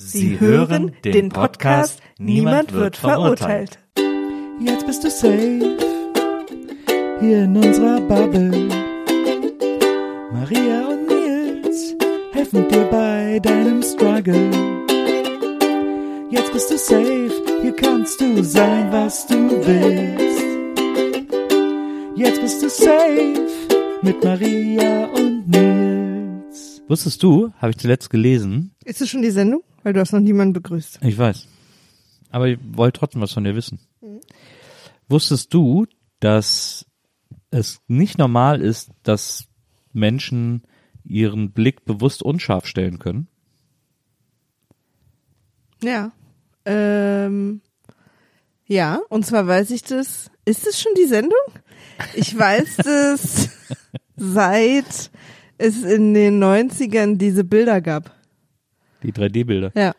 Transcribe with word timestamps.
Sie 0.00 0.38
hören 0.38 0.92
den 1.04 1.28
Podcast 1.28 2.00
Niemand 2.20 2.72
wird 2.72 2.96
verurteilt. 2.96 3.80
Jetzt 4.60 4.86
bist 4.86 5.02
du 5.02 5.10
safe. 5.10 5.76
Hier 7.18 7.42
in 7.42 7.56
unserer 7.56 8.00
Bubble. 8.02 8.68
Maria 10.32 10.86
und 10.86 11.08
Nils 11.08 11.96
helfen 12.30 12.68
dir 12.68 12.84
bei 12.84 13.40
deinem 13.40 13.82
Struggle. 13.82 14.48
Jetzt 16.30 16.52
bist 16.52 16.70
du 16.70 16.78
safe. 16.78 17.32
Hier 17.62 17.74
kannst 17.74 18.20
du 18.20 18.44
sein, 18.44 18.92
was 18.92 19.26
du 19.26 19.50
willst. 19.50 20.44
Jetzt 22.14 22.40
bist 22.40 22.62
du 22.62 22.70
safe 22.70 23.48
mit 24.02 24.22
Maria 24.22 25.06
und 25.06 25.48
Nils. 25.48 26.82
Wusstest 26.86 27.20
du, 27.20 27.50
habe 27.58 27.70
ich 27.72 27.78
zuletzt 27.78 28.10
gelesen, 28.10 28.70
Ist 28.84 29.00
es 29.00 29.10
schon 29.10 29.22
die 29.22 29.32
Sendung? 29.32 29.62
Weil 29.82 29.92
du 29.92 30.00
hast 30.00 30.12
noch 30.12 30.20
niemanden 30.20 30.52
begrüßt. 30.52 31.00
ich 31.02 31.18
weiß, 31.18 31.46
aber 32.30 32.48
ich 32.48 32.58
wollte 32.62 32.98
trotzdem 32.98 33.20
was 33.22 33.32
von 33.32 33.44
dir 33.44 33.54
wissen. 33.54 33.80
Wusstest 35.08 35.54
du, 35.54 35.86
dass 36.20 36.86
es 37.50 37.80
nicht 37.86 38.18
normal 38.18 38.60
ist, 38.60 38.90
dass 39.02 39.46
Menschen 39.92 40.62
ihren 41.04 41.52
Blick 41.52 41.84
bewusst 41.84 42.22
unscharf 42.22 42.66
stellen 42.66 42.98
können? 42.98 43.28
Ja. 45.82 46.12
Ähm, 46.66 47.62
ja, 48.66 49.00
und 49.08 49.24
zwar 49.24 49.46
weiß 49.46 49.70
ich 49.70 49.82
das. 49.82 50.30
Ist 50.44 50.66
es 50.66 50.80
schon 50.80 50.92
die 50.96 51.06
Sendung? 51.06 51.32
Ich 52.14 52.36
weiß 52.36 52.76
das 52.84 53.48
seit 54.16 55.10
es 55.56 55.82
in 55.82 56.14
den 56.14 56.42
90ern 56.42 57.16
diese 57.16 57.44
Bilder 57.44 57.80
gab. 57.80 58.14
Die 59.02 59.12
3D-Bilder. 59.12 59.72
Ja. 59.74 59.94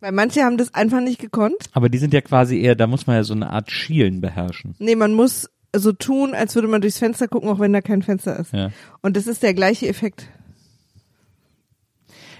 Weil 0.00 0.12
manche 0.12 0.42
haben 0.42 0.58
das 0.58 0.74
einfach 0.74 1.00
nicht 1.00 1.20
gekonnt. 1.20 1.56
Aber 1.72 1.88
die 1.88 1.98
sind 1.98 2.12
ja 2.12 2.20
quasi 2.20 2.60
eher, 2.60 2.74
da 2.74 2.86
muss 2.86 3.06
man 3.06 3.16
ja 3.16 3.24
so 3.24 3.34
eine 3.34 3.50
Art 3.50 3.70
Schielen 3.70 4.20
beherrschen. 4.20 4.74
Nee, 4.78 4.94
man 4.94 5.14
muss 5.14 5.48
so 5.74 5.92
tun, 5.92 6.34
als 6.34 6.54
würde 6.54 6.68
man 6.68 6.80
durchs 6.80 6.98
Fenster 6.98 7.28
gucken, 7.28 7.48
auch 7.48 7.58
wenn 7.58 7.72
da 7.72 7.80
kein 7.80 8.02
Fenster 8.02 8.38
ist. 8.38 8.52
Ja. 8.52 8.70
Und 9.02 9.16
das 9.16 9.26
ist 9.26 9.42
der 9.42 9.54
gleiche 9.54 9.88
Effekt. 9.88 10.28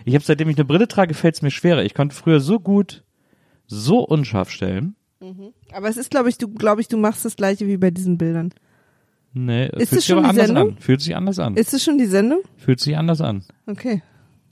Ich 0.05 0.15
habe 0.15 0.25
seitdem 0.25 0.49
ich 0.49 0.57
eine 0.57 0.65
Brille 0.65 0.87
trage, 0.87 1.15
fällt 1.15 1.35
es 1.35 1.43
mir 1.43 1.51
schwerer. 1.51 1.85
Ich 1.85 1.95
konnte 1.95 2.15
früher 2.15 2.41
so 2.41 2.61
gut 2.61 3.03
so 3.67 4.01
unscharf 4.07 4.51
stellen. 4.51 4.95
Aber 5.73 5.89
es 5.89 5.97
ist, 5.97 6.11
glaube 6.11 6.29
ich, 6.29 6.39
du, 6.39 6.49
glaube 6.49 6.81
ich, 6.81 6.89
du 6.89 6.97
machst 6.97 7.25
das 7.25 7.37
gleiche 7.37 7.67
wie 7.67 7.79
bei 7.79 7.91
diesen 7.91 8.17
Bildern. 8.17 8.53
Nee, 9.33 9.67
Ist 9.67 9.73
fühlt 9.73 9.83
es 9.83 9.91
sich 9.91 10.05
schon 10.07 10.19
aber 10.19 10.27
die 10.27 10.31
anders 10.31 10.47
Sendung? 10.47 10.69
an. 10.69 10.79
Fühlt 10.79 11.01
sich 11.01 11.17
anders 11.17 11.39
an. 11.39 11.57
Ist 11.57 11.75
es 11.75 11.83
schon 11.83 11.99
die 11.99 12.07
Sendung? 12.07 12.41
Fühlt 12.57 12.81
sich 12.81 12.97
anders 12.97 13.21
an. 13.21 13.43
Okay. 13.67 14.03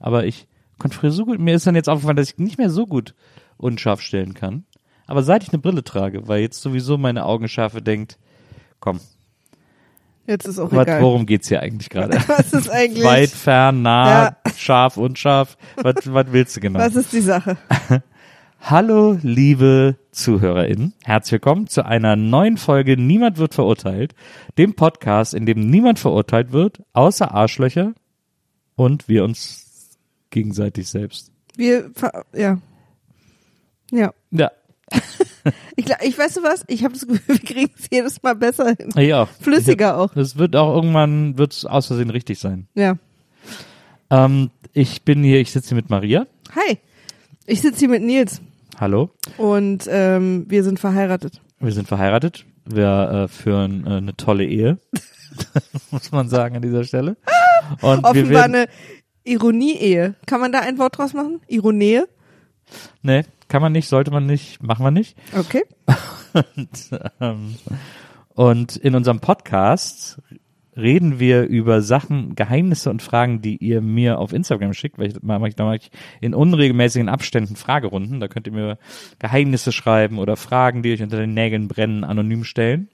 Aber 0.01 0.27
ich 0.27 0.47
konnte 0.79 0.97
früher 0.97 1.11
so 1.11 1.25
gut, 1.25 1.39
mir 1.39 1.55
ist 1.55 1.67
dann 1.67 1.75
jetzt 1.75 1.89
aufgefallen, 1.89 2.17
dass 2.17 2.31
ich 2.31 2.39
nicht 2.39 2.59
mehr 2.59 2.71
so 2.71 2.87
gut 2.87 3.15
unscharf 3.57 4.01
stellen 4.01 4.35
kann. 4.35 4.65
Aber 5.07 5.23
seit 5.23 5.43
ich 5.43 5.51
eine 5.51 5.61
Brille 5.61 5.85
trage, 5.85 6.29
weil 6.29 6.41
jetzt 6.41 6.61
sowieso 6.63 6.97
meine 6.99 7.25
Augenschärfe 7.27 7.83
denkt, 7.83 8.19
komm, 8.81 9.01
Jetzt 10.27 10.47
ist 10.49 10.59
auch 10.59 10.73
wat, 10.73 10.89
egal. 10.89 11.03
worum 11.03 11.27
geht's 11.27 11.49
hier 11.49 11.61
eigentlich 11.61 11.91
gerade? 11.91 12.17
Was 12.29 12.55
ist 12.55 12.71
eigentlich? 12.71 13.05
Weit, 13.05 13.29
fern, 13.29 13.83
nah, 13.83 14.07
Ja. 14.25 14.37
scharf, 14.57 14.97
unscharf. 14.97 15.59
Was, 15.77 15.97
was 16.07 16.27
willst 16.33 16.57
du 16.57 16.61
genau? 16.61 16.79
Was 16.79 16.97
ist 16.97 17.13
die 17.13 17.21
Sache? 17.21 17.59
Hallo, 18.63 19.19
liebe 19.21 19.97
ZuhörerInnen. 20.13 20.95
Herzlich 21.05 21.33
willkommen 21.33 21.67
zu 21.67 21.85
einer 21.85 22.17
neuen 22.17 22.57
Folge 22.57 22.97
Niemand 22.97 23.37
wird 23.37 23.53
verurteilt. 23.53 24.15
Dem 24.57 24.73
Podcast, 24.75 25.35
in 25.35 25.45
dem 25.45 25.69
niemand 25.69 25.99
verurteilt 25.99 26.53
wird, 26.53 26.83
außer 26.95 27.35
Arschlöcher 27.35 27.93
und 28.77 29.07
wir 29.11 29.25
uns 29.25 29.64
gegenseitig 30.35 30.89
selbst. 30.89 31.33
Wir, 31.57 31.91
ja. 32.35 32.59
Ja. 33.91 34.13
Ja, 34.31 34.51
Ich, 35.77 35.87
ich 36.03 36.19
weiß 36.19 36.35
du 36.35 36.43
was? 36.43 36.65
Ich 36.69 36.85
habe 36.85 36.95
das 36.95 37.07
Gefühl, 37.07 37.21
wir 37.27 37.39
kriegen 37.39 37.73
es 37.79 37.89
jedes 37.91 38.23
Mal 38.23 38.35
besser 38.35 38.75
hin. 38.77 38.91
ja. 38.97 39.27
Flüssiger 39.27 39.99
auch. 39.99 40.15
Es 40.17 40.37
wird 40.37 40.57
auch 40.57 40.75
irgendwann, 40.75 41.39
wird's 41.39 41.65
aus 41.65 41.87
Versehen 41.87 42.11
richtig 42.11 42.39
sein. 42.39 42.69
Ja. 42.75 42.97
Ähm, 44.11 44.51
ich 44.73 45.03
bin 45.03 45.23
hier, 45.23 45.41
ich 45.41 45.53
sitze 45.53 45.71
hier 45.71 45.77
mit 45.77 45.91
Maria. 45.91 46.27
Hi. 46.55 46.79
Ich 47.47 47.61
sitze 47.61 47.81
hier 47.81 47.89
mit 47.89 48.03
Nils 48.03 48.41
Hallo. 48.81 49.11
und 49.37 49.87
ähm, 49.89 50.47
wir 50.49 50.65
sind 50.65 50.81
verheiratet. 50.81 51.41
Wir 51.61 51.73
sind 51.73 51.89
verheiratet. 51.89 52.47
Wir 52.65 53.25
äh, 53.25 53.29
führen 53.29 53.87
äh, 53.87 53.91
eine 53.97 54.17
tolle 54.17 54.47
Ehe. 54.47 54.79
Muss 55.91 56.11
man 56.11 56.29
sagen 56.29 56.57
an 56.57 56.63
dieser 56.63 56.85
Stelle. 56.85 57.17
Und 57.83 58.03
wir 58.03 58.11
Offenbar 58.11 58.31
werden, 58.31 58.55
eine 58.55 58.69
Ironie-Ehe. 59.25 60.15
Kann 60.27 60.41
man 60.41 60.53
da 60.53 60.61
ein 60.61 60.79
Wort 60.79 60.99
draus 60.99 61.13
machen? 61.13 61.41
Ironie? 61.49 62.03
nee, 63.03 63.25
kann 63.49 63.61
man 63.63 63.73
nicht, 63.73 63.89
sollte 63.89 64.11
man 64.11 64.27
nicht, 64.27 64.63
machen 64.63 64.85
wir 64.85 64.91
nicht. 64.91 65.17
Okay. 65.37 65.65
Ähm, 67.21 67.55
und 68.35 68.75
in 68.75 68.97
unserem 68.97 69.21
Podcast 69.21 70.21
reden 70.77 71.21
wir 71.21 71.45
über 71.45 71.83
Sachen, 71.83 72.35
Geheimnisse 72.35 72.91
und 72.91 73.03
Fragen, 73.03 73.41
die 73.43 73.57
ihr 73.57 73.81
mir 73.81 74.19
auf 74.19 74.33
Instagram 74.33 74.73
schickt, 74.73 74.99
weil 74.99 75.09
ich 75.09 75.15
da 75.15 75.65
mache 75.65 75.77
ich, 75.77 75.91
in 76.21 76.35
unregelmäßigen 76.35 77.09
Abständen 77.09 77.57
Fragerunden. 77.57 78.21
Da 78.21 78.29
könnt 78.29 78.47
ihr 78.47 78.53
mir 78.53 78.79
Geheimnisse 79.19 79.73
schreiben 79.73 80.19
oder 80.19 80.37
Fragen, 80.37 80.83
die 80.83 80.93
euch 80.93 81.03
unter 81.03 81.19
den 81.19 81.35
Nägeln 81.35 81.69
brennen, 81.69 82.05
anonym 82.05 82.45
stellen. 82.45 82.89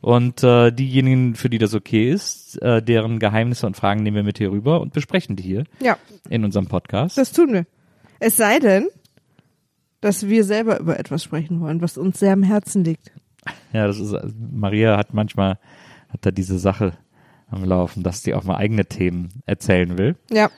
Und 0.00 0.42
äh, 0.44 0.70
diejenigen, 0.70 1.34
für 1.34 1.48
die 1.48 1.58
das 1.58 1.74
okay 1.74 2.10
ist, 2.10 2.60
äh, 2.62 2.82
deren 2.82 3.18
Geheimnisse 3.18 3.66
und 3.66 3.76
Fragen 3.76 4.02
nehmen 4.02 4.16
wir 4.16 4.22
mit 4.22 4.38
hier 4.38 4.50
rüber 4.50 4.80
und 4.80 4.92
besprechen 4.92 5.34
die 5.34 5.42
hier 5.42 5.64
Ja, 5.80 5.96
in 6.28 6.44
unserem 6.44 6.66
Podcast. 6.66 7.16
das 7.16 7.32
tun 7.32 7.52
wir. 7.54 7.66
Es 8.20 8.36
sei 8.36 8.58
denn, 8.58 8.88
dass 10.00 10.28
wir 10.28 10.44
selber 10.44 10.78
über 10.78 10.98
etwas 10.98 11.24
sprechen 11.24 11.60
wollen, 11.60 11.80
was 11.80 11.96
uns 11.96 12.18
sehr 12.18 12.34
am 12.34 12.42
Herzen 12.42 12.84
liegt. 12.84 13.12
Ja, 13.72 13.86
das 13.86 13.98
ist, 13.98 14.14
Maria 14.52 14.96
hat 14.98 15.14
manchmal, 15.14 15.58
hat 16.10 16.26
da 16.26 16.30
diese 16.30 16.58
Sache 16.58 16.92
am 17.54 17.64
Laufen, 17.64 18.02
dass 18.02 18.22
sie 18.22 18.34
auch 18.34 18.44
mal 18.44 18.56
eigene 18.56 18.86
Themen 18.86 19.28
erzählen 19.46 19.96
will. 19.98 20.16
Ja. 20.30 20.50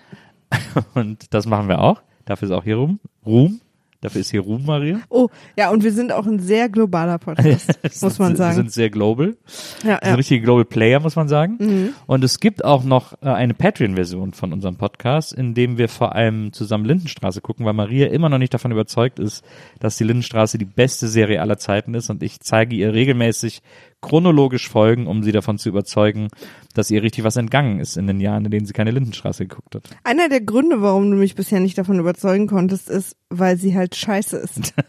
Und 0.94 1.34
das 1.34 1.46
machen 1.46 1.68
wir 1.68 1.80
auch. 1.80 2.02
Dafür 2.24 2.48
ist 2.48 2.54
auch 2.54 2.64
hier 2.64 2.76
Ruhm. 2.76 3.00
Ruhm. 3.24 3.60
Dafür 4.02 4.20
ist 4.20 4.30
hier 4.30 4.42
Ruhm, 4.42 4.64
Maria. 4.66 5.00
Oh, 5.08 5.28
ja, 5.56 5.70
und 5.70 5.82
wir 5.82 5.92
sind 5.92 6.12
auch 6.12 6.26
ein 6.26 6.38
sehr 6.38 6.68
globaler 6.68 7.18
Podcast, 7.18 7.78
muss 8.02 8.18
man 8.18 8.32
Wir 8.32 8.36
sagen. 8.36 8.54
sind 8.54 8.72
sehr 8.72 8.90
global. 8.90 9.36
Ja, 9.82 9.98
Wir 10.02 10.10
ja. 10.10 10.14
richtige 10.14 10.42
Global 10.42 10.66
Player, 10.66 11.00
muss 11.00 11.16
man 11.16 11.28
sagen. 11.28 11.56
Mhm. 11.58 11.88
Und 12.06 12.22
es 12.22 12.38
gibt 12.38 12.64
auch 12.64 12.84
noch 12.84 13.14
äh, 13.22 13.28
eine 13.30 13.54
Patreon-Version 13.54 14.32
von 14.32 14.52
unserem 14.52 14.76
Podcast, 14.76 15.32
in 15.32 15.54
dem 15.54 15.78
wir 15.78 15.88
vor 15.88 16.14
allem 16.14 16.52
zusammen 16.52 16.84
Lindenstraße 16.84 17.40
gucken, 17.40 17.64
weil 17.64 17.72
Maria 17.72 18.08
immer 18.08 18.28
noch 18.28 18.38
nicht 18.38 18.52
davon 18.52 18.70
überzeugt 18.70 19.18
ist, 19.18 19.44
dass 19.80 19.96
die 19.96 20.04
Lindenstraße 20.04 20.58
die 20.58 20.66
beste 20.66 21.08
Serie 21.08 21.40
aller 21.40 21.58
Zeiten 21.58 21.94
ist. 21.94 22.10
Und 22.10 22.22
ich 22.22 22.38
zeige 22.40 22.76
ihr 22.76 22.92
regelmäßig 22.92 23.62
chronologisch 24.06 24.68
Folgen, 24.68 25.06
um 25.08 25.24
sie 25.24 25.32
davon 25.32 25.58
zu 25.58 25.68
überzeugen, 25.68 26.28
dass 26.74 26.90
ihr 26.90 27.02
richtig 27.02 27.24
was 27.24 27.36
entgangen 27.36 27.80
ist 27.80 27.96
in 27.96 28.06
den 28.06 28.20
Jahren, 28.20 28.44
in 28.44 28.50
denen 28.52 28.66
sie 28.66 28.72
keine 28.72 28.92
Lindenstraße 28.92 29.46
geguckt 29.46 29.74
hat. 29.74 29.90
Einer 30.04 30.28
der 30.28 30.40
Gründe, 30.40 30.80
warum 30.80 31.10
du 31.10 31.16
mich 31.16 31.34
bisher 31.34 31.58
nicht 31.58 31.76
davon 31.76 31.98
überzeugen 31.98 32.46
konntest, 32.46 32.88
ist, 32.88 33.16
weil 33.30 33.56
sie 33.56 33.74
halt 33.76 33.96
scheiße 33.96 34.36
ist. 34.36 34.74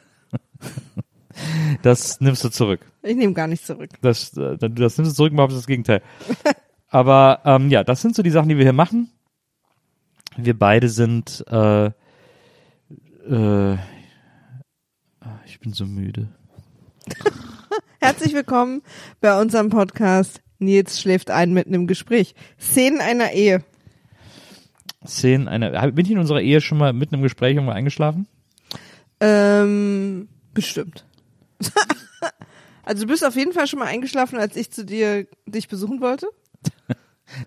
Das 1.83 2.19
nimmst 2.19 2.43
du 2.43 2.49
zurück. 2.49 2.79
Ich 3.03 3.15
nehme 3.15 3.33
gar 3.33 3.45
nicht 3.45 3.63
zurück. 3.63 3.91
Das, 4.01 4.35
äh, 4.37 4.57
das 4.57 4.97
nimmst 4.97 5.11
du 5.11 5.15
zurück, 5.15 5.33
überhaupt 5.33 5.53
das 5.53 5.67
Gegenteil. 5.67 6.01
Aber 6.89 7.41
ähm, 7.45 7.69
ja, 7.69 7.83
das 7.83 8.01
sind 8.01 8.15
so 8.15 8.23
die 8.23 8.31
Sachen, 8.31 8.49
die 8.49 8.57
wir 8.57 8.63
hier 8.63 8.73
machen. 8.73 9.11
Wir 10.35 10.57
beide 10.57 10.89
sind, 10.89 11.45
äh, 11.47 11.91
äh, 13.29 13.77
ich 15.45 15.59
bin 15.59 15.73
so 15.73 15.85
müde. 15.85 16.27
Herzlich 18.07 18.33
willkommen 18.33 18.83
bei 19.19 19.38
unserem 19.38 19.69
Podcast 19.69 20.39
Nils 20.59 21.01
schläft 21.01 21.30
ein 21.30 21.51
mitten 21.51 21.74
im 21.74 21.88
Gespräch. 21.88 22.36
Szenen 22.57 23.01
einer 23.01 23.33
Ehe. 23.33 23.65
Szenen 25.06 25.50
einer, 25.50 25.92
bin 25.92 26.06
ich 26.06 26.13
in 26.13 26.18
unserer 26.18 26.39
Ehe 26.39 26.62
schon 26.62 26.77
mal 26.77 26.94
mitten 26.94 27.15
im 27.15 27.21
Gespräch 27.21 27.56
irgendwo 27.56 27.74
eingeschlafen? 27.74 28.25
Ähm, 29.19 30.30
bestimmt. 30.54 31.06
also 32.83 33.04
du 33.04 33.12
bist 33.12 33.25
auf 33.25 33.36
jeden 33.36 33.51
Fall 33.51 33.68
schon 33.68 33.80
mal 33.80 33.89
eingeschlafen, 33.89 34.39
als 34.39 34.56
ich 34.56 34.71
zu 34.71 34.86
dir 34.86 35.27
dich 35.45 35.68
besuchen 35.68 36.00
wollte. 36.00 36.30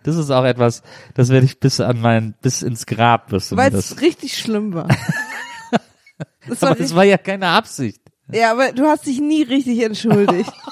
Das 0.03 0.17
ist 0.17 0.29
auch 0.29 0.45
etwas, 0.45 0.83
das 1.15 1.31
werde 1.31 1.47
ich 1.47 1.59
bis 1.59 1.81
an 1.81 2.03
mein, 2.03 2.35
bis 2.43 2.61
ins 2.61 2.85
Grab 2.85 3.33
mir 3.33 3.41
Weil 3.53 3.75
es 3.75 4.03
richtig 4.03 4.37
schlimm 4.37 4.75
war. 4.75 4.89
Das 6.47 6.61
war 6.61 6.73
Aber 6.73 6.79
das 6.79 6.95
war 6.95 7.05
ja 7.05 7.17
keine 7.17 7.49
Absicht. 7.49 8.00
Ja, 8.32 8.53
aber 8.53 8.73
du 8.73 8.85
hast 8.87 9.06
dich 9.06 9.21
nie 9.21 9.43
richtig 9.43 9.82
entschuldigt. 9.82 10.53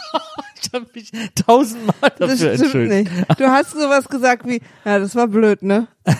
Ich 0.60 0.74
habe 0.74 0.86
mich 0.92 1.10
tausendmal 1.34 1.94
dafür 2.18 2.26
Das 2.26 2.38
stimmt 2.38 2.60
entschuldigt. 2.60 3.12
nicht. 3.12 3.40
Du 3.40 3.46
hast 3.46 3.70
sowas 3.70 4.06
gesagt 4.08 4.44
wie, 4.46 4.60
ja, 4.84 4.98
das 4.98 5.14
war 5.14 5.28
blöd, 5.28 5.62
ne? 5.62 5.86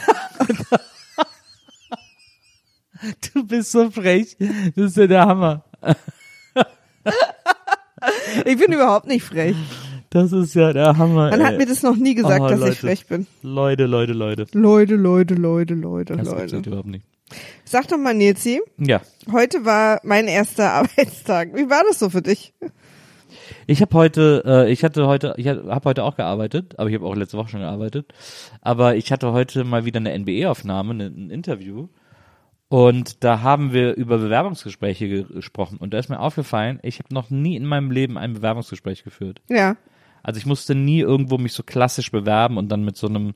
Du 3.34 3.44
bist 3.46 3.72
so 3.72 3.90
frech. 3.90 4.36
Das 4.74 4.86
ist 4.86 4.96
ja 4.96 5.06
der 5.06 5.26
Hammer. 5.26 5.64
Ich 8.44 8.58
bin 8.58 8.72
überhaupt 8.72 9.06
nicht 9.06 9.24
frech. 9.24 9.56
Das 10.10 10.32
ist 10.32 10.54
ja 10.54 10.72
der 10.72 10.96
Hammer. 10.96 11.30
Man 11.30 11.40
ey. 11.40 11.46
hat 11.46 11.58
mir 11.58 11.66
das 11.66 11.82
noch 11.82 11.96
nie 11.96 12.14
gesagt, 12.14 12.40
Oh, 12.40 12.48
dass 12.48 12.60
Leute. 12.60 12.72
ich 12.72 12.78
frech 12.80 13.06
bin. 13.06 13.26
Leute, 13.42 13.86
Leute, 13.86 14.12
Leute. 14.12 14.46
Leute, 14.52 14.94
Leute, 14.94 15.34
Leute, 15.34 15.74
Leute, 15.74 16.16
Das 16.16 16.26
Leute. 16.28 16.56
halt 16.56 16.66
überhaupt 16.66 16.88
nicht. 16.88 17.04
Sag 17.64 17.88
doch 17.88 17.98
mal, 17.98 18.14
Nilsi, 18.14 18.60
Ja. 18.78 19.00
heute 19.30 19.64
war 19.64 20.00
mein 20.02 20.26
erster 20.28 20.72
Arbeitstag. 20.72 21.54
Wie 21.54 21.68
war 21.68 21.82
das 21.86 21.98
so 21.98 22.10
für 22.10 22.22
dich? 22.22 22.54
Ich 23.66 23.82
habe 23.82 23.94
heute, 23.94 24.42
äh, 24.46 24.72
ich 24.72 24.82
hatte 24.84 25.06
heute, 25.06 25.34
ich 25.36 25.46
habe 25.46 25.80
heute 25.84 26.04
auch 26.04 26.16
gearbeitet, 26.16 26.78
aber 26.78 26.88
ich 26.88 26.94
habe 26.94 27.04
auch 27.06 27.14
letzte 27.14 27.36
Woche 27.36 27.50
schon 27.50 27.60
gearbeitet. 27.60 28.12
Aber 28.62 28.96
ich 28.96 29.12
hatte 29.12 29.32
heute 29.32 29.64
mal 29.64 29.84
wieder 29.84 29.98
eine 30.00 30.12
NBE-Aufnahme, 30.18 30.94
ne, 30.94 31.06
ein 31.14 31.30
Interview. 31.30 31.88
Und 32.70 33.24
da 33.24 33.40
haben 33.42 33.72
wir 33.72 33.94
über 33.94 34.18
Bewerbungsgespräche 34.18 35.08
ge- 35.08 35.24
gesprochen. 35.32 35.78
Und 35.78 35.92
da 35.94 35.98
ist 35.98 36.08
mir 36.10 36.20
aufgefallen, 36.20 36.78
ich 36.82 36.98
habe 36.98 37.12
noch 37.14 37.30
nie 37.30 37.56
in 37.56 37.64
meinem 37.66 37.90
Leben 37.90 38.18
ein 38.18 38.34
Bewerbungsgespräch 38.34 39.04
geführt. 39.04 39.40
Ja. 39.48 39.76
Also 40.22 40.38
ich 40.38 40.46
musste 40.46 40.74
nie 40.74 41.00
irgendwo 41.00 41.38
mich 41.38 41.52
so 41.54 41.62
klassisch 41.62 42.10
bewerben 42.10 42.58
und 42.58 42.68
dann 42.70 42.84
mit 42.84 42.96
so 42.96 43.06
einem, 43.06 43.34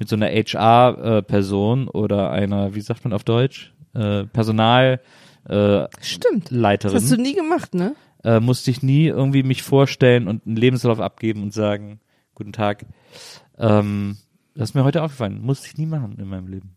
mit 0.00 0.08
so 0.08 0.16
einer 0.16 0.26
HR-Person 0.26 1.86
oder 1.88 2.30
einer, 2.32 2.74
wie 2.74 2.80
sagt 2.80 3.04
man 3.04 3.12
auf 3.12 3.22
Deutsch, 3.22 3.72
äh, 3.94 4.24
Personal, 4.24 5.00
äh, 5.48 5.86
Stimmt. 6.00 6.46
Das 6.46 6.50
Leiterin 6.50 6.96
hast 6.96 7.12
du 7.12 7.16
nie 7.16 7.34
gemacht, 7.34 7.74
ne? 7.74 7.94
äh, 8.24 8.40
musste 8.40 8.70
ich 8.70 8.82
nie 8.82 9.06
irgendwie 9.06 9.42
mich 9.42 9.62
vorstellen 9.62 10.26
und 10.26 10.46
einen 10.46 10.56
Lebenslauf 10.56 11.00
abgeben 11.00 11.42
und 11.42 11.52
sagen, 11.52 12.00
guten 12.34 12.52
Tag. 12.52 12.86
Ähm, 13.58 14.16
das 14.54 14.70
ist 14.70 14.74
mir 14.74 14.84
heute 14.84 15.02
aufgefallen. 15.02 15.40
Musste 15.42 15.68
ich 15.68 15.78
nie 15.78 15.86
machen 15.86 16.16
in 16.18 16.28
meinem 16.28 16.48
Leben. 16.48 16.76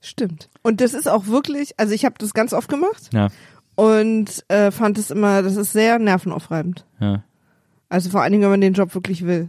Stimmt. 0.00 0.48
Und 0.62 0.80
das 0.80 0.94
ist 0.94 1.08
auch 1.08 1.26
wirklich, 1.26 1.78
also 1.78 1.92
ich 1.92 2.04
habe 2.04 2.14
das 2.18 2.32
ganz 2.34 2.52
oft 2.52 2.68
gemacht 2.68 3.10
Ja, 3.12 3.28
und 3.74 4.44
äh, 4.48 4.70
fand 4.70 4.98
es 4.98 5.10
immer, 5.10 5.42
das 5.42 5.56
ist 5.56 5.72
sehr 5.72 5.98
nervenaufreibend. 5.98 6.84
ja. 7.00 7.22
Also 7.90 8.10
vor 8.10 8.20
allen 8.20 8.32
Dingen, 8.32 8.42
wenn 8.42 8.50
man 8.50 8.60
den 8.60 8.74
Job 8.74 8.94
wirklich 8.94 9.24
will. 9.24 9.48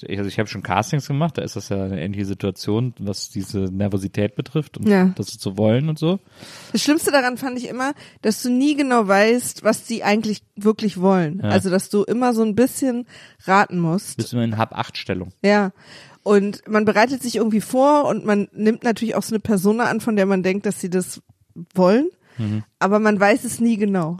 Ich, 0.00 0.18
also 0.18 0.28
ich 0.28 0.38
habe 0.38 0.48
schon 0.48 0.62
Castings 0.62 1.06
gemacht, 1.06 1.38
da 1.38 1.42
ist 1.42 1.54
das 1.54 1.68
ja 1.68 1.84
eine 1.84 2.00
ähnliche 2.02 2.24
Situation, 2.26 2.92
was 2.98 3.30
diese 3.30 3.58
Nervosität 3.60 4.34
betrifft 4.34 4.76
und 4.78 4.88
Ja. 4.88 5.12
das 5.16 5.38
zu 5.38 5.56
wollen 5.58 5.88
und 5.88 5.98
so. 5.98 6.18
Das 6.72 6.82
Schlimmste 6.82 7.12
daran 7.12 7.36
fand 7.36 7.56
ich 7.58 7.68
immer, 7.68 7.92
dass 8.20 8.42
du 8.42 8.50
nie 8.50 8.74
genau 8.74 9.06
weißt, 9.06 9.62
was 9.62 9.84
die 9.84 10.02
eigentlich 10.02 10.42
wirklich 10.56 11.00
wollen. 11.00 11.40
Ja. 11.42 11.50
Also 11.50 11.70
dass 11.70 11.88
du 11.88 12.02
immer 12.02 12.34
so 12.34 12.42
ein 12.42 12.54
bisschen 12.56 13.06
raten 13.44 13.78
musst. 13.78 14.16
Bist 14.16 14.32
immer 14.32 14.42
in 14.44 14.58
Hab-8-Stellung. 14.58 15.32
Ja. 15.42 15.70
Und 16.24 16.68
man 16.68 16.84
bereitet 16.84 17.22
sich 17.22 17.36
irgendwie 17.36 17.60
vor 17.60 18.04
und 18.06 18.24
man 18.24 18.48
nimmt 18.52 18.84
natürlich 18.84 19.14
auch 19.16 19.22
so 19.24 19.34
eine 19.34 19.40
Persona 19.40 19.84
an, 19.84 20.00
von 20.00 20.16
der 20.16 20.26
man 20.26 20.42
denkt, 20.42 20.66
dass 20.66 20.80
sie 20.80 20.90
das 20.90 21.20
wollen, 21.74 22.08
aber 22.78 22.98
man 22.98 23.20
weiß 23.20 23.44
es 23.44 23.60
nie 23.60 23.76
genau. 23.76 24.16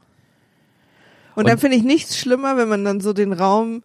Und, 1.35 1.47
dann 1.47 1.55
Und- 1.55 1.61
finde 1.61 1.77
ich 1.77 1.83
nichts 1.83 2.19
schlimmer, 2.19 2.57
wenn 2.57 2.69
man 2.69 2.85
dann 2.85 3.01
so 3.01 3.13
den 3.13 3.33
Raum 3.33 3.83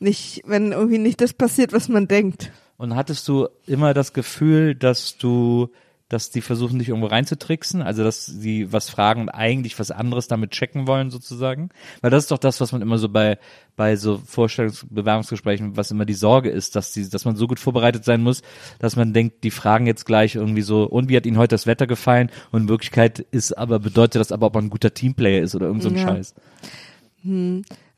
nicht, 0.00 0.42
wenn 0.46 0.72
irgendwie 0.72 0.98
nicht 0.98 1.20
das 1.20 1.32
passiert, 1.32 1.72
was 1.72 1.88
man 1.88 2.08
denkt. 2.08 2.52
Und 2.76 2.94
hattest 2.94 3.26
du 3.28 3.48
immer 3.66 3.94
das 3.94 4.12
Gefühl, 4.12 4.74
dass 4.74 5.16
du, 5.16 5.68
dass 6.08 6.30
die 6.30 6.42
versuchen, 6.42 6.78
dich 6.78 6.90
irgendwo 6.90 7.08
reinzutricksen? 7.08 7.80
Also, 7.80 8.04
dass 8.04 8.26
sie 8.26 8.70
was 8.70 8.90
fragen 8.90 9.22
und 9.22 9.28
eigentlich 9.30 9.78
was 9.78 9.90
anderes 9.90 10.28
damit 10.28 10.50
checken 10.50 10.86
wollen, 10.86 11.10
sozusagen? 11.10 11.70
Weil 12.02 12.10
das 12.10 12.24
ist 12.24 12.30
doch 12.30 12.38
das, 12.38 12.60
was 12.60 12.72
man 12.72 12.82
immer 12.82 12.98
so 12.98 13.08
bei, 13.08 13.38
bei 13.76 13.96
so 13.96 14.18
Vorstellungsbewerbungsgesprächen, 14.18 15.76
was 15.76 15.90
immer 15.90 16.04
die 16.04 16.14
Sorge 16.14 16.50
ist, 16.50 16.76
dass 16.76 16.92
die, 16.92 17.08
dass 17.08 17.24
man 17.24 17.34
so 17.36 17.46
gut 17.46 17.58
vorbereitet 17.58 18.04
sein 18.04 18.22
muss, 18.22 18.42
dass 18.78 18.94
man 18.94 19.14
denkt, 19.14 19.42
die 19.42 19.50
fragen 19.50 19.86
jetzt 19.86 20.04
gleich 20.04 20.34
irgendwie 20.34 20.62
so, 20.62 20.84
und 20.84 21.08
wie 21.08 21.16
hat 21.16 21.24
Ihnen 21.26 21.38
heute 21.38 21.54
das 21.54 21.66
Wetter 21.66 21.86
gefallen? 21.86 22.30
Und 22.52 22.62
in 22.64 22.68
Wirklichkeit 22.68 23.20
ist 23.30 23.56
aber, 23.56 23.78
bedeutet 23.78 24.20
das 24.20 24.32
aber, 24.32 24.46
ob 24.46 24.54
man 24.54 24.66
ein 24.66 24.70
guter 24.70 24.92
Teamplayer 24.92 25.42
ist 25.42 25.54
oder 25.54 25.66
irgend 25.66 25.82
so 25.82 25.88
ein 25.88 25.96
Ja. 25.96 26.02
Scheiß. 26.08 26.34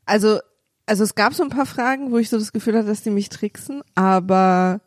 Also, 0.05 0.39
also 0.89 1.03
es 1.03 1.13
gab 1.13 1.33
so 1.35 1.43
ein 1.43 1.49
paar 1.49 1.67
Fragen, 1.67 2.11
wo 2.11 2.17
ich 2.17 2.29
so 2.29 2.39
das 2.39 2.51
Gefühl 2.51 2.75
hatte, 2.75 2.87
dass 2.87 3.03
die 3.03 3.11
mich 3.11 3.29
tricksen, 3.29 3.81
aber 3.93 4.81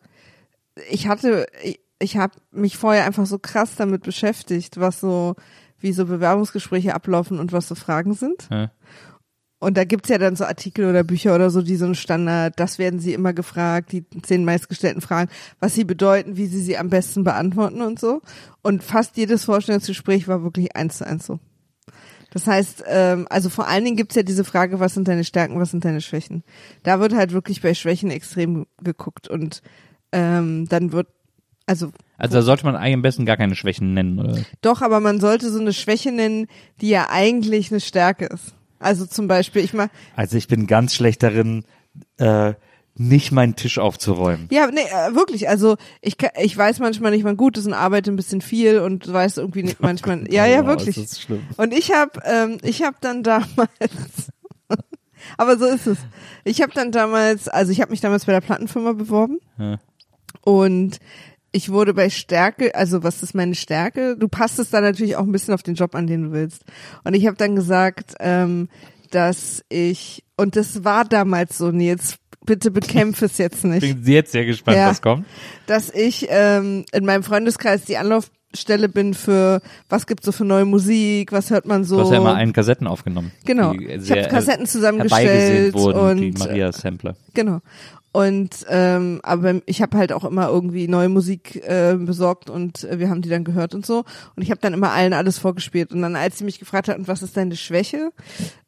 ich 0.91 1.07
hatte, 1.07 1.47
ich, 1.63 1.81
ich 2.01 2.17
habe 2.17 2.35
mich 2.51 2.77
vorher 2.77 3.05
einfach 3.05 3.27
so 3.27 3.39
krass 3.39 3.77
damit 3.77 4.03
beschäftigt, 4.03 4.81
was 4.81 4.99
so, 4.99 5.37
wie 5.79 5.93
so 5.93 6.07
Bewerbungsgespräche 6.07 6.95
ablaufen 6.95 7.39
und 7.39 7.53
was 7.53 7.69
so 7.69 7.77
Fragen 7.77 8.15
sind. 8.15 8.49
Ja. 8.51 8.73
Und 9.61 9.77
da 9.77 9.85
gibt's 9.85 10.09
ja 10.09 10.19
dann 10.19 10.35
so 10.35 10.45
Artikel 10.45 10.91
oder 10.91 11.05
Bücher 11.05 11.37
oder 11.37 11.49
so, 11.51 11.63
die 11.63 11.77
so 11.77 11.85
ein 11.85 11.95
Standard, 11.95 12.59
das 12.59 12.81
werden 12.81 12.99
sie 12.99 13.13
immer 13.13 13.33
gefragt, 13.33 13.93
die 13.93 14.05
zehn 14.23 14.45
meistgestellten 14.45 15.01
Fragen, 15.01 15.31
was 15.61 15.77
sie 15.77 15.85
bedeuten, 15.85 16.37
wie 16.37 16.47
sie 16.47 16.61
sie 16.61 16.77
am 16.77 16.91
besten 16.91 17.23
beantworten 17.23 17.81
und 17.81 18.01
so. 18.01 18.23
Und 18.63 18.83
fast 18.83 19.17
jedes 19.17 19.45
Vorstellungsgespräch 19.45 20.27
war 20.27 20.43
wirklich 20.43 20.75
eins 20.75 20.99
zu 20.99 21.07
eins 21.07 21.27
so. 21.27 21.39
Das 22.33 22.47
heißt, 22.47 22.85
ähm, 22.87 23.27
also 23.31 23.49
vor 23.49 23.69
allen 23.69 23.85
Dingen 23.85 23.97
gibt's 23.97 24.15
ja 24.15 24.23
diese 24.23 24.45
Frage, 24.45 24.81
was 24.81 24.95
sind 24.95 25.09
deine 25.09 25.25
Stärken, 25.25 25.61
was 25.61 25.71
sind 25.71 25.85
deine 25.85 26.01
Schwächen. 26.01 26.43
Da 26.83 27.01
wird 27.01 27.15
halt 27.15 27.33
wirklich 27.33 27.61
bei 27.63 27.75
Schwächen 27.75 28.11
extrem 28.11 28.67
geguckt 28.83 29.29
und 29.29 29.63
ähm, 30.13 30.67
dann 30.69 30.93
wird, 30.93 31.09
also 31.67 31.93
Also 32.19 32.37
da 32.37 32.43
sollte 32.43 32.65
man 32.65 32.77
eigentlich 32.77 32.95
am 32.95 33.03
besten 33.03 33.27
gar 33.27 33.37
keine 33.37 33.55
Schwächen 33.55 33.95
nennen, 33.95 34.19
oder? 34.19 34.39
doch, 34.61 34.83
aber 34.83 35.01
man 35.01 35.21
sollte 35.21 35.51
so 35.51 35.61
eine 35.61 35.73
Schwäche 35.73 36.13
nennen, 36.13 36.47
die 36.81 36.89
ja 36.89 37.09
eigentlich 37.11 37.71
eine 37.71 37.81
Stärke 37.81 38.27
ist. 38.27 38.55
Also 38.79 39.07
zum 39.07 39.29
Beispiel, 39.29 39.63
ich 39.63 39.73
mal, 39.75 39.91
Also 40.17 40.37
ich 40.37 40.49
bin 40.49 40.67
ganz 40.67 40.95
schlecht 40.95 41.23
darin, 41.23 41.65
äh, 42.17 42.55
nicht 42.95 43.33
meinen 43.33 43.57
Tisch 43.57 43.79
aufzuräumen. 43.79 44.49
Ja, 44.51 44.67
nee, 44.71 44.81
äh, 44.81 45.15
wirklich. 45.15 45.49
Also 45.49 45.77
ich, 46.03 46.17
ich 46.41 46.57
weiß 46.57 46.79
manchmal 46.79 47.11
nicht, 47.13 47.25
wann 47.25 47.37
gut 47.39 47.57
ist 47.57 47.67
und 47.67 47.73
arbeite 47.73 48.11
ein 48.11 48.17
bisschen 48.17 48.41
viel 48.43 48.81
und 48.81 49.11
weiß 49.11 49.39
irgendwie 49.39 49.63
nicht 49.63 49.81
manchmal. 49.81 50.31
ja, 50.33 50.47
ja, 50.47 50.63
Oh, 50.63 50.67
wirklich. 50.67 50.97
Das 50.97 51.05
ist 51.13 51.23
schlimm. 51.23 51.43
Und 51.57 51.73
ich 51.73 51.93
habe, 51.93 52.21
ähm, 52.25 52.59
ich 52.63 52.83
habe 52.83 52.97
dann 53.01 53.23
damals, 53.23 53.69
aber 55.39 55.59
so 55.59 55.67
ist 55.67 55.87
es. 55.87 55.99
Ich 56.45 56.61
habe 56.63 56.73
dann 56.75 56.93
damals, 56.93 57.49
also 57.49 57.73
ich 57.73 57.81
habe 57.81 57.91
mich 57.91 58.01
damals 58.01 58.25
bei 58.27 58.33
der 58.33 58.41
Plattenfirma 58.41 58.93
beworben 58.93 59.39
Ja. 59.59 59.79
und 60.43 60.99
ich 61.55 61.71
wurde 61.71 61.93
bei 61.95 62.09
Stärke, 62.11 62.75
also 62.75 63.03
was 63.03 63.23
ist 63.23 63.35
meine 63.35 63.55
Stärke? 63.55 64.17
Du 64.17 64.27
passt 64.29 64.59
es 64.59 64.71
dann 64.71 64.83
natürlich 64.85 65.17
auch 65.17 65.23
ein 65.25 65.33
bisschen 65.33 65.53
auf 65.55 65.63
den 65.63 65.75
Job 65.75 65.95
an, 65.95 66.07
den 66.07 66.25
du 66.25 66.33
willst. 66.33 66.65
Und 67.05 67.13
ich 67.15 67.27
habe 67.27 67.37
dann 67.37 67.57
gesagt, 67.57 68.15
ähm, 68.21 68.69
dass 69.11 69.63
ich, 69.69 70.25
und 70.39 70.57
das 70.57 70.85
war 70.85 71.05
damals 71.05 71.59
so, 71.59 71.71
Nils, 71.71 72.17
bitte 72.45 72.71
bekämpfe 72.71 73.27
es 73.27 73.39
jetzt 73.39 73.65
nicht 73.65 73.81
Bin 73.81 74.03
jetzt 74.13 74.33
sehr 74.33 74.45
gespannt, 74.45 74.77
Ja. 74.77 74.89
was 74.91 75.01
kommt. 75.03 75.27
dass 75.67 75.91
ich 75.91 76.27
ähm, 76.29 76.85
in 76.93 77.05
meinem 77.05 77.23
Freundeskreis 77.23 77.85
die 77.85 77.97
Anlaufstelle 78.53 78.89
bin 78.89 79.15
für 79.15 79.61
was 79.89 80.07
gibt's 80.07 80.27
so 80.27 80.33
für 80.33 80.45
neue 80.45 80.65
Musik, 80.65 81.33
was 81.33 81.51
hört 81.51 81.67
man 81.67 81.85
so. 81.85 81.97
Du 81.97 82.03
hast 82.03 82.11
ja 82.11 82.19
immer 82.19 82.35
einen 82.35 82.53
Kassetten 82.53 82.87
aufgenommen. 82.87 83.33
Genau. 83.45 83.73
Ich 83.73 84.03
sehr 84.03 84.25
hab 84.25 84.31
Kassetten 84.31 84.67
zusammengestellt 84.67 85.75
wurden, 85.75 86.19
die 86.19 86.31
und, 86.31 86.39
Maria-Sampler. 86.39 87.17
Genau. 87.35 87.61
Und 88.15 88.67
ähm, 88.69 89.21
aber 89.23 89.63
ich 89.65 89.81
habe 89.81 89.97
halt 89.97 90.13
auch 90.13 90.25
immer 90.25 90.49
irgendwie 90.49 90.87
neue 90.87 91.09
Musik 91.09 91.57
äh, 91.67 91.97
besorgt 91.97 92.51
und 92.51 92.85
äh, 92.85 92.99
wir 92.99 93.09
haben 93.09 93.23
die 93.23 93.31
dann 93.31 93.43
gehört 93.43 93.75
und 93.75 93.87
so. 93.87 94.05
Und 94.37 94.43
ich 94.43 94.51
habe 94.51 94.61
dann 94.61 94.75
immer 94.75 94.93
allen 94.93 95.15
alles 95.15 95.39
vorgespielt. 95.39 95.93
Und 95.93 96.03
dann, 96.03 96.15
als 96.15 96.37
sie 96.37 96.45
mich 96.45 96.59
gefragt 96.59 96.89
hat, 96.89 96.99
was 97.09 97.23
ist 97.23 97.39
deine 97.39 97.57
Schwäche, 97.57 98.13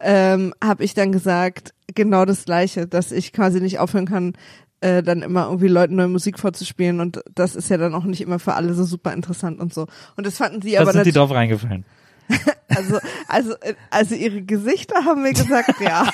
ähm, 0.01 0.55
habe 0.63 0.83
ich 0.83 0.95
dann 0.95 1.13
gesagt, 1.13 1.75
genau 1.95 2.25
das 2.25 2.47
Gleiche, 2.47 2.87
dass 2.87 3.13
ich 3.13 3.35
quasi 3.35 3.61
nicht 3.61 3.79
aufhören 3.79 4.07
kann, 4.07 4.33
äh, 4.85 5.03
dann 5.03 5.23
immer 5.23 5.47
irgendwie 5.47 5.69
Leuten 5.69 5.97
neue 5.97 6.09
Musik 6.09 6.39
vorzuspielen. 6.39 7.01
Und 7.01 7.23
das 7.35 7.57
ist 7.57 7.71
ja 7.71 7.79
dann 7.79 7.95
auch 7.95 8.05
nicht 8.05 8.21
immer 8.21 8.39
für 8.39 8.53
alle 8.53 8.75
so 8.75 8.85
super 8.85 9.15
interessant 9.15 9.59
und 9.59 9.73
so. 9.73 9.87
Und 10.17 10.27
das 10.27 10.37
fanden 10.37 10.61
sie 10.61 10.73
Da 10.73 10.83
aber 10.83 10.93
sind 10.93 11.07
die 11.07 11.13
drauf 11.13 11.31
reingefallen. 11.31 11.87
also, 12.69 12.99
also, 13.27 13.55
also 13.91 14.15
ihre 14.15 14.43
Gesichter 14.43 15.05
haben 15.07 15.23
mir 15.23 15.33
gesagt, 15.33 15.81
ja. 15.81 16.07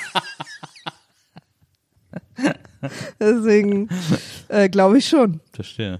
Deswegen 3.19 3.89
äh, 4.47 4.69
glaube 4.69 4.99
ich 4.99 5.07
schon. 5.07 5.41
Verstehe. 5.51 5.99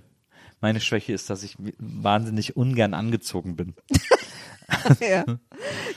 Meine 0.61 0.79
Schwäche 0.79 1.11
ist, 1.11 1.29
dass 1.29 1.43
ich 1.43 1.57
wahnsinnig 1.77 2.55
ungern 2.55 2.93
angezogen 2.93 3.57
bin. 3.57 3.73
ja. 4.99 5.23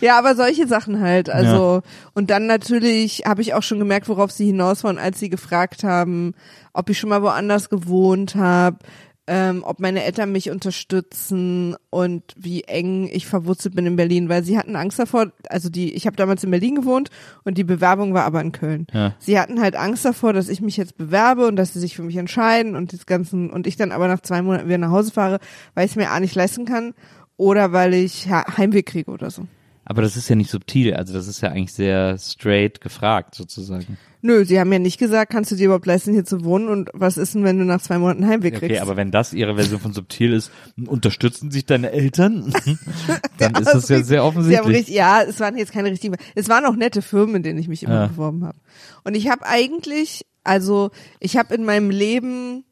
ja, 0.01 0.19
aber 0.19 0.35
solche 0.35 0.67
Sachen 0.67 1.01
halt. 1.01 1.31
Also 1.31 1.83
und 2.15 2.31
dann 2.31 2.47
natürlich 2.47 3.23
habe 3.27 3.43
ich 3.43 3.55
auch 3.55 3.63
schon 3.63 3.79
gemerkt, 3.79 4.09
worauf 4.09 4.31
sie 4.31 4.47
hinaus 4.47 4.85
wollen, 4.85 4.99
als 4.99 5.19
sie 5.19 5.29
gefragt 5.29 5.85
haben, 5.85 6.35
ob 6.73 6.91
ich 6.91 6.99
schon 6.99 7.11
mal 7.11 7.23
woanders 7.23 7.71
gewohnt 7.71 8.35
habe, 8.35 8.79
ähm, 9.27 9.63
ob 9.65 9.81
meine 9.81 10.05
Eltern 10.05 10.33
mich 10.33 10.51
unterstützen 10.51 11.77
und 11.89 12.23
wie 12.37 12.65
eng 12.65 13.09
ich 13.11 13.27
verwurzelt 13.27 13.75
bin 13.75 13.87
in 13.87 13.97
Berlin, 13.97 14.29
weil 14.29 14.45
sie 14.45 14.59
hatten 14.59 14.77
Angst 14.77 14.99
davor. 14.99 15.33
Also 15.49 15.71
die, 15.71 15.95
ich 15.95 16.07
habe 16.07 16.17
damals 16.17 16.45
in 16.45 16.51
Berlin 16.51 16.75
gewohnt 16.75 17.09
und 17.45 17.57
die 17.57 17.65
Bewerbung 17.65 18.13
war 18.13 18.25
aber 18.25 18.43
in 18.43 18.53
Köln. 18.53 18.87
Ja. 18.93 19.15
Sie 19.19 19.39
hatten 19.39 19.61
halt 19.61 19.77
Angst 19.77 20.05
davor, 20.05 20.35
dass 20.35 20.51
ich 20.51 20.61
mich 20.61 20.77
jetzt 20.77 20.99
bewerbe 20.99 21.47
und 21.47 21.57
dass 21.57 21.73
sie 21.73 21.81
sich 21.81 21.97
für 21.97 22.03
mich 22.03 22.17
entscheiden 22.17 22.77
und 22.77 22.93
das 22.93 23.07
ganzen 23.07 23.49
und 23.51 23.67
ich 23.67 23.77
dann 23.77 23.93
aber 23.93 24.09
nach 24.09 24.21
zwei 24.21 24.43
Monaten 24.43 24.67
wieder 24.67 24.79
nach 24.79 24.91
Hause 24.91 25.11
fahre, 25.11 25.39
weil 25.75 25.87
ich 25.87 25.93
es 25.93 25.97
mir 25.97 26.11
A 26.11 26.21
nicht 26.21 26.35
leisten 26.35 26.67
kann 26.67 26.93
oder 27.37 27.73
weil 27.73 27.95
ich 27.95 28.29
Heimweh 28.31 28.83
kriege 28.83 29.11
oder 29.11 29.31
so. 29.31 29.47
Aber 29.87 30.01
das 30.01 30.17
ist 30.17 30.31
ja 30.31 30.35
nicht 30.37 30.51
subtil, 30.51 30.95
also 30.95 31.13
das 31.13 31.29
ist 31.29 31.43
ja 31.43 31.51
eigentlich 31.51 31.75
sehr 31.75 32.17
straight 32.17 32.81
gefragt 32.81 33.35
sozusagen. 33.35 33.99
Nö, 34.23 34.47
sie 34.47 34.59
haben 34.59 34.73
ja 34.73 34.79
nicht 34.79 34.97
gesagt, 34.99 35.31
kannst 35.31 35.51
du 35.51 35.57
dir 35.57 35.67
überhaupt 35.67 35.85
leisten, 35.85 36.15
hier 36.15 36.25
zu 36.25 36.43
wohnen 36.43 36.69
und 36.71 36.89
was 36.95 37.19
ist 37.19 37.35
denn, 37.35 37.45
wenn 37.45 37.59
du 37.59 37.67
nach 37.67 37.83
zwei 37.83 37.99
Monaten 37.99 38.27
Heimweh 38.27 38.51
kriegst? 38.51 38.65
Okay, 38.65 38.79
aber 38.79 38.97
wenn 38.97 39.11
das 39.11 39.35
ihre 39.35 39.57
Version 39.57 39.81
von 39.81 39.93
subtil 39.93 40.33
ist, 40.33 40.51
unterstützen 40.87 41.51
sich 41.51 41.67
deine 41.67 41.91
Eltern, 41.91 42.55
dann 43.39 43.53
Ja, 43.53 43.61
ist 43.61 43.75
das 43.75 43.89
ja 43.91 44.03
sehr 44.03 44.25
offensichtlich. 44.25 44.75
richtig, 44.79 44.95
ja, 44.95 45.21
es 45.23 45.39
waren 45.41 45.59
jetzt 45.59 45.73
keine 45.73 45.91
richtigen, 45.91 46.17
es 46.35 46.49
waren 46.49 46.65
auch 46.65 46.77
nette 46.77 47.03
Firmen, 47.03 47.37
in 47.37 47.43
denen 47.43 47.59
ich 47.59 47.69
mich 47.69 47.83
immer 47.83 47.95
Ja. 47.95 48.07
beworben 48.07 48.43
habe. 48.47 48.57
Und 49.05 49.15
ich 49.15 49.29
habe 49.29 49.45
eigentlich, 49.45 50.25
also 50.45 50.93
ich 51.21 51.37
habe 51.37 51.55
in 51.55 51.63
meinem 51.67 51.91
Leben 51.91 52.65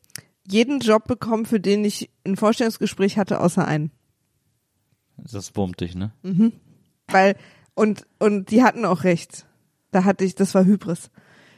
jeden 0.48 0.80
Job 0.80 1.06
bekommen, 1.06 1.44
für 1.44 1.60
den 1.60 1.84
ich 1.84 2.08
ein 2.26 2.36
Vorstellungsgespräch 2.36 3.18
hatte, 3.18 3.38
außer 3.40 3.66
einen. 3.68 3.90
Das 5.30 5.54
wurmt 5.56 5.80
dich, 5.80 5.94
ne? 5.94 6.12
Weil, 7.08 7.36
und, 7.74 8.06
und 8.18 8.50
die 8.50 8.62
hatten 8.62 8.84
auch 8.84 9.04
recht. 9.04 9.46
Da 9.90 10.04
hatte 10.04 10.24
ich, 10.24 10.34
das 10.34 10.54
war 10.54 10.64
Hybris. 10.64 11.10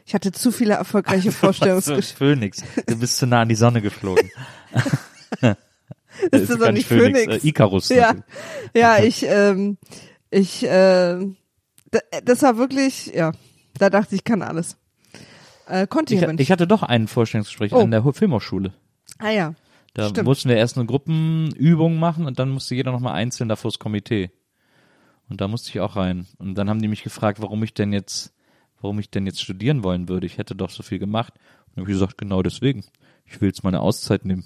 Ich 0.06 0.14
hatte 0.14 0.32
zu 0.32 0.50
viele 0.52 0.74
erfolgreiche 0.74 1.32
Vorstellungsgespräche. 1.32 2.14
Phoenix. 2.34 2.62
Du 2.86 2.98
bist 2.98 3.16
zu 3.16 3.26
nah 3.26 3.42
an 3.42 3.48
die 3.48 3.54
Sonne 3.54 3.80
geflogen. 3.80 4.30
Ist 6.30 6.48
das 6.50 6.58
gar 6.58 6.58
doch 6.68 6.72
nicht 6.72 6.86
Phoenix? 6.86 7.26
Äh, 7.44 7.48
Icarus. 7.48 7.88
Ja, 7.88 8.14
ja, 8.74 8.98
ich, 9.02 9.24
ähm, 9.26 9.78
ich, 10.30 10.64
äh, 10.64 11.26
das 12.24 12.42
war 12.42 12.56
wirklich, 12.56 13.06
ja, 13.14 13.32
da 13.78 13.90
dachte 13.90 14.14
ich, 14.14 14.20
ich 14.20 14.24
kann 14.24 14.42
alles. 14.42 14.76
Äh, 15.66 15.86
konnte 15.86 16.14
ich, 16.14 16.22
Ich, 16.22 16.40
ich 16.40 16.50
hatte 16.52 16.66
doch 16.66 16.82
ein 16.82 17.08
Vorstellungsgespräch 17.08 17.72
Oh. 17.72 17.80
an 17.80 17.90
der 17.90 18.04
Ho- 18.04 18.12
Filmhochschule. 18.12 18.72
ah 19.18 19.30
ja, 19.30 19.54
Da 19.94 20.08
Stimmt. 20.08 20.26
mussten 20.26 20.48
wir 20.48 20.56
erst 20.56 20.76
eine 20.76 20.86
Gruppenübung 20.86 21.98
machen 21.98 22.26
und 22.26 22.38
dann 22.38 22.50
musste 22.50 22.74
jeder 22.74 22.90
nochmal 22.92 23.14
einzeln 23.14 23.48
davor 23.48 23.70
das 23.70 23.78
Komitee. 23.78 24.30
Und 25.28 25.40
da 25.40 25.48
musste 25.48 25.70
ich 25.70 25.80
auch 25.80 25.96
rein. 25.96 26.26
Und 26.38 26.56
dann 26.56 26.68
haben 26.68 26.82
die 26.82 26.88
mich 26.88 27.02
gefragt, 27.04 27.40
warum 27.40 27.62
ich 27.62 27.74
denn 27.74 27.92
jetzt, 27.92 28.34
warum 28.80 28.98
ich 28.98 29.10
denn 29.10 29.24
jetzt 29.24 29.40
studieren 29.40 29.82
wollen 29.84 30.08
würde. 30.08 30.26
Ich 30.26 30.36
hätte 30.36 30.54
doch 30.54 30.70
so 30.70 30.82
viel 30.82 30.98
gemacht. 30.98 31.32
Und 31.70 31.80
habe 31.82 31.90
ich 31.90 31.94
gesagt, 31.94 32.18
genau 32.18 32.42
deswegen. 32.42 32.84
Ich 33.24 33.40
will 33.40 33.48
jetzt 33.48 33.62
meine 33.64 33.80
Auszeit 33.80 34.24
nehmen. 34.24 34.44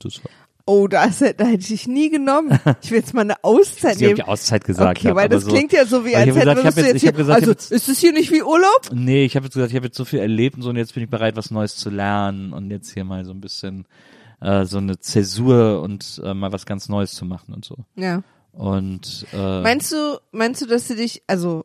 Das 0.00 0.16
war, 0.24 0.30
oh, 0.66 0.88
da, 0.88 1.04
ist, 1.04 1.22
da 1.22 1.44
hätte 1.44 1.72
ich 1.72 1.86
nie 1.86 2.10
genommen. 2.10 2.58
Ich 2.82 2.90
will 2.90 2.98
jetzt 2.98 3.14
mal 3.14 3.22
eine 3.22 3.42
Auszeit 3.44 3.92
habe 3.94 4.04
nehmen. 4.04 4.16
die 4.16 4.22
Auszeit 4.24 4.64
gesagt. 4.64 4.98
okay, 4.98 5.08
hab, 5.10 5.16
weil 5.16 5.28
das 5.28 5.44
so, 5.44 5.50
klingt 5.50 5.72
ja 5.72 5.86
so 5.86 6.04
wie, 6.04 6.14
als 6.16 6.26
ich 6.26 6.36
ich 6.36 6.44
wir 6.44 6.54
hab 6.54 6.76
jetzt- 6.76 6.94
ich 7.02 7.06
hab 7.06 7.16
gesagt, 7.16 7.38
ich 7.38 7.42
also, 7.48 7.50
jetzt- 7.52 7.70
ist 7.72 7.88
das 7.88 7.98
hier 7.98 8.12
nicht 8.12 8.32
wie 8.32 8.42
Urlaub? 8.42 8.90
Nee, 8.92 9.24
ich 9.24 9.36
habe 9.36 9.46
jetzt 9.46 9.54
gesagt, 9.54 9.70
ich 9.70 9.76
habe 9.76 9.86
jetzt 9.86 9.96
so 9.96 10.04
viel 10.04 10.18
erlebt 10.18 10.56
und 10.56 10.62
so 10.62 10.70
und 10.70 10.76
jetzt 10.76 10.92
bin 10.92 11.04
ich 11.04 11.08
bereit, 11.08 11.36
was 11.36 11.52
Neues 11.52 11.76
zu 11.76 11.88
lernen 11.88 12.52
und 12.52 12.68
jetzt 12.70 12.92
hier 12.92 13.04
mal 13.04 13.24
so 13.24 13.30
ein 13.30 13.40
bisschen 13.40 13.86
äh, 14.42 14.64
so 14.64 14.78
eine 14.78 14.98
Zäsur 14.98 15.80
und 15.82 16.20
äh, 16.24 16.34
mal 16.34 16.52
was 16.52 16.66
ganz 16.66 16.88
Neues 16.88 17.12
zu 17.12 17.24
machen 17.24 17.54
und 17.54 17.64
so. 17.64 17.76
Ja. 17.96 18.22
Und 18.52 19.26
äh, 19.32 19.62
Meinst 19.62 19.92
du, 19.92 20.18
meinst 20.32 20.60
du, 20.60 20.66
dass 20.66 20.88
sie 20.88 20.96
dich, 20.96 21.22
also 21.26 21.64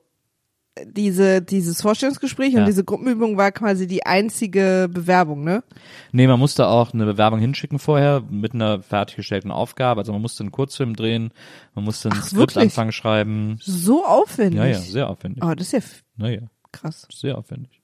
diese, 0.86 1.42
dieses 1.42 1.82
Vorstellungsgespräch 1.82 2.54
Ja. 2.54 2.60
und 2.60 2.66
diese 2.68 2.84
Gruppenübung 2.84 3.36
war 3.36 3.52
quasi 3.52 3.88
die 3.88 4.06
einzige 4.06 4.88
Bewerbung, 4.92 5.44
ne? 5.44 5.64
nee, 6.12 6.28
man 6.28 6.40
musste 6.40 6.68
auch 6.68 6.94
eine 6.94 7.06
Bewerbung 7.06 7.40
hinschicken 7.40 7.80
vorher 7.80 8.22
mit 8.30 8.54
einer 8.54 8.82
fertiggestellten 8.84 9.52
Aufgabe. 9.52 10.02
Also 10.02 10.12
man 10.14 10.22
musste 10.22 10.44
einen 10.44 10.52
Kurzfilm 10.52 10.96
drehen, 10.96 11.32
man 11.74 11.84
musste 11.84 12.10
einen 12.12 12.20
Ach? 12.22 12.28
Skriptanfang 12.28 12.92
schreiben. 12.92 13.58
So 13.60 14.06
aufwendig. 14.06 14.60
Ja, 14.60 14.66
ja, 14.68 14.78
sehr 14.80 15.10
aufwendig. 15.10 15.44
Oh, 15.44 15.54
das 15.56 15.74
ist 15.74 15.74
ja 15.74 15.80
Naja, 16.16 16.42
krass. 16.72 17.08
sehr 17.12 17.38
aufwendig. 17.38 17.82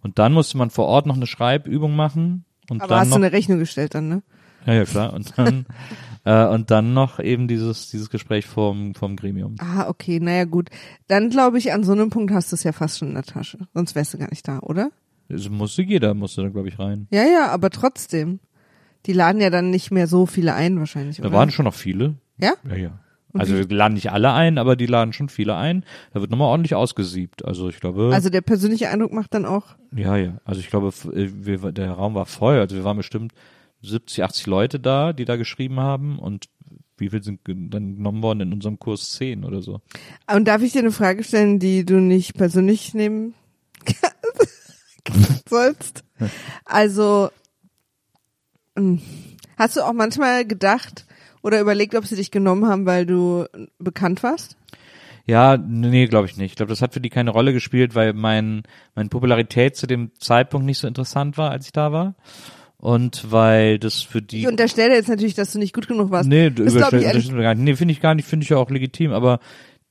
Und 0.00 0.18
dann 0.18 0.32
musste 0.32 0.56
man 0.56 0.70
vor 0.70 0.86
Ort 0.86 1.06
noch 1.06 1.16
eine 1.16 1.26
Schreibübung 1.26 1.94
machen 1.94 2.44
und 2.70 2.80
Aber 2.80 2.88
dann 2.88 3.00
hast 3.00 3.08
noch 3.10 3.16
du 3.18 3.22
eine 3.24 3.32
Rechnung 3.32 3.58
gestellt 3.58 3.94
dann, 3.94 4.08
ne? 4.08 4.22
Ja, 4.66 4.74
ja, 4.74 4.84
klar. 4.84 5.12
Und 5.12 5.36
dann, 5.36 5.66
äh, 6.24 6.46
und 6.46 6.70
dann 6.70 6.94
noch 6.94 7.18
eben 7.18 7.48
dieses, 7.48 7.90
dieses 7.90 8.10
Gespräch 8.10 8.46
vom, 8.46 8.94
vom 8.94 9.16
Gremium. 9.16 9.56
Ah, 9.58 9.88
okay, 9.88 10.20
naja, 10.20 10.44
gut. 10.44 10.70
Dann 11.08 11.30
glaube 11.30 11.58
ich, 11.58 11.72
an 11.72 11.82
so 11.84 11.92
einem 11.92 12.10
Punkt 12.10 12.32
hast 12.32 12.52
du 12.52 12.56
es 12.56 12.62
ja 12.62 12.72
fast 12.72 12.98
schon 12.98 13.08
in 13.08 13.14
der 13.14 13.24
Tasche. 13.24 13.58
Sonst 13.74 13.94
wärst 13.94 14.14
du 14.14 14.18
gar 14.18 14.30
nicht 14.30 14.46
da, 14.46 14.60
oder? 14.60 14.90
Es 15.28 15.48
musste 15.48 15.82
jeder, 15.82 16.14
musste 16.14 16.42
da, 16.42 16.48
glaube 16.50 16.68
ich, 16.68 16.78
rein. 16.78 17.08
Ja, 17.10 17.24
ja, 17.24 17.48
aber 17.48 17.70
trotzdem. 17.70 18.38
Die 19.06 19.12
laden 19.12 19.40
ja 19.40 19.50
dann 19.50 19.70
nicht 19.70 19.90
mehr 19.90 20.06
so 20.06 20.26
viele 20.26 20.54
ein, 20.54 20.78
wahrscheinlich, 20.78 21.16
Da 21.16 21.24
oder? 21.24 21.32
waren 21.36 21.50
schon 21.50 21.64
noch 21.64 21.74
viele. 21.74 22.14
ja? 22.38 22.52
Ja, 22.68 22.76
ja. 22.76 23.00
Also 23.34 23.56
wir 23.56 23.66
laden 23.68 23.94
nicht 23.94 24.12
alle 24.12 24.32
ein, 24.32 24.58
aber 24.58 24.76
die 24.76 24.86
laden 24.86 25.12
schon 25.12 25.28
viele 25.28 25.56
ein. 25.56 25.84
Da 26.12 26.20
wird 26.20 26.30
nochmal 26.30 26.48
ordentlich 26.48 26.74
ausgesiebt. 26.74 27.44
Also 27.44 27.68
ich 27.68 27.80
glaube, 27.80 28.10
Also 28.12 28.28
der 28.28 28.42
persönliche 28.42 28.88
Eindruck 28.90 29.12
macht 29.12 29.32
dann 29.34 29.46
auch. 29.46 29.74
ja, 29.94 30.16
ja. 30.16 30.38
Also 30.44 30.60
ich 30.60 30.68
glaube, 30.68 30.88
äh, 30.88 31.28
wir, 31.32 31.72
der 31.72 31.92
Raum 31.92 32.14
war 32.14 32.26
voll. 32.26 32.58
Also 32.58 32.76
wir 32.76 32.84
waren 32.84 32.96
bestimmt 32.98 33.32
70, 33.82 34.22
80 34.22 34.46
Leute 34.46 34.80
da, 34.80 35.12
die 35.12 35.24
da 35.24 35.36
geschrieben 35.36 35.80
haben. 35.80 36.18
Und 36.18 36.46
wie 36.98 37.08
viel 37.08 37.22
sind 37.22 37.40
dann 37.46 37.96
genommen 37.96 38.22
worden 38.22 38.40
in 38.42 38.52
unserem 38.52 38.78
Kurs 38.78 39.12
10 39.12 39.44
oder 39.44 39.62
so? 39.62 39.80
Und 40.32 40.46
darf 40.46 40.62
ich 40.62 40.72
dir 40.72 40.80
eine 40.80 40.92
Frage 40.92 41.24
stellen, 41.24 41.58
die 41.58 41.84
du 41.84 41.94
nicht 42.00 42.34
persönlich 42.34 42.94
nehmen 42.94 43.34
sollst? 45.48 46.04
Also, 46.64 47.30
hm, 48.76 49.02
hast 49.56 49.76
du 49.76 49.80
auch 49.80 49.92
manchmal 49.92 50.46
gedacht 50.46 51.04
oder 51.42 51.60
überlegt, 51.60 51.94
ob 51.94 52.06
sie 52.06 52.16
dich 52.16 52.30
genommen 52.30 52.66
haben, 52.66 52.86
weil 52.86 53.06
du 53.06 53.46
bekannt 53.78 54.22
warst? 54.22 54.56
Ja, 55.26 55.56
nee, 55.56 56.06
glaube 56.06 56.26
ich 56.26 56.36
nicht. 56.36 56.52
Ich 56.52 56.56
glaube, 56.56 56.70
das 56.70 56.82
hat 56.82 56.94
für 56.94 57.00
die 57.00 57.08
keine 57.10 57.30
Rolle 57.30 57.52
gespielt, 57.52 57.94
weil 57.94 58.12
mein, 58.12 58.62
meine 58.94 59.08
Popularität 59.08 59.76
zu 59.76 59.86
dem 59.86 60.10
Zeitpunkt 60.18 60.66
nicht 60.66 60.78
so 60.78 60.88
interessant 60.88 61.38
war, 61.38 61.50
als 61.50 61.66
ich 61.66 61.72
da 61.72 61.92
war. 61.92 62.14
Und 62.76 63.30
weil 63.30 63.78
das 63.78 64.02
für 64.02 64.20
die. 64.20 64.40
Ich 64.40 64.48
unterstelle 64.48 64.94
jetzt 64.94 65.08
natürlich, 65.08 65.34
dass 65.34 65.52
du 65.52 65.60
nicht 65.60 65.72
gut 65.72 65.86
genug 65.86 66.10
warst. 66.10 66.28
nee, 66.28 66.50
du 66.50 66.64
das 66.64 66.74
glaube 66.74 66.96
ich 66.96 67.04
überstell- 67.04 67.06
ehrlich. 67.06 67.28
das 67.28 67.36
gar 67.36 67.54
nicht. 67.54 67.64
Nee, 67.64 67.76
finde 67.76 67.92
ich 67.92 68.00
gar 68.00 68.14
nicht, 68.16 68.26
finde 68.26 68.42
ich 68.42 68.50
ja 68.50 68.56
auch 68.56 68.70
legitim, 68.70 69.12
aber 69.12 69.38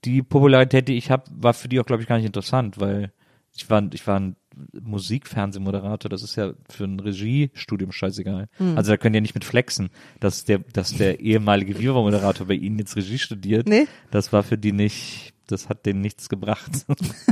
die 0.04 0.22
Popularität, 0.22 0.90
die 0.90 0.98
ich 0.98 1.10
habe, 1.10 1.24
war 1.34 1.54
für 1.54 1.70
die 1.70 1.80
auch, 1.80 1.86
glaube 1.86 2.02
ich, 2.02 2.10
gar 2.10 2.18
nicht 2.18 2.26
interessant, 2.26 2.82
weil 2.82 3.14
ich 3.56 3.70
war, 3.70 3.88
ich 3.94 4.06
war 4.08 4.20
ein 4.20 4.36
Musikfernsehmoderator, 4.80 6.10
das 6.10 6.24
ist 6.24 6.36
ja 6.36 6.54
für 6.70 6.84
ein 6.86 7.00
Regiestudium 7.00 7.92
scheißegal. 7.92 8.48
Hm. 8.58 8.78
Also 8.78 8.92
da 8.92 8.98
können 8.98 9.16
ja 9.16 9.22
nicht 9.22 9.34
mit 9.34 9.46
flexen, 9.46 9.90
dass 10.20 10.44
der, 10.46 10.60
dass 10.60 10.94
der 10.96 11.20
ehemalige 11.20 11.80
Viva-Moderator 11.80 12.48
bei 12.48 12.56
ihnen 12.56 12.80
jetzt 12.80 12.96
Regie 12.96 13.20
studiert. 13.20 13.68
Nee? 13.68 13.88
Das 14.12 14.34
war 14.34 14.44
für 14.44 14.58
die 14.58 14.72
nicht, 14.72 15.34
das 15.48 15.70
hat 15.70 15.86
denen 15.86 16.02
nichts 16.02 16.30
gebracht. 16.30 16.86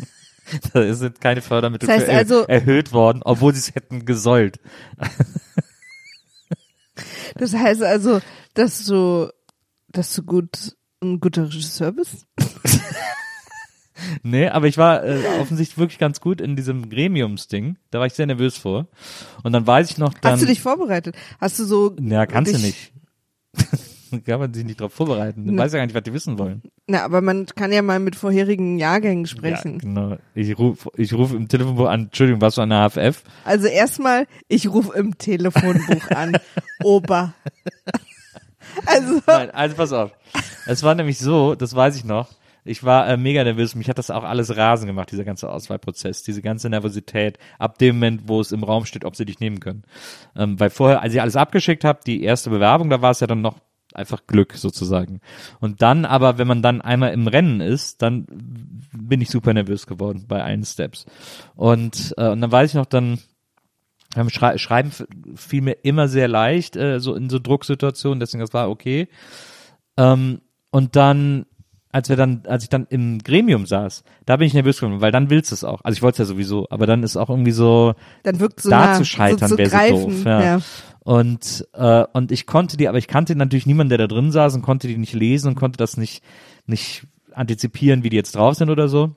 da 0.74 0.94
sind 0.94 1.22
keine 1.22 1.42
Fördermittel 1.42 1.88
Das 1.88 2.00
heißt 2.00 2.10
also- 2.10 2.44
erhöht 2.48 2.94
worden, 2.94 3.22
obwohl 3.24 3.54
sie 3.54 3.60
es 3.60 3.76
hätten 3.76 4.06
gesollt. 4.06 4.60
Das 7.36 7.54
heißt 7.54 7.82
also, 7.82 8.20
dass 8.54 8.86
du, 8.86 9.32
dass 9.88 10.14
du 10.14 10.24
gut, 10.24 10.76
ein 11.02 11.20
guter 11.20 11.46
Regisseur 11.46 11.92
bist? 11.92 12.26
Nee, 14.24 14.48
aber 14.50 14.68
ich 14.68 14.78
war 14.78 15.04
äh, 15.04 15.20
offensichtlich 15.40 15.78
wirklich 15.78 16.00
ganz 16.00 16.22
gut 16.22 16.42
in 16.42 16.56
diesem 16.56 16.90
Gremiumsding. 16.90 17.78
Da 17.92 18.00
war 18.00 18.06
ich 18.06 18.14
sehr 18.14 18.26
nervös 18.28 18.58
vor. 18.58 18.88
Und 19.44 19.52
dann 19.54 19.66
weiß 19.66 19.90
ich 19.92 19.98
noch 19.98 20.14
dann. 20.14 20.34
Hast 20.34 20.42
du 20.44 20.48
dich 20.48 20.62
vorbereitet? 20.62 21.16
Hast 21.40 21.60
du 21.60 21.66
so. 21.66 21.96
Ja, 22.02 22.26
kannst 22.26 22.54
du 22.54 22.60
nicht. 22.60 22.92
Kann 24.26 24.40
man 24.40 24.52
sich 24.54 24.66
nicht 24.66 24.82
drauf 24.82 24.92
vorbereiten. 24.92 25.46
Du 25.46 25.56
weißt 25.56 25.72
ja 25.74 25.80
gar 25.80 25.86
nicht, 25.86 25.94
was 25.94 26.02
die 26.02 26.14
wissen 26.14 26.40
wollen. 26.40 26.64
Na, 26.88 27.04
aber 27.04 27.22
man 27.22 27.46
kann 27.46 27.72
ja 27.72 27.84
mal 27.84 28.00
mit 28.00 28.16
vorherigen 28.16 28.80
Jahrgängen 28.80 29.26
Ja, 29.26 29.30
sprechen. 29.30 29.78
genau. 29.78 30.18
Ich 30.34 30.58
rufe 30.58 30.90
ich 30.98 31.14
ruf 31.14 31.32
im 31.32 31.48
Telefonbuch 31.48 31.88
an, 31.88 32.06
Entschuldigung, 32.06 32.42
warst 32.42 32.58
du 32.58 32.62
an 32.64 32.70
der 32.70 32.90
HFF? 32.90 33.24
Also 33.46 33.68
erstmal, 33.68 34.26
ich 34.48 34.68
rufe 34.68 34.98
im 34.98 35.16
Telefonbuch 35.20 36.10
an. 36.10 36.38
Opa. 36.84 37.34
Also, 38.86 39.20
Nein, 39.26 39.50
also 39.52 39.76
pass 39.76 39.92
auf. 39.92 40.12
Es 40.68 40.84
war 40.84 40.96
nämlich 40.96 41.18
so, 41.18 41.56
das 41.56 41.76
weiß 41.76 41.96
ich 41.96 42.06
noch. 42.06 42.30
Ich 42.66 42.84
war 42.84 43.08
äh, 43.08 43.18
mega 43.18 43.44
nervös. 43.44 43.76
Mich 43.76 43.90
hat 43.90 43.98
das 43.98 44.12
auch 44.12 44.24
alles 44.24 44.56
rasen 44.56 44.88
gemacht, 44.88 45.12
dieser 45.12 45.24
ganze 45.24 45.50
Auswahlprozess, 45.50 46.24
diese 46.24 46.42
ganze 46.42 46.70
Nervosität, 46.70 47.38
ab 47.58 47.78
dem 47.78 47.96
Moment, 47.96 48.24
wo 48.26 48.42
es 48.42 48.52
im 48.52 48.64
Raum 48.64 48.86
steht, 48.86 49.06
ob 49.06 49.16
sie 49.16 49.26
dich 49.26 49.40
nehmen 49.40 49.60
können. 49.60 49.84
Ähm, 50.36 50.60
weil 50.60 50.70
vorher, 50.70 51.02
als 51.02 51.14
ich 51.14 51.22
alles 51.22 51.36
abgeschickt 51.36 51.84
habe, 51.84 52.00
die 52.06 52.24
erste 52.24 52.50
Bewerbung, 52.50 52.90
da 52.90 53.02
war 53.02 53.12
es 53.12 53.20
ja 53.20 53.28
dann 53.28 53.42
noch 53.42 53.60
einfach 53.94 54.28
Glück 54.28 54.54
sozusagen. 54.54 55.20
Und 55.60 55.82
dann 55.82 56.06
aber, 56.06 56.38
wenn 56.38 56.48
man 56.48 56.62
dann 56.62 56.82
einmal 56.82 57.12
im 57.12 57.28
Rennen 57.28 57.62
ist, 57.62 58.02
dann 58.02 58.28
bin 58.94 59.22
ich 59.22 59.30
super 59.30 59.54
nervös 59.54 59.88
geworden 59.88 60.26
bei 60.28 60.44
allen 60.44 60.64
Steps. 60.64 61.06
Und, 61.56 62.14
äh, 62.18 62.30
und 62.30 62.42
dann 62.42 62.52
weiß 62.52 62.72
ich 62.72 62.76
noch, 62.76 62.86
dann 62.86 63.20
Schrei 64.30 64.58
Schreiben 64.58 64.92
fiel 65.36 65.62
mir 65.62 65.78
immer 65.84 66.08
sehr 66.08 66.28
leicht, 66.28 66.76
äh, 66.76 67.00
so 67.00 67.14
in 67.14 67.30
so 67.30 67.38
Drucksituationen, 67.38 68.20
deswegen 68.20 68.42
das 68.42 68.54
war 68.54 68.70
okay. 68.70 69.08
Ähm, 69.98 70.42
und 70.72 70.96
dann, 70.96 71.46
als 71.92 72.10
wir 72.10 72.16
dann, 72.16 72.44
als 72.46 72.64
ich 72.64 72.70
dann 72.70 72.86
im 72.90 73.20
Gremium 73.20 73.66
saß, 73.66 74.04
da 74.26 74.38
bin 74.38 74.48
ich 74.48 74.54
nervös 74.54 74.80
geworden, 74.80 75.02
weil 75.02 75.12
dann 75.12 75.30
willst 75.30 75.52
du 75.52 75.56
es 75.56 75.64
auch. 75.64 75.82
Also 75.84 75.98
ich 75.98 76.02
wollte 76.04 76.22
es 76.22 76.30
ja 76.30 76.34
sowieso, 76.34 76.68
aber 76.70 76.86
dann 76.86 77.02
ist 77.04 77.18
auch 77.18 77.30
irgendwie 77.30 77.52
so, 77.52 77.96
Dann 78.24 78.40
wirkt 78.40 78.62
so 78.62 78.70
da 78.70 78.88
nah, 78.88 78.94
zu 78.94 79.06
scheitern 79.06 79.50
so 79.50 79.56
zu 79.56 79.58
wäre 79.58 79.90
so 79.90 80.06
doof. 80.06 80.26
Ja. 80.26 80.44
ja. 80.44 80.62
Und, 81.00 81.68
äh, 81.74 82.06
und 82.14 82.32
ich 82.32 82.46
konnte 82.46 82.78
die, 82.78 82.88
aber 82.88 83.00
ich 83.00 83.08
kannte 83.08 83.36
natürlich 83.36 83.66
niemanden, 83.66 83.90
der 83.90 83.98
da 83.98 84.08
drin 84.08 84.32
saß 84.32 84.54
und 84.56 84.62
konnte 84.62 84.88
die 84.88 84.98
nicht 84.98 85.14
lesen 85.14 85.48
und 85.48 85.56
konnte 85.56 85.78
das 85.78 85.98
nicht, 85.98 86.24
nicht 86.68 87.08
antizipieren, 87.34 88.04
wie 88.04 88.10
die 88.10 88.18
jetzt 88.18 88.36
drauf 88.36 88.56
sind 88.56 88.70
oder 88.70 88.88
so. 88.88 89.16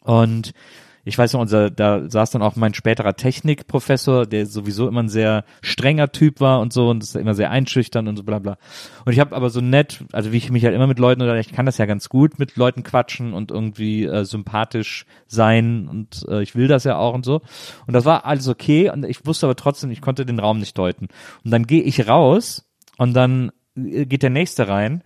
Und 0.00 0.52
ich 1.04 1.18
weiß 1.18 1.32
noch, 1.32 1.40
unser, 1.40 1.70
da 1.70 2.08
saß 2.08 2.30
dann 2.30 2.42
auch 2.42 2.54
mein 2.54 2.74
späterer 2.74 3.14
Technikprofessor, 3.14 4.26
der 4.26 4.46
sowieso 4.46 4.86
immer 4.86 5.02
ein 5.02 5.08
sehr 5.08 5.44
strenger 5.60 6.12
Typ 6.12 6.40
war 6.40 6.60
und 6.60 6.72
so 6.72 6.90
und 6.90 7.02
ist 7.02 7.16
immer 7.16 7.34
sehr 7.34 7.50
einschüchtern 7.50 8.06
und 8.06 8.16
so 8.16 8.22
bla 8.22 8.38
bla. 8.38 8.56
Und 9.04 9.12
ich 9.12 9.18
habe 9.18 9.34
aber 9.34 9.50
so 9.50 9.60
nett, 9.60 10.04
also 10.12 10.32
wie 10.32 10.36
ich 10.36 10.50
mich 10.50 10.64
halt 10.64 10.74
immer 10.74 10.86
mit 10.86 11.00
Leuten 11.00 11.22
oder 11.22 11.38
ich 11.38 11.52
kann 11.52 11.66
das 11.66 11.78
ja 11.78 11.86
ganz 11.86 12.08
gut 12.08 12.38
mit 12.38 12.56
Leuten 12.56 12.84
quatschen 12.84 13.32
und 13.32 13.50
irgendwie 13.50 14.04
äh, 14.04 14.24
sympathisch 14.24 15.04
sein 15.26 15.88
und 15.88 16.24
äh, 16.28 16.42
ich 16.42 16.54
will 16.54 16.68
das 16.68 16.84
ja 16.84 16.96
auch 16.96 17.14
und 17.14 17.24
so. 17.24 17.42
Und 17.86 17.94
das 17.94 18.04
war 18.04 18.24
alles 18.24 18.46
okay 18.46 18.90
und 18.90 19.04
ich 19.04 19.26
wusste 19.26 19.46
aber 19.46 19.56
trotzdem, 19.56 19.90
ich 19.90 20.02
konnte 20.02 20.24
den 20.24 20.38
Raum 20.38 20.58
nicht 20.60 20.78
deuten. 20.78 21.08
Und 21.44 21.50
dann 21.50 21.66
gehe 21.66 21.82
ich 21.82 22.06
raus 22.06 22.70
und 22.96 23.14
dann 23.14 23.50
äh, 23.76 24.06
geht 24.06 24.22
der 24.22 24.30
nächste 24.30 24.68
rein 24.68 25.02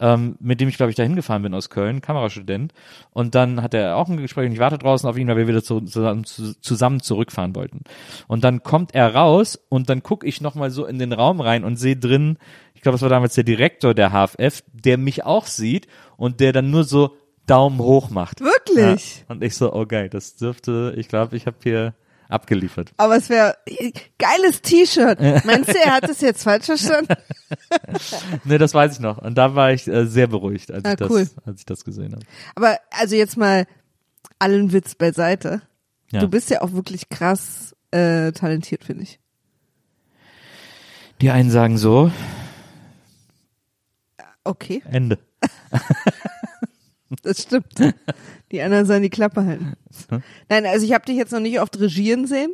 ähm, 0.00 0.36
mit 0.40 0.60
dem 0.60 0.68
ich, 0.68 0.76
glaube 0.76 0.90
ich, 0.90 0.96
da 0.96 1.02
hingefahren 1.02 1.42
bin 1.42 1.54
aus 1.54 1.70
Köln, 1.70 2.00
Kamerastudent. 2.00 2.72
Und 3.12 3.34
dann 3.34 3.62
hat 3.62 3.74
er 3.74 3.96
auch 3.96 4.08
ein 4.08 4.16
Gespräch 4.16 4.46
und 4.46 4.52
ich 4.52 4.58
warte 4.58 4.78
draußen 4.78 5.08
auf 5.08 5.16
ihn, 5.16 5.28
weil 5.28 5.36
wir 5.36 5.48
wieder 5.48 5.62
zu, 5.62 5.80
zusammen, 5.80 6.24
zu, 6.24 6.58
zusammen 6.60 7.00
zurückfahren 7.00 7.54
wollten. 7.54 7.80
Und 8.26 8.44
dann 8.44 8.62
kommt 8.62 8.94
er 8.94 9.14
raus 9.14 9.58
und 9.68 9.88
dann 9.88 10.02
gucke 10.02 10.26
ich 10.26 10.40
nochmal 10.40 10.70
so 10.70 10.86
in 10.86 10.98
den 10.98 11.12
Raum 11.12 11.40
rein 11.40 11.64
und 11.64 11.76
sehe 11.76 11.96
drin, 11.96 12.38
ich 12.74 12.82
glaube, 12.82 12.94
das 12.94 13.02
war 13.02 13.08
damals 13.08 13.34
der 13.34 13.44
Direktor 13.44 13.94
der 13.94 14.10
HFF, 14.10 14.62
der 14.72 14.98
mich 14.98 15.24
auch 15.24 15.46
sieht 15.46 15.86
und 16.16 16.40
der 16.40 16.52
dann 16.52 16.70
nur 16.70 16.84
so 16.84 17.16
Daumen 17.46 17.78
hoch 17.78 18.10
macht. 18.10 18.40
Wirklich? 18.40 19.18
Ja. 19.20 19.34
Und 19.34 19.42
ich 19.42 19.56
so, 19.56 19.72
oh 19.72 19.86
geil, 19.86 20.08
das 20.08 20.36
dürfte, 20.36 20.94
ich 20.96 21.08
glaube, 21.08 21.36
ich 21.36 21.46
habe 21.46 21.56
hier 21.62 21.94
abgeliefert. 22.28 22.92
Aber 22.96 23.16
es 23.16 23.28
wäre 23.28 23.56
geiles 24.18 24.62
T-Shirt. 24.62 25.20
Meinst 25.44 25.70
du, 25.70 25.78
er 25.78 25.94
hat 25.94 26.08
es 26.08 26.20
jetzt 26.20 26.42
falsch 26.42 26.66
verstanden? 26.66 27.14
Ne, 28.44 28.58
das 28.58 28.74
weiß 28.74 28.94
ich 28.94 29.00
noch. 29.00 29.18
Und 29.18 29.36
da 29.36 29.54
war 29.54 29.72
ich 29.72 29.86
äh, 29.86 30.06
sehr 30.06 30.26
beruhigt, 30.26 30.70
als, 30.70 30.84
Ah, 30.84 30.90
ich 30.92 30.96
das, 30.96 31.10
cool. 31.10 31.26
als 31.44 31.60
ich 31.60 31.66
das 31.66 31.84
gesehen 31.84 32.12
habe. 32.12 32.24
Aber 32.54 32.78
also 32.90 33.14
jetzt 33.16 33.36
mal 33.36 33.66
allen 34.38 34.72
Witz 34.72 34.94
beiseite. 34.94 35.62
Ja. 36.10 36.20
Du 36.20 36.28
bist 36.28 36.50
ja 36.50 36.62
auch 36.62 36.72
wirklich 36.72 37.08
krass 37.08 37.74
äh, 37.90 38.32
talentiert, 38.32 38.84
finde 38.84 39.04
ich. 39.04 39.18
Die 41.20 41.30
einen 41.30 41.50
sagen 41.50 41.78
so, 41.78 42.10
Okay, 44.44 44.82
Ende. 44.90 45.18
das 47.22 47.42
stimmt. 47.42 47.74
Die 48.52 48.62
anderen 48.62 48.86
sollen 48.86 49.02
die 49.02 49.10
Klappe 49.10 49.44
halten. 49.44 49.72
Nein, 50.48 50.66
also 50.66 50.86
ich 50.86 50.92
habe 50.92 51.04
dich 51.04 51.16
jetzt 51.16 51.32
noch 51.32 51.40
nicht 51.40 51.60
oft 51.60 51.78
regieren 51.80 52.26
sehen. 52.28 52.52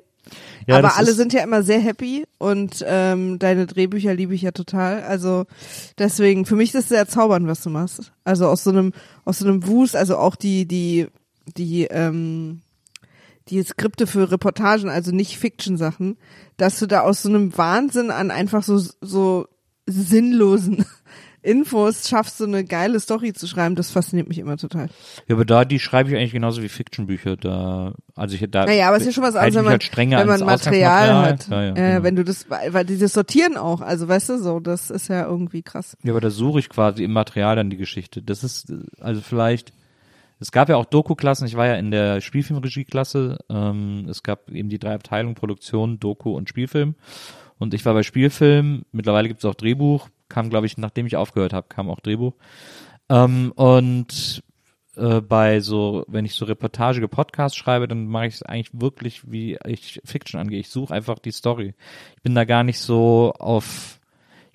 Ja, 0.66 0.78
aber 0.78 0.96
alle 0.96 1.12
sind 1.12 1.32
ja 1.32 1.42
immer 1.42 1.62
sehr 1.62 1.80
happy 1.80 2.24
und 2.38 2.84
ähm, 2.86 3.38
deine 3.38 3.66
Drehbücher 3.66 4.14
liebe 4.14 4.34
ich 4.34 4.42
ja 4.42 4.52
total. 4.52 5.02
Also 5.02 5.46
deswegen, 5.98 6.46
für 6.46 6.56
mich 6.56 6.70
ist 6.70 6.84
es 6.84 6.88
sehr 6.88 7.08
zaubernd, 7.08 7.46
was 7.46 7.62
du 7.62 7.70
machst. 7.70 8.12
Also 8.24 8.46
aus 8.46 8.62
so 8.64 8.70
einem, 8.70 8.92
aus 9.24 9.38
so 9.38 9.46
einem 9.46 9.66
Wust, 9.66 9.96
also 9.96 10.16
auch 10.16 10.36
die, 10.36 10.66
die, 10.66 11.08
die, 11.56 11.84
ähm, 11.84 12.62
die 13.48 13.62
Skripte 13.62 14.06
für 14.06 14.30
Reportagen, 14.30 14.88
also 14.88 15.12
nicht 15.12 15.38
Fiction-Sachen, 15.38 16.16
dass 16.56 16.78
du 16.78 16.86
da 16.86 17.00
aus 17.00 17.22
so 17.22 17.28
einem 17.28 17.56
Wahnsinn 17.58 18.10
an 18.10 18.30
einfach 18.30 18.62
so, 18.62 18.80
so 19.00 19.48
sinnlosen 19.86 20.84
Infos 21.42 22.08
schaffst, 22.08 22.38
so 22.38 22.44
eine 22.44 22.64
geile 22.64 23.00
Story 23.00 23.32
zu 23.32 23.46
schreiben, 23.46 23.74
das 23.74 23.90
fasziniert 23.90 24.28
mich 24.28 24.38
immer 24.38 24.56
total. 24.56 24.88
Ja, 25.26 25.34
aber 25.34 25.44
da, 25.44 25.64
die 25.64 25.78
schreibe 25.78 26.10
ich 26.10 26.16
eigentlich 26.16 26.32
genauso 26.32 26.62
wie 26.62 26.68
Fiction-Bücher. 26.68 27.36
Da, 27.36 27.94
also 28.14 28.34
ich 28.34 28.50
da. 28.50 28.64
Naja, 28.64 28.88
aber 28.88 28.96
es 28.96 29.02
ist 29.02 29.08
ja 29.08 29.12
schon 29.12 29.24
was 29.24 29.34
anderes, 29.34 29.54
ich 29.54 29.56
wenn 29.56 29.64
man, 29.64 30.18
halt 30.18 30.28
wenn 30.28 30.38
man 30.38 30.46
Material 30.46 31.14
hat. 31.14 31.48
Ja, 31.48 31.62
ja, 31.62 31.70
äh, 31.70 31.74
genau. 31.74 32.02
Wenn 32.04 32.16
du 32.16 32.24
das, 32.24 32.48
weil 32.48 32.72
weil 32.72 32.84
dieses 32.84 33.12
Sortieren 33.12 33.56
auch, 33.56 33.80
also 33.80 34.08
weißt 34.08 34.30
du, 34.30 34.38
so, 34.38 34.60
das 34.60 34.90
ist 34.90 35.08
ja 35.08 35.26
irgendwie 35.26 35.62
krass. 35.62 35.96
ja, 36.02 36.12
aber 36.12 36.20
da 36.20 36.30
suche 36.30 36.60
ich 36.60 36.68
quasi 36.68 37.04
im 37.04 37.12
Material 37.12 37.56
dann 37.56 37.70
die 37.70 37.76
Geschichte. 37.76 38.22
Das 38.22 38.44
ist, 38.44 38.72
also 39.00 39.20
vielleicht, 39.20 39.72
es 40.38 40.52
gab 40.52 40.68
ja 40.68 40.76
auch 40.76 40.84
Doku-Klassen, 40.84 41.46
ich 41.46 41.56
war 41.56 41.66
ja 41.66 41.74
in 41.74 41.90
der 41.90 42.20
Spielfilmregie-Klasse, 42.20 43.38
ähm, 43.48 44.06
es 44.08 44.22
gab 44.22 44.50
eben 44.50 44.68
die 44.68 44.78
drei 44.78 44.94
Abteilungen, 44.94 45.34
Produktion, 45.34 45.98
Doku 46.00 46.36
und 46.36 46.48
Spielfilm. 46.48 46.94
Und 47.58 47.74
ich 47.74 47.84
war 47.84 47.94
bei 47.94 48.02
Spielfilm, 48.02 48.82
mittlerweile 48.90 49.28
gibt 49.28 49.38
es 49.38 49.44
auch 49.44 49.54
Drehbuch, 49.54 50.08
kam, 50.32 50.50
glaube 50.50 50.66
ich, 50.66 50.78
nachdem 50.78 51.06
ich 51.06 51.16
aufgehört 51.16 51.52
habe, 51.52 51.68
kam 51.68 51.90
auch 51.90 52.00
Drehbuch. 52.00 52.34
Ähm, 53.08 53.52
und 53.52 54.42
äh, 54.96 55.20
bei 55.20 55.60
so, 55.60 56.04
wenn 56.08 56.24
ich 56.24 56.34
so 56.34 56.44
reportagige 56.44 57.08
Podcasts 57.08 57.56
schreibe, 57.56 57.86
dann 57.88 58.06
mache 58.06 58.26
ich 58.26 58.34
es 58.36 58.42
eigentlich 58.42 58.70
wirklich, 58.80 59.30
wie 59.30 59.58
ich 59.66 60.00
Fiction 60.04 60.40
angehe. 60.40 60.60
Ich 60.60 60.68
suche 60.70 60.94
einfach 60.94 61.18
die 61.18 61.32
Story. 61.32 61.74
Ich 62.16 62.22
bin 62.22 62.34
da 62.34 62.44
gar 62.44 62.64
nicht 62.64 62.78
so 62.78 63.32
auf, 63.38 64.00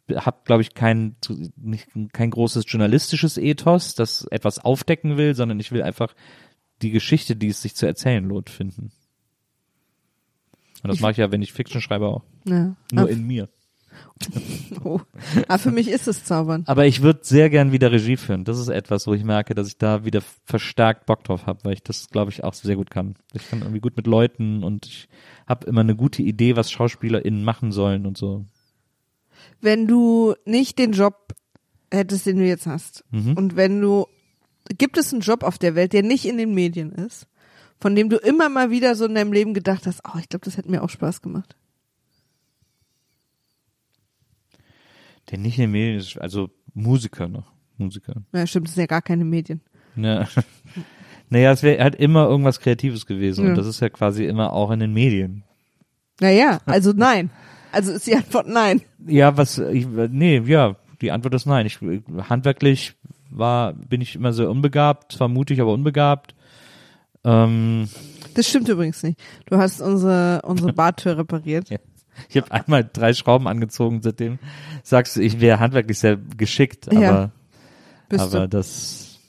ich 0.08 0.16
habe, 0.18 0.38
glaube 0.46 0.62
ich, 0.62 0.74
kein, 0.74 1.16
nicht, 1.56 1.88
kein 2.14 2.32
großes 2.32 2.66
journalistisches 2.68 3.38
Ethos, 3.38 3.96
das 3.96 4.26
etwas 4.32 4.60
aufdecken 4.60 5.18
will, 5.18 5.36
sondern 5.36 5.60
ich 5.60 5.72
will 5.72 5.84
einfach 5.84 6.14
die 6.82 6.92
Geschichte, 6.92 7.36
die 7.36 7.48
es 7.50 7.62
sich 7.62 7.76
zu 7.76 7.86
erzählen 7.86 8.24
lohnt, 8.24 8.50
finden. 8.50 8.92
Und 10.84 10.92
das 10.92 11.00
mache 11.00 11.12
ich 11.12 11.18
ja, 11.18 11.32
wenn 11.32 11.42
ich 11.42 11.54
Fiction 11.54 11.82
schreibe, 11.82 12.08
auch. 12.08 12.24
Ja. 12.46 12.76
Nur 12.92 13.08
Ah, 13.08 13.10
in 13.10 13.26
mir. 13.26 13.50
Oh. 14.84 15.00
Aber 15.48 15.60
für 15.60 15.72
mich 15.72 15.88
ist 15.90 16.08
es 16.08 16.24
zaubern. 16.24 16.64
Aber 16.66 16.86
ich 16.86 17.02
würde 17.02 17.20
sehr 17.24 17.50
gern 17.50 17.72
wieder 17.72 17.92
Regie 17.92 18.18
führen. 18.18 18.44
Das 18.44 18.58
ist 18.60 18.68
etwas, 18.68 19.08
wo 19.08 19.14
ich 19.14 19.24
merke, 19.24 19.54
dass 19.56 19.68
ich 19.68 19.78
da 19.78 20.06
wieder 20.06 20.22
verstärkt 20.46 21.06
Bock 21.06 21.24
drauf 21.24 21.46
habe, 21.46 21.64
weil 21.64 21.74
ich 21.74 21.84
das, 21.84 22.10
glaube 22.10 22.32
ich, 22.32 22.44
auch 22.44 22.54
sehr 22.54 22.76
gut 22.76 22.90
kann. 22.90 23.16
Ich 23.34 23.50
kann 23.50 23.60
irgendwie 23.60 23.80
gut 23.80 23.96
mit 23.96 24.08
Leuten 24.08 24.64
und 24.64 24.86
ich 24.86 25.08
habe 25.48 25.68
immer 25.68 25.82
eine 25.82 25.96
gute 25.96 26.22
Idee, 26.24 26.56
was 26.56 26.72
SchauspielerInnen 26.72 27.44
machen 27.44 27.72
sollen 27.72 28.06
und 28.06 28.18
so. 28.18 28.46
Wenn 29.62 29.88
du 29.88 30.36
nicht 30.46 30.80
den 30.80 30.92
Job 30.92 31.34
hättest, 31.92 32.26
den 32.26 32.38
du 32.38 32.46
jetzt 32.46 32.68
hast, 32.68 33.04
Mhm. 33.12 33.34
und 33.34 33.56
wenn 33.56 33.80
du, 33.82 34.08
gibt 34.78 34.98
es 34.98 35.14
einen 35.14 35.22
Job 35.22 35.44
auf 35.44 35.58
der 35.58 35.76
Welt, 35.76 35.94
der 35.94 36.04
nicht 36.04 36.26
in 36.26 36.38
den 36.38 36.54
Medien 36.54 36.92
ist, 36.92 37.28
von 37.80 37.96
dem 37.96 38.10
du 38.10 38.18
immer 38.18 38.50
mal 38.50 38.72
wieder 38.72 38.96
so 38.96 39.06
in 39.06 39.16
deinem 39.16 39.32
Leben 39.32 39.54
gedacht 39.54 39.86
hast, 39.86 40.02
oh, 40.08 40.18
ich 40.20 40.28
glaube, 40.30 40.46
das 40.46 40.58
hätte 40.58 40.70
mir 40.72 40.84
auch 40.84 40.90
Spaß 40.90 41.22
gemacht. 41.22 41.56
Der 45.30 45.38
nicht 45.38 45.58
in 45.58 45.64
den 45.64 45.72
Medien 45.72 45.98
ist, 45.98 46.18
also 46.18 46.50
Musiker 46.74 47.28
noch. 47.28 47.52
Musiker. 47.78 48.14
Ja, 48.34 48.48
stimmt, 48.48 48.68
das 48.68 48.76
sind 48.76 48.82
ja 48.84 48.88
gar 48.88 49.02
keine 49.02 49.26
Medien. 49.26 49.62
Ja. 49.96 50.28
Naja, 51.30 51.52
es 51.52 51.62
wäre 51.62 51.84
halt 51.84 51.96
immer 51.96 52.26
irgendwas 52.30 52.62
Kreatives 52.62 53.06
gewesen 53.06 53.44
Ja. 53.44 53.50
und 53.50 53.58
das 53.58 53.68
ist 53.68 53.82
ja 53.82 53.90
quasi 53.90 54.24
immer 54.26 54.54
auch 54.54 54.72
in 54.72 54.80
den 54.80 54.94
Medien. 54.94 55.44
Naja, 56.22 56.62
also 56.66 56.94
nein. 56.96 57.32
Also 57.74 57.92
ist 57.92 58.08
die 58.08 58.16
Antwort 58.16 58.48
nein. 58.48 58.82
Ja, 59.06 59.36
was, 59.36 59.58
ich, 59.58 59.86
nee, 59.86 60.40
ja, 60.46 60.78
die 61.02 61.12
Antwort 61.12 61.34
ist 61.34 61.46
nein. 61.46 61.66
Ich, 61.66 61.80
handwerklich 62.30 62.94
war, 63.30 63.74
bin 63.74 64.00
ich 64.00 64.16
immer 64.16 64.32
sehr 64.32 64.50
unbegabt, 64.50 65.12
zwar 65.12 65.28
mutig, 65.28 65.60
aber 65.60 65.74
unbegabt. 65.74 66.34
Ähm, 67.26 67.90
Das 68.34 68.48
stimmt 68.48 68.70
übrigens 68.70 69.04
nicht. 69.04 69.20
Du 69.48 69.58
hast 69.58 69.82
unsere, 69.82 70.42
unsere 70.46 70.72
Badtür 70.72 71.18
repariert. 71.18 71.70
Ja. 71.70 71.78
Ich 72.30 72.38
habe 72.38 72.52
einmal 72.52 72.90
drei 72.92 73.14
Schrauben 73.14 73.48
angezogen, 73.48 74.02
seitdem 74.02 74.40
sagst 74.84 75.16
du, 75.16 75.22
ich 75.22 75.40
wäre 75.40 75.60
handwerklich 75.60 76.00
sehr 76.00 76.18
geschickt, 76.18 76.88
aber, 76.90 77.02
Ja, 77.02 77.32
aber 78.18 78.40
du. 78.42 78.50
das, 78.50 79.20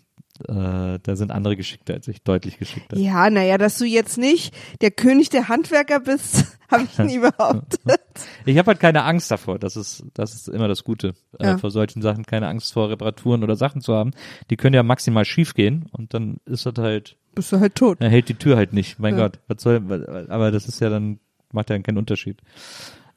äh, 0.49 0.99
da 1.03 1.17
sind 1.17 1.31
andere 1.33 1.57
geschickter 1.57 1.95
als 1.95 2.09
ich, 2.09 2.23
deutlich 2.23 2.59
geschickter. 2.59 2.97
Ja, 2.97 3.29
naja, 3.31 3.59
dass 3.59 3.79
du 3.79 3.85
jetzt 3.85 4.19
nicht 4.19 4.55
der 4.81 4.91
König 4.91 5.31
der 5.31 5.49
Handwerker 5.49 6.01
bist, 6.01 6.57
habe 6.71 6.85
ich 6.85 6.99
nie 6.99 7.19
behauptet. 7.39 8.01
Ich 8.47 8.57
habe 8.59 8.69
halt 8.69 8.81
keine 8.81 9.03
Angst 9.05 9.31
davor, 9.31 9.59
das 9.59 9.77
ist, 9.77 10.05
das 10.15 10.35
ist 10.35 10.49
immer 10.49 10.69
das 10.69 10.85
Gute, 10.85 11.15
Ja. 11.41 11.55
äh, 11.55 11.59
vor 11.59 11.71
solchen 11.71 12.03
Sachen 12.03 12.25
keine 12.25 12.49
Angst 12.49 12.73
vor 12.73 12.89
Reparaturen 12.91 13.43
oder 13.43 13.57
Sachen 13.57 13.81
zu 13.81 13.95
haben. 13.95 14.13
Die 14.51 14.57
können 14.57 14.75
ja 14.75 14.83
maximal 14.83 15.25
schief 15.25 15.55
gehen 15.55 15.87
und 15.93 16.15
dann 16.15 16.39
ist 16.47 16.67
das 16.67 16.75
halt, 16.79 17.17
Bist 17.35 17.53
du 17.53 17.61
halt 17.61 17.75
tot. 17.75 17.99
er 18.01 18.09
hält 18.11 18.29
die 18.29 18.35
Tür 18.35 18.57
halt 18.57 18.73
nicht, 18.73 18.99
mein 18.99 19.17
Ja. 19.17 19.25
Gott, 19.25 19.41
was 19.49 19.63
soll, 19.63 20.27
aber 20.29 20.51
das 20.53 20.67
ist 20.69 20.81
ja 20.81 20.89
dann, 20.91 21.19
macht 21.53 21.71
ja 21.71 21.79
keinen 21.79 21.99
Unterschied. 21.99 22.41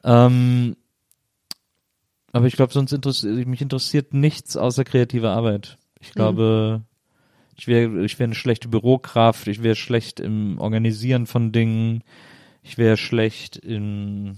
Ähm, 0.04 0.76
aber 2.32 2.48
ich 2.48 2.56
glaube, 2.56 2.74
sonst 2.74 2.92
interessiert, 2.92 3.48
mich 3.48 3.62
interessiert 3.62 4.14
nichts 4.14 4.58
außer 4.58 4.84
kreative 4.84 5.30
Arbeit. 5.30 5.78
Ich 6.00 6.12
glaube, 6.12 6.82
ich 7.58 7.68
wäre 7.68 8.04
ich 8.04 8.18
wäre 8.18 8.28
eine 8.28 8.36
schlechte 8.36 8.70
Bürokraft, 8.70 9.48
ich 9.48 9.62
wäre 9.62 9.76
schlecht 9.76 10.20
im 10.20 10.58
Organisieren 10.60 11.28
von 11.28 11.52
Dingen, 11.52 12.04
ich 12.64 12.78
wäre 12.78 12.98
schlecht 12.98 13.58
in 13.58 14.38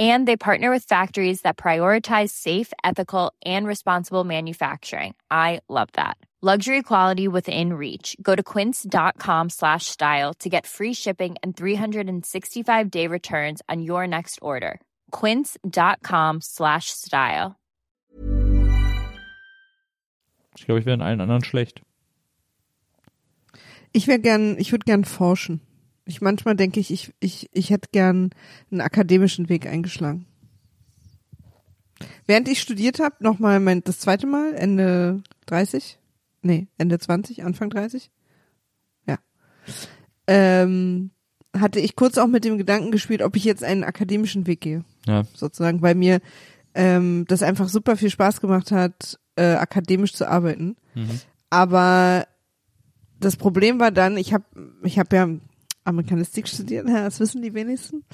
And 0.00 0.26
they 0.26 0.38
partner 0.38 0.70
with 0.70 0.84
factories 0.84 1.42
that 1.42 1.58
prioritize 1.58 2.30
safe, 2.30 2.72
ethical, 2.82 3.34
and 3.44 3.66
responsible 3.66 4.24
manufacturing. 4.24 5.14
I 5.30 5.60
love 5.68 5.90
that. 5.92 6.16
Luxury 6.42 6.80
quality 6.80 7.28
within 7.28 7.74
reach. 7.74 8.16
Go 8.22 8.34
to 8.34 8.42
quince.com 8.42 9.50
slash 9.50 9.84
style 9.84 10.32
to 10.38 10.48
get 10.48 10.66
free 10.66 10.94
shipping 10.94 11.36
and 11.42 11.54
365 11.54 12.90
day 12.90 13.06
returns 13.06 13.60
on 13.68 13.82
your 13.82 14.06
next 14.06 14.38
order. 14.40 14.80
Quince.com 15.10 16.40
slash 16.40 16.86
style. 16.88 17.56
Ich 20.56 20.64
glaube, 20.64 20.80
ich 20.80 20.86
wäre 20.86 20.94
in 20.94 21.02
allen 21.02 21.20
anderen 21.20 21.44
schlecht. 21.44 21.82
Ich 23.92 24.06
wäre 24.06 24.18
gern, 24.18 24.56
ich 24.58 24.72
würde 24.72 24.84
gern 24.84 25.04
forschen. 25.04 25.60
Ich 26.10 26.20
manchmal 26.20 26.56
denke 26.56 26.80
ich, 26.80 26.90
ich, 26.90 27.14
ich, 27.20 27.48
ich 27.52 27.70
hätte 27.70 27.88
gern 27.92 28.30
einen 28.72 28.80
akademischen 28.80 29.48
Weg 29.48 29.66
eingeschlagen. 29.66 30.26
Während 32.26 32.48
ich 32.48 32.60
studiert 32.60 32.98
habe, 32.98 33.14
nochmal 33.20 33.60
mein 33.60 33.84
das 33.84 34.00
zweite 34.00 34.26
Mal, 34.26 34.54
Ende 34.54 35.22
30, 35.46 36.00
nee, 36.42 36.66
Ende 36.78 36.98
20, 36.98 37.44
Anfang 37.44 37.70
30, 37.70 38.10
ja, 39.06 39.18
ähm, 40.26 41.12
hatte 41.56 41.78
ich 41.78 41.94
kurz 41.94 42.18
auch 42.18 42.26
mit 42.26 42.44
dem 42.44 42.58
Gedanken 42.58 42.90
gespielt, 42.90 43.22
ob 43.22 43.36
ich 43.36 43.44
jetzt 43.44 43.62
einen 43.62 43.84
akademischen 43.84 44.48
Weg 44.48 44.62
gehe, 44.62 44.84
Ja. 45.06 45.22
sozusagen, 45.34 45.80
weil 45.80 45.94
mir 45.94 46.20
ähm, 46.74 47.24
das 47.28 47.44
einfach 47.44 47.68
super 47.68 47.96
viel 47.96 48.10
Spaß 48.10 48.40
gemacht 48.40 48.72
hat, 48.72 49.20
äh, 49.36 49.52
akademisch 49.54 50.14
zu 50.14 50.28
arbeiten. 50.28 50.76
Mhm. 50.96 51.20
Aber 51.50 52.26
das 53.20 53.36
Problem 53.36 53.78
war 53.78 53.92
dann, 53.92 54.16
ich 54.16 54.32
habe 54.34 54.44
ich 54.82 54.98
hab 54.98 55.12
ja 55.12 55.28
Amerikanistik 55.90 56.48
studiert, 56.48 56.88
das 56.88 57.20
wissen 57.20 57.42
die 57.42 57.52
wenigsten. 57.54 58.04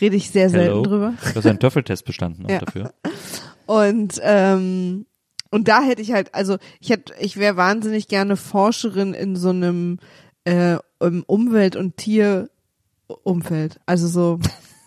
Rede 0.00 0.16
ich 0.16 0.30
sehr 0.30 0.48
selten 0.50 0.68
Hello. 0.70 0.82
drüber. 0.82 1.14
Du 1.30 1.34
hast 1.36 1.46
einen 1.46 1.58
Töffeltest 1.58 2.04
bestanden 2.04 2.46
auch 2.46 2.50
Ja. 2.50 2.58
dafür. 2.60 2.92
Und 3.66 4.18
ähm, 4.22 5.06
und 5.50 5.68
da 5.68 5.82
hätte 5.82 6.02
ich 6.02 6.12
halt, 6.12 6.34
also 6.34 6.56
ich 6.80 6.90
hätte, 6.90 7.12
ich 7.20 7.36
wäre 7.36 7.56
wahnsinnig 7.56 8.08
gerne 8.08 8.36
Forscherin 8.36 9.14
in 9.14 9.36
so 9.36 9.50
einem 9.50 9.98
äh, 10.44 10.76
Umwelt- 10.98 11.76
und 11.76 11.96
Tierumfeld. 11.96 13.80
Also 13.86 14.08
so 14.08 14.38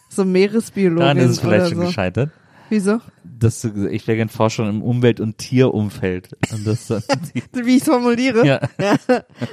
so 0.10 0.26
Meeresbiologin 0.26 1.00
Daran 1.02 1.18
ist 1.18 1.32
es 1.32 1.40
vielleicht 1.40 1.62
oder 1.62 1.70
schon 1.70 1.80
so. 1.82 1.86
gescheitert. 1.88 2.32
Wieso? 2.70 3.00
Das, 3.24 3.64
ich 3.64 4.08
wäre 4.08 4.18
gern 4.18 4.30
Forscher 4.30 4.68
im 4.68 4.82
Umwelt- 4.82 5.20
und 5.20 5.38
Tierumfeld. 5.38 6.36
Und 6.52 6.68
das 6.68 6.88
dann 6.88 7.04
Wie 7.54 7.76
ich 7.78 7.82
es 7.82 7.88
formuliere? 7.88 8.46
ja. 8.46 8.60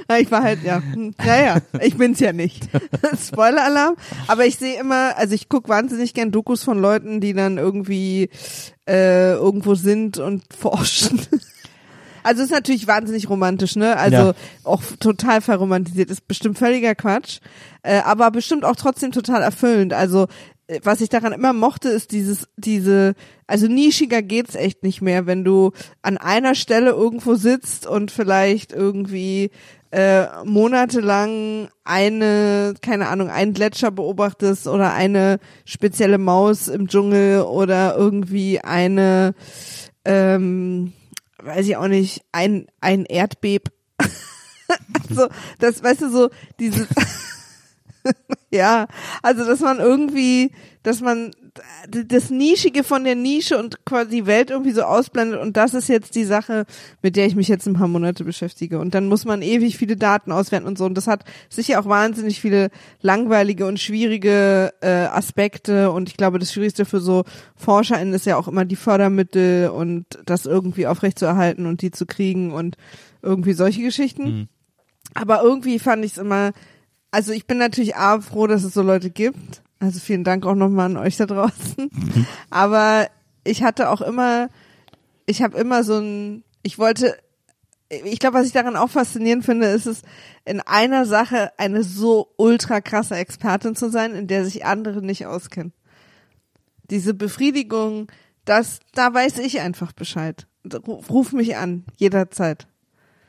Ja, 0.09 0.17
ich 0.17 0.29
war 0.31 0.43
halt, 0.43 0.63
ja, 0.63 0.81
hm, 0.81 1.13
ja, 1.25 1.57
ich 1.81 1.95
bin's 1.97 2.19
ja 2.19 2.33
nicht. 2.33 2.67
Spoiler-Alarm. 3.27 3.95
Aber 4.27 4.45
ich 4.45 4.57
sehe 4.57 4.79
immer, 4.79 5.17
also 5.17 5.33
ich 5.35 5.49
guck 5.49 5.69
wahnsinnig 5.69 6.13
gern 6.13 6.31
Dokus 6.31 6.63
von 6.63 6.79
Leuten, 6.79 7.21
die 7.21 7.33
dann 7.33 7.57
irgendwie 7.57 8.29
äh, 8.87 9.33
irgendwo 9.33 9.75
sind 9.75 10.17
und 10.17 10.43
forschen. 10.57 11.21
Also 12.23 12.43
ist 12.43 12.51
natürlich 12.51 12.87
wahnsinnig 12.87 13.29
romantisch, 13.29 13.77
ne? 13.77 13.95
Also 13.95 14.17
Ja. 14.17 14.33
auch 14.65 14.81
total 14.99 15.39
verromantisiert. 15.39 16.09
Ist 16.11 16.27
bestimmt 16.27 16.57
völliger 16.57 16.93
Quatsch, 16.93 17.39
äh, 17.83 17.99
aber 17.99 18.31
bestimmt 18.31 18.65
auch 18.65 18.75
trotzdem 18.75 19.11
total 19.13 19.41
erfüllend. 19.41 19.93
Also 19.93 20.27
was 20.83 21.01
ich 21.01 21.09
daran 21.09 21.31
immer 21.31 21.53
mochte, 21.53 21.89
ist 21.89 22.11
dieses, 22.11 22.47
diese, 22.57 23.15
also 23.47 23.67
nischiger 23.67 24.21
geht's 24.21 24.55
echt 24.55 24.83
nicht 24.83 25.01
mehr, 25.01 25.25
wenn 25.25 25.43
du 25.43 25.71
an 26.01 26.17
einer 26.17 26.55
Stelle 26.55 26.91
irgendwo 26.91 27.35
sitzt 27.35 27.87
und 27.87 28.11
vielleicht 28.11 28.73
irgendwie 28.73 29.51
äh, 29.91 30.25
monatelang 30.43 31.69
eine, 31.85 32.73
keine 32.81 33.07
Ahnung, 33.07 33.29
einen 33.29 33.53
Gletscher 33.53 33.91
beobachtest 33.91 34.67
oder 34.67 34.93
eine 34.93 35.39
spezielle 35.63 36.17
Maus 36.17 36.67
im 36.67 36.89
Dschungel 36.89 37.41
oder 37.43 37.95
irgendwie 37.95 38.59
eine, 38.59 39.33
ähm, 40.03 40.91
weiß 41.41 41.65
ich 41.65 41.77
auch 41.77 41.87
nicht, 41.87 42.23
ein, 42.33 42.67
ein 42.81 43.05
Erdbeb. 43.05 43.69
so, 45.09 45.27
das, 45.59 45.81
weißt 45.81 46.01
du, 46.01 46.09
so, 46.09 46.29
dieses, 46.59 46.87
ja, 48.51 48.87
also, 49.21 49.45
dass 49.45 49.59
man 49.59 49.79
irgendwie, 49.79 50.51
dass 50.83 51.01
man 51.01 51.31
das 51.89 52.29
Nischige 52.29 52.83
von 52.83 53.03
der 53.03 53.15
Nische 53.15 53.57
und 53.57 53.83
quasi 53.85 54.09
die 54.09 54.25
Welt 54.25 54.51
irgendwie 54.51 54.71
so 54.71 54.83
ausblendet 54.83 55.41
und 55.41 55.57
das 55.57 55.73
ist 55.73 55.89
jetzt 55.89 56.15
die 56.15 56.23
Sache, 56.23 56.65
mit 57.01 57.15
der 57.15 57.25
ich 57.25 57.35
mich 57.35 57.47
jetzt 57.47 57.65
ein 57.67 57.73
paar 57.73 57.87
Monate 57.87 58.23
beschäftige 58.23 58.79
und 58.79 58.93
dann 58.93 59.07
muss 59.07 59.25
man 59.25 59.41
ewig 59.41 59.77
viele 59.77 59.95
Daten 59.95 60.31
auswerten 60.31 60.67
und 60.67 60.77
so 60.77 60.85
und 60.85 60.95
das 60.95 61.07
hat 61.07 61.23
sicher 61.49 61.79
auch 61.79 61.85
wahnsinnig 61.85 62.41
viele 62.41 62.69
langweilige 63.01 63.65
und 63.65 63.79
schwierige 63.79 64.73
äh, 64.81 64.87
Aspekte 64.87 65.91
und 65.91 66.09
ich 66.09 66.17
glaube, 66.17 66.39
das 66.39 66.53
Schwierigste 66.53 66.85
für 66.85 66.99
so 66.99 67.23
ForscherInnen 67.55 68.13
ist 68.13 68.25
ja 68.25 68.37
auch 68.37 68.47
immer 68.47 68.65
die 68.65 68.75
Fördermittel 68.75 69.69
und 69.69 70.05
das 70.25 70.45
irgendwie 70.45 70.87
aufrechtzuerhalten 70.87 71.65
und 71.65 71.81
die 71.81 71.91
zu 71.91 72.05
kriegen 72.05 72.51
und 72.51 72.77
irgendwie 73.21 73.53
solche 73.53 73.81
Geschichten. 73.81 74.23
Mhm. 74.23 74.47
Aber 75.13 75.41
irgendwie 75.41 75.79
fand 75.79 76.05
ich 76.05 76.11
es 76.13 76.17
immer, 76.17 76.51
also 77.11 77.31
ich 77.31 77.47
bin 77.47 77.57
natürlich 77.57 77.95
A, 77.95 78.19
froh, 78.21 78.47
dass 78.47 78.63
es 78.63 78.73
so 78.73 78.81
Leute 78.81 79.09
gibt. 79.09 79.61
Also 79.79 79.99
vielen 79.99 80.23
Dank 80.23 80.45
auch 80.45 80.55
nochmal 80.55 80.87
an 80.87 80.97
euch 80.97 81.17
da 81.17 81.25
draußen. 81.25 81.89
Aber 82.49 83.07
ich 83.43 83.63
hatte 83.63 83.89
auch 83.89 84.01
immer, 84.01 84.49
ich 85.25 85.41
habe 85.41 85.57
immer 85.57 85.83
so 85.83 85.99
ein, 85.99 86.43
ich 86.63 86.79
wollte, 86.79 87.17
ich 87.89 88.19
glaube, 88.19 88.39
was 88.39 88.47
ich 88.47 88.53
daran 88.53 88.75
auch 88.75 88.89
faszinierend 88.89 89.45
finde, 89.45 89.67
ist 89.67 89.85
es, 89.85 90.01
in 90.45 90.61
einer 90.61 91.05
Sache 91.05 91.51
eine 91.57 91.83
so 91.83 92.33
ultra 92.37 92.81
krasse 92.81 93.15
Expertin 93.15 93.75
zu 93.75 93.89
sein, 93.89 94.15
in 94.15 94.27
der 94.27 94.43
sich 94.43 94.65
andere 94.65 95.01
nicht 95.01 95.25
auskennen. 95.25 95.73
Diese 96.89 97.13
Befriedigung, 97.13 98.11
das, 98.45 98.79
da 98.93 99.13
weiß 99.13 99.39
ich 99.39 99.59
einfach 99.59 99.91
Bescheid. 99.91 100.47
Ruf 100.87 101.33
mich 101.33 101.55
an, 101.55 101.85
jederzeit. 101.97 102.67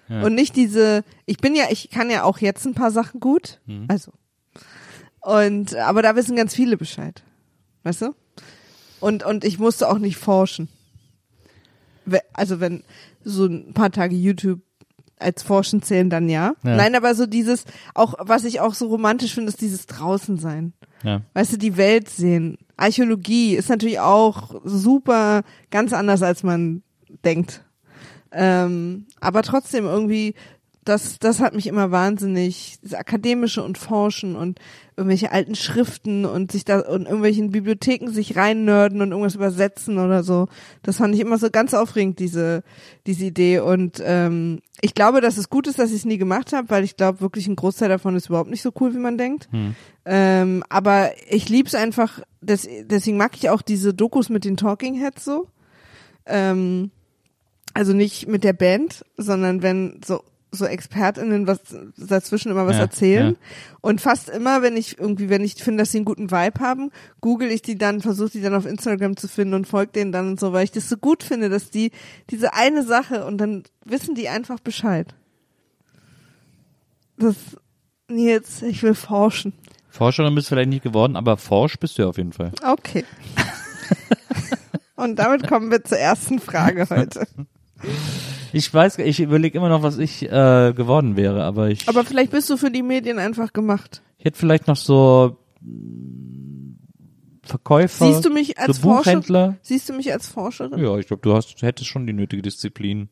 Ja. 0.08 0.22
Und 0.22 0.34
nicht 0.34 0.56
diese, 0.56 1.04
ich 1.26 1.38
bin 1.38 1.54
ja, 1.54 1.64
ich 1.70 1.90
kann 1.90 2.10
ja 2.10 2.22
auch 2.22 2.38
jetzt 2.38 2.66
ein 2.66 2.74
paar 2.74 2.90
Sachen 2.90 3.20
gut. 3.20 3.60
Also. 3.88 4.12
Und, 5.20 5.74
aber 5.76 6.02
da 6.02 6.16
wissen 6.16 6.36
ganz 6.36 6.54
viele 6.54 6.76
Bescheid. 6.76 7.22
Weißt 7.82 8.02
du? 8.02 8.14
Und, 9.00 9.24
und 9.24 9.44
ich 9.44 9.58
musste 9.58 9.88
auch 9.88 9.98
nicht 9.98 10.16
forschen. 10.16 10.68
Also 12.32 12.60
wenn 12.60 12.82
so 13.22 13.46
ein 13.46 13.74
paar 13.74 13.90
Tage 13.90 14.16
YouTube 14.16 14.60
als 15.18 15.42
Forschen 15.42 15.82
zählen, 15.82 16.10
dann 16.10 16.28
ja. 16.28 16.54
Ja. 16.62 16.76
Nein, 16.76 16.94
aber 16.94 17.14
so 17.14 17.26
dieses, 17.26 17.64
auch, 17.94 18.14
was 18.18 18.44
ich 18.44 18.60
auch 18.60 18.74
so 18.74 18.86
romantisch 18.86 19.34
finde, 19.34 19.50
ist 19.50 19.60
dieses 19.60 19.86
draußen 19.86 20.38
sein. 20.38 20.72
Ja. 21.02 21.22
Weißt 21.34 21.52
du, 21.52 21.58
die 21.58 21.76
Welt 21.76 22.08
sehen. 22.08 22.58
Archäologie 22.76 23.56
ist 23.56 23.68
natürlich 23.68 24.00
auch 24.00 24.60
super, 24.64 25.42
ganz 25.70 25.92
anders 25.92 26.22
als 26.22 26.42
man 26.42 26.82
denkt. 27.24 27.64
Ähm, 28.32 29.06
aber 29.20 29.42
trotzdem 29.42 29.84
irgendwie, 29.84 30.34
das, 30.84 31.18
das 31.18 31.40
hat 31.40 31.54
mich 31.54 31.66
immer 31.66 31.90
wahnsinnig, 31.90 32.78
das 32.82 32.94
Akademische 32.94 33.62
und 33.62 33.76
Forschen 33.76 34.36
und 34.36 34.58
irgendwelche 34.96 35.32
alten 35.32 35.54
Schriften 35.54 36.24
und 36.24 36.50
sich 36.50 36.64
da 36.64 36.80
und 36.80 37.04
irgendwelchen 37.04 37.50
Bibliotheken 37.50 38.10
sich 38.10 38.36
reinnörden 38.36 39.02
und 39.02 39.10
irgendwas 39.10 39.34
übersetzen 39.34 39.98
oder 39.98 40.22
so. 40.22 40.48
Das 40.82 40.96
fand 40.96 41.14
ich 41.14 41.20
immer 41.20 41.38
so 41.38 41.50
ganz 41.50 41.74
aufregend, 41.74 42.18
diese, 42.18 42.62
diese 43.06 43.26
Idee. 43.26 43.60
Und 43.60 44.02
ähm, 44.04 44.60
ich 44.80 44.94
glaube, 44.94 45.20
dass 45.20 45.36
es 45.36 45.50
gut 45.50 45.66
ist, 45.66 45.78
dass 45.78 45.90
ich 45.90 45.96
es 45.96 46.04
nie 46.04 46.18
gemacht 46.18 46.52
habe, 46.52 46.70
weil 46.70 46.84
ich 46.84 46.96
glaube, 46.96 47.20
wirklich 47.20 47.46
ein 47.46 47.56
Großteil 47.56 47.90
davon 47.90 48.16
ist 48.16 48.28
überhaupt 48.28 48.50
nicht 48.50 48.62
so 48.62 48.72
cool, 48.80 48.94
wie 48.94 48.98
man 48.98 49.18
denkt. 49.18 49.48
Ähm, 50.06 50.64
aber 50.68 51.10
ich 51.28 51.48
lieb's 51.48 51.74
einfach, 51.74 52.20
des, 52.40 52.66
deswegen 52.84 53.18
mag 53.18 53.36
ich 53.36 53.50
auch 53.50 53.62
diese 53.62 53.92
Dokus 53.92 54.30
mit 54.30 54.44
den 54.44 54.56
Talking 54.56 54.94
Heads 54.94 55.24
so. 55.24 55.48
Ähm, 56.26 56.90
also 57.74 57.92
nicht 57.92 58.28
mit 58.28 58.44
der 58.44 58.52
Band, 58.52 59.04
sondern 59.16 59.62
wenn 59.62 60.00
so 60.04 60.22
so 60.50 60.64
ExpertInnen 60.64 61.46
was 61.46 61.60
dazwischen 61.98 62.50
immer 62.50 62.66
was 62.66 62.76
Ja, 62.76 62.82
erzählen. 62.82 63.32
ja. 63.32 63.38
Und 63.82 64.00
fast 64.00 64.30
immer, 64.30 64.62
wenn 64.62 64.78
ich 64.78 64.98
irgendwie, 64.98 65.28
wenn 65.28 65.44
ich 65.44 65.62
finde, 65.62 65.82
dass 65.82 65.92
sie 65.92 65.98
einen 65.98 66.06
guten 66.06 66.30
Vibe 66.30 66.60
haben, 66.60 66.90
google 67.20 67.50
ich 67.50 67.60
die 67.60 67.76
dann, 67.76 68.00
versuche 68.00 68.30
die 68.30 68.40
dann 68.40 68.54
auf 68.54 68.64
Instagram 68.64 69.18
zu 69.18 69.28
finden 69.28 69.52
und 69.52 69.66
folge 69.68 69.92
denen 69.92 70.10
dann 70.10 70.26
und 70.26 70.40
so, 70.40 70.54
weil 70.54 70.64
ich 70.64 70.72
das 70.72 70.88
so 70.88 70.96
gut 70.96 71.22
finde, 71.22 71.50
dass 71.50 71.68
die 71.68 71.90
diese 72.30 72.54
eine 72.54 72.82
Sache 72.82 73.26
und 73.26 73.36
dann 73.38 73.64
wissen 73.84 74.14
die 74.14 74.30
einfach 74.30 74.58
Bescheid. 74.58 75.14
Das 77.18 77.36
Nils, 78.08 78.62
ich 78.62 78.82
will 78.82 78.94
forschen. 78.94 79.52
Forscherin 79.90 80.34
bist 80.34 80.46
du 80.46 80.54
vielleicht 80.54 80.70
nicht 80.70 80.82
geworden, 80.82 81.16
aber 81.16 81.36
forsch 81.36 81.76
bist 81.78 81.98
du 81.98 82.02
ja 82.02 82.08
auf 82.08 82.16
jeden 82.16 82.32
Fall. 82.32 82.52
Okay. 82.64 83.04
und 84.96 85.16
damit 85.18 85.46
kommen 85.46 85.70
wir 85.70 85.84
zur 85.84 85.98
ersten 85.98 86.38
Frage 86.38 86.86
heute. 86.90 87.26
Ich 88.52 88.72
weiß, 88.72 88.98
ich 88.98 89.20
überlege 89.20 89.58
immer 89.58 89.68
noch, 89.68 89.82
was 89.82 89.98
ich 89.98 90.22
äh, 90.24 90.72
geworden 90.74 91.16
wäre, 91.16 91.44
aber 91.44 91.68
ich, 91.68 91.88
Aber 91.88 92.04
vielleicht 92.04 92.30
bist 92.30 92.48
du 92.50 92.56
für 92.56 92.70
die 92.70 92.82
Medien 92.82 93.18
einfach 93.18 93.52
gemacht. 93.52 94.02
ich 94.18 94.24
hätte 94.24 94.38
vielleicht 94.38 94.66
noch 94.66 94.76
so 94.76 95.36
mh, 95.60 96.76
Verkäufer, 97.42 98.06
Siehst 98.06 98.24
du 98.24 98.30
mich 98.30 98.58
als 98.58 98.76
so 98.76 98.82
Forscher? 98.82 99.56
Siehst 99.62 99.88
du 99.88 99.94
mich 99.94 100.12
als 100.12 100.28
Forscherin? 100.28 100.78
Ja, 100.78 100.96
ich 100.98 101.06
glaube, 101.06 101.22
du 101.22 101.34
hast, 101.34 101.60
hättest 101.62 101.88
schon 101.88 102.06
die 102.06 102.12
nötige 102.12 102.42
Disziplin. 102.42 103.08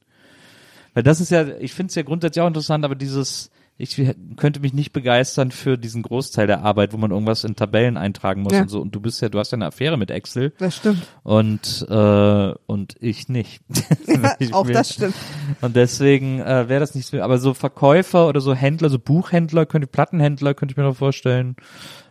Weil 0.95 1.03
das 1.03 1.21
ist 1.21 1.31
ja, 1.31 1.47
ich 1.59 1.73
finde 1.73 1.91
es 1.91 1.95
ja 1.95 2.03
grundsätzlich 2.03 2.43
auch 2.43 2.47
interessant, 2.49 2.85
aber 2.85 2.95
dieses, 2.95 3.51
ich 3.79 4.01
könnte 4.37 4.61
mich 4.61 4.73
nicht 4.73 4.93
begeistern 4.93 5.51
für 5.51 5.77
diesen 5.77 6.03
Großteil 6.03 6.47
der 6.47 6.63
Arbeit, 6.63 6.93
wo 6.95 6.97
man 6.97 7.11
irgendwas 7.11 7.45
in 7.45 7.57
Tabellen 7.57 7.97
eintragen 7.99 8.43
muss 8.43 8.55
Ja. 8.55 8.63
und 8.63 8.69
so. 8.71 8.81
Und 8.81 8.95
du 8.95 9.01
bist 9.01 9.21
ja, 9.21 9.29
du 9.29 9.39
hast 9.39 9.53
ja 9.53 9.57
eine 9.57 9.67
Affäre 9.67 9.99
mit 9.99 10.11
Excel 10.11 10.53
Das 10.59 10.77
stimmt. 10.77 11.03
und 11.25 11.87
äh, 11.91 12.55
und 12.67 12.95
ich 13.01 13.29
nicht. 13.29 13.63
Ich 14.39 14.55
auch 14.55 14.65
mir- 14.65 14.73
das 14.73 14.95
stimmt. 14.95 15.15
Und 15.61 15.77
deswegen 15.77 16.41
äh, 16.41 16.69
wäre 16.69 16.81
das 16.81 16.95
nicht 16.95 17.07
so. 17.07 17.21
Aber 17.21 17.39
so 17.39 17.53
Verkäufer 17.55 18.29
oder 18.29 18.41
so 18.41 18.55
Händler, 18.55 18.89
so 18.89 18.99
Buchhändler, 18.99 19.67
könnte 19.67 19.87
Plattenhändler, 19.87 20.55
könnte 20.55 20.73
ich 20.73 20.77
mir 20.77 20.85
noch 20.85 20.97
vorstellen. 20.97 21.57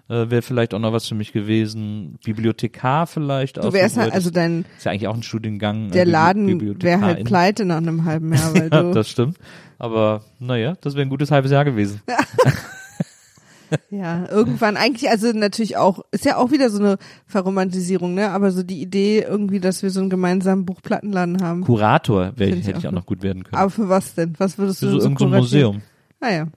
Äh, 0.08 0.30
wäre 0.30 0.44
vielleicht 0.44 0.76
auch 0.76 0.80
noch 0.80 0.94
was 0.94 1.08
für 1.08 1.16
mich 1.16 1.34
gewesen. 1.34 2.20
Bibliothekar 2.24 3.08
vielleicht 3.08 3.58
auch. 3.58 3.64
Du 3.64 3.74
wärst 3.74 3.96
so 3.96 4.02
halt, 4.02 4.14
also 4.14 4.30
dein, 4.30 4.66
ist 4.78 4.86
ja 4.86 4.92
eigentlich 4.92 5.08
auch 5.08 5.16
ein 5.16 5.24
Studiengang. 5.24 5.90
der 5.90 6.06
äh, 6.06 6.10
Laden 6.10 6.82
wäre 6.82 7.02
halt 7.02 7.24
pleite 7.26 7.66
nach 7.66 7.78
einem 7.78 8.06
halben 8.06 8.32
Jahr, 8.32 8.54
weil 8.54 8.70
Ja, 8.72 8.84
du, 8.84 8.92
das 8.92 9.10
stimmt. 9.10 9.38
Aber 9.80 10.22
naja, 10.40 10.76
das 10.82 10.94
wäre 10.94 11.08
ein 11.08 11.10
gutes 11.10 11.32
halbes 11.32 11.52
Jahr 11.52 11.66
gewesen. 11.66 12.02
ja, 13.90 14.30
irgendwann 14.30 14.78
eigentlich, 14.78 15.10
also 15.10 15.32
natürlich 15.32 15.76
auch, 15.76 16.02
ist 16.12 16.24
ja 16.24 16.38
auch 16.38 16.52
wieder 16.52 16.70
so 16.70 16.78
eine 16.80 16.98
Verromantisierung, 17.26 18.14
ne, 18.14 18.30
aber 18.30 18.52
so 18.52 18.62
die 18.62 18.82
Idee 18.82 19.26
irgendwie, 19.28 19.60
dass 19.60 19.82
wir 19.82 19.90
so 19.90 20.02
einen 20.02 20.12
gemeinsamen 20.12 20.66
Buchplattenladen 20.66 21.42
haben. 21.42 21.62
Kurator 21.64 22.34
wär, 22.36 22.50
ich 22.50 22.68
hätte 22.68 22.78
ich 22.78 22.88
auch 22.88 22.92
noch 22.92 23.08
gut 23.08 23.24
werden 23.24 23.44
können. 23.44 23.60
Aber 23.60 23.72
für 23.72 23.90
was 23.90 24.14
denn? 24.14 24.36
Was 24.38 24.60
würdest 24.60 24.80
Für 24.80 24.86
du 24.86 24.92
so 24.92 25.00
so 25.00 25.06
irgendein 25.06 25.30
kuratieren? 25.30 25.66
Museum. 25.66 25.82
Ah 26.20 26.32
ja. 26.32 26.48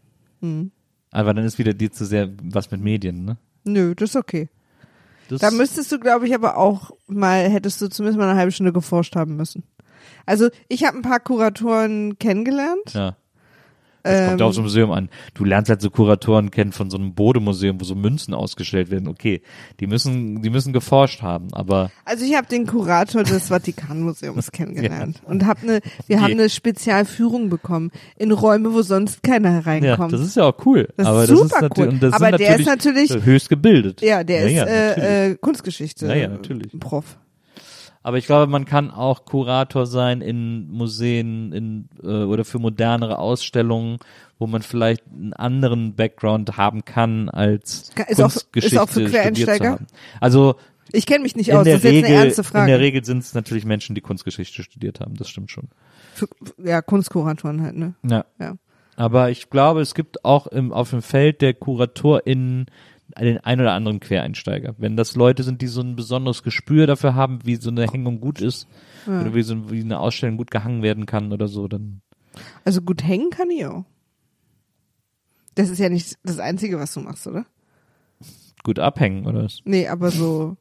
Hm. 0.43 0.71
Aber 1.19 1.35
dann 1.35 1.45
ist 1.45 1.59
wieder 1.59 1.75
dir 1.75 1.91
zu 1.91 2.05
sehr 2.05 2.31
was 2.45 2.71
mit 2.71 2.81
Medien, 2.81 3.25
ne? 3.25 3.39
Nö, 3.65 3.93
das 3.97 4.11
ist 4.11 4.17
okay. 4.17 4.49
Das, 5.29 5.41
Da 5.41 5.51
müsstest 5.51 5.91
du, 5.91 5.99
glaube 5.99 6.29
ich, 6.29 6.33
aber 6.33 6.57
auch 6.57 6.93
mal, 7.09 7.51
hättest 7.51 7.81
du 7.81 7.89
zumindest 7.89 8.21
mal 8.21 8.29
eine 8.29 8.39
halbe 8.39 8.53
Stunde 8.53 8.73
geforscht 8.73 9.17
haben 9.17 9.35
müssen. 9.35 9.65
Also 10.27 10.49
ich 10.69 10.85
habe 10.85 10.97
ein 10.97 11.03
paar 11.03 11.19
Kuratoren 11.19 12.21
kennengelernt. 12.21 12.95
ja. 12.95 13.17
Das 14.03 14.29
kommt 14.29 14.41
Ähm, 14.41 14.47
auf 14.47 14.55
so 14.55 14.61
ein 14.61 14.65
Museum 14.65 14.91
an. 14.93 15.09
Du 15.35 15.45
lernst 15.45 15.69
halt 15.71 15.81
so 15.83 15.91
Kuratoren 15.91 16.51
kennen 16.51 16.73
von 16.73 16.89
so 16.91 16.97
einem 16.97 17.15
Bodemuseum, 17.15 17.81
wo 17.81 17.85
so 17.85 17.95
Münzen 17.95 18.33
ausgestellt 18.35 18.91
werden. 18.91 19.09
Okay, 19.09 19.43
die 19.81 19.87
müssen, 19.87 20.41
die 20.43 20.51
müssen 20.51 20.73
geforscht 20.73 21.21
haben, 21.23 21.49
aber 21.53 21.91
Also 22.05 22.25
ich 22.25 22.35
habe 22.37 22.47
den 22.47 22.67
Kurator 22.67 23.23
des 23.25 23.49
Vatikanmuseums 23.49 24.53
kennengelernt 24.53 25.21
und 25.27 25.47
hab 25.47 25.63
eine, 25.63 25.81
wir 26.07 26.19
haben 26.19 26.25
Okay. 26.29 26.33
eine 26.41 26.49
Spezialführung 26.51 27.49
bekommen 27.49 27.91
in 28.17 28.33
Räume, 28.33 28.73
wo 28.73 28.83
sonst 28.83 29.23
keiner 29.23 29.53
ja, 29.53 29.59
reinkommt. 29.61 30.13
das 30.13 30.21
ist 30.21 30.37
ja 30.37 30.45
auch 30.45 30.67
cool. 30.67 30.89
Das 30.97 31.07
ist 31.07 31.11
aber 31.11 31.27
super 31.27 31.43
das 31.43 31.53
ist 31.53 31.61
natürlich, 31.63 32.03
cool. 32.03 32.13
Aber 32.15 32.33
der 32.37 32.57
ist 32.59 32.67
natürlich- 32.67 33.25
höchst 33.25 33.49
gebildet. 33.49 34.01
ja, 34.03 34.25
der 34.25 34.47
ist 34.47 34.53
ja, 34.53 34.65
äh, 34.65 35.31
äh, 35.31 35.35
Kunstgeschichte 35.37 36.07
Ja, 36.07 36.15
ja, 36.15 36.29
natürlich. 36.29 36.73
Prof. 36.79 37.17
Aber 38.03 38.17
ich 38.19 38.27
glaube, 38.27 38.47
man 38.51 38.65
kann 38.65 38.91
auch 38.91 39.25
Kurator 39.25 39.87
sein 39.87 40.21
in 40.21 40.69
Museen 40.71 41.53
in, 41.53 41.89
äh, 42.03 42.25
oder 42.25 42.45
für 42.45 42.59
modernere 42.59 43.19
Ausstellungen, 43.19 43.99
wo 44.39 44.47
man 44.47 44.63
vielleicht 44.63 45.03
einen 45.09 45.33
anderen 45.33 45.95
Background 45.95 46.57
haben 46.57 46.85
kann 46.85 47.29
als 47.29 47.91
Ist 48.09 48.21
auch- 48.21 48.31
Kunstgeschichte 48.33 48.77
ist 48.77 48.81
auch 48.83 48.89
für 48.89 49.05
Quereinsteiger? 49.07 49.81
Also 50.21 50.55
Ich 50.93 51.07
kenne 51.07 51.23
mich 51.25 51.37
nicht 51.37 51.49
in 51.51 51.57
aus, 51.57 51.65
das 51.65 51.75
ist 51.79 51.85
jetzt 51.85 51.93
Regel, 51.93 52.07
eine 52.07 52.25
ernste 52.25 52.41
in 52.43 52.45
Frage. 52.47 52.71
der 52.71 52.81
Regel 52.81 53.05
sind 53.05 53.19
es 53.19 53.35
natürlich 53.35 53.65
Menschen, 53.67 53.95
die 53.95 54.01
Kunstgeschichte 54.01 54.63
studiert 54.63 55.01
haben. 55.01 55.15
Das 55.17 55.29
stimmt 55.29 55.51
schon. 55.51 55.69
Für, 56.15 56.29
ja, 56.65 56.81
Kunstkuratoren 56.81 57.63
halt, 57.63 57.77
ne? 57.77 57.95
Ja. 58.09 58.25
Ja. 58.41 58.55
Aber 58.97 59.31
ich 59.31 59.51
glaube, 59.51 59.81
es 59.81 59.95
gibt 59.95 60.25
auch 60.25 60.47
im, 60.47 60.73
auf 60.73 60.91
dem 60.91 61.03
Feld 61.03 61.41
der 61.43 61.53
KuratorInnen 61.55 62.67
den 63.19 63.39
ein 63.39 63.61
oder 63.61 63.73
anderen 63.73 64.01
Quereinsteiger. 64.01 64.75
Wenn 64.79 64.97
das 64.97 65.15
Leute 65.17 65.43
sind, 65.43 65.63
die 65.63 65.67
so 65.67 65.81
ein 65.81 65.97
besonderes 65.97 66.43
Gespür 66.43 66.87
dafür 66.87 67.15
haben, 67.15 67.41
wie 67.45 67.57
so 67.57 67.71
eine 67.71 67.87
Hängung 67.91 68.21
gut 68.21 68.41
ist, 68.41 68.67
oder 69.07 69.35
wie, 69.35 69.43
so, 69.43 69.71
wie 69.71 69.81
eine 69.81 69.99
Ausstellung 70.01 70.37
gut 70.37 70.51
gehangen 70.51 70.83
werden 70.83 71.07
kann 71.07 71.33
oder 71.33 71.49
so, 71.49 71.67
dann 71.69 72.03
Also 72.65 72.83
gut 72.83 73.03
hängen 73.03 73.31
kann 73.31 73.51
ich 73.51 73.65
auch. 73.67 73.85
Das 75.55 75.71
ist 75.71 75.79
ja 75.79 75.89
nicht 75.89 76.17
das 76.23 76.39
Einzige, 76.39 76.79
was 76.79 76.93
du 76.95 77.01
machst, 77.01 77.27
oder? 77.27 77.47
gut 78.65 78.79
abhängen, 78.81 79.25
oder 79.27 79.45
was? 79.45 79.61
Nee, 79.65 79.89
aber 79.89 80.11
so, 80.11 80.57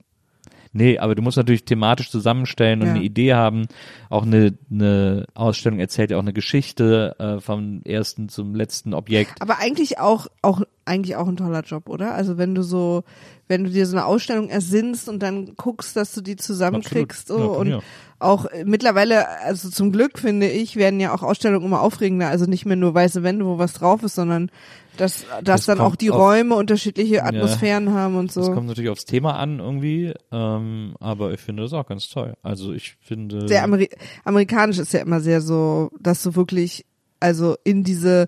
Nee, 0.71 0.99
aber 0.99 1.15
du 1.15 1.21
musst 1.21 1.37
natürlich 1.37 1.65
thematisch 1.65 2.11
zusammenstellen 2.11 2.81
und 2.81 2.87
Ja. 2.87 2.93
eine 2.93 3.03
Idee 3.03 3.33
haben. 3.33 3.67
Auch 4.09 4.23
eine, 4.23 4.57
eine 4.69 5.25
Ausstellung 5.33 5.79
erzählt 5.79 6.11
ja 6.11 6.17
auch 6.17 6.21
eine 6.21 6.33
Geschichte 6.33 7.15
äh, 7.19 7.39
vom 7.41 7.81
ersten 7.83 8.29
zum 8.29 8.53
letzten 8.53 8.93
Objekt. 8.93 9.41
aber 9.41 9.57
eigentlich 9.59 9.97
auch, 9.99 10.27
auch, 10.41 10.61
eigentlich 10.87 11.15
auch 11.15 11.27
ein 11.27 11.37
toller 11.37 11.61
Job, 11.61 11.89
oder? 11.89 12.13
Also 12.15 12.37
wenn 12.37 12.55
du 12.55 12.63
so, 12.63 13.03
wenn 13.47 13.63
du 13.63 13.69
dir 13.69 13.85
so 13.85 13.95
eine 13.97 14.05
Ausstellung 14.05 14.49
ersinnst 14.49 15.07
und 15.09 15.19
dann 15.21 15.55
guckst, 15.55 15.95
dass 15.95 16.13
du 16.13 16.21
die 16.21 16.35
zusammenkriegst 16.35 17.27
so, 17.27 17.37
Ja, 17.39 17.45
und 17.45 17.67
ja. 17.67 17.79
auch 18.19 18.45
äh, 18.45 18.63
mittlerweile, 18.65 19.27
also 19.41 19.69
zum 19.69 19.91
Glück 19.91 20.17
finde 20.19 20.49
ich, 20.49 20.75
werden 20.75 20.99
ja 20.99 21.13
auch 21.13 21.23
Ausstellungen 21.23 21.65
immer 21.65 21.81
aufregender, 21.81 22.27
also 22.29 22.45
nicht 22.45 22.65
mehr 22.65 22.75
nur 22.77 22.93
weiße 22.93 23.21
Wände, 23.23 23.45
wo 23.45 23.57
was 23.57 23.73
drauf 23.73 24.01
ist, 24.03 24.15
sondern 24.15 24.49
dass, 24.97 25.25
dass 25.27 25.43
Das 25.43 25.65
dann 25.67 25.79
auch 25.79 25.95
die 25.95 26.09
auf- 26.09 26.17
Räume 26.17 26.55
unterschiedliche 26.55 27.23
Atmosphären 27.23 27.93
haben 27.93 28.15
und 28.15 28.35
Das 28.35 28.45
so. 28.47 28.51
kommt 28.53 28.65
natürlich 28.67 28.89
aufs 28.89 29.05
Thema 29.05 29.35
an 29.37 29.59
irgendwie, 29.59 30.13
ähm, 30.31 30.95
aber 30.99 31.31
ich 31.33 31.39
finde 31.39 31.63
das 31.63 31.73
auch 31.73 31.85
ganz 31.85 32.09
toll. 32.09 32.33
Also 32.41 32.73
ich 32.73 32.95
finde 33.01 33.47
Sehr 33.47 33.63
Ameri 33.63 33.89
amerikanisch 34.23 34.79
ist 34.79 34.93
ja 34.93 35.01
immer 35.01 35.19
sehr 35.19 35.41
so, 35.41 35.91
dass 35.99 36.23
du 36.23 36.35
wirklich, 36.35 36.83
also 37.19 37.55
in 37.63 37.83
diese, 37.83 38.27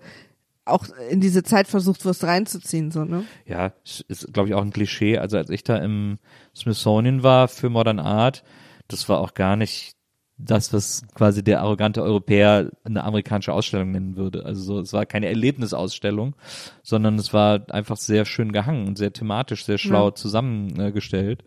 auch 0.70 0.86
in 1.10 1.20
diese 1.22 1.44
Zeit 1.44 1.68
versucht 1.68 2.06
wirst 2.06 2.24
reinzuziehen, 2.24 2.92
so, 2.92 3.04
ne? 3.04 3.24
ja, 3.46 3.74
ist 4.08 4.34
glaube 4.34 4.50
ich 4.50 4.56
auch 4.56 4.62
ein 4.62 4.72
Klischee. 4.72 5.18
Also 5.18 5.38
als 5.38 5.50
ich 5.50 5.64
da 5.64 5.78
im 5.78 6.20
Smithsonian 6.56 7.24
war 7.24 7.48
für 7.48 7.70
Modern 7.70 8.00
Art, 8.00 8.44
das 8.88 9.10
war 9.10 9.20
auch 9.20 9.34
gar 9.34 9.56
nicht 9.56 9.96
das, 10.40 10.72
was 10.72 11.04
quasi 11.14 11.44
der 11.44 11.60
arrogante 11.62 12.02
Europäer 12.02 12.72
eine 12.86 13.04
amerikanische 13.04 13.52
Ausstellung 13.52 13.92
nennen 13.92 14.16
würde. 14.16 14.46
Also 14.46 14.62
so, 14.62 14.80
es 14.80 14.94
war 14.94 15.06
keine 15.06 15.28
Erlebnisausstellung, 15.28 16.36
sondern 16.82 17.20
es 17.20 17.34
war 17.34 17.70
einfach 17.72 17.98
sehr 17.98 18.26
schön 18.26 18.52
gehangen 18.54 18.88
und 18.88 18.98
sehr 18.98 19.12
thematisch, 19.12 19.66
sehr 19.66 19.78
schlau 19.78 20.08
Ja. 20.08 20.16
zusammengestellt. 20.16 21.44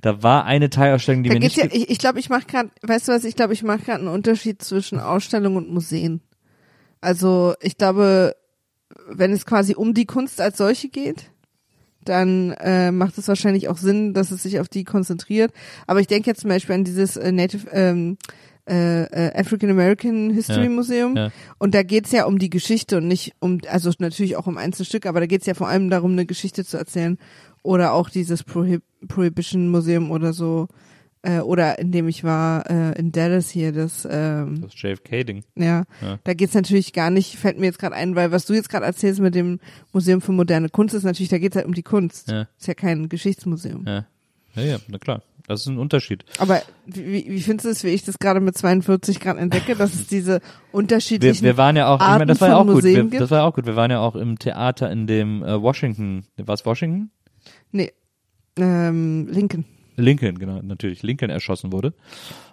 Da 0.00 0.22
war 0.22 0.44
eine 0.44 0.70
Teilausstellung, 0.70 1.22
die 1.22 1.28
Da 1.28 1.34
mir 1.34 1.40
nicht 1.40 1.56
ja, 1.56 1.66
ich, 1.70 1.90
ich 1.90 1.98
glaube, 1.98 2.18
ich 2.18 2.30
mache 2.30 2.46
gerade, 2.46 2.70
weißt 2.82 3.08
du 3.08 3.12
was, 3.12 3.24
ich 3.24 3.36
glaube, 3.36 3.52
ich 3.52 3.62
mache 3.62 3.84
gerade 3.84 4.00
einen 4.00 4.08
Unterschied 4.08 4.62
zwischen 4.62 5.00
Ausstellung 5.00 5.56
und 5.56 5.70
Museen. 5.70 6.20
Also 7.00 7.54
ich 7.60 7.76
glaube, 7.76 8.34
wenn 9.08 9.32
es 9.32 9.46
quasi 9.46 9.74
um 9.74 9.94
die 9.94 10.06
Kunst 10.06 10.40
als 10.40 10.58
solche 10.58 10.88
geht, 10.88 11.30
dann 12.04 12.52
äh, 12.52 12.90
macht 12.90 13.16
es 13.18 13.28
wahrscheinlich 13.28 13.68
auch 13.68 13.78
Sinn, 13.78 14.12
dass 14.12 14.30
es 14.30 14.42
sich 14.42 14.60
auf 14.60 14.68
die 14.68 14.84
konzentriert. 14.84 15.52
Aber 15.86 16.00
ich 16.00 16.06
denke 16.06 16.28
jetzt 16.30 16.40
zum 16.42 16.50
Beispiel 16.50 16.74
an 16.74 16.84
dieses 16.84 17.16
äh, 17.16 17.32
Native 17.32 17.66
ähm, 17.72 18.18
äh, 18.68 19.02
äh, 19.04 19.38
African 19.38 19.70
American 19.70 20.30
History 20.30 20.64
Ja, 20.64 20.70
Museum. 20.70 21.16
ja. 21.16 21.30
Und 21.58 21.74
da 21.74 21.82
geht's 21.82 22.12
ja 22.12 22.24
um 22.24 22.38
die 22.38 22.50
Geschichte 22.50 22.98
und 22.98 23.08
nicht 23.08 23.34
um, 23.38 23.60
also 23.68 23.90
natürlich 23.98 24.36
auch 24.36 24.46
um 24.46 24.56
Einzelstücke, 24.58 25.08
aber 25.08 25.20
da 25.20 25.26
geht's 25.26 25.46
ja 25.46 25.54
vor 25.54 25.68
allem 25.68 25.90
darum, 25.90 26.12
eine 26.12 26.26
Geschichte 26.26 26.64
zu 26.64 26.76
erzählen. 26.76 27.18
Oder 27.62 27.92
auch 27.94 28.10
dieses 28.10 28.42
Prohib 28.42 28.82
Prohibition 29.08 29.68
Museum 29.68 30.10
oder 30.10 30.32
so. 30.32 30.68
Äh, 31.26 31.38
oder 31.40 31.78
in 31.78 31.90
dem 31.90 32.06
ich 32.06 32.22
war, 32.22 32.68
äh, 32.70 32.98
in 32.98 33.10
Dallas 33.10 33.48
hier, 33.48 33.72
das, 33.72 34.06
ähm, 34.10 34.60
das 34.60 34.74
JFK-Ding. 34.80 35.42
ja, 35.56 35.84
Ja. 36.02 36.18
da 36.22 36.34
geht's 36.34 36.52
natürlich 36.52 36.92
gar 36.92 37.08
nicht, 37.08 37.36
fällt 37.38 37.58
mir 37.58 37.64
jetzt 37.64 37.78
gerade 37.78 37.94
ein, 37.94 38.14
weil 38.14 38.30
was 38.30 38.44
du 38.44 38.52
jetzt 38.52 38.68
gerade 38.68 38.84
erzählst 38.84 39.20
mit 39.20 39.34
dem 39.34 39.58
Museum 39.94 40.20
für 40.20 40.32
moderne 40.32 40.68
Kunst 40.68 40.94
ist 40.94 41.04
natürlich, 41.04 41.30
da 41.30 41.38
geht's 41.38 41.56
halt 41.56 41.64
um 41.64 41.72
die 41.72 41.82
Kunst. 41.82 42.30
Ja. 42.30 42.42
Ist 42.58 42.66
ja 42.66 42.74
kein 42.74 43.08
Geschichtsmuseum. 43.08 43.84
Ja. 43.86 44.04
ja, 44.54 44.62
ja, 44.62 44.76
na 44.88 44.98
klar. 44.98 45.22
Das 45.46 45.60
ist 45.62 45.66
ein 45.66 45.76
Unterschied. 45.78 46.24
Aber 46.38 46.62
wie, 46.86 47.26
wie 47.28 47.40
findest 47.40 47.66
du 47.66 47.70
es, 47.70 47.84
wie 47.84 47.88
ich 47.88 48.02
das 48.04 48.18
gerade 48.18 48.40
mit 48.40 48.56
42 48.56 49.20
Grad 49.20 49.36
entdecke, 49.38 49.76
dass 49.76 49.94
es 49.94 50.06
diese 50.06 50.40
Wir, 50.40 50.40
unterschiedlichen 50.72 51.44
wir 51.44 51.56
waren 51.58 51.76
ja 51.76 51.88
auch, 51.88 52.00
ich 52.00 52.06
meine, 52.06 52.26
das 52.26 52.40
war 52.40 52.48
ja 52.48 52.54
Arten 52.56 52.68
auch 52.70 52.72
von 52.72 52.82
gut. 52.82 52.84
Wir, 52.84 52.90
Museen 52.92 53.10
gibt? 53.10 53.22
das 53.22 53.30
war 53.30 53.38
ja 53.40 53.44
auch 53.44 53.54
gut. 53.54 53.66
Wir 53.66 53.76
waren 53.76 53.90
ja 53.90 54.00
auch 54.00 54.14
im 54.16 54.38
Theater 54.38 54.90
in 54.90 55.06
dem 55.06 55.42
äh, 55.42 55.60
Washington, 55.60 56.24
war 56.36 56.54
es 56.54 56.64
Washington? 56.64 57.10
Nee. 57.72 57.92
Ähm, 58.56 59.26
Lincoln. 59.30 59.64
Lincoln, 59.96 60.38
genau, 60.38 60.60
natürlich. 60.62 61.02
Lincoln 61.02 61.30
erschossen 61.30 61.72
wurde. 61.72 61.92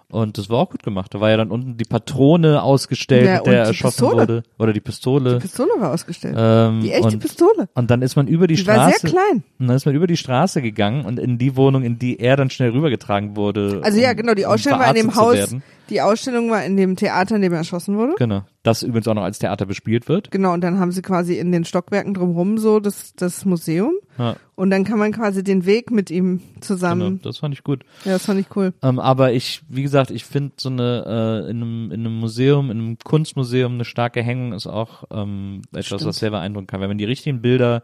Und 0.08 0.36
das 0.36 0.50
war 0.50 0.58
auch 0.58 0.68
gut 0.70 0.82
gemacht. 0.82 1.14
Da 1.14 1.20
war 1.20 1.30
ja 1.30 1.38
dann 1.38 1.50
unten 1.50 1.78
die 1.78 1.84
Patrone 1.84 2.62
ausgestellt, 2.62 3.24
Ja, 3.26 3.36
mit 3.38 3.46
der 3.46 3.58
erschossen 3.64 4.04
Pistole. 4.04 4.16
wurde. 4.20 4.42
Oder 4.58 4.72
die 4.74 4.80
Pistole. 4.80 5.34
Die 5.36 5.40
Pistole 5.40 5.70
war 5.78 5.92
ausgestellt. 5.92 6.36
ähm, 6.38 6.80
die 6.82 6.92
echte 6.92 7.06
und, 7.14 7.18
Pistole. 7.18 7.68
Und 7.74 7.90
dann 7.90 8.02
ist 8.02 8.14
man 8.16 8.26
über 8.26 8.46
die, 8.46 8.56
Die 8.56 8.60
Straße. 8.60 8.78
war 8.78 8.90
sehr 8.90 9.10
klein. 9.10 9.42
Und 9.58 9.68
dann 9.68 9.76
ist 9.76 9.86
man 9.86 9.94
über 9.94 10.06
die 10.06 10.18
Straße 10.18 10.60
gegangen 10.60 11.06
und 11.06 11.18
in 11.18 11.38
die 11.38 11.56
Wohnung, 11.56 11.82
in 11.82 11.98
die 11.98 12.20
er 12.20 12.36
dann 12.36 12.50
schnell 12.50 12.70
rübergetragen 12.72 13.36
wurde. 13.36 13.80
Also 13.82 13.98
ja, 13.98 14.10
um- 14.10 14.16
genau, 14.18 14.34
die 14.34 14.44
um 14.44 14.50
Ausstellung 14.52 14.80
war 14.80 14.88
in 14.90 14.94
dem 14.96 15.14
Haus. 15.16 15.34
werden. 15.34 15.62
Die 15.92 16.00
Ausstellung 16.00 16.50
war 16.50 16.64
in 16.64 16.78
dem 16.78 16.96
Theater, 16.96 17.36
in 17.36 17.42
dem 17.42 17.52
er 17.52 17.58
erschossen 17.58 17.98
wurde. 17.98 18.14
Genau. 18.16 18.44
Das 18.62 18.82
übrigens 18.82 19.06
auch 19.08 19.14
noch 19.14 19.24
als 19.24 19.38
Theater 19.38 19.66
bespielt 19.66 20.08
wird. 20.08 20.30
Genau, 20.30 20.54
und 20.54 20.62
dann 20.62 20.78
haben 20.78 20.90
sie 20.90 21.02
quasi 21.02 21.34
in 21.34 21.52
den 21.52 21.66
Stockwerken 21.66 22.14
drumherum 22.14 22.56
so 22.56 22.80
das, 22.80 23.12
das 23.14 23.44
Museum. 23.44 23.92
Ja, 24.18 24.36
Und 24.54 24.70
dann 24.70 24.84
kann 24.84 24.98
man 24.98 25.12
quasi 25.12 25.44
den 25.44 25.66
Weg 25.66 25.90
mit 25.90 26.10
ihm 26.10 26.38
genau. 26.38 26.60
zusammen. 26.60 27.20
Das 27.22 27.38
fand 27.38 27.52
ich 27.52 27.62
gut. 27.62 27.84
Ja, 28.06 28.12
das 28.12 28.24
fand 28.24 28.40
ich 28.40 28.46
cool. 28.56 28.72
Ähm, 28.82 28.98
aber 28.98 29.34
ich, 29.34 29.62
wie 29.68 29.82
gesagt, 29.82 30.10
ich 30.10 30.24
finde 30.24 30.54
so 30.56 30.70
eine 30.70 31.44
äh, 31.46 31.50
in, 31.50 31.62
einem, 31.62 31.90
in 31.92 32.00
einem 32.00 32.18
Museum, 32.18 32.70
in 32.70 32.78
einem 32.78 32.98
Kunstmuseum 32.98 33.74
eine 33.74 33.84
starke 33.84 34.22
Hängung 34.22 34.54
ist 34.54 34.66
auch 34.66 35.04
ähm, 35.10 35.60
etwas, 35.72 35.86
Stimmt. 35.86 36.06
was 36.06 36.16
sehr 36.16 36.30
beeindrucken 36.30 36.68
kann. 36.68 36.80
Wenn 36.80 36.88
man 36.88 36.98
die 36.98 37.04
richtigen 37.04 37.42
Bilder 37.42 37.82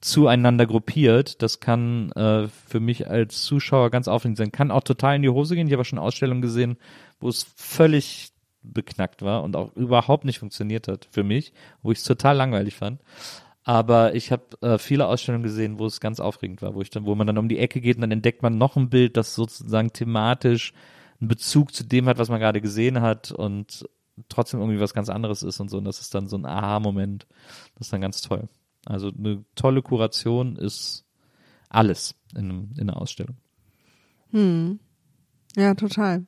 zueinander 0.00 0.66
gruppiert, 0.66 1.42
das 1.42 1.60
kann 1.60 2.10
äh, 2.12 2.48
für 2.48 2.80
mich 2.80 3.08
als 3.08 3.42
Zuschauer 3.42 3.90
ganz 3.90 4.08
aufregend 4.08 4.38
sein. 4.38 4.52
Kann 4.52 4.70
auch 4.70 4.82
total 4.82 5.16
in 5.16 5.22
die 5.22 5.28
Hose 5.28 5.54
gehen. 5.54 5.66
Ich 5.66 5.72
habe 5.72 5.84
schon 5.84 5.98
Ausstellungen 5.98 6.42
gesehen, 6.42 6.78
wo 7.20 7.28
es 7.28 7.46
völlig 7.56 8.32
beknackt 8.62 9.22
war 9.22 9.42
und 9.42 9.56
auch 9.56 9.74
überhaupt 9.74 10.24
nicht 10.24 10.38
funktioniert 10.38 10.88
hat 10.88 11.08
für 11.10 11.22
mich, 11.22 11.52
wo 11.82 11.92
ich 11.92 11.98
es 11.98 12.04
total 12.04 12.36
langweilig 12.36 12.76
fand. 12.76 13.00
Aber 13.62 14.14
ich 14.14 14.32
habe 14.32 14.44
äh, 14.62 14.78
viele 14.78 15.06
Ausstellungen 15.06 15.42
gesehen, 15.42 15.78
wo 15.78 15.86
es 15.86 16.00
ganz 16.00 16.18
aufregend 16.18 16.62
war, 16.62 16.74
wo 16.74 16.80
ich 16.80 16.90
dann, 16.90 17.04
wo 17.04 17.14
man 17.14 17.26
dann 17.26 17.38
um 17.38 17.48
die 17.48 17.58
Ecke 17.58 17.80
geht 17.80 17.96
und 17.96 18.02
dann 18.02 18.10
entdeckt 18.10 18.42
man 18.42 18.58
noch 18.58 18.76
ein 18.76 18.88
Bild, 18.88 19.16
das 19.16 19.34
sozusagen 19.34 19.92
thematisch 19.92 20.72
einen 21.20 21.28
Bezug 21.28 21.74
zu 21.74 21.84
dem 21.84 22.06
hat, 22.06 22.18
was 22.18 22.30
man 22.30 22.40
gerade 22.40 22.62
gesehen 22.62 23.02
hat 23.02 23.32
und 23.32 23.86
trotzdem 24.28 24.60
irgendwie 24.60 24.80
was 24.80 24.94
ganz 24.94 25.10
anderes 25.10 25.42
ist 25.42 25.60
und 25.60 25.68
so. 25.68 25.78
Und 25.78 25.84
das 25.84 26.00
ist 26.00 26.14
dann 26.14 26.26
so 26.26 26.36
ein 26.36 26.46
Aha-Moment. 26.46 27.26
Das 27.76 27.88
ist 27.88 27.92
dann 27.92 28.00
ganz 28.00 28.22
toll. 28.22 28.48
Also 28.86 29.10
eine 29.16 29.44
tolle 29.54 29.82
Kuration 29.82 30.56
ist 30.56 31.04
alles 31.68 32.14
in, 32.34 32.50
einem, 32.50 32.70
in 32.76 32.88
einer 32.88 33.00
Ausstellung. 33.00 33.36
Ja, 35.56 35.74
total. 35.74 36.26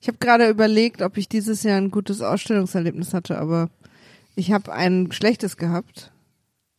Ich 0.00 0.08
habe 0.08 0.18
gerade 0.18 0.48
überlegt, 0.48 1.02
ob 1.02 1.16
ich 1.16 1.28
dieses 1.28 1.62
Jahr 1.62 1.76
ein 1.76 1.90
gutes 1.90 2.20
Ausstellungserlebnis 2.20 3.14
hatte, 3.14 3.38
aber 3.38 3.70
ich 4.34 4.52
habe 4.52 4.72
ein 4.72 5.12
schlechtes 5.12 5.56
gehabt, 5.56 6.12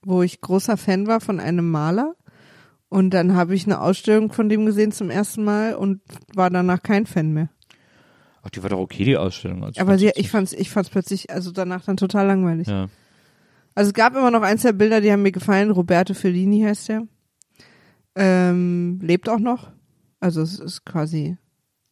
wo 0.03 0.21
ich 0.21 0.41
großer 0.41 0.77
Fan 0.77 1.07
war 1.07 1.21
von 1.21 1.39
einem 1.39 1.69
Maler. 1.69 2.15
Und 2.89 3.11
dann 3.11 3.35
habe 3.35 3.55
ich 3.55 3.65
eine 3.65 3.81
Ausstellung 3.81 4.31
von 4.31 4.49
dem 4.49 4.65
gesehen 4.65 4.91
zum 4.91 5.09
ersten 5.09 5.43
Mal 5.43 5.75
und 5.75 6.01
war 6.35 6.49
danach 6.49 6.83
kein 6.83 7.07
Fan 7.07 7.31
mehr. 7.31 7.49
Ach, 8.43 8.49
die 8.49 8.61
war 8.61 8.69
doch 8.69 8.79
okay, 8.79 9.03
die 9.03 9.17
Ausstellung. 9.17 9.63
Also 9.63 9.79
Aber 9.79 9.97
sie, 9.97 10.11
ich 10.15 10.29
fand's, 10.29 10.53
ich 10.53 10.69
fand's 10.69 10.89
plötzlich, 10.89 11.31
also 11.31 11.51
danach 11.51 11.85
dann 11.85 11.97
total 11.97 12.27
langweilig. 12.27 12.67
Ja. 12.67 12.89
Also 13.75 13.89
es 13.89 13.93
gab 13.93 14.15
immer 14.15 14.31
noch 14.31 14.41
eins 14.43 14.61
der 14.61 14.73
Bilder, 14.73 15.01
die 15.01 15.11
haben 15.11 15.21
mir 15.23 15.31
gefallen. 15.31 15.71
Roberto 15.71 16.13
Fellini 16.13 16.61
heißt 16.61 16.89
der. 16.89 17.07
Ähm, 18.15 18.99
lebt 19.01 19.27
auch 19.29 19.39
noch. 19.39 19.71
Also 20.19 20.41
es 20.41 20.59
ist 20.59 20.85
quasi 20.85 21.37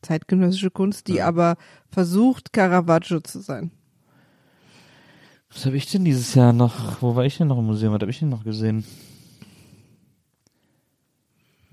zeitgenössische 0.01 0.71
Kunst, 0.71 1.07
die 1.07 1.15
Ja. 1.15 1.27
aber 1.27 1.57
versucht, 1.89 2.53
Caravaggio 2.53 3.19
zu 3.21 3.39
sein. 3.39 3.71
Was 5.53 5.65
habe 5.65 5.75
ich 5.75 5.87
denn 5.91 6.05
dieses 6.05 6.33
Jahr 6.35 6.53
noch? 6.53 7.01
Wo 7.01 7.15
war 7.15 7.25
ich 7.25 7.37
denn 7.37 7.47
noch 7.47 7.57
im 7.59 7.65
Museum? 7.65 7.93
Was 7.93 8.01
habe 8.01 8.11
ich 8.11 8.19
denn 8.19 8.29
noch 8.29 8.43
gesehen? 8.43 8.85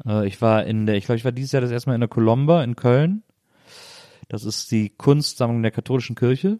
Äh, 0.07 0.27
ich 0.27 0.41
war 0.41 0.65
in 0.65 0.87
der, 0.87 0.97
ich 0.97 1.05
glaube, 1.05 1.17
ich 1.19 1.25
war 1.25 1.33
dieses 1.33 1.53
Jahr 1.53 1.63
das 1.63 1.71
erste 1.71 1.91
Mal 1.91 1.95
in 1.95 2.01
der 2.01 2.09
Colomba 2.09 2.65
in 2.65 2.77
Köln. 2.77 3.23
Das 4.29 4.45
ist 4.45 4.71
die 4.71 4.91
Kunstsammlung 4.91 5.63
der 5.63 5.71
katholischen 5.71 6.17
Kirche. 6.17 6.59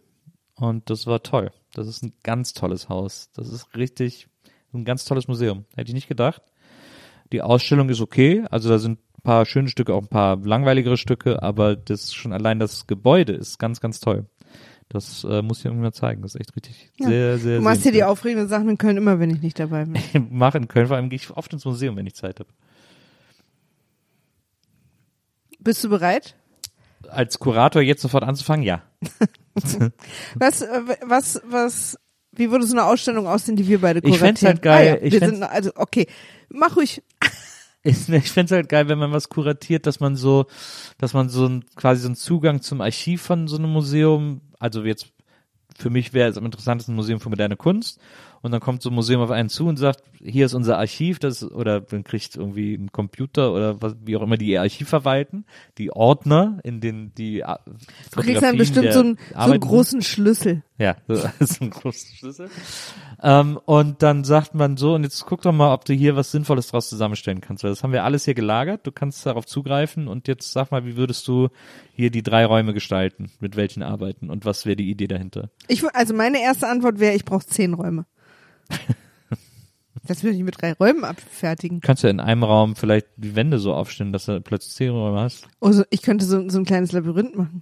Und 0.59 0.89
das 0.89 1.07
war 1.07 1.23
toll. 1.23 1.51
Das 1.73 1.87
ist 1.87 2.03
ein 2.03 2.13
ganz 2.23 2.53
tolles 2.53 2.89
Haus. 2.89 3.29
Das 3.35 3.49
ist 3.49 3.75
richtig 3.75 4.27
ein 4.73 4.85
ganz 4.85 5.05
tolles 5.05 5.27
Museum. 5.27 5.65
Hätte 5.75 5.89
ich 5.89 5.95
nicht 5.95 6.07
gedacht. 6.07 6.41
Die 7.31 7.41
Ausstellung 7.41 7.89
ist 7.89 8.01
okay. 8.01 8.43
Also 8.51 8.69
da 8.69 8.77
sind 8.77 8.99
ein 9.17 9.21
paar 9.21 9.45
schöne 9.45 9.69
Stücke, 9.69 9.93
auch 9.93 10.01
ein 10.01 10.07
paar 10.07 10.37
langweiligere 10.37 10.97
Stücke, 10.97 11.41
aber 11.41 11.75
das 11.75 12.13
schon 12.13 12.33
allein 12.33 12.59
das 12.59 12.87
Gebäude 12.87 13.33
ist 13.33 13.57
ganz, 13.59 13.79
ganz 13.81 13.99
toll. 13.99 14.25
Das 14.89 15.23
äh, 15.23 15.41
muss 15.43 15.59
ich 15.59 15.65
irgendwie 15.65 15.83
mal 15.83 15.93
zeigen. 15.93 16.21
Das 16.23 16.33
ist 16.33 16.41
echt 16.41 16.55
richtig 16.55 16.91
Ja. 16.97 17.07
sehr, 17.07 17.37
sehr 17.37 17.57
Du 17.57 17.63
machst 17.63 17.85
dir 17.85 17.91
die 17.91 18.03
aufregenden 18.03 18.47
Sachen 18.47 18.69
in 18.69 18.77
Köln 18.77 18.97
immer, 18.97 19.19
wenn 19.19 19.29
ich 19.29 19.41
nicht 19.41 19.59
dabei 19.59 19.85
bin. 19.85 20.01
Ich 20.13 20.19
mache 20.29 20.57
in 20.57 20.67
Köln, 20.67 20.87
vor 20.87 20.95
allem 20.97 21.09
gehe 21.09 21.17
ich 21.17 21.29
oft 21.29 21.53
ins 21.53 21.65
Museum, 21.65 21.95
wenn 21.95 22.07
ich 22.07 22.15
Zeit 22.15 22.39
habe. 22.39 22.49
Bist 25.59 25.83
du 25.83 25.89
bereit? 25.89 26.35
Als 27.07 27.39
Kurator 27.39 27.81
jetzt 27.81 28.01
sofort 28.01 28.23
anzufangen, 28.23 28.63
ja. 28.65 28.81
Was, 30.35 30.61
äh, 30.61 30.81
was, 31.01 31.41
was, 31.45 31.97
wie 32.31 32.51
würde 32.51 32.65
so 32.65 32.73
eine 32.75 32.85
Ausstellung 32.85 33.27
aussehen, 33.27 33.55
die 33.55 33.67
wir 33.67 33.81
beide 33.81 33.99
Ich 33.99 34.03
kuratieren? 34.05 34.27
fänd's 34.35 34.43
halt 34.43 34.61
geil. 34.61 34.87
Ah, 34.87 34.95
ja. 34.97 35.01
Ich 35.05 35.13
wir 35.13 35.19
sind, 35.19 35.43
also, 35.43 35.71
okay. 35.75 36.07
Mach 36.49 36.75
ruhig. 36.75 37.01
Ich, 37.83 38.09
ich 38.09 38.29
find's 38.31 38.51
halt 38.51 38.67
geil, 38.69 38.89
wenn 38.89 38.99
man 38.99 39.11
was 39.13 39.29
kuratiert, 39.29 39.85
dass 39.87 39.99
man 40.01 40.15
so, 40.17 40.47
dass 40.97 41.13
man 41.13 41.29
so 41.29 41.47
ein, 41.47 41.63
quasi 41.75 42.01
so 42.01 42.07
einen 42.09 42.15
Zugang 42.15 42.61
zum 42.61 42.81
Archiv 42.81 43.21
von 43.21 43.47
so 43.47 43.57
einem 43.57 43.71
Museum, 43.71 44.41
also 44.59 44.83
jetzt 44.83 45.07
für 45.77 45.89
mich 45.89 46.13
wäre 46.13 46.29
es 46.29 46.37
am 46.37 46.45
interessantesten 46.45 46.95
Museum 46.95 47.19
für 47.19 47.29
moderne 47.29 47.55
Kunst 47.55 47.99
und 48.41 48.51
dann 48.51 48.59
kommt 48.59 48.81
so 48.81 48.89
ein 48.89 48.95
Museum 48.95 49.21
auf 49.21 49.31
einen 49.31 49.49
zu 49.49 49.67
und 49.67 49.77
sagt, 49.77 50.03
hier 50.21 50.45
ist 50.45 50.53
unser 50.53 50.77
Archiv, 50.77 51.19
das 51.19 51.43
oder 51.43 51.83
man 51.91 52.03
kriegt 52.03 52.35
irgendwie 52.35 52.73
einen 52.75 52.91
Computer 52.91 53.53
oder 53.53 53.81
was, 53.81 53.95
wie 54.03 54.15
auch 54.17 54.21
immer 54.21 54.37
die 54.37 54.47
ihr 54.47 54.61
Archiv 54.61 54.89
verwalten, 54.89 55.45
die 55.77 55.91
Ordner, 55.91 56.59
in 56.63 56.81
denen 56.81 57.13
die 57.15 57.43
A- 57.45 57.59
Du 57.65 58.21
kriegst 58.21 58.41
dann 58.41 58.57
bestimmt 58.57 58.85
so 58.93 58.99
einen, 58.99 59.17
so 59.45 59.51
einen 59.51 59.59
großen 59.59 60.01
Schlüssel. 60.01 60.63
Ja, 60.79 60.95
das 61.07 61.29
ist 61.39 61.61
ein 61.61 61.69
großer 61.69 62.07
Schlüssel. 62.15 62.49
Ähm, 63.21 63.59
und 63.65 64.01
dann 64.01 64.23
sagt 64.23 64.55
man 64.55 64.77
so, 64.77 64.95
und 64.95 65.03
jetzt 65.03 65.25
guck 65.25 65.41
doch 65.41 65.51
mal, 65.51 65.73
ob 65.73 65.83
du 65.83 65.93
hier 65.93 66.15
was 66.15 66.31
Sinnvolles 66.31 66.69
draus 66.69 66.87
zusammenstellen 66.89 67.41
kannst. 67.41 67.63
Weil 67.63 67.71
das 67.71 67.83
haben 67.83 67.91
wir 67.91 68.05
alles 68.05 68.23
hier 68.23 68.33
gelagert, 68.33 68.87
du 68.87 68.91
kannst 68.91 69.25
darauf 69.25 69.45
zugreifen 69.45 70.07
und 70.07 70.29
jetzt 70.29 70.53
sag 70.53 70.71
mal, 70.71 70.85
wie 70.85 70.95
würdest 70.95 71.27
du 71.27 71.49
hier 71.93 72.09
die 72.09 72.23
drei 72.23 72.45
Räume 72.45 72.73
gestalten? 72.73 73.29
Mit 73.41 73.57
welchen 73.57 73.83
arbeiten? 73.83 74.29
Und 74.29 74.45
was 74.45 74.65
wäre 74.65 74.77
die 74.77 74.89
Idee 74.89 75.07
dahinter? 75.07 75.49
Ich, 75.67 75.83
also 75.93 76.13
meine 76.13 76.41
erste 76.41 76.67
Antwort 76.69 76.99
wäre, 76.99 77.13
ich 77.13 77.25
brauche 77.25 77.45
zehn 77.45 77.73
Räume. 77.73 78.05
Das 80.07 80.23
würde 80.23 80.37
ich 80.37 80.43
mit 80.43 80.59
drei 80.59 80.73
Räumen 80.73 81.03
abfertigen. 81.03 81.81
Du 81.81 81.85
kannst 81.85 82.03
ja 82.03 82.09
in 82.09 82.19
einem 82.19 82.43
Raum 82.43 82.75
vielleicht 82.75 83.07
die 83.17 83.35
Wände 83.35 83.59
so 83.59 83.73
aufstellen, 83.73 84.11
dass 84.11 84.25
du 84.25 84.41
plötzlich 84.41 84.73
zehn 84.73 84.89
Räume 84.89 85.19
hast, 85.19 85.47
Also 85.59 85.83
ich 85.89 86.01
könnte 86.01 86.25
so, 86.25 86.49
so 86.49 86.57
ein 86.57 86.65
kleines 86.65 86.93
Labyrinth 86.93 87.35
machen. 87.35 87.61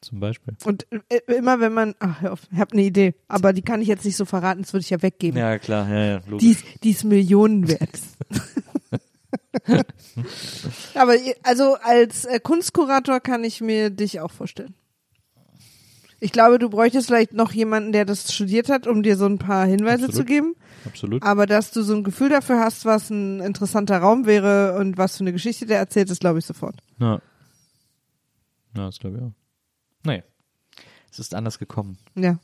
Zum 0.00 0.20
Beispiel. 0.20 0.54
Und 0.64 0.86
äh, 0.90 1.20
immer 1.32 1.60
wenn 1.60 1.72
man, 1.72 1.94
ach 1.98 2.22
hör 2.22 2.32
auf, 2.32 2.40
ich 2.50 2.58
habe 2.58 2.72
eine 2.72 2.82
Idee, 2.82 3.14
aber 3.28 3.52
die 3.52 3.62
kann 3.62 3.82
ich 3.82 3.88
jetzt 3.88 4.04
nicht 4.04 4.16
so 4.16 4.24
verraten, 4.24 4.62
das 4.62 4.72
würde 4.72 4.82
ich 4.82 4.90
ja 4.90 5.02
weggeben. 5.02 5.38
Ja, 5.38 5.58
klar, 5.58 5.88
ja, 5.88 6.04
ja, 6.04 6.20
logisch. 6.26 6.40
Die 6.40 6.50
ist, 6.50 6.64
die 6.84 6.90
ist 6.90 7.04
Millionen 7.04 7.68
wert. 7.68 8.00
aber 10.94 11.14
also 11.42 11.76
als 11.82 12.24
äh, 12.24 12.40
Kunstkurator 12.40 13.20
kann 13.20 13.44
ich 13.44 13.60
mir 13.60 13.90
dich 13.90 14.20
auch 14.20 14.30
vorstellen. 14.30 14.74
Ich 16.22 16.32
glaube, 16.32 16.58
du 16.58 16.68
bräuchtest 16.68 17.06
vielleicht 17.06 17.32
noch 17.32 17.52
jemanden, 17.52 17.92
der 17.92 18.04
das 18.04 18.32
studiert 18.32 18.68
hat, 18.68 18.86
um 18.86 19.02
dir 19.02 19.16
so 19.16 19.24
ein 19.24 19.38
paar 19.38 19.64
Hinweise 19.64 20.04
Absolut. 20.04 20.14
zu 20.14 20.24
geben. 20.24 20.54
Absolut. 20.84 21.22
Aber 21.22 21.46
dass 21.46 21.70
du 21.70 21.82
so 21.82 21.94
ein 21.94 22.04
Gefühl 22.04 22.28
dafür 22.28 22.60
hast, 22.60 22.84
was 22.84 23.08
ein 23.08 23.40
interessanter 23.40 23.98
Raum 23.98 24.26
wäre 24.26 24.76
und 24.78 24.98
was 24.98 25.16
für 25.16 25.24
eine 25.24 25.32
Geschichte 25.32 25.64
der 25.64 25.78
erzählt, 25.78 26.10
das 26.10 26.18
glaube 26.18 26.38
ich 26.38 26.44
sofort. 26.44 26.76
Ja. 26.98 27.20
Ja, 28.76 28.86
das 28.86 28.98
glaube 28.98 29.16
ich 29.16 29.22
auch. 29.22 29.39
Es 31.10 31.18
ist 31.18 31.34
anders 31.34 31.58
gekommen. 31.58 31.98
Ja. 32.14 32.38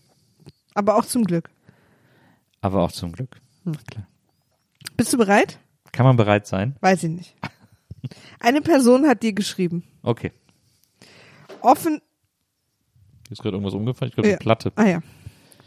Aber 0.74 0.96
auch 0.96 1.05
zum 1.05 1.24
Glück. 1.24 1.50
Aber 2.61 2.83
auch 2.83 2.92
zum 2.92 3.12
Glück. 3.12 3.40
Hm. 3.64 3.76
Klar. 3.87 4.07
Bist 4.96 5.12
du 5.12 5.18
bereit? 5.18 5.59
Kann 5.92 6.05
man 6.07 6.16
bereit 6.16 6.46
sein? 6.46 6.76
Weiß 6.81 7.02
ich 7.05 7.11
nicht. 7.11 7.37
Eine 8.40 8.61
Person 8.61 9.07
hat 9.07 9.22
dir 9.22 9.33
geschrieben. 9.33 9.85
Okay. 10.02 10.33
Offen. 11.61 12.00
Hier 13.26 13.33
ist 13.33 13.42
gerade 13.42 13.57
irgendwas 13.57 13.74
umgefallen. 13.74 14.11
Ich 14.11 14.14
glaube, 14.14 14.29
Ja. 14.29 14.35
eine 14.35 14.38
Platte. 14.38 14.72
Ah 14.76 14.85
ja. 14.85 15.00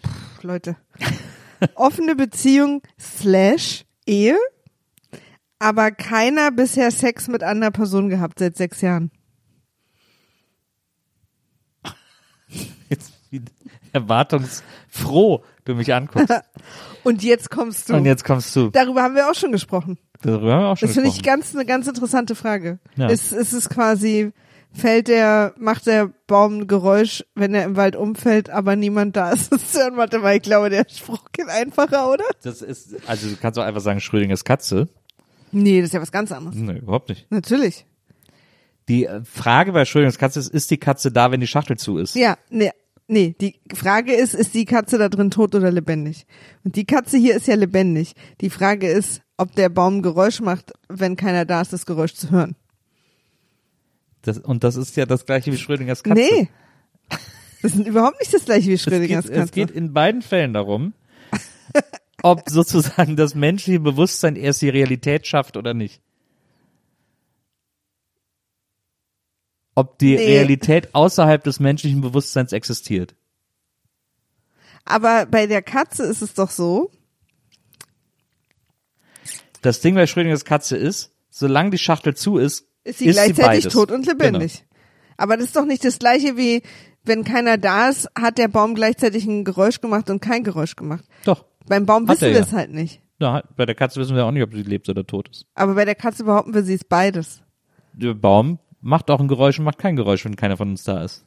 Puh, 0.02 0.48
Leute. 0.48 0.78
Offene 1.76 2.16
Beziehung 2.16 2.82
slash 3.00 3.84
Ehe, 4.06 4.38
aber 5.60 5.92
keiner 5.92 6.52
bisher 6.52 6.90
Sex 6.92 7.28
mit 7.28 7.44
anderer 7.44 7.72
Person 7.72 8.08
gehabt 8.10 8.40
seit 8.40 8.56
sechs 8.56 8.80
Jahren. 8.82 9.12
Jetzt 12.90 13.14
wie 13.32 13.42
erwartungsfroh 13.94 15.44
du 15.66 15.76
mich 15.76 15.94
anguckst. 15.94 16.34
Und 17.04 17.24
jetzt 17.24 17.50
kommst 17.50 17.90
du. 17.90 17.96
Und 17.96 18.06
jetzt 18.06 18.26
kommst 18.26 18.56
du. 18.56 18.70
Darüber 18.70 19.04
haben 19.04 19.16
wir 19.16 19.30
auch 19.30 19.36
schon 19.36 19.52
gesprochen. 19.52 19.98
Darüber 20.22 20.54
haben 20.54 20.62
wir 20.64 20.68
auch 20.68 20.78
schon 20.78 20.88
Das 20.88 20.96
finde 20.96 21.10
ich 21.10 21.20
gesprochen. 21.20 21.40
ganz 21.40 21.56
eine 21.56 21.66
ganz 21.66 21.88
interessante 21.88 22.36
Frage. 22.36 22.80
Ja. 22.98 23.08
Ist, 23.08 23.32
ist 23.32 23.54
es 23.54 23.70
quasi, 23.70 24.32
fällt 24.74 25.08
der, 25.08 25.54
macht 25.58 25.86
der 25.86 26.12
Baum 26.28 26.60
ein 26.60 26.68
Geräusch, 26.68 27.24
wenn 27.36 27.54
er 27.54 27.64
im 27.64 27.78
Wald 27.78 27.96
umfällt, 27.96 28.50
aber 28.50 28.76
niemand 28.76 29.16
da 29.16 29.32
ist, 29.32 29.52
es 29.54 29.72
zu 29.72 29.80
hören? 29.80 29.96
Warte 29.96 30.20
mal, 30.20 30.36
ich 30.36 30.42
glaube, 30.42 30.70
der 30.70 30.86
Spruch 30.90 31.24
geht 31.32 31.48
einfacher, 31.48 32.12
oder? 32.12 32.26
Das 32.44 32.62
ist, 32.62 32.96
also 33.08 33.30
du 33.30 33.38
kannst 33.38 33.58
auch 33.58 33.64
einfach 33.64 33.82
sagen, 33.82 34.02
Schrödingers 34.02 34.44
Katze. 34.44 34.90
Nee, 35.52 35.80
das 35.80 35.88
ist 35.90 35.94
ja 35.94 36.02
was 36.02 36.12
ganz 36.12 36.32
anderes. 36.32 36.58
Nee, 36.58 36.80
überhaupt 36.80 37.10
nicht. 37.10 37.32
Natürlich. 37.32 37.86
Die 38.90 39.06
äh, 39.06 39.24
Frage 39.24 39.72
bei 39.72 39.80
Entschuldigungskatze 39.80 40.40
ist, 40.40 40.50
ist 40.50 40.72
die 40.72 40.78
Katze 40.78 41.12
da, 41.12 41.32
wenn 41.32 41.40
die 41.40 41.48
Schachtel 41.48 41.78
zu 41.78 42.00
ist? 42.00 42.16
Ja, 42.16 42.38
nee, 42.50 42.72
nee, 43.08 43.36
die 43.40 43.60
Frage 43.74 44.14
ist, 44.14 44.34
ist 44.34 44.56
die 44.56 44.66
Katze 44.66 44.98
da 44.98 45.08
drin 45.10 45.30
tot 45.32 45.56
oder 45.56 45.72
lebendig? 45.72 46.26
Und 46.64 46.76
die 46.76 46.86
Katze 46.86 47.18
hier 47.18 47.36
ist 47.36 47.48
ja 47.48 47.56
lebendig. 47.56 48.14
Die 48.42 48.50
Frage 48.50 48.90
ist, 48.90 49.22
ob 49.38 49.54
der 49.56 49.70
Baum 49.70 50.02
Geräusch 50.02 50.42
macht, 50.42 50.74
wenn 50.90 51.16
keiner 51.16 51.46
da 51.46 51.62
ist, 51.62 51.72
das 51.72 51.86
Geräusch 51.86 52.16
zu 52.16 52.32
hören. 52.32 52.56
Das, 54.24 54.40
und 54.40 54.64
das 54.64 54.76
ist 54.76 54.98
ja 54.98 55.06
das 55.06 55.26
gleiche 55.26 55.54
wie 55.54 55.58
Schrödingers 55.58 56.04
Katze. 56.04 56.22
Nee. 56.22 56.50
Das 57.62 57.76
ist 57.76 57.86
überhaupt 57.86 58.20
nicht 58.20 58.34
das 58.34 58.46
gleiche 58.46 58.70
wie 58.70 58.74
es 58.74 58.82
Schrödingers 58.82 59.26
geht, 59.26 59.34
Katze. 59.34 59.44
es 59.44 59.52
geht 59.52 59.72
in 59.72 59.94
beiden 59.94 60.22
Fällen 60.22 60.54
darum, 60.54 60.94
ob 62.24 62.50
sozusagen 62.50 63.18
das 63.18 63.36
menschliche 63.36 63.80
Bewusstsein 63.80 64.36
erst 64.36 64.62
die 64.62 64.70
Realität 64.70 65.28
schafft 65.28 65.58
oder 65.58 65.74
nicht. 65.74 66.02
Ob 69.76 69.98
die 70.00 70.16
Nee. 70.16 70.26
Realität 70.26 70.94
außerhalb 70.94 71.44
des 71.44 71.60
menschlichen 71.60 72.02
Bewusstseins 72.02 72.52
existiert. 72.54 73.16
Aber 74.86 75.26
bei 75.26 75.48
der 75.48 75.62
Katze 75.62 76.04
ist 76.04 76.22
es 76.22 76.34
doch 76.34 76.50
so, 76.50 76.92
Das 79.62 79.82
Ding 79.82 79.96
bei 79.96 80.08
Schrödingers 80.08 80.46
Katze 80.46 80.78
ist, 80.78 81.12
solange 81.30 81.70
die 81.72 81.78
Schachtel 81.78 82.16
zu 82.16 82.38
ist, 82.38 82.66
ist 82.86 83.00
sie 83.00 83.06
gleichzeitig 83.06 83.64
beides. 83.66 83.74
tot 83.74 83.92
und 83.92 84.06
lebendig. 84.06 84.64
Aber 85.18 85.36
das 85.36 85.48
ist 85.48 85.56
doch 85.56 85.66
nicht 85.66 85.84
das 85.84 86.00
gleiche 86.00 86.38
wie, 86.38 86.62
wenn 87.04 87.24
keiner 87.26 87.58
da 87.58 87.90
ist, 87.90 88.08
hat 88.18 88.38
der 88.38 88.48
Baum 88.48 88.74
gleichzeitig 88.74 89.26
ein 89.26 89.44
Geräusch 89.44 89.82
gemacht 89.82 90.10
und 90.10 90.22
kein 90.22 90.44
Geräusch 90.44 90.76
gemacht. 90.78 91.04
Genau. 91.24 91.36
Doch. 91.36 91.46
Beim 91.68 91.86
Baum 91.86 92.08
wissen 92.08 92.22
wir 92.22 92.32
ja. 92.32 92.40
es 92.40 92.54
halt 92.54 92.72
nicht. 92.72 93.02
Ja, 93.20 93.44
bei 93.58 93.66
der 93.66 93.76
Katze 93.76 94.00
wissen 94.00 94.16
wir 94.16 94.26
auch 94.26 94.32
nicht, 94.32 94.44
ob 94.44 94.54
sie 94.54 94.64
lebt 94.64 94.88
oder 94.88 95.06
tot 95.06 95.28
ist. 95.30 95.46
Aber 95.56 95.76
bei 95.76 95.84
der 95.84 95.96
Katze 95.96 96.24
behaupten 96.24 96.54
wir, 96.54 96.64
sie 96.64 96.74
ist 96.76 96.88
beides. 96.88 97.42
Der 97.94 98.14
Baum 98.14 98.60
macht 98.82 99.10
auch 99.10 99.20
ein 99.20 99.28
Geräusch 99.28 99.60
und 99.60 99.66
macht 99.66 99.78
kein 99.78 99.96
Geräusch, 99.96 100.26
wenn 100.26 100.36
keiner 100.36 100.58
von 100.58 100.70
uns 100.70 100.84
da 100.84 101.04
ist. 101.04 101.26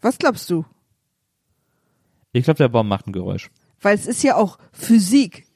Was 0.00 0.18
glaubst 0.18 0.48
du? 0.50 0.64
Ich 2.32 2.44
glaube, 2.44 2.58
der 2.58 2.68
Baum 2.68 2.88
macht 2.88 3.06
ein 3.06 3.12
Geräusch. 3.12 3.50
Weil 3.80 3.94
es 3.94 4.06
ist 4.06 4.22
ja 4.22 4.36
auch 4.36 4.58
Physik, 4.72 5.46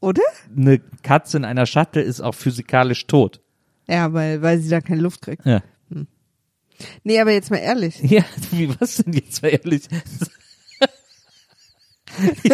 oder? 0.00 0.22
Eine 0.54 0.78
Katze 1.02 1.36
in 1.36 1.44
einer 1.44 1.66
Schachtel 1.66 2.02
ist 2.02 2.20
auch 2.20 2.34
physikalisch 2.34 3.06
tot. 3.06 3.40
Ja, 3.88 4.12
weil, 4.12 4.42
weil 4.42 4.58
sie 4.58 4.70
da 4.70 4.80
keine 4.80 5.00
Luft 5.00 5.22
kriegt. 5.22 5.44
Ja. 5.44 5.62
Nee, 7.04 7.20
aber 7.20 7.32
jetzt 7.32 7.50
mal 7.50 7.58
ehrlich. 7.58 8.00
Ja, 8.02 8.24
wie 8.50 8.68
was 8.80 8.96
denn 8.96 9.12
jetzt 9.12 9.42
mal 9.42 9.48
ehrlich? 9.48 9.88
Ich, 12.42 12.52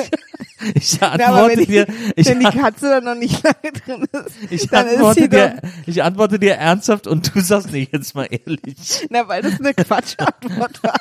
ich 0.74 0.98
Na, 1.00 1.12
aber 1.12 1.24
antworte 1.24 1.50
wenn 1.50 1.59
die, 1.61 1.66
dir, 1.66 1.86
ich, 2.16 2.26
wenn 2.26 2.40
die 2.40 2.46
Katze 2.46 2.88
da 2.90 3.00
noch 3.00 3.14
nicht 3.14 3.42
lange 3.42 3.72
drin 3.72 4.06
ist, 4.12 4.36
ich 4.52 4.68
dann 4.68 4.86
ist 4.86 4.94
antworte 4.94 5.20
sie 5.20 5.28
dir, 5.28 5.61
ich 5.86 6.02
antworte 6.02 6.38
dir 6.38 6.54
ernsthaft 6.54 7.06
und 7.06 7.34
du 7.34 7.40
sagst 7.40 7.70
nicht 7.72 7.92
jetzt 7.92 8.14
mal 8.14 8.24
ehrlich. 8.30 9.06
na, 9.11 9.28
weil 9.28 9.42
das 9.42 9.59
eine 9.61 9.74
Quatschantwort 9.74 10.82
war. 10.82 10.98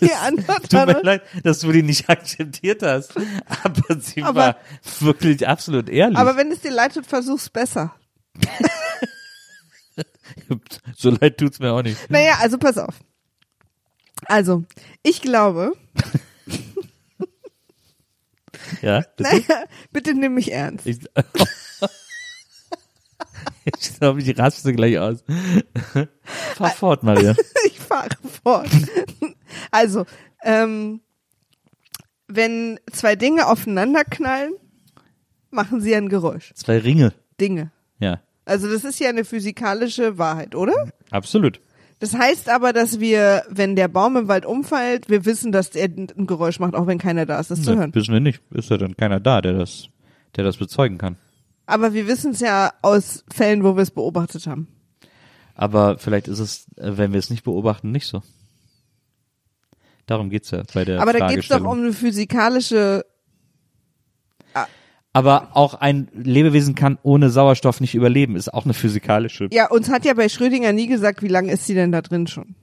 Die 0.00 0.12
Antwort 0.12 0.70
Tut 0.70 0.86
mir 0.86 1.02
leid, 1.02 1.22
dass 1.44 1.60
du 1.60 1.72
die 1.72 1.82
nicht 1.82 2.08
akzeptiert 2.10 2.82
hast, 2.82 3.14
aber 3.64 4.00
sie 4.00 4.22
Aber- 4.22 4.40
war 4.40 4.56
wirklich 5.00 5.46
absolut 5.48 5.88
ehrlich. 5.88 6.18
Aber 6.18 6.36
wenn 6.36 6.50
es 6.52 6.60
dir 6.60 6.72
leid 6.72 6.92
tut, 6.94 7.06
versuch's 7.06 7.48
besser. 7.48 7.94
so 10.96 11.10
leid 11.10 11.38
tut's 11.38 11.58
mir 11.58 11.72
auch 11.72 11.82
nicht. 11.82 12.10
Naja, 12.10 12.36
also 12.40 12.58
pass 12.58 12.78
auf. 12.78 12.94
Also, 14.26 14.64
ich 15.02 15.20
glaube, 15.22 15.72
Ja, 18.80 19.00
bitte? 19.16 19.22
naja, 19.30 19.64
bitte 19.92 20.14
nimm 20.14 20.34
mich 20.34 20.52
ernst. 20.52 20.86
Ich, 20.86 20.98
ich 23.64 23.98
glaube, 23.98 24.20
ich 24.20 24.38
raste 24.38 24.72
gleich 24.72 24.98
aus. 24.98 25.22
Fahr 26.54 26.70
fort, 26.70 27.02
Maria. 27.02 27.34
Ich 27.66 27.78
fahre 27.78 28.08
fort. 28.42 28.68
Also, 29.70 30.06
ähm, 30.42 31.00
wenn 32.28 32.80
zwei 32.92 33.14
Dinge 33.16 33.46
aufeinander 33.46 34.04
knallen, 34.04 34.54
machen 35.50 35.80
sie 35.80 35.94
ein 35.94 36.08
Geräusch. 36.08 36.52
Zwei 36.54 36.78
Ringe. 36.78 37.12
Dinge. 37.40 37.70
Ja, 37.98 38.20
Also 38.46 38.70
das 38.70 38.84
ist 38.84 38.98
ja 38.98 39.10
eine 39.10 39.24
physikalische 39.24 40.18
Wahrheit, 40.18 40.54
oder? 40.54 40.92
absolut. 41.10 41.60
Das 42.02 42.14
heißt 42.14 42.48
aber, 42.48 42.72
dass 42.72 42.98
wir, 42.98 43.44
wenn 43.48 43.76
der 43.76 43.86
Baum 43.86 44.16
im 44.16 44.26
Wald 44.26 44.44
umfällt, 44.44 45.08
wir 45.08 45.24
wissen, 45.24 45.52
dass 45.52 45.68
er 45.76 45.84
ein 45.84 46.26
Geräusch 46.26 46.58
macht, 46.58 46.74
auch 46.74 46.88
wenn 46.88 46.98
keiner 46.98 47.26
da 47.26 47.38
ist, 47.38 47.52
das 47.52 47.62
zu 47.62 47.76
hören. 47.76 47.94
wissen 47.94 48.12
wir 48.12 48.18
nicht. 48.18 48.42
Ist 48.50 48.70
ja 48.70 48.76
dann 48.76 48.96
keiner 48.96 49.20
da, 49.20 49.40
der 49.40 49.52
das, 49.52 49.88
der 50.34 50.42
das 50.42 50.56
bezeugen 50.56 50.98
kann. 50.98 51.14
Aber 51.64 51.94
wir 51.94 52.08
wissen 52.08 52.32
es 52.32 52.40
ja 52.40 52.72
aus 52.82 53.22
Fällen, 53.32 53.62
wo 53.62 53.76
wir 53.76 53.84
es 53.84 53.92
beobachtet 53.92 54.48
haben. 54.48 54.66
Aber 55.54 55.96
vielleicht 55.96 56.26
ist 56.26 56.40
es, 56.40 56.66
wenn 56.74 57.12
wir 57.12 57.20
es 57.20 57.30
nicht 57.30 57.44
beobachten, 57.44 57.92
nicht 57.92 58.08
so. 58.08 58.20
Darum 60.06 60.28
geht's 60.28 60.50
ja 60.50 60.64
bei 60.74 60.84
der 60.84 61.00
Aber 61.00 61.12
da 61.12 61.28
geht's 61.28 61.46
doch 61.46 61.62
um 61.62 61.78
eine 61.78 61.92
physikalische, 61.92 63.06
Aber 65.14 65.50
auch 65.54 65.74
ein 65.74 66.08
Lebewesen 66.14 66.74
kann 66.74 66.98
ohne 67.02 67.28
Sauerstoff 67.28 67.80
nicht 67.80 67.94
überleben, 67.94 68.34
ist 68.34 68.52
auch 68.52 68.64
eine 68.64 68.72
physikalische. 68.74 69.48
ja, 69.52 69.68
uns 69.70 69.90
hat 69.90 70.04
ja 70.06 70.14
bei 70.14 70.28
Schrödinger 70.28 70.72
nie 70.72 70.86
gesagt, 70.86 71.22
wie 71.22 71.28
lange 71.28 71.52
ist 71.52 71.66
sie 71.66 71.74
denn 71.74 71.92
da 71.92 72.00
drin 72.00 72.26
schon. 72.26 72.54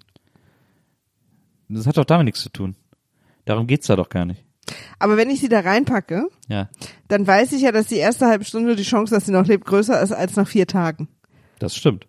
Das 1.68 1.86
hat 1.86 1.98
doch 1.98 2.06
damit 2.06 2.26
nichts 2.26 2.42
zu 2.42 2.50
tun. 2.50 2.76
Darum 3.46 3.68
geht's 3.68 3.86
da 3.88 3.96
doch 3.96 4.10
gar 4.10 4.26
nicht. 4.26 4.44
Aber 4.98 5.18
wenn 5.18 5.30
ich 5.30 5.40
sie 5.40 5.50
da 5.50 5.60
reinpacke, 5.60 6.28
Ja, 6.48 6.70
dann 7.08 7.26
weiß 7.28 7.52
ich 7.54 7.62
ja, 7.62 7.72
dass 7.72 7.88
die 7.88 7.98
erste 7.98 8.26
halbe 8.26 8.46
Stunde 8.46 8.76
die 8.76 8.84
Chance, 8.84 9.14
dass 9.14 9.26
sie 9.26 9.32
noch 9.32 9.46
lebt, 9.46 9.66
größer 9.66 10.02
ist 10.02 10.12
als 10.12 10.36
nach 10.36 10.48
vier 10.48 10.66
Tagen. 10.68 11.08
das 11.60 11.76
stimmt. 11.76 12.06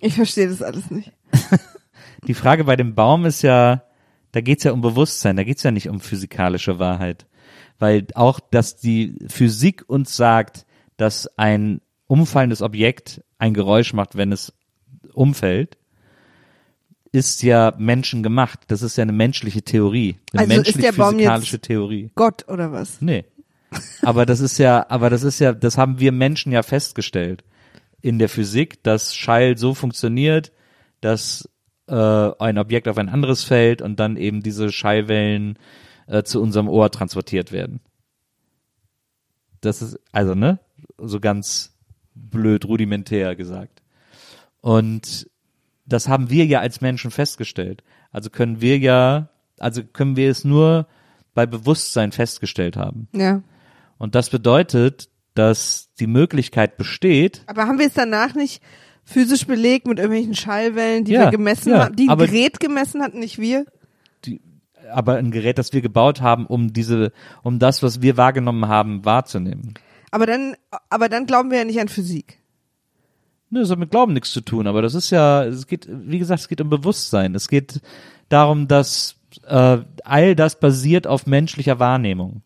Ich 0.00 0.14
verstehe 0.14 0.48
das 0.48 0.62
alles 0.62 0.90
nicht. 0.92 1.12
Die 2.26 2.34
Frage 2.34 2.64
bei 2.64 2.76
dem 2.76 2.94
Baum 2.94 3.24
ist 3.24 3.42
ja, 3.42 3.82
da 4.32 4.40
geht's 4.40 4.64
ja 4.64 4.72
um 4.72 4.80
Bewusstsein, 4.80 5.36
da 5.36 5.44
geht's 5.44 5.62
ja 5.62 5.70
nicht 5.70 5.88
um 5.88 6.00
physikalische 6.00 6.78
Wahrheit. 6.78 7.26
Weil 7.78 8.06
auch, 8.14 8.40
dass 8.40 8.76
die 8.76 9.16
Physik 9.28 9.84
uns 9.86 10.16
sagt, 10.16 10.66
dass 10.96 11.38
ein 11.38 11.80
umfallendes 12.06 12.62
Objekt 12.62 13.22
ein 13.38 13.54
Geräusch 13.54 13.92
macht, 13.92 14.16
wenn 14.16 14.32
es 14.32 14.52
umfällt, 15.14 15.78
ist 17.12 17.42
ja 17.42 17.74
menschengemacht. 17.78 18.60
Das 18.68 18.82
ist 18.82 18.96
ja 18.96 19.02
eine 19.02 19.12
menschliche 19.12 19.62
Theorie. 19.62 20.16
Eine 20.32 20.40
Also 20.42 20.54
menschlich-physikalische 20.54 21.60
Theorie. 21.60 22.10
Gott 22.14 22.46
oder 22.48 22.72
was? 22.72 23.00
Nee. 23.00 23.24
Aber 24.02 24.26
das 24.26 24.40
ist 24.40 24.58
ja, 24.58 24.86
aber 24.88 25.10
das 25.10 25.22
ist 25.22 25.38
ja, 25.38 25.52
das 25.52 25.78
haben 25.78 26.00
wir 26.00 26.12
Menschen 26.12 26.52
ja 26.52 26.62
festgestellt 26.62 27.44
in 28.00 28.18
der 28.18 28.28
Physik, 28.28 28.82
dass 28.82 29.14
Schall 29.14 29.58
so 29.58 29.74
funktioniert, 29.74 30.52
dass 31.00 31.48
äh, 31.88 32.32
ein 32.38 32.58
Objekt 32.58 32.88
auf 32.88 32.98
ein 32.98 33.08
anderes 33.08 33.44
fällt 33.44 33.82
und 33.82 33.98
dann 33.98 34.16
eben 34.16 34.42
diese 34.42 34.70
Schallwellen 34.70 35.58
äh, 36.06 36.22
zu 36.22 36.40
unserem 36.40 36.68
Ohr 36.68 36.90
transportiert 36.90 37.52
werden. 37.52 37.80
Das 39.60 39.82
ist, 39.82 39.98
also, 40.12 40.34
ne, 40.34 40.60
so 40.98 41.20
ganz 41.20 41.76
blöd 42.14 42.64
rudimentär 42.64 43.36
gesagt. 43.36 43.82
Und 44.60 45.28
das 45.86 46.08
haben 46.08 46.30
wir 46.30 46.44
ja 46.46 46.60
als 46.60 46.80
Menschen 46.80 47.10
festgestellt. 47.10 47.82
Also 48.10 48.30
können 48.30 48.60
wir 48.60 48.78
ja, 48.78 49.30
also 49.58 49.82
können 49.82 50.16
wir 50.16 50.30
es 50.30 50.44
nur 50.44 50.86
bei 51.34 51.46
Bewusstsein 51.46 52.12
festgestellt 52.12 52.76
haben. 52.76 53.08
Ja. 53.12 53.42
Und 53.96 54.14
das 54.14 54.30
bedeutet, 54.30 55.08
dass 55.34 55.92
die 56.00 56.06
Möglichkeit 56.06 56.76
besteht, 56.76 57.42
Aber 57.46 57.66
haben 57.66 57.78
wir 57.78 57.86
es 57.86 57.94
danach 57.94 58.34
nicht 58.34 58.62
physisch 59.08 59.46
belegt 59.46 59.86
mit 59.86 59.98
irgendwelchen 59.98 60.34
Schallwellen, 60.34 61.04
die 61.04 61.12
Ja, 61.12 61.22
wir 61.22 61.30
gemessen 61.30 61.70
ja, 61.70 61.86
haben, 61.86 61.96
die 61.96 62.08
ein 62.08 62.18
Gerät 62.18 62.60
gemessen 62.60 63.02
hat, 63.02 63.14
nicht 63.14 63.38
wir? 63.38 63.64
aber 64.90 65.16
ein 65.16 65.30
Gerät, 65.30 65.58
das 65.58 65.74
wir 65.74 65.82
gebaut 65.82 66.22
haben, 66.22 66.46
um 66.46 66.72
diese, 66.72 67.12
um 67.42 67.58
das, 67.58 67.82
was 67.82 68.00
wir 68.00 68.16
wahrgenommen 68.16 68.68
haben, 68.68 69.04
wahrzunehmen. 69.04 69.74
Aber 70.10 70.24
dann, 70.24 70.56
aber 70.88 71.10
dann 71.10 71.26
glauben 71.26 71.50
wir 71.50 71.58
ja 71.58 71.64
nicht 71.64 71.80
an 71.80 71.88
Physik. 71.88 72.38
Ne, 73.50 73.60
das 73.60 73.70
hat 73.70 73.78
mit 73.78 73.90
Glauben 73.90 74.14
nichts 74.14 74.32
zu 74.32 74.40
tun, 74.40 74.66
aber 74.66 74.80
das 74.80 74.94
ist 74.94 75.10
ja, 75.10 75.44
es 75.44 75.66
geht, 75.66 75.88
wie 75.90 76.18
gesagt, 76.18 76.40
es 76.40 76.48
geht 76.48 76.60
um 76.60 76.70
Bewusstsein. 76.70 77.34
Es 77.34 77.48
geht 77.48 77.80
darum, 78.28 78.68
dass 78.68 79.16
äh, 79.46 79.78
all 80.04 80.34
das 80.34 80.58
basiert 80.58 81.06
auf 81.06 81.26
menschlicher 81.26 81.78
Wahrnehmung. 81.78 82.42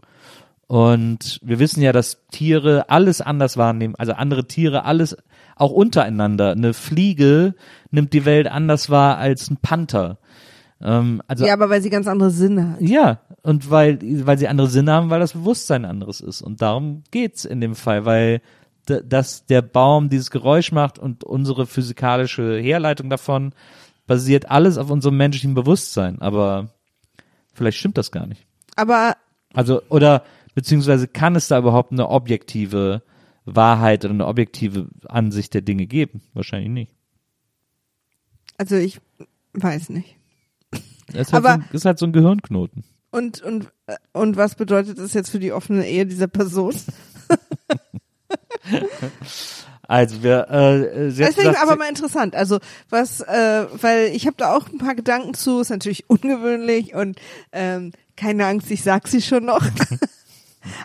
Und 0.67 1.39
wir 1.43 1.59
wissen 1.59 1.83
ja, 1.83 1.93
dass 1.93 2.19
Tiere 2.31 2.89
alles 2.89 3.21
anders 3.21 3.57
wahrnehmen, 3.57 3.95
also 3.97 4.15
andere 4.15 4.47
Tiere 4.47 4.85
alles 4.85 5.17
auch 5.63 5.73
untereinander. 5.73 6.53
Eine 6.53 6.75
Fliege 6.75 7.55
nimmt 7.91 8.13
die 8.13 8.25
Welt 8.25 8.49
anders 8.49 8.91
wahr 8.91 9.17
als 9.19 9.51
ein 9.51 9.57
Panther. 9.57 10.19
Ähm, 10.81 11.23
also 11.29 11.47
Ja, 11.47 11.55
aber 11.55 11.71
weil 11.71 11.81
sie 11.81 11.91
ganz 11.91 12.07
andere 12.07 12.31
Sinne 12.31 12.73
hat. 12.73 12.81
ja, 12.81 13.21
und 13.43 13.71
weil, 13.71 13.99
weil 14.27 14.39
sie 14.39 14.49
andere 14.49 14.69
Sinne 14.69 14.93
haben, 14.93 15.11
weil 15.11 15.21
das 15.21 15.33
Bewusstsein 15.33 15.85
anderes 15.85 16.21
ist. 16.21 16.43
Und 16.43 16.61
darum 16.63 17.05
geht's 17.11 17.45
in 17.45 17.61
dem 17.61 17.75
Fall, 17.75 18.05
weil 18.05 18.43
dass 18.87 19.47
der 19.47 19.63
Baum 19.63 20.09
dieses 20.09 20.33
Geräusch 20.33 20.73
macht 20.73 20.99
und 20.99 21.23
unsere 21.23 21.67
physikalische 21.67 22.59
Herleitung 22.59 23.11
davon 23.11 23.55
basiert 24.09 24.51
alles 24.51 24.77
auf 24.77 24.91
unserem 24.91 25.17
menschlichen 25.17 25.55
Bewusstsein. 25.55 26.21
Aber 26.21 26.71
vielleicht 27.55 27.79
stimmt 27.79 27.97
das 27.97 28.11
gar 28.11 28.27
nicht. 28.27 28.45
Aber 28.75 29.15
Also, 29.55 29.83
oder 29.89 30.25
beziehungsweise 30.57 31.07
kann 31.07 31.37
es 31.37 31.47
da 31.47 31.59
überhaupt 31.59 31.93
eine 31.93 32.09
objektive 32.09 33.03
Wahrheit 33.45 34.05
oder 34.05 34.15
eine 34.15 34.27
objektive 34.27 34.89
Ansicht 35.09 35.55
der 35.55 35.63
Dinge 35.63 35.87
geben? 35.87 36.23
Wahrscheinlich 36.35 36.71
nicht. 36.71 36.93
Also 38.59 38.77
ich 38.77 39.01
weiß 39.55 39.89
nicht. 39.91 40.17
Es 41.09 41.29
ist, 41.29 41.33
halt 41.33 41.45
so 41.45 41.49
ein, 41.49 41.65
ist 41.73 41.85
halt 41.85 41.99
so 41.99 42.07
ein 42.07 42.13
Gehirnknoten. 42.13 42.85
Und, 43.11 43.43
und, 43.43 43.71
äh, 43.87 43.97
und 44.13 44.37
was 44.37 44.55
bedeutet 44.55 44.99
das 44.99 45.13
jetzt 45.13 45.31
für 45.31 45.39
die 45.39 45.53
offene 45.53 45.87
Ehe 45.87 46.07
dieser 46.07 46.29
Person? 46.29 46.75
Also 49.89 50.23
wir, 50.23 50.47
äh, 50.49 51.09
ich 51.09 51.17
gesagt, 51.19 51.59
aber 51.61 51.77
mal 51.77 51.89
interessant. 51.89 52.35
Also 52.35 52.61
was, 52.89 53.21
äh, 53.21 53.67
weil 53.73 54.07
ich 54.15 54.27
habe 54.27 54.37
da 54.39 54.57
auch 54.57 54.69
ein 54.69 54.79
paar 54.79 54.95
Gedanken 54.95 55.35
zu, 55.35 55.61
ist 55.61 55.69
natürlich 55.69 56.09
ungewöhnlich 56.09 56.95
und 56.95 57.21
ähm, 57.51 57.93
keine 58.17 58.47
Angst, 58.47 58.71
ich 58.71 58.83
sag 58.83 59.07
sie 59.07 59.21
schon 59.21 59.45
noch. 59.45 59.63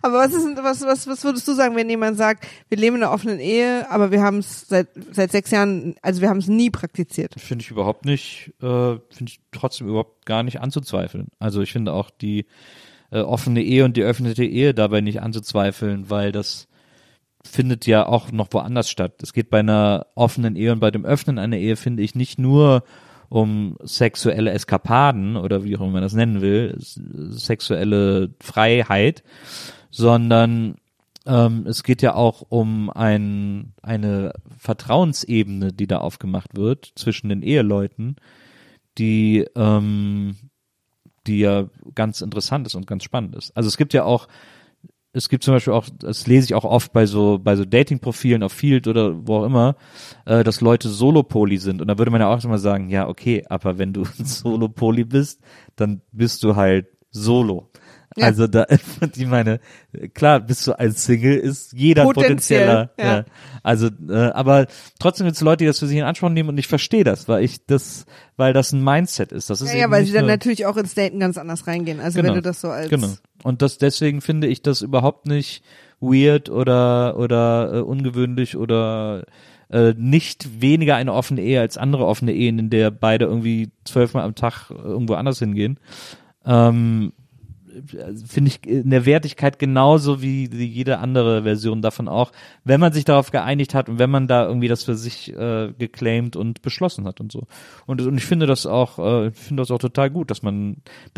aber 0.01 0.15
was 0.15 0.33
ist 0.33 0.45
was, 0.57 0.81
was, 0.81 1.07
was 1.07 1.23
würdest 1.23 1.47
du 1.47 1.53
sagen, 1.53 1.75
wenn 1.75 1.89
jemand 1.89 2.17
sagt, 2.17 2.47
wir 2.69 2.77
leben 2.77 2.97
in 2.97 3.03
einer 3.03 3.11
offenen 3.11 3.39
Ehe, 3.39 3.89
aber 3.89 4.11
wir 4.11 4.21
haben 4.21 4.39
es 4.39 4.67
seit 4.67 4.87
seit 5.11 5.31
sechs 5.31 5.51
Jahren, 5.51 5.95
also 6.01 6.21
wir 6.21 6.29
haben 6.29 6.39
es 6.39 6.47
nie 6.47 6.69
praktiziert. 6.69 7.33
Finde 7.37 7.63
ich 7.63 7.71
überhaupt 7.71 8.05
nicht, 8.05 8.53
äh, 8.61 8.97
finde 9.09 9.25
ich 9.27 9.39
trotzdem 9.51 9.87
überhaupt 9.87 10.25
gar 10.25 10.43
nicht 10.43 10.61
anzuzweifeln. 10.61 11.27
Also 11.39 11.61
ich 11.61 11.71
finde 11.71 11.93
auch 11.93 12.09
die 12.09 12.45
äh, 13.11 13.19
offene 13.19 13.61
Ehe 13.61 13.85
und 13.85 13.97
die 13.97 14.03
öffentliche 14.03 14.45
Ehe 14.45 14.73
dabei 14.73 15.01
nicht 15.01 15.21
anzuzweifeln, 15.21 16.09
weil 16.09 16.31
das 16.31 16.67
findet 17.43 17.87
ja 17.87 18.05
auch 18.05 18.31
noch 18.31 18.49
woanders 18.51 18.89
statt. 18.89 19.21
Es 19.21 19.33
geht 19.33 19.49
bei 19.49 19.59
einer 19.59 20.07
offenen 20.15 20.55
Ehe 20.55 20.71
und 20.71 20.79
bei 20.79 20.91
dem 20.91 21.05
Öffnen 21.05 21.39
einer 21.39 21.57
Ehe, 21.57 21.75
finde 21.75 22.03
ich, 22.03 22.15
nicht 22.15 22.39
nur 22.39 22.83
um 23.29 23.77
sexuelle 23.83 24.51
Eskapaden 24.51 25.35
oder 25.35 25.63
wie 25.63 25.75
auch 25.75 25.81
immer 25.81 25.93
man 25.93 26.01
das 26.01 26.13
nennen 26.13 26.41
will, 26.41 26.75
sexuelle 26.79 28.29
Freiheit, 28.39 29.23
sondern 29.89 30.75
ähm, 31.25 31.65
es 31.67 31.83
geht 31.83 32.01
ja 32.01 32.15
auch 32.15 32.43
um 32.47 32.89
ein, 32.89 33.73
eine 33.81 34.33
Vertrauensebene, 34.57 35.73
die 35.73 35.87
da 35.87 35.97
aufgemacht 35.97 36.55
wird 36.55 36.91
zwischen 36.95 37.29
den 37.29 37.41
Eheleuten, 37.41 38.15
die, 38.97 39.45
ähm, 39.55 40.37
die 41.27 41.39
ja 41.39 41.67
ganz 41.95 42.21
interessant 42.21 42.65
ist 42.65 42.75
und 42.75 42.87
ganz 42.87 43.03
spannend 43.03 43.35
ist. 43.35 43.55
Also 43.57 43.67
es 43.67 43.77
gibt 43.77 43.93
ja 43.93 44.05
auch, 44.05 44.27
es 45.13 45.29
gibt 45.29 45.43
zum 45.43 45.53
Beispiel 45.53 45.73
auch, 45.73 45.87
das 45.99 46.27
lese 46.27 46.45
ich 46.45 46.53
auch 46.53 46.63
oft 46.63 46.93
bei 46.93 47.05
so, 47.05 47.39
bei 47.39 47.55
so 47.55 47.65
Dating-Profilen 47.65 48.43
auf 48.43 48.53
Field 48.53 48.87
oder 48.87 49.27
wo 49.27 49.37
auch 49.37 49.45
immer, 49.45 49.75
äh, 50.25 50.43
dass 50.43 50.61
Leute 50.61 50.89
Solo-Poly 50.89 51.57
sind. 51.57 51.81
Und 51.81 51.87
da 51.87 51.97
würde 51.97 52.11
man 52.11 52.21
ja 52.21 52.27
auch 52.27 52.43
immer 52.43 52.59
sagen, 52.59 52.89
ja, 52.89 53.07
okay, 53.07 53.43
aber 53.49 53.77
wenn 53.77 53.93
du 53.93 54.03
Solo-Poly 54.23 55.05
bist, 55.05 55.41
dann 55.75 56.01
bist 56.11 56.43
du 56.43 56.55
halt 56.55 56.87
Solo. 57.09 57.71
Ja. 58.17 58.25
Also 58.25 58.47
da, 58.47 58.65
ich 59.15 59.27
meine, 59.27 59.59
klar, 60.13 60.39
bist 60.39 60.65
du 60.65 60.73
als 60.73 61.05
Single, 61.05 61.37
ist 61.37 61.73
jeder 61.73 62.03
Potenziell, 62.03 62.65
potenzieller. 62.65 62.89
ja. 62.97 63.17
Ja. 63.17 63.25
Also, 63.63 63.89
äh, 64.09 64.31
aber 64.31 64.67
trotzdem 64.99 65.25
gibt 65.25 65.35
es 65.35 65.41
Leute, 65.41 65.57
die 65.57 65.65
das 65.67 65.79
für 65.79 65.87
sich 65.87 65.97
in 65.97 66.03
Anspruch 66.03 66.29
nehmen 66.29 66.49
und 66.49 66.57
ich 66.57 66.67
verstehe 66.67 67.03
das, 67.03 67.27
weil 67.27 67.43
ich 67.43 67.65
das, 67.65 68.05
weil 68.35 68.53
das 68.53 68.71
ein 68.71 68.83
Mindset 68.83 69.31
ist. 69.31 69.49
Das 69.49 69.61
ist 69.61 69.71
Ja, 69.71 69.79
ja, 69.79 69.91
weil 69.91 70.05
sie 70.05 70.13
dann 70.13 70.25
natürlich 70.25 70.65
auch 70.65 70.77
ins 70.77 70.95
Daten 70.95 71.19
ganz 71.19 71.37
anders 71.37 71.67
reingehen. 71.67 71.99
Also 71.99 72.23
wenn 72.23 72.33
du 72.33 72.41
das 72.41 72.61
so 72.61 72.69
als 72.69 72.89
genau. 72.89 73.09
Und 73.43 73.61
das 73.61 73.77
deswegen 73.77 74.21
finde 74.21 74.47
ich 74.47 74.61
das 74.61 74.81
überhaupt 74.81 75.27
nicht 75.27 75.63
weird 75.99 76.49
oder 76.49 77.17
oder 77.17 77.73
äh, 77.73 77.79
ungewöhnlich 77.81 78.57
oder 78.57 79.25
äh, 79.69 79.93
nicht 79.97 80.61
weniger 80.61 80.95
eine 80.95 81.13
offene 81.13 81.41
Ehe 81.41 81.59
als 81.59 81.77
andere 81.77 82.05
offene 82.05 82.33
Ehen, 82.33 82.59
in 82.59 82.69
der 82.69 82.89
beide 82.91 83.25
irgendwie 83.25 83.69
zwölfmal 83.83 84.23
am 84.23 84.35
Tag 84.35 84.71
äh, 84.71 84.75
irgendwo 84.75 85.13
anders 85.13 85.39
hingehen. 85.39 85.79
Ähm, 86.45 87.11
finde 88.25 88.49
ich 88.49 88.65
in 88.65 88.89
der 88.89 89.05
Wertigkeit 89.05 89.59
genauso 89.59 90.21
wie, 90.21 90.47
jede 90.47 90.99
andere 90.99 91.43
Version 91.43 91.81
davon 91.81 92.07
auch, 92.07 92.31
wenn 92.63 92.79
man 92.79 92.93
sich 92.93 93.05
darauf 93.05 93.31
geeinigt 93.31 93.73
hat 93.73 93.89
und 93.89 93.99
wenn 93.99 94.09
man 94.09 94.27
da 94.27 94.45
irgendwie 94.45 94.67
das 94.67 94.83
für 94.83 94.95
sich 94.95 95.33
äh, 95.35 95.73
geclaimed 95.77 96.35
und 96.35 96.61
beschlossen 96.61 97.05
hat 97.05 97.19
und 97.19 97.31
so. 97.31 97.47
Und, 97.85 98.01
und 98.01 98.17
ich 98.17 98.25
finde 98.25 98.45
das 98.45 98.65
auch, 98.65 98.99
äh, 98.99 99.27
ich 99.27 99.37
finde 99.37 99.61
das 99.61 99.71
auch 99.71 99.79
total 99.79 100.09
gut, 100.09 100.31
dass 100.31 100.43
man, 100.43 100.77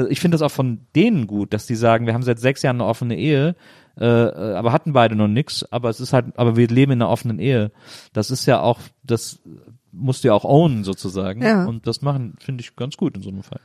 ich 0.09 0.19
finde 0.19 0.35
das 0.35 0.41
auch 0.41 0.51
von 0.51 0.81
denen 0.95 1.27
gut, 1.27 1.53
dass 1.53 1.65
die 1.65 1.75
sagen, 1.75 2.05
wir 2.05 2.13
haben 2.13 2.23
seit 2.23 2.39
sechs 2.39 2.61
Jahren 2.61 2.77
eine 2.77 2.85
offene 2.85 3.17
Ehe, 3.17 3.55
äh, 3.99 4.05
äh, 4.05 4.55
aber 4.55 4.71
hatten 4.71 4.93
beide 4.93 5.15
noch 5.15 5.27
nix, 5.27 5.63
aber 5.63 5.89
es 5.89 5.99
ist 5.99 6.13
halt, 6.13 6.37
aber 6.37 6.55
wir 6.55 6.67
leben 6.67 6.93
in 6.93 7.01
einer 7.01 7.11
offenen 7.11 7.39
Ehe. 7.39 7.71
Das 8.13 8.31
ist 8.31 8.45
ja 8.45 8.61
auch, 8.61 8.79
das 9.03 9.41
musst 9.91 10.23
du 10.23 10.29
ja 10.29 10.33
auch 10.33 10.45
ownen 10.45 10.83
sozusagen. 10.83 11.41
Ja. 11.41 11.65
Und 11.65 11.87
das 11.87 12.01
machen, 12.01 12.35
finde 12.39 12.61
ich 12.61 12.75
ganz 12.75 12.97
gut 12.97 13.15
in 13.17 13.23
so 13.23 13.29
einem 13.29 13.43
Fall. 13.43 13.59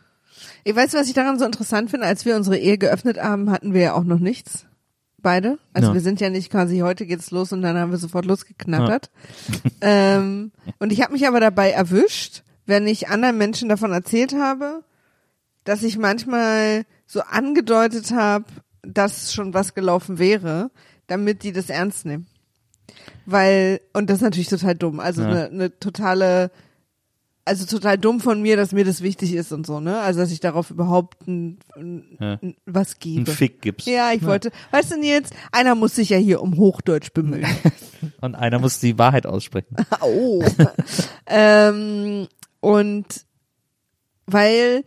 Ich 0.65 0.75
weiß, 0.75 0.95
was 0.95 1.07
ich 1.09 1.15
daran 1.15 1.39
so 1.39 1.45
interessant 1.45 1.91
finde, 1.91 2.07
als 2.07 2.25
wir 2.25 2.37
unsere 2.37 2.59
Ehe 2.59 2.79
geöffnet 2.79 3.19
haben, 3.23 3.51
hatten 3.51 3.75
wir 3.75 3.81
ja 3.81 3.93
auch 3.95 4.05
noch 4.05 4.19
nichts. 4.19 4.67
Beide. 5.19 5.59
Also 5.73 5.89
Ja. 5.89 5.95
wir 5.95 6.01
sind 6.03 6.21
ja 6.21 6.29
nicht 6.29 6.51
quasi, 6.51 6.79
heute 6.81 7.07
geht's 7.07 7.31
los 7.31 7.53
und 7.53 7.63
dann 7.63 7.79
haben 7.79 7.91
wir 7.91 7.99
sofort 7.99 8.27
losgeknattert. 8.27 9.11
ähm, 9.81 10.53
und 10.79 10.93
ich 10.93 11.01
habe 11.03 11.13
mich 11.13 11.27
aber 11.27 11.41
dabei 11.41 11.71
erwischt, 11.71 12.43
wenn 12.67 12.87
ich 12.87 13.09
anderen 13.09 13.39
Menschen 13.39 13.69
davon 13.69 13.93
erzählt 13.93 14.35
habe, 14.35 14.85
dass 15.65 15.83
ich 15.83 15.97
manchmal 15.97 16.85
so 17.07 17.21
angedeutet 17.23 18.11
habe, 18.13 18.45
dass 18.83 19.33
schon 19.33 19.55
was 19.55 19.73
gelaufen 19.75 20.19
wäre, 20.19 20.71
damit 21.07 21.43
die 21.43 21.53
das 21.53 21.71
ernst 21.71 22.05
nehmen. 22.05 22.27
Weil, 23.27 23.81
und 23.95 24.11
das 24.11 24.17
ist 24.19 24.23
natürlich 24.23 24.49
total 24.49 24.75
dumm. 24.75 25.01
Also 25.01 25.23
Ja. 25.23 25.29
eine, 25.29 25.45
eine 25.47 25.79
totale, 25.79 26.51
also 27.45 27.67
total 27.67 27.99
dumm 27.99 28.21
von 28.21 28.41
mir, 28.41 28.57
dass 28.57 28.73
mir 28.73 28.85
das 28.85 29.03
wichtig 29.03 29.35
ist 29.35 29.53
und 29.53 29.67
so, 29.67 29.81
ne? 29.81 30.01
Also 30.01 30.21
dass 30.21 30.31
ich 30.31 30.41
darauf 30.41 30.71
überhaupt 30.71 31.27
ein, 31.29 31.59
ein, 31.77 32.17
Ja. 32.21 32.39
ein, 32.43 32.57
was 32.65 32.99
gebe. 32.99 33.31
Ein 33.31 33.35
Fick 33.35 33.61
gibt's. 33.61 33.85
Ja, 33.87 34.13
ich 34.13 34.25
wollte, 34.25 34.51
weißt 34.71 34.93
du 34.93 34.99
Nils, 34.99 35.31
einer 35.53 35.75
muss 35.75 35.95
sich 35.95 36.09
ja 36.11 36.17
hier 36.17 36.41
um 36.41 36.57
Hochdeutsch 36.57 37.13
bemühen. 37.13 37.47
Und 38.21 38.35
einer 38.35 38.59
muss 38.59 38.81
die 38.81 38.99
Wahrheit 38.99 39.27
aussprechen. 39.27 39.77
Au. 40.01 40.43
ähm, 41.27 42.29
und 42.61 43.07
weil 44.27 44.85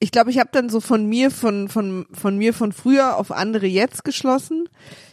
ich 0.00 0.10
glaube, 0.12 0.30
ich 0.30 0.38
habe 0.38 0.50
dann 0.52 0.70
so 0.70 0.80
von 0.80 1.06
mir, 1.06 1.30
von, 1.30 1.68
von, 1.68 2.06
von 2.12 2.36
mir 2.38 2.54
von 2.54 2.72
früher 2.72 3.16
auf 3.16 3.30
andere 3.30 3.66
jetzt 3.66 4.02
geschlossen, 4.04 4.68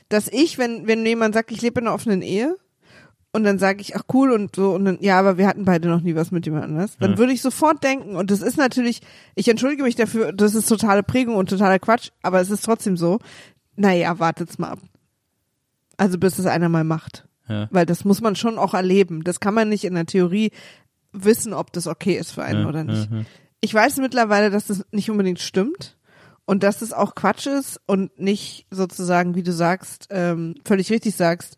dass 0.07 0.27
ich, 0.29 0.57
wenn, 0.57 0.87
wenn 0.87 1.05
jemand 1.05 1.33
sagt, 1.35 1.51
ich 1.51 1.61
lebe 1.61 1.81
in 1.81 1.87
einer 1.87 1.93
offenen 1.95 2.21
Ehe, 2.21 2.55
und 3.33 3.43
dann 3.43 3.59
sage 3.59 3.81
ich, 3.81 3.95
ach 3.95 4.03
cool, 4.13 4.31
und 4.31 4.55
so, 4.55 4.73
und 4.73 4.85
dann, 4.85 4.97
ja, 5.01 5.19
aber 5.19 5.37
wir 5.37 5.47
hatten 5.47 5.65
beide 5.65 5.87
noch 5.89 6.01
nie 6.01 6.15
was 6.15 6.31
mit 6.31 6.45
jemand 6.45 6.65
anders, 6.65 6.97
dann 6.99 7.17
würde 7.17 7.33
ich 7.33 7.41
sofort 7.41 7.83
denken, 7.83 8.15
und 8.15 8.31
das 8.31 8.41
ist 8.41 8.57
natürlich, 8.57 9.01
ich 9.35 9.47
entschuldige 9.47 9.83
mich 9.83 9.95
dafür, 9.95 10.31
das 10.33 10.55
ist 10.55 10.67
totale 10.67 11.03
Prägung 11.03 11.35
und 11.35 11.49
totaler 11.49 11.79
Quatsch, 11.79 12.09
aber 12.21 12.39
es 12.41 12.49
ist 12.49 12.65
trotzdem 12.65 12.97
so, 12.97 13.19
naja, 13.75 14.17
wartet's 14.19 14.57
mal 14.57 14.69
ab. 14.71 14.79
Also 15.97 16.17
bis 16.17 16.39
es 16.39 16.45
einer 16.45 16.69
mal 16.69 16.83
macht. 16.83 17.27
Ja. 17.49 17.67
Weil 17.71 17.85
das 17.85 18.05
muss 18.05 18.21
man 18.21 18.35
schon 18.35 18.57
auch 18.57 18.73
erleben. 18.73 19.23
Das 19.23 19.39
kann 19.39 19.53
man 19.53 19.69
nicht 19.69 19.83
in 19.85 19.95
der 19.95 20.05
Theorie 20.05 20.51
wissen, 21.13 21.53
ob 21.53 21.71
das 21.73 21.87
okay 21.87 22.15
ist 22.17 22.31
für 22.31 22.43
einen 22.43 22.63
Ja, 22.63 22.67
oder 22.67 22.83
nicht. 22.83 23.09
ja. 23.11 23.21
Ich 23.61 23.73
weiß 23.73 23.97
mittlerweile, 23.97 24.49
dass 24.51 24.67
das 24.67 24.85
nicht 24.91 25.09
unbedingt 25.09 25.39
stimmt 25.39 25.97
und 26.45 26.61
dass 26.63 26.79
das 26.79 26.93
auch 26.93 27.15
Quatsch 27.15 27.47
ist 27.47 27.79
und 27.87 28.19
nicht 28.19 28.67
sozusagen, 28.69 29.33
wie 29.35 29.43
du 29.43 29.51
sagst, 29.51 30.07
ähm, 30.11 30.55
völlig 30.65 30.91
richtig 30.91 31.15
sagst, 31.15 31.57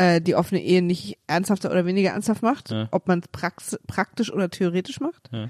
äh, 0.00 0.20
die 0.22 0.34
offene 0.34 0.62
Ehe 0.62 0.80
nicht 0.80 1.18
ernsthafter 1.26 1.70
oder 1.70 1.84
weniger 1.84 2.10
ernsthaft 2.10 2.42
macht, 2.42 2.70
Ja. 2.70 2.88
ob 2.90 3.06
man 3.06 3.20
es 3.20 3.78
praktisch 3.86 4.32
oder 4.32 4.48
theoretisch 4.48 4.98
macht. 4.98 5.28
Ja. 5.30 5.48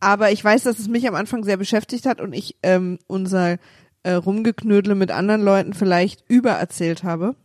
Aber 0.00 0.32
ich 0.32 0.44
weiß, 0.44 0.64
dass 0.64 0.80
es 0.80 0.88
mich 0.88 1.06
am 1.06 1.14
Anfang 1.14 1.44
sehr 1.44 1.56
beschäftigt 1.56 2.04
hat 2.04 2.20
und 2.20 2.32
ich 2.32 2.56
ähm, 2.64 2.98
unser 3.06 3.58
äh, 4.02 4.12
Rumgeknödle 4.12 4.96
mit 4.96 5.12
anderen 5.12 5.42
Leuten 5.42 5.74
vielleicht 5.74 6.24
übererzählt 6.28 7.04
habe, 7.04 7.36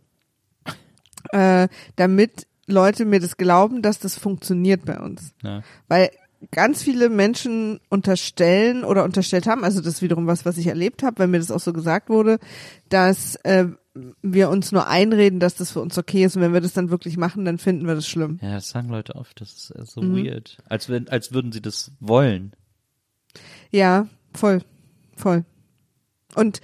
äh, 1.30 1.68
damit 1.94 2.48
Leute 2.66 3.04
mir 3.04 3.20
das 3.20 3.36
glauben, 3.36 3.80
dass 3.80 4.00
das 4.00 4.18
funktioniert 4.18 4.84
bei 4.84 4.98
uns. 4.98 5.32
Ja. 5.42 5.62
Weil 5.86 6.10
ganz 6.50 6.82
viele 6.82 7.10
Menschen 7.10 7.80
unterstellen 7.90 8.82
oder 8.84 9.04
unterstellt 9.04 9.46
haben, 9.46 9.62
also 9.62 9.80
das 9.80 9.94
ist 9.94 10.02
wiederum 10.02 10.26
was, 10.26 10.44
was 10.44 10.58
ich 10.58 10.66
erlebt 10.66 11.02
habe, 11.04 11.20
weil 11.20 11.26
mir 11.28 11.38
das 11.38 11.50
auch 11.52 11.60
so 11.60 11.72
gesagt 11.72 12.08
wurde, 12.08 12.38
dass 12.88 13.36
äh, 13.44 13.66
wir 14.22 14.50
uns 14.50 14.70
nur 14.72 14.86
einreden, 14.86 15.40
dass 15.40 15.56
das 15.56 15.72
für 15.72 15.80
uns 15.80 15.98
okay 15.98 16.24
ist 16.24 16.36
und 16.36 16.42
wenn 16.42 16.52
wir 16.52 16.60
das 16.60 16.72
dann 16.74 16.90
wirklich 16.90 17.16
machen, 17.16 17.44
dann 17.44 17.58
finden 17.58 17.86
wir 17.86 17.94
das 17.96 18.06
schlimm. 18.06 18.38
Ja, 18.40 18.54
das 18.54 18.68
sagen 18.70 18.88
Leute 18.88 19.16
oft, 19.16 19.40
das 19.40 19.70
ist 19.70 19.92
so 19.92 20.00
Mhm. 20.02 20.16
weird. 20.24 20.58
Als, 20.68 20.88
wenn, 20.88 21.08
als 21.08 21.32
würden 21.32 21.50
sie 21.52 21.60
das 21.60 21.90
wollen. 22.00 22.52
Ja, 23.70 24.08
voll, 24.34 24.62
voll. 25.16 25.44
Und 26.34 26.60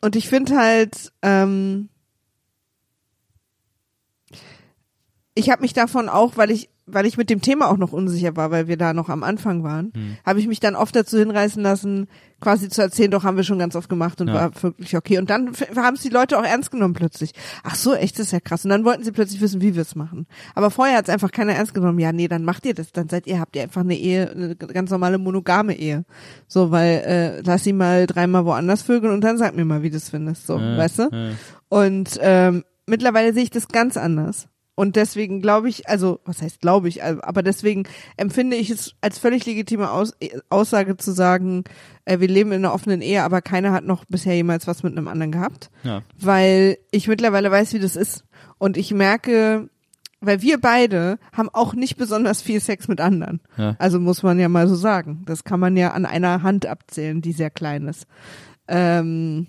und 0.00 0.14
ich 0.16 0.28
finde 0.28 0.56
halt, 0.56 1.12
ähm, 1.22 1.88
ich 5.34 5.50
habe 5.50 5.62
mich 5.62 5.72
davon 5.72 6.08
auch, 6.08 6.36
weil 6.36 6.50
ich 6.50 6.68
weil 6.90 7.06
ich 7.06 7.16
mit 7.16 7.30
dem 7.30 7.40
Thema 7.40 7.70
auch 7.70 7.76
noch 7.76 7.92
unsicher 7.92 8.36
war, 8.36 8.50
weil 8.50 8.68
wir 8.68 8.76
da 8.76 8.92
noch 8.94 9.08
am 9.08 9.22
Anfang 9.22 9.62
waren, 9.64 9.92
Hm. 9.94 10.16
habe 10.26 10.40
ich 10.40 10.46
mich 10.48 10.60
dann 10.60 10.74
oft 10.76 10.94
dazu 10.96 11.18
hinreißen 11.18 11.62
lassen, 11.62 12.06
quasi 12.40 12.68
zu 12.68 12.82
erzählen, 12.82 13.10
doch 13.10 13.24
haben 13.24 13.36
wir 13.36 13.42
schon 13.44 13.58
ganz 13.58 13.74
oft 13.74 13.88
gemacht 13.88 14.20
und 14.20 14.28
Ja. 14.28 14.34
war 14.34 14.62
wirklich 14.62 14.96
okay. 14.96 15.18
Und 15.18 15.28
dann 15.28 15.50
haben 15.76 15.94
es 15.96 16.02
die 16.02 16.08
Leute 16.08 16.38
auch 16.38 16.44
ernst 16.44 16.70
genommen 16.70 16.94
plötzlich. 16.94 17.32
Ach 17.64 17.74
so, 17.74 17.94
echt, 17.94 18.18
das 18.18 18.26
ist 18.26 18.32
ja 18.32 18.38
krass. 18.40 18.64
Und 18.64 18.70
dann 18.70 18.84
wollten 18.84 19.02
sie 19.02 19.10
plötzlich 19.12 19.40
wissen, 19.40 19.60
wie 19.60 19.74
wir 19.74 19.82
es 19.82 19.96
machen. 19.96 20.26
Aber 20.54 20.70
vorher 20.70 20.98
hat 20.98 21.08
es 21.08 21.12
einfach 21.14 21.32
keiner 21.32 21.54
ernst 21.54 21.74
genommen. 21.74 21.98
Ja, 21.98 22.12
nee, 22.12 22.28
dann 22.28 22.44
macht 22.44 22.64
ihr 22.66 22.74
das. 22.74 22.92
Dann 22.92 23.08
seid 23.08 23.26
ihr, 23.26 23.40
habt 23.40 23.56
ihr 23.56 23.62
einfach 23.62 23.80
eine 23.80 23.96
Ehe, 23.96 24.30
eine 24.30 24.54
ganz 24.54 24.90
normale 24.90 25.18
monogame 25.18 25.74
Ehe. 25.76 26.04
So, 26.46 26.70
weil 26.70 26.98
äh, 27.04 27.40
lass 27.40 27.64
sie 27.64 27.72
mal 27.72 28.06
dreimal 28.06 28.44
woanders 28.44 28.82
vögeln 28.82 29.12
und 29.12 29.22
dann 29.22 29.36
sag 29.38 29.56
mir 29.56 29.64
mal, 29.64 29.82
wie 29.82 29.90
du 29.90 29.96
es 29.96 30.08
findest. 30.10 30.46
So, 30.46 30.58
Ja, 30.58 30.76
weißt 30.76 30.98
du? 31.00 31.08
ja. 31.12 31.30
Und 31.70 32.18
ähm, 32.22 32.62
mittlerweile 32.86 33.32
sehe 33.34 33.42
ich 33.42 33.50
das 33.50 33.66
ganz 33.68 33.96
anders. 33.96 34.46
Und 34.78 34.94
deswegen 34.94 35.42
glaube 35.42 35.68
ich, 35.68 35.88
also 35.88 36.20
was 36.24 36.40
heißt 36.40 36.60
glaube 36.60 36.86
ich, 36.88 37.02
aber 37.02 37.42
deswegen 37.42 37.82
empfinde 38.16 38.56
ich 38.56 38.70
es 38.70 38.94
als 39.00 39.18
völlig 39.18 39.44
legitime 39.44 39.90
Aus 39.90 40.12
Aussage 40.50 40.96
zu 40.96 41.10
sagen, 41.10 41.64
äh, 42.04 42.20
wir 42.20 42.28
leben 42.28 42.52
in 42.52 42.64
einer 42.64 42.72
offenen 42.72 43.02
Ehe, 43.02 43.24
aber 43.24 43.42
keiner 43.42 43.72
hat 43.72 43.82
noch 43.82 44.04
bisher 44.04 44.36
jemals 44.36 44.68
was 44.68 44.84
mit 44.84 44.96
einem 44.96 45.08
anderen 45.08 45.32
gehabt, 45.32 45.70
Ja. 45.82 46.02
weil 46.20 46.78
ich 46.92 47.08
mittlerweile 47.08 47.50
weiß, 47.50 47.72
wie 47.74 47.80
das 47.80 47.96
ist. 47.96 48.22
Und 48.58 48.76
ich 48.76 48.92
merke, 48.94 49.68
weil 50.20 50.42
wir 50.42 50.60
beide 50.60 51.18
haben 51.32 51.48
auch 51.52 51.74
nicht 51.74 51.96
besonders 51.96 52.40
viel 52.40 52.60
Sex 52.60 52.86
mit 52.86 53.00
anderen. 53.00 53.40
Ja. 53.56 53.74
Also 53.80 53.98
muss 53.98 54.22
man 54.22 54.38
ja 54.38 54.48
mal 54.48 54.68
so 54.68 54.76
sagen. 54.76 55.24
Das 55.26 55.42
kann 55.42 55.58
man 55.58 55.76
ja 55.76 55.90
an 55.90 56.06
einer 56.06 56.44
Hand 56.44 56.66
abzählen, 56.66 57.20
die 57.20 57.32
sehr 57.32 57.50
klein 57.50 57.88
ist. 57.88 58.06
Ähm, 58.68 59.48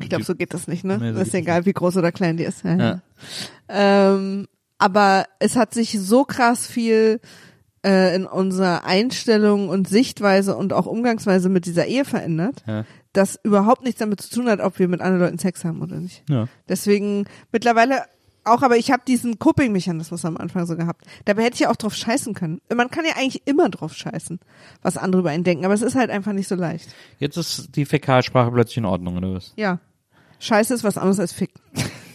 ich 0.00 0.08
glaube, 0.08 0.22
so 0.24 0.36
geht 0.36 0.54
das 0.54 0.68
nicht, 0.68 0.84
ne? 0.84 0.98
Nee, 0.98 1.12
so 1.12 1.18
das 1.18 1.28
ist 1.28 1.34
egal, 1.34 1.66
wie 1.66 1.72
groß 1.72 1.96
oder 1.96 2.12
klein 2.12 2.36
die 2.36 2.44
ist. 2.44 2.62
Ja. 2.64 3.02
Ähm, 3.68 4.46
aber 4.82 5.26
es 5.38 5.54
hat 5.56 5.72
sich 5.74 5.98
so 6.00 6.24
krass 6.24 6.66
viel 6.66 7.20
äh, 7.84 8.14
in 8.16 8.26
unserer 8.26 8.84
Einstellung 8.84 9.68
und 9.68 9.88
Sichtweise 9.88 10.56
und 10.56 10.72
auch 10.72 10.86
Umgangsweise 10.86 11.48
mit 11.48 11.66
dieser 11.66 11.86
Ehe 11.86 12.04
verändert, 12.04 12.62
Ja. 12.66 12.84
dass 13.12 13.38
überhaupt 13.44 13.82
nichts 13.84 14.00
damit 14.00 14.20
zu 14.20 14.30
tun 14.30 14.48
hat, 14.48 14.60
ob 14.60 14.78
wir 14.78 14.88
mit 14.88 15.00
anderen 15.00 15.20
Leuten 15.22 15.38
Sex 15.38 15.64
haben 15.64 15.82
oder 15.82 15.96
nicht. 15.96 16.22
Ja. 16.28 16.48
Deswegen 16.68 17.26
mittlerweile 17.52 18.02
auch, 18.44 18.62
aber 18.62 18.76
ich 18.76 18.90
habe 18.90 19.02
diesen 19.06 19.38
Coping-Mechanismus 19.38 20.24
am 20.24 20.36
Anfang 20.36 20.66
so 20.66 20.76
gehabt. 20.76 21.04
Dabei 21.26 21.44
hätte 21.44 21.54
ich 21.54 21.60
ja 21.60 21.70
auch 21.70 21.76
drauf 21.76 21.94
scheißen 21.94 22.34
können. 22.34 22.60
Man 22.74 22.90
kann 22.90 23.04
ja 23.04 23.12
eigentlich 23.16 23.42
immer 23.46 23.68
drauf 23.68 23.94
scheißen, 23.94 24.40
was 24.82 24.96
andere 24.96 25.20
über 25.20 25.30
einen 25.30 25.44
denken, 25.44 25.64
aber 25.64 25.74
es 25.74 25.82
ist 25.82 25.94
halt 25.94 26.10
einfach 26.10 26.32
nicht 26.32 26.48
so 26.48 26.56
leicht. 26.56 26.88
Jetzt 27.20 27.36
ist 27.36 27.76
die 27.76 27.84
Fäkalsprache 27.84 28.50
plötzlich 28.50 28.78
in 28.78 28.84
Ordnung, 28.84 29.16
oder 29.16 29.34
was? 29.34 29.52
Ja. 29.56 29.78
Scheiße 30.40 30.74
ist 30.74 30.82
was 30.82 30.98
anderes 30.98 31.20
als 31.20 31.32
ficken. 31.32 31.60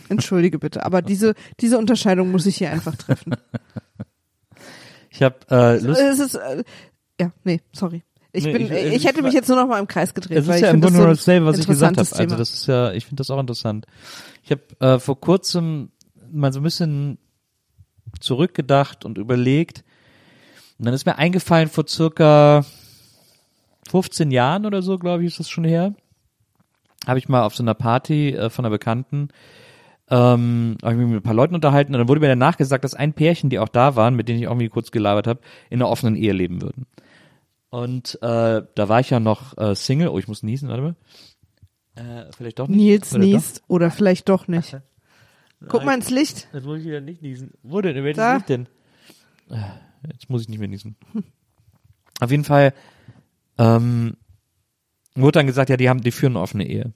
Entschuldige 0.10 0.60
bitte, 0.60 0.86
aber 0.86 1.02
diese 1.02 1.34
diese 1.60 1.78
Unterscheidung 1.78 2.32
muss 2.32 2.46
ich 2.46 2.58
hier 2.58 2.72
einfach 2.72 2.96
treffen. 2.96 3.36
Ich 5.10 5.24
habe 5.24 5.36
äh, 5.50 5.80
Lust. 5.80 6.00
Es 6.00 6.20
ist 6.20 6.36
äh, 6.36 6.64
ja, 7.20 7.32
nee, 7.44 7.62
sorry. 7.74 8.04
Ich 8.34 8.44
Nee, 8.44 8.54
bin 8.54 8.62
ich- 8.64 8.72
ich, 8.72 8.94
ich- 8.98 9.06
hätte 9.06 9.24
mich 9.24 9.34
jetzt 9.34 9.48
nur 9.48 9.58
noch 9.58 9.68
mal 9.68 9.80
im 9.80 9.88
Kreis 9.88 10.14
gedreht, 10.14 10.38
Es 10.38 10.48
ist 10.48 10.56
ich 10.56 10.62
ja 10.62 10.70
im 10.70 10.82
Grunde 10.82 10.98
nur 11.00 11.08
dasselbe, 11.08 11.46
was 11.48 11.58
ich 11.58 11.66
gesagt 11.66 11.98
habe. 11.98 12.08
Also 12.16 12.36
das 12.36 12.54
ist 12.54 12.68
ja, 12.68 12.92
ich 12.92 13.06
finde 13.06 13.22
das 13.22 13.32
auch 13.32 13.40
interessant. 13.40 13.88
Ich 14.44 14.52
habe 14.52 14.62
äh, 14.80 15.00
vor 15.00 15.20
kurzem 15.20 15.90
mal 16.32 16.54
so 16.54 16.60
ein 16.60 16.64
bisschen 16.64 17.18
zurückgedacht 18.20 19.06
und 19.06 19.18
überlegt. 19.18 19.84
Und 20.78 20.86
dann 20.86 20.94
ist 20.94 21.06
mir 21.08 21.18
eingefallen, 21.18 21.70
vor 21.70 21.88
circa 21.88 22.64
15 23.90 24.30
Jahren 24.30 24.66
oder 24.68 24.82
so, 24.84 25.00
glaube 25.00 25.24
ich, 25.24 25.30
ist 25.32 25.40
das 25.40 25.50
schon 25.50 25.64
her, 25.64 25.96
habe 27.08 27.18
ich 27.18 27.30
mal 27.30 27.44
auf 27.44 27.56
so 27.56 27.64
einer 27.64 27.74
Party 27.74 28.30
äh, 28.34 28.50
von 28.52 28.66
einer 28.66 28.72
Bekannten 28.72 29.30
ähm, 30.10 30.78
habe 30.82 30.94
ich 30.94 31.00
mich 31.00 31.08
mit 31.08 31.20
ein 31.20 31.24
paar 31.24 31.34
Leuten 31.34 31.56
unterhalten 31.56 31.94
und 31.94 32.00
dann 32.00 32.08
wurde 32.08 32.22
mir 32.22 32.28
danach 32.28 32.58
gesagt, 32.58 32.84
dass 32.84 32.94
ein 32.94 33.14
Pärchen, 33.14 33.50
die 33.50 33.60
auch 33.60 33.68
da 33.68 33.96
waren, 33.96 34.16
mit 34.16 34.28
denen 34.30 34.40
ich 34.40 34.48
auch 34.48 34.52
irgendwie 34.52 34.70
kurz 34.70 34.92
gelabert 34.92 35.28
habe, 35.28 35.42
in 35.70 35.82
einer 35.82 35.90
offenen 35.90 36.16
Ehe 36.16 36.34
leben 36.34 36.62
würden. 36.62 36.86
Und 37.70 38.18
äh, 38.22 38.62
da 38.76 38.90
war 38.90 39.00
ich 39.02 39.10
ja 39.10 39.20
noch 39.20 39.58
äh, 39.58 39.76
Single. 39.76 40.08
Oh, 40.10 40.18
ich 40.20 40.28
muss 40.28 40.44
niesen, 40.44 40.70
warte 40.70 40.82
mal. 40.84 40.96
Äh, 41.96 42.32
vielleicht 42.36 42.60
doch 42.60 42.68
nicht. 42.68 42.78
Nils 42.78 43.14
Oder 43.14 43.20
doch? 43.22 43.28
niest 43.28 43.64
oder 43.68 43.92
vielleicht 43.92 44.30
doch 44.30 44.48
nicht. 44.48 44.78
Guck 45.68 45.84
mal 45.84 45.96
ins 45.96 46.10
Licht. 46.10 46.48
Jetzt 46.54 46.66
muss 46.66 46.80
ich 46.80 46.86
wieder 46.86 47.02
nicht 47.02 47.22
niesen. 47.22 47.52
Wo 47.64 47.82
denn? 47.82 47.96
Welches 48.04 48.18
Da. 48.18 48.36
Lied 48.38 48.50
denn? 48.50 48.68
Äh, 49.50 49.58
Jetzt 50.12 50.30
muss 50.30 50.44
ich 50.44 50.50
nicht 50.50 50.60
mehr 50.60 50.68
niesen. 50.68 50.96
Auf 52.20 52.32
jeden 52.32 52.44
Fall 52.44 52.74
ähm, 53.58 54.16
wurde 55.16 55.40
dann 55.40 55.48
gesagt, 55.48 55.70
ja, 55.70 55.78
die 55.78 55.90
haben, 55.90 56.02
die 56.02 56.12
führen 56.12 56.34
eine 56.34 56.42
offene 56.42 56.68
Ehe. 56.68 56.94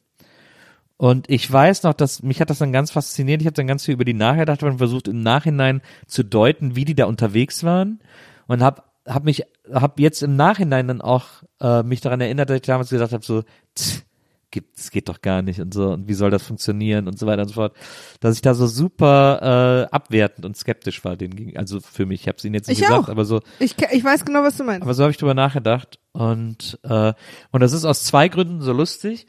Und 1.02 1.28
ich 1.32 1.52
weiß 1.52 1.82
noch, 1.82 1.96
dass 1.96 2.22
mich 2.22 2.42
hat 2.42 2.52
das 2.52 2.60
dann 2.60 2.72
ganz 2.72 2.92
fasziniert. 2.92 3.42
Ich 3.42 3.48
habe 3.48 3.56
dann 3.56 3.66
ganz 3.66 3.86
viel 3.86 3.96
über 3.96 4.06
die 4.06 4.14
nachgedacht 4.14 4.62
und 4.62 4.78
versucht 4.78 5.08
im 5.08 5.24
Nachhinein 5.24 5.82
zu 6.06 6.22
deuten, 6.22 6.76
wie 6.76 6.86
die 6.86 6.94
da 6.94 7.06
unterwegs 7.06 7.64
waren 7.64 8.02
und 8.46 8.62
habe 8.62 8.84
hab 9.08 9.24
mich 9.24 9.42
hab 9.74 10.00
jetzt 10.00 10.22
im 10.22 10.36
Nachhinein 10.36 10.88
dann 10.88 11.02
auch 11.02 11.26
äh, 11.60 11.82
mich 11.82 12.02
daran 12.02 12.22
erinnert, 12.22 12.52
dass 12.52 12.58
ich 12.58 12.62
damals 12.62 12.92
gesagt 12.92 13.14
habe 13.14 13.26
so 13.26 13.42
tch, 13.74 14.04
gibt 14.52 14.78
es 14.78 14.92
geht 14.92 15.10
doch 15.10 15.22
gar 15.22 15.42
nicht 15.42 15.60
und 15.60 15.74
so 15.74 15.90
und 15.90 16.08
wie 16.08 16.14
soll 16.14 16.30
das 16.30 16.44
funktionieren 16.44 17.08
und 17.08 17.18
so 17.18 17.26
weiter 17.26 17.42
und 17.42 17.48
so 17.48 17.56
fort, 17.56 17.76
dass 18.20 18.36
ich 18.36 18.44
da 18.44 18.54
so 18.54 18.68
super 18.68 19.88
äh, 19.90 19.96
abwertend 19.96 20.46
und 20.46 20.56
skeptisch 20.56 21.04
war 21.04 21.18
denen 21.18 21.36
gegen, 21.36 21.58
also 21.58 21.80
für 21.80 22.06
mich, 22.06 22.22
ich 22.22 22.28
habe 22.28 22.38
es 22.38 22.46
ihnen 22.46 22.54
jetzt 22.54 22.68
nicht 22.68 22.80
Ich 22.80 22.86
gesagt, 22.86 23.06
auch. 23.06 23.10
aber 23.10 23.26
so 23.26 23.42
Ich, 23.58 23.76
ich 23.92 24.04
weiß 24.04 24.24
genau, 24.24 24.44
was 24.44 24.56
du 24.58 24.66
meinst. 24.66 24.84
aber 24.84 24.94
so 24.94 25.02
habe 25.02 25.10
ich 25.10 25.18
drüber 25.18 25.34
nachgedacht 25.34 25.98
und 26.12 26.78
äh, 26.84 27.14
und 27.52 27.62
das 27.62 27.74
ist 27.74 27.86
aus 27.86 28.04
zwei 28.04 28.28
Gründen 28.28 28.62
so 28.62 28.72
lustig, 28.72 29.26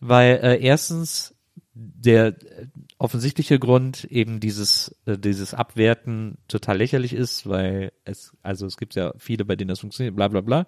weil 0.00 0.36
äh, 0.42 0.60
erstens 0.60 1.34
der 1.74 2.28
äh, 2.28 2.66
offensichtliche 2.98 3.58
Grund 3.58 4.04
eben 4.04 4.40
dieses 4.40 4.96
äh, 5.06 5.18
dieses 5.18 5.54
Abwerten 5.54 6.38
total 6.48 6.78
lächerlich 6.78 7.12
ist, 7.12 7.48
weil 7.48 7.92
es 8.04 8.32
also 8.42 8.66
es 8.66 8.76
gibt 8.76 8.94
ja 8.94 9.12
viele, 9.18 9.44
bei 9.44 9.56
denen 9.56 9.68
das 9.68 9.80
funktioniert, 9.80 10.16
bla 10.16 10.28
bla 10.28 10.40
bla. 10.40 10.66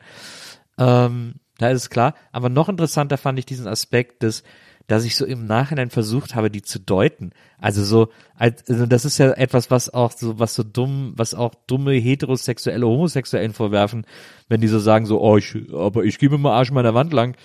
Ähm, 0.78 1.36
da 1.58 1.70
ist 1.70 1.82
es 1.82 1.90
klar. 1.90 2.14
Aber 2.30 2.48
noch 2.48 2.68
interessanter 2.68 3.18
fand 3.18 3.38
ich 3.38 3.46
diesen 3.46 3.66
Aspekt 3.66 4.22
des 4.22 4.44
dass 4.88 5.04
ich 5.04 5.16
so 5.16 5.26
im 5.26 5.46
Nachhinein 5.46 5.90
versucht 5.90 6.34
habe, 6.34 6.50
die 6.50 6.62
zu 6.62 6.80
deuten. 6.80 7.32
Also 7.58 7.84
so, 7.84 8.08
als, 8.34 8.66
also 8.68 8.86
das 8.86 9.04
ist 9.04 9.18
ja 9.18 9.32
etwas, 9.32 9.70
was 9.70 9.92
auch 9.92 10.12
so, 10.12 10.38
was 10.38 10.54
so 10.54 10.62
dumm, 10.62 11.12
was 11.14 11.34
auch 11.34 11.54
dumme 11.66 11.92
heterosexuelle, 11.92 12.86
homosexuellen 12.86 13.52
vorwerfen, 13.52 14.06
wenn 14.48 14.62
die 14.62 14.66
so 14.66 14.78
sagen 14.78 15.04
so, 15.04 15.20
oh, 15.20 15.36
ich, 15.36 15.54
aber 15.74 16.04
ich 16.04 16.18
gebe 16.18 16.38
mal 16.38 16.54
Arsch 16.54 16.72
meiner 16.72 16.94
Wand 16.94 17.12
lang. 17.12 17.36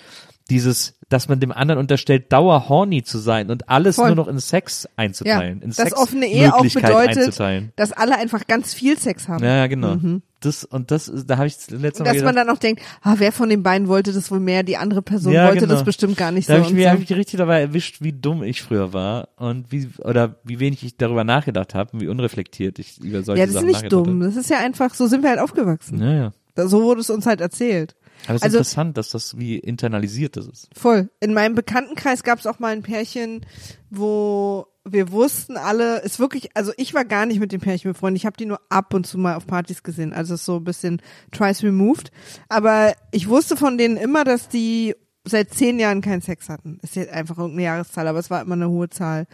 Dieses, 0.49 0.95
dass 1.07 1.29
man 1.29 1.39
dem 1.39 1.53
anderen 1.53 1.79
unterstellt, 1.79 2.31
dauer 2.33 2.67
horny 2.67 3.01
zu 3.03 3.17
sein 3.17 3.49
und 3.49 3.69
alles 3.69 3.95
Voll. 3.95 4.07
nur 4.07 4.15
noch 4.17 4.27
in 4.27 4.39
Sex 4.39 4.89
einzuteilen, 4.97 5.61
in 5.61 5.71
dass 5.71 5.93
offene 5.93 6.25
Ehe 6.27 6.53
auch 6.53 6.61
bedeutet, 6.65 7.39
dass 7.77 7.93
alle 7.93 8.17
einfach 8.17 8.45
ganz 8.45 8.73
viel 8.73 8.99
Sex 8.99 9.29
haben. 9.29 9.41
Ja, 9.43 9.55
ja, 9.55 9.67
genau. 9.67 9.95
Das, 10.41 10.65
und 10.65 10.91
das, 10.91 11.07
ist- 11.07 11.29
da 11.29 11.37
habe 11.37 11.47
ich 11.47 11.55
letztes 11.69 11.71
Und 11.71 11.79
Mal 11.79 12.13
dass 12.13 12.23
man 12.23 12.33
gedacht, 12.33 12.35
dann 12.35 12.49
auch 12.49 12.59
denkt, 12.59 12.81
ah, 13.03 13.15
wer 13.17 13.31
von 13.31 13.47
den 13.47 13.63
beiden 13.63 13.87
wollte 13.87 14.11
das 14.11 14.29
wohl 14.31 14.41
mehr, 14.41 14.63
die 14.63 14.75
andere 14.75 15.01
Person 15.01 15.31
Ja, 15.31 15.45
wollte 15.47 15.61
genau. 15.61 15.73
das 15.75 15.85
bestimmt 15.85 16.17
gar 16.17 16.33
nicht 16.33 16.49
Da 16.49 16.55
so. 16.55 16.59
habe 16.59 16.67
ich 16.67 16.73
mir 16.75 16.83
so. 16.83 16.89
hab 16.89 16.99
ich 16.99 17.13
richtig 17.13 17.37
dabei 17.37 17.61
erwischt, 17.61 18.01
wie 18.01 18.11
dumm 18.11 18.43
ich 18.43 18.61
früher 18.61 18.91
war 18.91 19.29
und 19.37 19.71
wie 19.71 19.87
oder 19.99 20.35
wie 20.43 20.59
wenig 20.59 20.83
ich 20.83 20.97
darüber 20.97 21.23
nachgedacht 21.23 21.73
habe 21.73 21.91
und 21.93 22.01
wie 22.01 22.09
unreflektiert 22.09 22.79
ich 22.79 22.99
über 23.01 23.23
solche 23.23 23.39
ja, 23.39 23.45
das 23.45 23.51
ist 23.51 23.53
Sachen 23.53 23.67
nicht 23.67 23.75
nachgedacht 23.83 24.05
dumm. 24.07 24.19
Das 24.19 24.35
ist 24.35 24.49
ja 24.49 24.57
einfach, 24.59 24.93
so 24.93 25.07
sind 25.07 25.23
wir 25.23 25.29
halt 25.29 25.39
aufgewachsen. 25.39 26.01
Ja, 26.01 26.11
ja. 26.13 26.33
Da- 26.55 26.67
So 26.67 26.83
wurde 26.83 26.99
es 26.99 27.09
uns 27.09 27.25
halt 27.25 27.39
erzählt. 27.39 27.95
Aber 28.25 28.35
es 28.35 28.41
ist 28.41 28.43
Also- 28.43 28.57
interessant, 28.57 28.97
dass 28.97 29.09
das 29.09 29.37
wie 29.37 29.57
internalisiert 29.57 30.37
das 30.37 30.47
ist. 30.47 30.69
Voll. 30.77 31.09
In 31.19 31.33
meinem 31.33 31.55
Bekanntenkreis 31.55 32.23
gab 32.23 32.39
es 32.39 32.47
auch 32.47 32.59
mal 32.59 32.73
ein 32.73 32.83
Pärchen, 32.83 33.45
wo 33.89 34.67
wir 34.85 35.11
wussten 35.11 35.55
alle, 35.55 35.99
ist 35.99 36.19
wirklich, 36.19 36.55
also 36.57 36.73
ich 36.75 36.93
war 36.93 37.05
gar 37.05 37.25
nicht 37.25 37.39
mit 37.39 37.51
dem 37.53 37.61
Pärchen 37.61 37.91
befreundet, 37.93 38.21
ich 38.21 38.25
habe 38.25 38.35
die 38.35 38.45
nur 38.45 38.59
ab 38.69 38.93
und 38.93 39.07
zu 39.07 39.17
mal 39.17 39.35
auf 39.35 39.47
Partys 39.47 39.81
gesehen, 39.81 40.11
also 40.11 40.35
so 40.35 40.57
ein 40.57 40.63
bisschen 40.65 41.01
twice 41.31 41.63
removed. 41.63 42.11
Aber 42.49 42.93
ich 43.11 43.29
wusste 43.29 43.55
von 43.55 43.77
denen 43.77 43.95
immer, 43.95 44.25
dass 44.25 44.49
die 44.49 44.95
seit 45.25 45.53
zehn 45.53 45.79
Jahren 45.79 46.01
keinen 46.01 46.21
Sex 46.21 46.49
hatten. 46.49 46.79
Ist 46.81 46.97
jetzt 46.97 47.13
einfach 47.13 47.37
irgendeine 47.37 47.63
Jahreszahl, 47.63 48.09
aber 48.09 48.19
es 48.19 48.29
war 48.29 48.41
immer 48.41 48.55
eine 48.55 48.67
hohe 48.69 48.89
Zahl. 48.89 49.25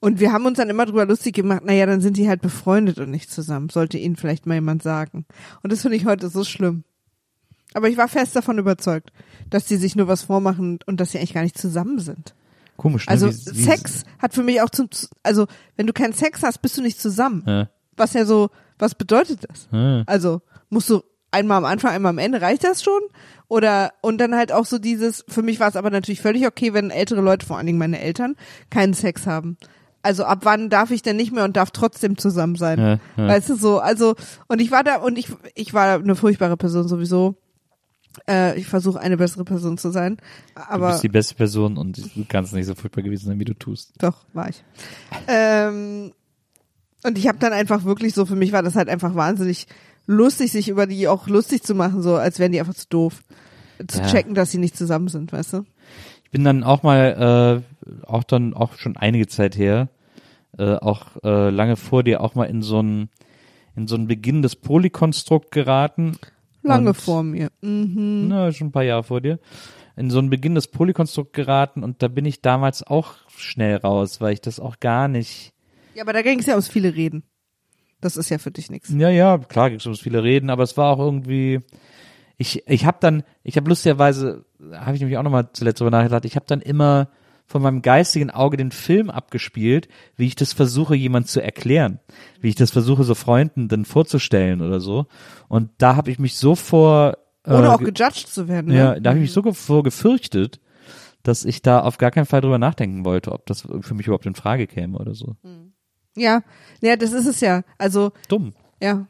Und 0.00 0.18
wir 0.18 0.32
haben 0.32 0.44
uns 0.44 0.56
dann 0.58 0.70
immer 0.70 0.86
drüber 0.86 1.06
lustig 1.06 1.36
gemacht, 1.36 1.64
naja, 1.64 1.86
dann 1.86 2.00
sind 2.00 2.16
die 2.16 2.28
halt 2.28 2.42
befreundet 2.42 2.98
und 2.98 3.12
nicht 3.12 3.30
zusammen. 3.30 3.68
Sollte 3.68 3.98
ihnen 3.98 4.16
vielleicht 4.16 4.44
mal 4.46 4.54
jemand 4.54 4.82
sagen. 4.82 5.24
Und 5.62 5.72
das 5.72 5.82
finde 5.82 5.98
ich 5.98 6.04
heute 6.04 6.28
so 6.30 6.42
schlimm. 6.42 6.82
Aber 7.76 7.90
ich 7.90 7.98
war 7.98 8.08
fest 8.08 8.34
davon 8.34 8.56
überzeugt, 8.56 9.12
dass 9.50 9.66
die 9.66 9.76
sich 9.76 9.96
nur 9.96 10.08
was 10.08 10.22
vormachen 10.22 10.78
und 10.86 10.98
dass 10.98 11.12
sie 11.12 11.18
eigentlich 11.18 11.34
gar 11.34 11.42
nicht 11.42 11.58
zusammen 11.58 11.98
sind. 11.98 12.34
Komisch, 12.78 13.06
ne? 13.06 13.10
Also 13.12 13.28
wie, 13.28 13.54
wie, 13.54 13.62
Sex 13.64 14.04
hat 14.18 14.32
für 14.32 14.42
mich 14.42 14.62
auch 14.62 14.70
zum, 14.70 14.88
also 15.22 15.46
wenn 15.76 15.86
du 15.86 15.92
keinen 15.92 16.14
Sex 16.14 16.42
hast, 16.42 16.62
bist 16.62 16.78
du 16.78 16.82
nicht 16.82 16.98
zusammen. 16.98 17.42
Ja, 17.46 17.68
Was 17.98 18.14
ja 18.14 18.24
so, 18.24 18.48
was 18.78 18.94
bedeutet 18.94 19.46
das? 19.46 19.68
ja. 19.72 20.04
Also 20.06 20.40
musst 20.70 20.88
du 20.88 21.02
einmal 21.30 21.58
am 21.58 21.66
Anfang, 21.66 21.92
einmal 21.92 22.10
am 22.10 22.18
Ende, 22.18 22.40
reicht 22.40 22.64
das 22.64 22.82
schon? 22.82 23.00
Oder, 23.48 23.92
und 24.00 24.18
dann 24.18 24.34
halt 24.34 24.52
auch 24.52 24.64
so 24.64 24.78
dieses, 24.78 25.26
für 25.28 25.42
mich 25.42 25.60
war 25.60 25.68
es 25.68 25.76
aber 25.76 25.90
natürlich 25.90 26.22
völlig 26.22 26.46
okay, 26.46 26.72
wenn 26.72 26.88
ältere 26.90 27.20
Leute, 27.20 27.44
vor 27.44 27.58
allen 27.58 27.66
Dingen 27.66 27.78
meine 27.78 28.00
Eltern, 28.00 28.36
keinen 28.70 28.94
Sex 28.94 29.26
haben. 29.26 29.58
Also 30.02 30.24
ab 30.24 30.40
wann 30.44 30.70
darf 30.70 30.92
ich 30.92 31.02
denn 31.02 31.16
nicht 31.16 31.32
mehr 31.32 31.44
und 31.44 31.58
darf 31.58 31.72
trotzdem 31.72 32.16
zusammen 32.16 32.56
sein? 32.56 33.00
Ja. 33.18 33.28
Weißt 33.28 33.50
du 33.50 33.54
so, 33.56 33.80
also, 33.80 34.14
und 34.48 34.62
ich 34.62 34.70
war 34.70 34.82
da, 34.82 34.96
und 34.96 35.18
ich, 35.18 35.28
ich 35.54 35.74
war 35.74 35.98
eine 35.98 36.16
furchtbare 36.16 36.56
Person 36.56 36.88
sowieso. 36.88 37.36
Äh, 38.28 38.58
ich 38.58 38.66
versuche 38.66 38.98
eine 39.00 39.16
bessere 39.16 39.44
Person 39.44 39.78
zu 39.78 39.90
sein. 39.90 40.16
du 40.54 40.60
Aber 40.62 40.88
bist 40.90 41.02
die 41.02 41.08
beste 41.08 41.34
Person 41.34 41.76
und 41.76 41.98
du 42.16 42.24
kannst 42.28 42.52
nicht 42.54 42.66
so 42.66 42.74
furchtbar 42.74 43.02
gewesen 43.02 43.26
sein, 43.26 43.38
wie 43.40 43.44
du 43.44 43.54
tust. 43.54 43.92
doch, 43.98 44.24
war 44.32 44.48
ich. 44.48 44.62
Ähm, 45.28 46.12
Und 47.04 47.18
ich 47.18 47.28
habe 47.28 47.38
dann 47.38 47.52
einfach 47.52 47.84
wirklich 47.84 48.14
so, 48.14 48.26
für 48.26 48.36
mich 48.36 48.52
war 48.52 48.62
das 48.62 48.74
halt 48.74 48.88
einfach 48.88 49.14
wahnsinnig 49.14 49.66
lustig, 50.06 50.52
sich 50.52 50.68
über 50.68 50.86
die 50.86 51.08
auch 51.08 51.28
lustig 51.28 51.62
zu 51.62 51.74
machen, 51.74 52.02
so 52.02 52.16
als 52.16 52.38
wären 52.38 52.52
die 52.52 52.60
einfach 52.60 52.74
zu 52.74 52.86
doof. 52.88 53.22
Zu 53.88 53.98
Ja. 53.98 54.06
checken, 54.06 54.34
dass 54.34 54.50
sie 54.50 54.58
nicht 54.58 54.76
zusammen 54.76 55.08
sind, 55.08 55.32
weißt 55.32 55.52
du? 55.52 55.64
Ich 56.24 56.30
bin 56.30 56.42
dann 56.44 56.64
auch 56.64 56.82
mal, 56.82 57.62
äh, 57.84 58.06
auch 58.06 58.24
dann 58.24 58.54
auch 58.54 58.76
schon 58.78 58.96
einige 58.96 59.26
Zeit 59.26 59.56
her, 59.56 59.88
äh, 60.58 60.74
auch 60.76 61.22
äh, 61.22 61.50
lange 61.50 61.76
vor 61.76 62.02
dir 62.02 62.20
auch 62.22 62.34
mal 62.34 62.44
in 62.46 62.62
so 62.62 62.80
ein 62.82 63.10
in 63.76 63.86
so 63.86 63.94
ein 63.94 64.06
beginnendes 64.06 64.56
Polykonstrukt 64.56 65.50
geraten. 65.50 66.16
Lange 66.66 66.90
Und- 66.90 66.94
vor 66.96 67.22
mir. 67.22 67.50
Mhm. 67.60 68.26
Na, 68.28 68.52
schon 68.52 68.68
ein 68.68 68.72
paar 68.72 68.82
Jahre 68.84 69.02
vor 69.04 69.20
dir. 69.20 69.38
In 69.96 70.10
so 70.10 70.18
ein 70.18 70.28
beginnendes 70.28 70.66
Polykonstrukt 70.68 71.32
geraten 71.32 71.82
und 71.82 72.02
da 72.02 72.08
bin 72.08 72.26
ich 72.26 72.42
damals 72.42 72.82
auch 72.82 73.14
schnell 73.34 73.76
raus, 73.76 74.20
weil 74.20 74.34
ich 74.34 74.40
das 74.42 74.60
auch 74.60 74.78
gar 74.80 75.08
nicht. 75.08 75.54
Ja, 75.94 76.02
aber 76.02 76.12
da 76.12 76.20
ging 76.22 76.38
es 76.38 76.46
ja 76.46 76.52
ums 76.54 76.68
viele 76.68 76.94
Reden. 76.94 77.22
Das 78.02 78.18
ist 78.18 78.28
ja 78.28 78.36
für 78.36 78.50
dich 78.50 78.70
nichts. 78.70 78.90
Ja, 78.90 79.08
ja, 79.08 79.38
klar 79.38 79.70
gibt 79.70 79.80
es 79.80 79.86
ums 79.86 80.00
viele 80.00 80.22
Reden, 80.22 80.50
aber 80.50 80.62
es 80.64 80.76
war 80.76 80.92
auch 80.92 80.98
irgendwie. 80.98 81.60
Ich, 82.36 82.68
ich 82.68 82.84
habe 82.84 82.98
dann, 83.00 83.22
ich 83.42 83.56
habe 83.56 83.70
lustigerweise, 83.70 84.44
habe 84.74 84.94
ich 84.94 85.00
nämlich 85.00 85.16
auch 85.16 85.22
nochmal 85.22 85.48
zuletzt 85.54 85.80
drüber 85.80 85.90
nachgedacht, 85.90 86.26
ich 86.26 86.36
habe 86.36 86.44
dann 86.46 86.60
immer 86.60 87.08
von 87.46 87.62
meinem 87.62 87.80
geistigen 87.82 88.30
Auge 88.30 88.56
den 88.56 88.72
Film 88.72 89.08
abgespielt, 89.08 89.88
wie 90.16 90.26
ich 90.26 90.34
das 90.34 90.52
versuche, 90.52 90.94
jemand 90.96 91.28
zu 91.28 91.40
erklären, 91.40 92.00
wie 92.40 92.48
ich 92.48 92.54
das 92.56 92.70
versuche, 92.72 93.04
so 93.04 93.14
Freunden 93.14 93.68
dann 93.68 93.84
vorzustellen 93.84 94.60
oder 94.62 94.80
so. 94.80 95.06
Und 95.48 95.70
da 95.78 95.94
habe 95.96 96.10
ich 96.10 96.18
mich 96.18 96.36
so 96.36 96.54
vor, 96.56 97.16
Ohne 97.46 97.66
äh, 97.66 97.68
auch 97.68 97.78
ge- 97.78 97.92
gejudged 97.92 98.26
zu 98.28 98.48
werden. 98.48 98.68
Ne? 98.68 98.76
ja, 98.76 99.00
da 99.00 99.10
habe 99.10 99.18
ich 99.20 99.22
mich 99.26 99.32
so 99.32 99.42
ge- 99.42 99.54
vor 99.54 99.82
gefürchtet, 99.84 100.60
dass 101.22 101.44
ich 101.44 101.62
da 101.62 101.80
auf 101.80 101.98
gar 101.98 102.10
keinen 102.10 102.26
Fall 102.26 102.40
drüber 102.40 102.58
nachdenken 102.58 103.04
wollte, 103.04 103.32
ob 103.32 103.46
das 103.46 103.62
für 103.80 103.94
mich 103.94 104.06
überhaupt 104.06 104.26
in 104.26 104.34
Frage 104.34 104.66
käme 104.66 104.98
oder 104.98 105.14
so. 105.14 105.36
ja, 106.16 106.42
ja, 106.80 106.96
das 106.96 107.12
ist 107.12 107.26
es 107.26 107.40
ja. 107.40 107.62
Also, 107.78 108.12
Dumm. 108.28 108.54
ja. 108.82 109.06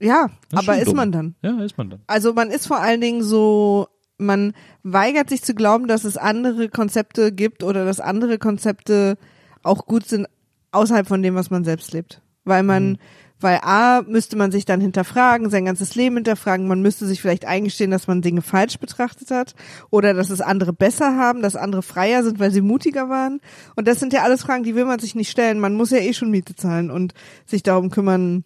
Ja, 0.00 0.28
aber 0.54 0.78
ist 0.78 0.86
dumm. 0.86 0.96
man 0.96 1.10
dann. 1.10 1.34
Ja, 1.42 1.60
ist 1.60 1.76
man 1.76 1.90
dann. 1.90 2.00
Also 2.06 2.32
man 2.32 2.50
ist 2.52 2.68
vor 2.68 2.78
allen 2.80 3.00
Dingen 3.00 3.22
so, 3.24 3.88
man 4.18 4.52
weigert 4.82 5.30
sich 5.30 5.42
zu 5.42 5.54
glauben, 5.54 5.86
dass 5.86 6.04
es 6.04 6.16
andere 6.16 6.68
Konzepte 6.68 7.32
gibt 7.32 7.62
oder 7.62 7.84
dass 7.84 8.00
andere 8.00 8.38
Konzepte 8.38 9.16
auch 9.62 9.86
gut 9.86 10.06
sind 10.06 10.26
außerhalb 10.72 11.06
von 11.06 11.22
dem, 11.22 11.34
was 11.34 11.50
man 11.50 11.64
selbst 11.64 11.92
lebt. 11.92 12.20
Weil 12.44 12.62
man, 12.62 12.90
Mhm. 12.92 12.96
weil 13.40 13.60
A, 13.62 14.02
müsste 14.02 14.36
man 14.36 14.50
sich 14.50 14.64
dann 14.64 14.80
hinterfragen, 14.80 15.50
sein 15.50 15.64
ganzes 15.64 15.94
Leben 15.94 16.16
hinterfragen, 16.16 16.66
man 16.66 16.82
müsste 16.82 17.06
sich 17.06 17.20
vielleicht 17.20 17.44
eingestehen, 17.44 17.90
dass 17.90 18.06
man 18.08 18.22
Dinge 18.22 18.42
falsch 18.42 18.78
betrachtet 18.78 19.30
hat 19.30 19.54
oder 19.90 20.14
dass 20.14 20.30
es 20.30 20.40
andere 20.40 20.72
besser 20.72 21.16
haben, 21.16 21.42
dass 21.42 21.54
andere 21.56 21.82
freier 21.82 22.24
sind, 22.24 22.40
weil 22.40 22.50
sie 22.50 22.60
mutiger 22.60 23.08
waren. 23.08 23.40
Und 23.76 23.86
das 23.86 24.00
sind 24.00 24.12
ja 24.12 24.22
alles 24.22 24.42
Fragen, 24.42 24.64
die 24.64 24.74
will 24.74 24.84
man 24.84 24.98
sich 24.98 25.14
nicht 25.14 25.30
stellen. 25.30 25.60
Man 25.60 25.74
muss 25.74 25.90
ja 25.90 25.98
eh 25.98 26.12
schon 26.12 26.30
Miete 26.30 26.54
zahlen 26.56 26.90
und 26.90 27.14
sich 27.46 27.62
darum 27.62 27.90
kümmern, 27.90 28.44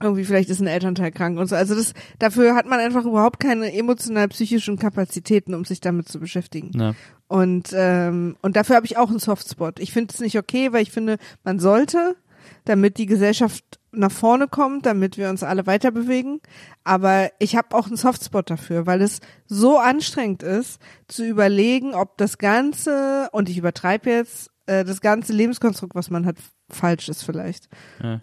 irgendwie 0.00 0.24
vielleicht 0.24 0.50
ist 0.50 0.60
ein 0.60 0.66
Elternteil 0.66 1.12
krank 1.12 1.38
und 1.38 1.48
so. 1.48 1.56
Also 1.56 1.74
das, 1.74 1.92
dafür 2.18 2.54
hat 2.54 2.66
man 2.66 2.80
einfach 2.80 3.04
überhaupt 3.04 3.40
keine 3.40 3.72
emotional-psychischen 3.72 4.78
Kapazitäten, 4.78 5.54
um 5.54 5.64
sich 5.64 5.80
damit 5.80 6.08
zu 6.08 6.20
beschäftigen. 6.20 6.70
Ja. 6.78 6.94
Und 7.28 7.70
ähm, 7.72 8.36
und 8.42 8.56
dafür 8.56 8.76
habe 8.76 8.86
ich 8.86 8.96
auch 8.96 9.10
einen 9.10 9.18
Softspot. 9.18 9.80
Ich 9.80 9.92
finde 9.92 10.12
es 10.12 10.20
nicht 10.20 10.38
okay, 10.38 10.72
weil 10.72 10.82
ich 10.82 10.92
finde, 10.92 11.16
man 11.44 11.58
sollte, 11.58 12.16
damit 12.64 12.98
die 12.98 13.06
Gesellschaft 13.06 13.64
nach 13.92 14.12
vorne 14.12 14.46
kommt, 14.46 14.86
damit 14.86 15.16
wir 15.16 15.30
uns 15.30 15.42
alle 15.42 15.66
weiter 15.66 15.90
bewegen. 15.90 16.40
Aber 16.84 17.30
ich 17.38 17.56
habe 17.56 17.74
auch 17.74 17.86
einen 17.86 17.96
Softspot 17.96 18.50
dafür, 18.50 18.86
weil 18.86 19.02
es 19.02 19.20
so 19.46 19.78
anstrengend 19.78 20.42
ist, 20.42 20.80
zu 21.08 21.24
überlegen, 21.24 21.94
ob 21.94 22.16
das 22.18 22.38
Ganze, 22.38 23.28
und 23.32 23.48
ich 23.48 23.58
übertreibe 23.58 24.10
jetzt, 24.10 24.50
äh, 24.66 24.84
das 24.84 25.00
ganze 25.00 25.32
Lebenskonstrukt, 25.32 25.94
was 25.94 26.10
man 26.10 26.26
hat, 26.26 26.36
falsch 26.68 27.08
ist 27.08 27.22
vielleicht. 27.22 27.68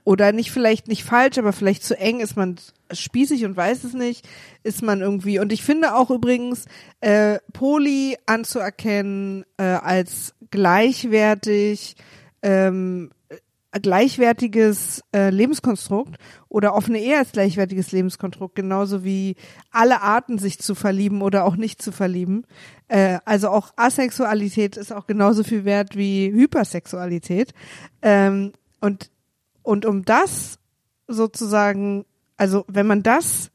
Oder 0.04 0.32
nicht 0.32 0.52
vielleicht 0.52 0.88
nicht 0.88 1.04
falsch, 1.04 1.38
aber 1.38 1.54
vielleicht 1.54 1.84
zu 1.84 1.98
eng 1.98 2.20
ist 2.20 2.36
man 2.36 2.58
spießig 2.91 3.46
und 3.46 3.56
weiß 3.56 3.84
es 3.84 3.94
nicht, 3.94 4.28
ist 4.64 4.82
man 4.82 5.02
irgendwie. 5.02 5.39
Und 5.39 5.52
ich 5.52 5.64
finde 5.64 5.96
auch 5.96 6.10
übrigens, 6.12 6.66
äh, 7.02 7.39
Poli 7.54 8.18
anzuerkennen 8.26 9.46
äh, 9.58 9.64
als 9.64 10.36
gleichwertig, 10.52 11.96
ähm, 12.41 13.12
äh, 13.23 13.23
gleichwertiges 13.82 15.02
äh, 15.16 15.30
Lebenskonstrukt 15.30 16.16
oder 16.48 16.76
offene 16.76 17.00
Ehe 17.00 17.18
als 17.18 17.32
gleichwertiges 17.32 17.92
Lebenskonstrukt, 17.92 18.56
genauso 18.56 19.04
wie 19.04 19.36
alle 19.72 20.02
Arten 20.02 20.38
sich 20.38 20.60
zu 20.60 20.76
verlieben 20.76 21.22
oder 21.22 21.46
auch 21.46 21.56
nicht 21.56 21.82
zu 21.82 21.92
verlieben. 21.92 22.46
Äh, 22.88 23.20
also 23.26 23.50
auch 23.50 23.72
Asexualität 23.76 24.78
ist 24.78 24.92
auch 24.92 25.08
genauso 25.08 25.44
viel 25.44 25.66
wert 25.66 25.96
wie 25.96 26.32
Hypersexualität. 26.32 27.54
Ähm, 28.02 28.54
und, 28.80 29.10
und 29.64 29.86
um 29.86 30.06
das 30.06 30.60
sozusagen, 31.08 32.06
also 32.38 32.66
wenn 32.68 32.88
man 32.88 33.04
das 33.04 33.50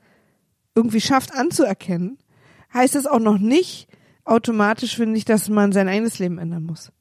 irgendwie 0.75 1.01
schafft 1.01 1.35
anzuerkennen, 1.35 2.19
heißt 2.75 2.97
es 2.97 3.07
auch 3.07 3.21
noch 3.21 3.39
nicht 3.39 3.89
automatisch, 4.25 4.97
finde 4.97 5.16
ich, 5.19 5.25
dass 5.25 5.49
man 5.49 5.73
sein 5.73 5.89
eigenes 5.89 6.19
Leben 6.19 6.39
ändern 6.39 6.64
muss. 6.64 6.93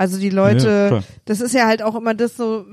Also 0.00 0.18
die 0.18 0.28
Ja, 0.28 0.34
Leute, 0.34 0.86
klar. 0.88 1.04
das 1.26 1.42
ist 1.42 1.52
ja 1.52 1.66
halt 1.66 1.82
auch 1.82 1.94
immer 1.94 2.14
das 2.14 2.34
so, 2.34 2.64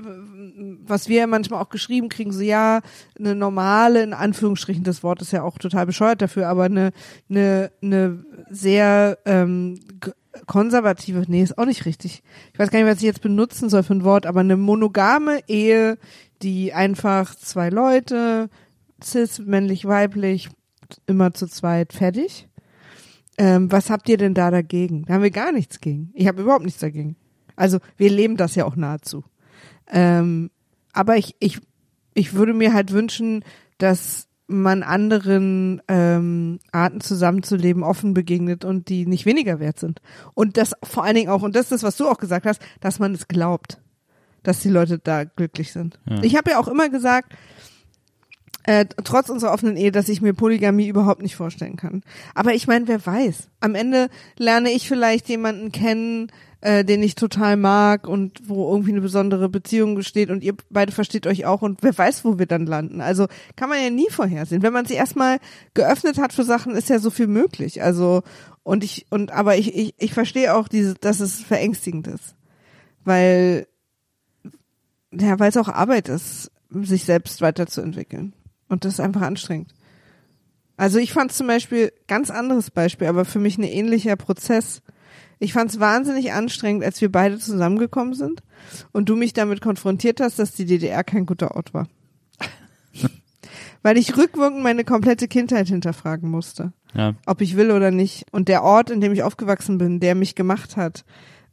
was 0.86 1.10
wir 1.10 1.18
ja 1.18 1.26
manchmal 1.26 1.60
auch 1.60 1.68
geschrieben 1.68 2.08
kriegen, 2.08 2.32
so 2.32 2.40
ja, 2.40 2.80
eine 3.18 3.34
normale, 3.34 4.02
in 4.02 4.14
Anführungsstrichen, 4.14 4.82
das 4.82 5.02
Wort 5.02 5.20
ist 5.20 5.32
ja 5.32 5.42
auch 5.42 5.58
total 5.58 5.84
bescheuert 5.84 6.22
dafür, 6.22 6.48
aber 6.48 6.64
eine, 6.64 6.90
eine, 7.28 7.70
eine 7.82 8.24
sehr 8.48 9.18
ähm, 9.26 9.78
konservative, 10.46 11.24
nee, 11.28 11.42
ist 11.42 11.58
auch 11.58 11.66
nicht 11.66 11.84
richtig. 11.84 12.22
Ich 12.54 12.58
weiß 12.58 12.70
gar 12.70 12.78
nicht, 12.78 12.88
was 12.90 12.96
ich 12.96 13.04
jetzt 13.04 13.20
benutzen 13.20 13.68
soll 13.68 13.82
für 13.82 13.94
ein 13.94 14.04
Wort, 14.04 14.24
aber 14.24 14.40
eine 14.40 14.56
monogame 14.56 15.40
Ehe, 15.48 15.98
die 16.40 16.72
einfach 16.72 17.34
zwei 17.34 17.68
Leute, 17.68 18.48
cis, 19.04 19.38
männlich, 19.38 19.84
weiblich, 19.84 20.48
immer 21.06 21.34
zu 21.34 21.46
zweit, 21.46 21.92
fertig. 21.92 22.48
Ähm, 23.38 23.70
was 23.70 23.88
habt 23.88 24.08
ihr 24.08 24.18
denn 24.18 24.34
da 24.34 24.50
dagegen? 24.50 25.04
Da 25.04 25.14
haben 25.14 25.22
wir 25.22 25.30
gar 25.30 25.52
nichts 25.52 25.80
gegen. 25.80 26.10
Ich 26.14 26.26
habe 26.26 26.42
überhaupt 26.42 26.64
nichts 26.64 26.80
dagegen. 26.80 27.16
Also 27.56 27.78
wir 27.96 28.10
leben 28.10 28.36
das 28.36 28.54
ja 28.54 28.64
auch 28.64 28.76
nahezu. 28.76 29.24
Ähm, 29.88 30.50
aber 30.92 31.16
ich, 31.16 31.36
ich, 31.38 31.60
ich 32.14 32.34
würde 32.34 32.52
mir 32.52 32.74
halt 32.74 32.92
wünschen, 32.92 33.44
dass 33.78 34.28
man 34.48 34.82
anderen 34.82 35.82
ähm, 35.88 36.58
Arten 36.72 37.00
zusammenzuleben 37.00 37.82
offen 37.82 38.14
begegnet 38.14 38.64
und 38.64 38.88
die 38.88 39.06
nicht 39.06 39.26
weniger 39.26 39.60
wert 39.60 39.78
sind. 39.78 40.00
Und 40.34 40.56
das 40.56 40.72
vor 40.82 41.04
allen 41.04 41.14
Dingen 41.14 41.28
auch, 41.28 41.42
und 41.42 41.54
das 41.54 41.64
ist 41.64 41.72
das, 41.72 41.82
was 41.82 41.96
du 41.96 42.08
auch 42.08 42.18
gesagt 42.18 42.46
hast, 42.46 42.60
dass 42.80 42.98
man 42.98 43.14
es 43.14 43.28
glaubt, 43.28 43.80
dass 44.42 44.60
die 44.60 44.70
Leute 44.70 44.98
da 44.98 45.24
glücklich 45.24 45.72
sind. 45.72 46.00
Ich 46.22 46.34
habe 46.36 46.50
ja 46.52 46.58
auch 46.58 46.68
immer 46.68 46.88
gesagt, 46.88 47.34
äh, 48.68 48.84
trotz 49.02 49.30
unserer 49.30 49.54
offenen 49.54 49.78
Ehe, 49.78 49.90
dass 49.92 50.10
ich 50.10 50.20
mir 50.20 50.34
Polygamie 50.34 50.88
überhaupt 50.88 51.22
nicht 51.22 51.36
vorstellen 51.36 51.76
kann. 51.76 52.02
Aber 52.34 52.52
ich 52.52 52.66
meine, 52.66 52.86
wer 52.86 53.04
weiß? 53.04 53.48
Am 53.60 53.74
Ende 53.74 54.10
lerne 54.36 54.70
ich 54.70 54.86
vielleicht 54.86 55.26
jemanden 55.30 55.72
kennen, 55.72 56.30
äh, 56.60 56.84
den 56.84 57.02
ich 57.02 57.14
total 57.14 57.56
mag 57.56 58.06
und 58.06 58.46
wo 58.46 58.70
irgendwie 58.70 58.90
eine 58.90 59.00
besondere 59.00 59.48
Beziehung 59.48 59.94
besteht 59.94 60.28
und 60.28 60.44
ihr 60.44 60.52
beide 60.68 60.92
versteht 60.92 61.26
euch 61.26 61.46
auch 61.46 61.62
und 61.62 61.82
wer 61.82 61.96
weiß, 61.96 62.26
wo 62.26 62.38
wir 62.38 62.44
dann 62.44 62.66
landen. 62.66 63.00
Also 63.00 63.26
kann 63.56 63.70
man 63.70 63.82
ja 63.82 63.88
nie 63.88 64.10
vorhersehen. 64.10 64.60
Wenn 64.60 64.74
man 64.74 64.84
sich 64.84 64.98
erstmal 64.98 65.38
geöffnet 65.72 66.18
hat 66.18 66.34
für 66.34 66.44
Sachen, 66.44 66.74
ist 66.76 66.90
ja 66.90 66.98
so 66.98 67.08
viel 67.08 67.26
möglich. 67.26 67.82
Also 67.82 68.22
und 68.64 68.84
ich 68.84 69.06
und 69.08 69.30
aber 69.30 69.56
ich 69.56 69.74
ich, 69.74 69.94
ich 69.96 70.12
verstehe 70.12 70.54
auch 70.54 70.68
diese, 70.68 70.92
dass 70.92 71.20
es 71.20 71.40
verängstigend 71.40 72.06
ist, 72.06 72.34
weil 73.02 73.66
ja, 75.10 75.38
weil 75.38 75.48
es 75.48 75.56
auch 75.56 75.68
Arbeit 75.68 76.10
ist, 76.10 76.50
sich 76.70 77.04
selbst 77.04 77.40
weiterzuentwickeln. 77.40 78.34
Und 78.68 78.84
das 78.84 78.94
ist 78.94 79.00
einfach 79.00 79.22
anstrengend. 79.22 79.74
Also 80.76 80.98
ich 80.98 81.12
fand 81.12 81.32
zum 81.32 81.46
Beispiel, 81.48 81.92
ganz 82.06 82.30
anderes 82.30 82.70
Beispiel, 82.70 83.08
aber 83.08 83.24
für 83.24 83.40
mich 83.40 83.58
ein 83.58 83.64
ähnlicher 83.64 84.16
Prozess. 84.16 84.80
Ich 85.40 85.52
fand 85.52 85.70
es 85.70 85.80
wahnsinnig 85.80 86.32
anstrengend, 86.32 86.84
als 86.84 87.00
wir 87.00 87.10
beide 87.10 87.38
zusammengekommen 87.38 88.14
sind 88.14 88.42
und 88.92 89.08
du 89.08 89.16
mich 89.16 89.32
damit 89.32 89.60
konfrontiert 89.60 90.20
hast, 90.20 90.38
dass 90.38 90.52
die 90.52 90.66
DDR 90.66 91.02
kein 91.04 91.26
guter 91.26 91.56
Ort 91.56 91.74
war. 91.74 91.88
Weil 93.82 93.96
ich 93.98 94.16
rückwirkend 94.16 94.62
meine 94.62 94.84
komplette 94.84 95.28
Kindheit 95.28 95.68
hinterfragen 95.68 96.30
musste 96.30 96.72
Ja. 96.94 97.14
ob 97.26 97.40
ich 97.40 97.56
will 97.56 97.70
oder 97.70 97.90
nicht. 97.90 98.26
Und 98.32 98.48
der 98.48 98.62
Ort, 98.62 98.90
in 98.90 99.00
dem 99.00 99.12
ich 99.12 99.22
aufgewachsen 99.22 99.78
bin, 99.78 100.00
der 100.00 100.14
mich 100.14 100.34
gemacht 100.34 100.76
hat, 100.76 101.04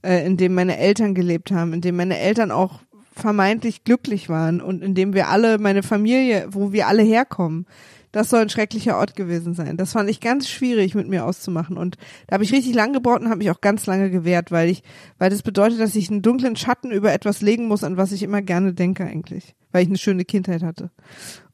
äh, 0.02 0.26
in 0.26 0.38
dem 0.38 0.54
meine 0.54 0.78
Eltern 0.78 1.14
gelebt 1.16 1.52
haben, 1.52 1.74
in 1.74 1.82
dem 1.82 1.96
meine 1.96 2.18
Eltern 2.18 2.52
auch 2.52 2.82
vermeintlich 3.16 3.84
glücklich 3.84 4.30
waren 4.30 4.62
und 4.62 4.84
in 4.84 4.94
dem 4.94 5.14
wir 5.14 5.30
alle, 5.30 5.58
meine 5.58 5.84
Familie, 5.84 6.48
wo 6.52 6.72
wir 6.72 6.88
alle 6.88 7.04
herkommen, 7.04 7.66
das 8.12 8.30
soll 8.30 8.42
ein 8.42 8.50
schrecklicher 8.50 8.98
Ort 8.98 9.16
gewesen 9.16 9.54
sein. 9.54 9.76
Das 9.76 9.92
fand 9.92 10.10
ich 10.10 10.22
ganz 10.22 10.48
schwierig 10.50 10.96
mit 10.96 11.10
mir 11.10 11.26
auszumachen 11.26 11.78
und 11.78 11.98
da 12.28 12.36
habe 12.36 12.44
ich 12.44 12.54
richtig 12.54 12.74
lang 12.74 12.94
gebraucht 12.94 13.22
und 13.22 13.28
habe 13.28 13.40
mich 13.40 13.52
auch 13.52 13.62
ganz 13.62 13.86
lange 13.88 14.10
gewehrt, 14.10 14.52
weil 14.52 14.70
ich, 14.70 14.84
weil 15.18 15.30
das 15.30 15.44
bedeutet, 15.44 15.80
dass 15.80 15.96
ich 15.96 16.10
einen 16.10 16.22
dunklen 16.22 16.56
Schatten 16.56 16.92
über 16.92 17.12
etwas 17.12 17.42
legen 17.42 17.68
muss, 17.68 17.84
an 17.84 17.98
was 17.98 18.12
ich 18.12 18.24
immer 18.24 18.42
gerne 18.42 18.74
denke 18.74 19.04
eigentlich, 19.06 19.56
weil 19.72 19.84
ich 19.84 19.90
eine 19.90 19.98
schöne 19.98 20.24
Kindheit 20.24 20.64
hatte. 20.64 20.92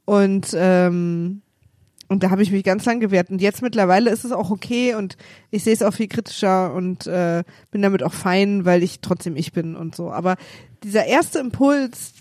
Und 0.05 0.49
ähm, 0.55 1.41
und 2.11 2.23
da 2.23 2.29
habe 2.29 2.43
ich 2.43 2.51
mich 2.51 2.65
ganz 2.65 2.83
lang 2.83 2.99
gewehrt. 2.99 3.29
Und 3.29 3.41
jetzt 3.41 3.61
mittlerweile 3.61 4.09
ist 4.09 4.25
es 4.25 4.33
auch 4.33 4.51
okay 4.51 4.95
und 4.95 5.15
ich 5.49 5.63
sehe 5.63 5.71
es 5.71 5.81
auch 5.81 5.93
viel 5.93 6.09
kritischer 6.09 6.73
und 6.73 7.07
äh, 7.07 7.43
bin 7.71 7.81
damit 7.81 8.03
auch 8.03 8.11
fein, 8.11 8.65
weil 8.65 8.83
ich 8.83 8.99
trotzdem 8.99 9.37
ich 9.37 9.53
bin 9.53 9.77
und 9.77 9.95
so. 9.95 10.11
Aber 10.11 10.35
dieser 10.83 11.05
erste 11.05 11.39
Impuls, 11.39 12.13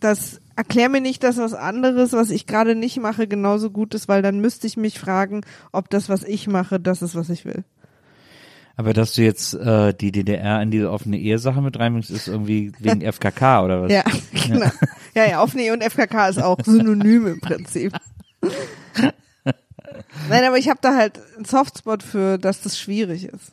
dass 0.00 0.40
erklär 0.56 0.88
mir 0.88 1.00
nicht, 1.00 1.22
dass 1.22 1.36
was 1.38 1.54
anderes, 1.54 2.12
was 2.12 2.30
ich 2.30 2.46
gerade 2.46 2.74
nicht 2.74 2.98
mache, 2.98 3.28
genauso 3.28 3.70
gut 3.70 3.94
ist, 3.94 4.08
weil 4.08 4.22
dann 4.22 4.40
müsste 4.40 4.66
ich 4.66 4.76
mich 4.76 4.98
fragen, 4.98 5.42
ob 5.72 5.88
das, 5.90 6.08
was 6.08 6.24
ich 6.24 6.48
mache, 6.48 6.80
das 6.80 7.02
ist, 7.02 7.14
was 7.14 7.30
ich 7.30 7.44
will. 7.44 7.64
Aber 8.76 8.92
dass 8.92 9.12
du 9.14 9.22
jetzt 9.22 9.54
äh, 9.54 9.92
die 9.92 10.12
DDR 10.12 10.62
in 10.62 10.70
diese 10.70 10.92
offene 10.92 11.18
Ehesache 11.18 11.60
mit 11.60 11.78
reinbringst, 11.78 12.10
ist 12.10 12.28
irgendwie 12.28 12.72
wegen 12.78 13.00
FKK 13.12 13.64
oder 13.64 13.82
was? 13.82 13.92
Ja, 13.92 14.04
genau. 14.32 14.70
Ja, 15.14 15.28
ja, 15.28 15.42
offene 15.42 15.64
Ehe 15.64 15.72
und 15.72 15.82
FKK 15.82 16.28
ist 16.28 16.40
auch 16.40 16.58
synonym 16.64 17.26
im 17.26 17.40
Prinzip. 17.40 17.92
Nein, 20.28 20.44
aber 20.44 20.58
ich 20.58 20.68
habe 20.68 20.78
da 20.80 20.94
halt 20.94 21.20
einen 21.36 21.44
Softspot 21.44 22.04
für, 22.04 22.38
dass 22.38 22.62
das 22.62 22.78
schwierig 22.78 23.24
ist. 23.24 23.52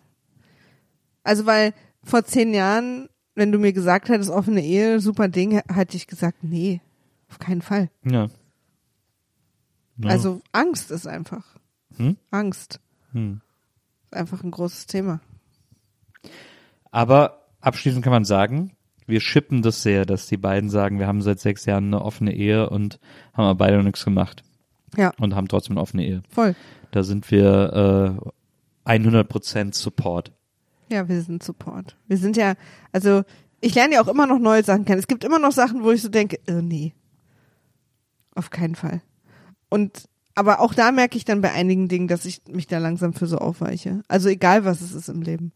Also 1.24 1.46
weil 1.48 1.74
vor 2.04 2.24
zehn 2.24 2.54
Jahren, 2.54 3.10
wenn 3.36 3.52
du 3.52 3.60
mir 3.60 3.74
gesagt 3.74 4.10
hättest, 4.10 4.30
offene 4.30 4.64
Ehe, 4.64 5.00
super 5.00 5.28
Ding, 5.28 5.62
hätte 5.68 5.98
ich 5.98 6.08
gesagt, 6.08 6.44
nee, 6.44 6.82
auf 7.30 7.40
keinen 7.40 7.62
Fall. 7.62 7.90
Ja. 8.04 8.30
ja. 9.98 10.10
Also 10.10 10.42
Angst 10.52 10.92
ist 10.92 11.06
einfach. 11.08 11.46
Hm? 11.98 12.18
Angst. 12.32 12.80
Hm. 13.12 13.42
Ist 14.06 14.18
einfach 14.18 14.44
ein 14.44 14.52
großes 14.52 14.88
Thema. 14.88 15.20
Aber 16.92 17.46
abschließend 17.62 18.04
kann 18.04 18.14
man 18.14 18.26
sagen, 18.26 18.72
wir 19.06 19.20
schippen 19.22 19.62
das 19.62 19.84
sehr, 19.84 20.06
dass 20.06 20.28
die 20.28 20.38
beiden 20.38 20.70
sagen, 20.70 20.98
wir 21.00 21.08
haben 21.08 21.22
seit 21.22 21.40
sechs 21.40 21.66
Jahren 21.66 21.86
eine 21.86 22.02
offene 22.02 22.34
Ehe 22.34 22.70
und 22.70 23.00
haben 23.34 23.46
aber 23.46 23.56
beide 23.56 23.78
noch 23.78 23.84
nichts 23.84 24.04
gemacht 24.04 24.44
Ja, 24.96 25.12
und 25.20 25.36
haben 25.36 25.48
trotzdem 25.48 25.74
eine 25.74 25.82
offene 25.82 26.06
Ehe. 26.06 26.24
voll. 26.30 26.56
Da 26.92 27.04
sind 27.04 27.30
wir 27.30 28.22
äh, 28.88 28.90
100% 28.98 29.76
Support. 29.76 30.32
Ja, 30.90 31.08
wir 31.08 31.22
sind 31.22 31.44
Support. 31.44 31.98
Wir 32.08 32.18
sind 32.18 32.38
ja, 32.38 32.56
also 32.92 33.24
ich 33.62 33.74
lerne 33.76 33.96
ja 33.96 34.02
auch 34.02 34.08
immer 34.08 34.28
noch 34.28 34.40
neue 34.40 34.64
Sachen 34.64 34.86
kennen. 34.86 35.00
Es 35.00 35.08
gibt 35.08 35.24
immer 35.24 35.40
noch 35.40 35.52
Sachen, 35.52 35.84
wo 35.84 35.92
ich 35.92 36.02
so 36.02 36.10
denke, 36.10 36.40
äh, 36.48 36.62
nee. 36.62 36.94
Auf 38.36 38.50
keinen 38.50 38.76
Fall. 38.76 39.02
Und 39.70 40.08
aber 40.36 40.60
auch 40.60 40.74
da 40.74 40.92
merke 40.92 41.18
ich 41.18 41.24
dann 41.24 41.42
bei 41.42 41.54
einigen 41.54 41.88
Dingen, 41.88 42.10
dass 42.10 42.26
ich 42.26 42.42
mich 42.50 42.68
da 42.68 42.78
langsam 42.78 43.14
für 43.14 43.26
so 43.26 43.38
aufweiche. 43.38 44.04
Also 44.10 44.28
egal, 44.28 44.66
was 44.66 44.82
es 44.82 44.94
ist 44.94 45.08
im 45.08 45.22
Leben. 45.22 45.54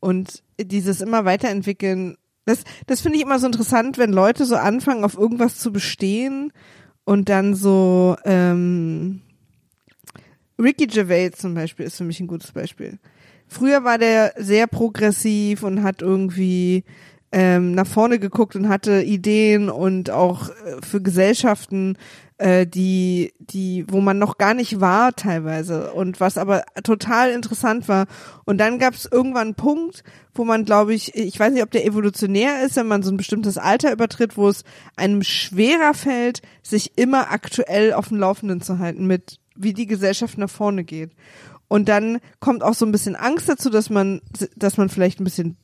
Und 0.00 0.42
dieses 0.60 1.00
immer 1.00 1.24
weiterentwickeln, 1.24 2.16
das, 2.44 2.64
das 2.88 3.00
finde 3.00 3.18
ich 3.18 3.24
immer 3.24 3.38
so 3.38 3.46
interessant, 3.46 3.98
wenn 3.98 4.12
Leute 4.12 4.44
so 4.44 4.56
anfangen, 4.56 5.04
auf 5.04 5.16
irgendwas 5.16 5.58
zu 5.58 5.72
bestehen 5.72 6.52
und 7.04 7.28
dann 7.28 7.54
so, 7.54 8.16
ähm, 8.24 9.22
Ricky 10.58 10.86
Gervais 10.86 11.32
zum 11.36 11.54
Beispiel 11.54 11.86
ist 11.86 11.96
für 11.96 12.04
mich 12.04 12.20
ein 12.20 12.26
gutes 12.26 12.52
Beispiel. 12.52 12.98
Früher 13.48 13.84
war 13.84 13.98
der 13.98 14.34
sehr 14.36 14.66
progressiv 14.66 15.62
und 15.62 15.82
hat 15.82 16.02
irgendwie 16.02 16.84
ähm, 17.32 17.72
nach 17.72 17.86
vorne 17.86 18.18
geguckt 18.18 18.56
und 18.56 18.68
hatte 18.68 19.02
Ideen 19.02 19.68
und 19.68 20.10
auch 20.10 20.48
äh, 20.48 20.82
für 20.82 21.02
Gesellschaften, 21.02 21.96
äh, 22.38 22.66
die, 22.66 23.32
die, 23.38 23.84
wo 23.88 24.00
man 24.00 24.18
noch 24.18 24.38
gar 24.38 24.54
nicht 24.54 24.80
war 24.80 25.14
teilweise 25.14 25.92
und 25.92 26.20
was 26.20 26.38
aber 26.38 26.64
total 26.84 27.30
interessant 27.30 27.88
war. 27.88 28.06
Und 28.44 28.58
dann 28.58 28.78
gab 28.78 28.94
es 28.94 29.08
irgendwann 29.10 29.48
einen 29.48 29.54
Punkt, 29.54 30.04
wo 30.34 30.44
man, 30.44 30.64
glaube 30.64 30.94
ich, 30.94 31.14
ich 31.14 31.38
weiß 31.38 31.52
nicht, 31.52 31.62
ob 31.62 31.70
der 31.70 31.86
evolutionär 31.86 32.64
ist, 32.64 32.76
wenn 32.76 32.88
man 32.88 33.02
so 33.02 33.10
ein 33.10 33.16
bestimmtes 33.16 33.58
Alter 33.58 33.92
übertritt, 33.92 34.36
wo 34.36 34.48
es 34.48 34.64
einem 34.96 35.22
schwerer 35.22 35.94
fällt, 35.94 36.42
sich 36.62 36.92
immer 36.96 37.32
aktuell 37.32 37.92
auf 37.92 38.08
dem 38.08 38.18
Laufenden 38.18 38.60
zu 38.60 38.78
halten 38.78 39.06
mit 39.06 39.38
wie 39.58 39.72
die 39.72 39.86
Gesellschaft 39.86 40.36
nach 40.36 40.50
vorne 40.50 40.84
geht. 40.84 41.12
Und 41.68 41.88
dann 41.88 42.18
kommt 42.40 42.62
auch 42.62 42.74
so 42.74 42.86
ein 42.86 42.92
bisschen 42.92 43.16
Angst 43.16 43.48
dazu, 43.48 43.70
dass 43.70 43.90
man, 43.90 44.20
dass 44.56 44.76
man 44.76 44.88
vielleicht 44.88 45.20
ein 45.20 45.24
bisschen 45.24 45.56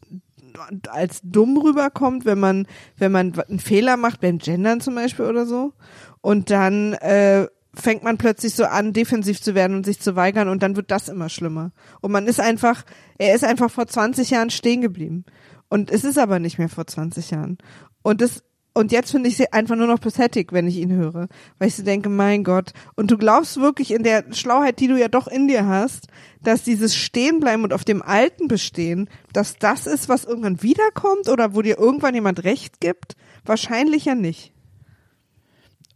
als 0.89 1.21
dumm 1.23 1.57
rüberkommt, 1.57 2.25
wenn 2.25 2.39
man, 2.39 2.67
wenn 2.99 3.13
man 3.13 3.39
einen 3.39 3.59
Fehler 3.59 3.97
macht, 3.97 4.21
beim 4.21 4.39
Gendern 4.39 4.81
zum 4.81 4.95
Beispiel 4.95 5.25
oder 5.25 5.47
so. 5.47 5.73
Und 6.21 6.51
dann 6.51 6.95
äh, 6.95 7.47
fängt 7.75 8.03
man 8.03 8.19
plötzlich 8.19 8.55
so 8.55 8.65
an, 8.65 8.93
defensiv 8.93 9.41
zu 9.41 9.55
werden 9.55 9.77
und 9.77 9.87
sich 9.87 10.01
zu 10.01 10.15
weigern 10.15 10.49
und 10.49 10.63
dann 10.63 10.77
wird 10.77 10.91
das 10.91 11.09
immer 11.09 11.29
schlimmer. 11.29 11.73
Und 12.01 12.13
man 12.13 12.27
ist 12.27 12.41
einfach, 12.41 12.85
er 13.19 13.35
ist 13.35 13.45
einfach 13.45 13.71
vor 13.71 13.87
20 13.87 14.31
Jahren 14.31 14.51
stehen 14.51 14.81
geblieben. 14.83 15.25
Und 15.69 15.91
es 15.91 16.05
ist 16.05 16.19
aber 16.19 16.39
nicht 16.39 16.59
mehr 16.59 16.69
vor 16.69 16.87
20 16.87 17.31
Jahren. 17.31 17.59
Und 18.03 18.21
das 18.21 18.43
und 18.75 18.91
jetzt 18.91 19.11
finde 19.11 19.29
ich 19.29 19.37
sie 19.37 19.53
einfach 19.53 19.77
nur 19.77 19.87
noch 19.87 20.01
pathetic, 20.01 20.53
wenn 20.53 20.67
ich 20.67 20.79
ihn 20.79 20.93
höre. 20.93 21.29
Weil 21.59 21.69
ich 21.69 21.77
so 21.77 21.83
denke, 21.83 22.09
mein 22.09 22.43
Gott. 22.43 22.73
Und 22.95 23.11
du 23.11 23.19
glaubst 23.19 23.59
wirklich 23.59 23.93
in 23.93 24.03
der 24.03 24.25
Schlauheit, 24.33 24.81
die 24.81 24.89
du 24.89 24.99
ja 24.99 25.09
doch 25.09 25.27
in 25.27 25.47
dir 25.47 25.67
hast, 25.67 26.09
dass 26.43 26.63
dieses 26.63 26.97
Stehenbleiben 26.97 27.65
und 27.65 27.75
auf 27.75 27.85
dem 27.85 28.01
Alten 28.01 28.49
bestehen, 28.49 29.11
dass 29.33 29.59
das 29.59 29.87
ist, 29.87 30.09
was 30.09 30.25
irgendwann 30.25 30.63
wiederkommt 30.63 31.29
oder 31.29 31.55
wo 31.55 31.61
dir 31.61 31.79
irgendwann 31.79 32.15
jemand 32.15 32.45
Recht 32.45 32.81
gibt? 32.81 33.15
Wahrscheinlich 33.45 34.07
ja 34.07 34.15
nicht. 34.15 34.53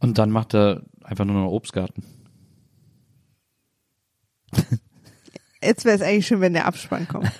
Und 0.00 0.18
dann 0.18 0.30
macht 0.30 0.54
er 0.54 0.82
einfach 1.02 1.24
nur 1.24 1.36
noch 1.36 1.52
Obstgarten. 1.52 2.04
Jetzt 5.62 5.86
wäre 5.86 5.96
es 5.96 6.02
eigentlich 6.02 6.26
schön, 6.26 6.42
wenn 6.42 6.52
der 6.52 6.66
Abspann 6.66 7.08
kommt. 7.08 7.30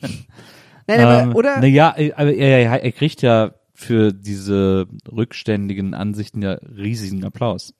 Nein, 0.86 1.00
aber, 1.00 1.22
ähm, 1.22 1.34
oder? 1.34 1.58
Naja, 1.58 1.94
aber 2.16 2.32
er, 2.32 2.60
er, 2.60 2.84
er 2.84 2.92
kriegt 2.92 3.22
ja 3.22 3.54
für 3.84 4.12
diese 4.12 4.86
rückständigen 5.10 5.94
Ansichten 5.94 6.42
ja 6.42 6.52
riesigen 6.52 7.24
Applaus. 7.24 7.74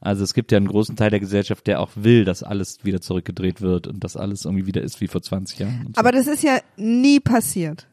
Also 0.00 0.24
es 0.24 0.32
gibt 0.32 0.50
ja 0.50 0.56
einen 0.56 0.68
großen 0.68 0.96
Teil 0.96 1.10
der 1.10 1.20
Gesellschaft, 1.20 1.66
der 1.66 1.80
auch 1.80 1.90
will, 1.94 2.24
dass 2.24 2.42
alles 2.42 2.84
wieder 2.84 3.02
zurückgedreht 3.02 3.60
wird 3.60 3.86
und 3.86 4.02
dass 4.02 4.16
alles 4.16 4.46
irgendwie 4.46 4.66
wieder 4.66 4.80
ist 4.80 5.00
wie 5.00 5.08
vor 5.08 5.20
20 5.20 5.58
Jahren. 5.58 5.92
So. 5.94 6.00
Aber 6.00 6.10
das 6.10 6.26
ist 6.26 6.42
ja 6.42 6.58
nie 6.76 7.20
passiert. 7.20 7.86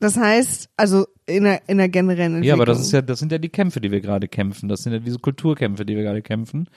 Das 0.00 0.16
heißt, 0.16 0.68
also 0.76 1.06
in 1.26 1.44
der, 1.44 1.68
in 1.68 1.78
der 1.78 1.88
generellen 1.88 2.36
Entwicklung. 2.36 2.44
ja, 2.44 2.54
aber 2.54 2.66
das 2.66 2.80
ist 2.80 2.92
ja, 2.92 3.02
das 3.02 3.18
sind 3.18 3.30
ja 3.30 3.38
die 3.38 3.48
Kämpfe, 3.48 3.80
die 3.80 3.90
wir 3.90 4.00
gerade 4.00 4.28
kämpfen. 4.28 4.68
Das 4.68 4.82
sind 4.82 4.92
ja 4.92 4.98
diese 4.98 5.18
Kulturkämpfe, 5.18 5.84
die 5.84 5.96
wir 5.96 6.02
gerade 6.02 6.22
kämpfen. 6.22 6.68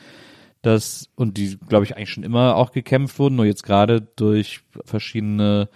Das, 0.61 1.09
und 1.15 1.37
die, 1.37 1.57
glaube 1.57 1.85
ich, 1.85 1.95
eigentlich 1.95 2.11
schon 2.11 2.23
immer 2.23 2.55
auch 2.55 2.71
gekämpft 2.71 3.17
wurden, 3.17 3.35
nur 3.35 3.45
jetzt 3.45 3.63
gerade 3.63 4.01
durch 4.15 4.61
verschiedene 4.85 5.69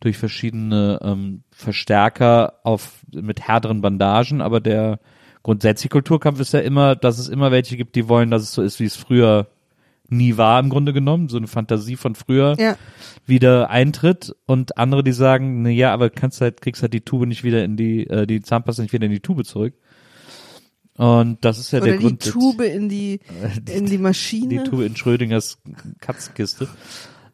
durch 0.00 0.18
verschiedene 0.18 0.98
ähm, 1.02 1.42
Verstärker 1.50 2.54
auf 2.64 3.00
mit 3.12 3.40
härteren 3.40 3.80
Bandagen, 3.80 4.40
aber 4.40 4.60
der 4.60 5.00
grundsätzliche 5.42 5.88
Kulturkampf 5.90 6.40
ist 6.40 6.52
ja 6.52 6.60
immer, 6.60 6.96
dass 6.96 7.18
es 7.18 7.28
immer 7.28 7.50
welche 7.50 7.76
gibt, 7.76 7.94
die 7.94 8.08
wollen, 8.08 8.30
dass 8.30 8.42
es 8.42 8.52
so 8.52 8.62
ist, 8.62 8.80
wie 8.80 8.84
es 8.84 8.96
früher 8.96 9.48
nie 10.08 10.36
war 10.36 10.60
im 10.60 10.68
Grunde 10.70 10.92
genommen, 10.92 11.28
so 11.28 11.36
eine 11.36 11.48
Fantasie 11.48 11.96
von 11.96 12.14
früher 12.14 12.54
Ja. 12.58 12.76
wieder 13.26 13.70
eintritt 13.70 14.34
und 14.46 14.78
andere, 14.78 15.02
die 15.02 15.12
sagen, 15.12 15.62
na 15.62 15.70
ja, 15.70 15.92
aber 15.92 16.10
kannst 16.10 16.40
halt, 16.40 16.60
kriegst 16.60 16.82
halt 16.82 16.92
die 16.92 17.00
Tube 17.00 17.26
nicht 17.26 17.42
wieder 17.42 17.64
in 17.64 17.76
die, 17.76 18.06
äh, 18.08 18.26
die 18.26 18.40
Zahnpasta 18.40 18.82
nicht 18.82 18.92
wieder 18.92 19.06
in 19.06 19.12
die 19.12 19.20
Tube 19.20 19.44
zurück. 19.44 19.74
Und 20.96 21.44
das 21.44 21.58
ist 21.58 21.72
ja 21.72 21.80
Oder 21.80 21.88
der 21.88 21.98
die 21.98 22.04
Grund. 22.04 22.22
Tube 22.24 22.62
in 22.62 22.88
die, 22.88 23.20
in 23.70 23.86
die 23.86 23.98
Maschine. 23.98 24.48
die 24.48 24.58
Tube 24.70 24.82
in 24.82 24.96
Schrödingers 24.96 25.58
Katzenkiste. 26.00 26.68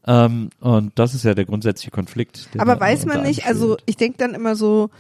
Ähm, 0.07 0.51
und 0.61 0.99
das 0.99 1.15
ist 1.15 1.25
ja 1.25 1.35
der 1.35 1.45
grundsätzliche 1.45 1.91
Konflikt. 1.91 2.49
Aber 2.59 2.79
weiß 2.79 3.07
man 3.07 3.23
nicht, 3.23 3.47
also 3.47 3.77
ich 3.87 3.97
denke 3.97 4.19
dann 4.19 4.35
immer 4.35 4.57
so, 4.57 4.91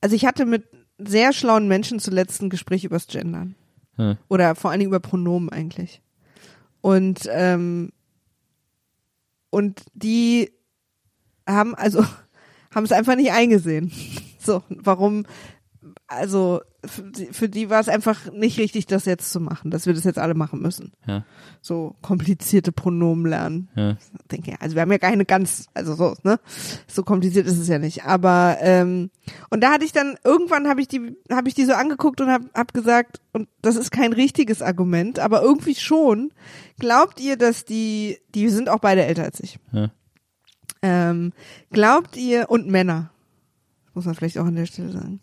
also 0.00 0.14
ich 0.14 0.26
hatte 0.26 0.46
mit 0.46 0.64
sehr 0.98 1.32
schlauen 1.32 1.68
Menschen 1.68 2.00
zuletzt 2.00 2.42
ein 2.42 2.50
Gespräch 2.50 2.84
übers 2.84 3.06
Gendern. 3.06 3.54
Hm. 3.96 4.16
Oder 4.28 4.54
vor 4.54 4.70
allen 4.70 4.80
Dingen 4.80 4.90
über 4.90 5.00
Pronomen 5.00 5.48
eigentlich. 5.48 6.02
Und, 6.80 7.28
ähm, 7.30 7.92
und 9.50 9.82
die 9.94 10.50
haben 11.46 11.74
also, 11.74 12.04
haben 12.74 12.84
es 12.84 12.92
einfach 12.92 13.16
nicht 13.16 13.32
eingesehen. 13.32 13.92
So, 14.42 14.62
warum, 14.68 15.26
also 16.10 16.60
für 16.84 17.48
die, 17.48 17.70
war 17.70 17.78
es 17.78 17.88
einfach 17.88 18.32
nicht 18.32 18.58
richtig, 18.58 18.86
das 18.86 19.04
jetzt 19.04 19.30
zu 19.30 19.38
machen, 19.38 19.70
dass 19.70 19.86
wir 19.86 19.94
das 19.94 20.02
jetzt 20.02 20.18
alle 20.18 20.34
machen 20.34 20.60
müssen. 20.60 20.92
Ja. 21.06 21.24
So 21.60 21.94
komplizierte 22.02 22.72
Pronomen 22.72 23.26
lernen 23.26 23.68
Ja. 23.76 23.96
denke, 24.32 24.50
ja, 24.50 24.56
also 24.60 24.74
wir 24.74 24.82
haben 24.82 24.90
ja 24.90 24.98
keine 24.98 25.24
ganz, 25.24 25.68
also 25.72 25.94
so, 25.94 26.16
ne? 26.24 26.40
So 26.88 27.04
kompliziert 27.04 27.46
ist 27.46 27.58
es 27.58 27.68
ja 27.68 27.78
nicht. 27.78 28.04
Aber 28.04 28.56
ähm, 28.60 29.10
und 29.50 29.62
da 29.62 29.70
hatte 29.70 29.84
ich 29.84 29.92
dann 29.92 30.16
irgendwann 30.24 30.68
habe 30.68 30.80
ich 30.80 30.88
die 30.88 31.16
habe 31.30 31.48
ich 31.48 31.54
die 31.54 31.64
so 31.64 31.74
angeguckt 31.74 32.20
und 32.20 32.28
habe 32.28 32.46
hab 32.54 32.74
gesagt 32.74 33.20
und 33.32 33.48
das 33.62 33.76
ist 33.76 33.92
kein 33.92 34.12
richtiges 34.12 34.60
Argument, 34.60 35.20
aber 35.20 35.42
irgendwie 35.42 35.76
schon. 35.76 36.32
Glaubt 36.80 37.20
ihr, 37.20 37.36
dass 37.36 37.64
die 37.64 38.18
die 38.34 38.48
sind 38.48 38.68
auch 38.68 38.80
beide 38.80 39.04
älter 39.04 39.22
als 39.22 39.38
ich? 39.38 39.60
Ja. 39.70 39.90
Ähm, 40.82 41.32
glaubt 41.70 42.16
ihr 42.16 42.50
und 42.50 42.66
Männer 42.66 43.10
muss 43.94 44.06
man 44.06 44.14
vielleicht 44.14 44.38
auch 44.38 44.46
an 44.46 44.56
der 44.56 44.66
Stelle 44.66 44.90
sagen 44.90 45.20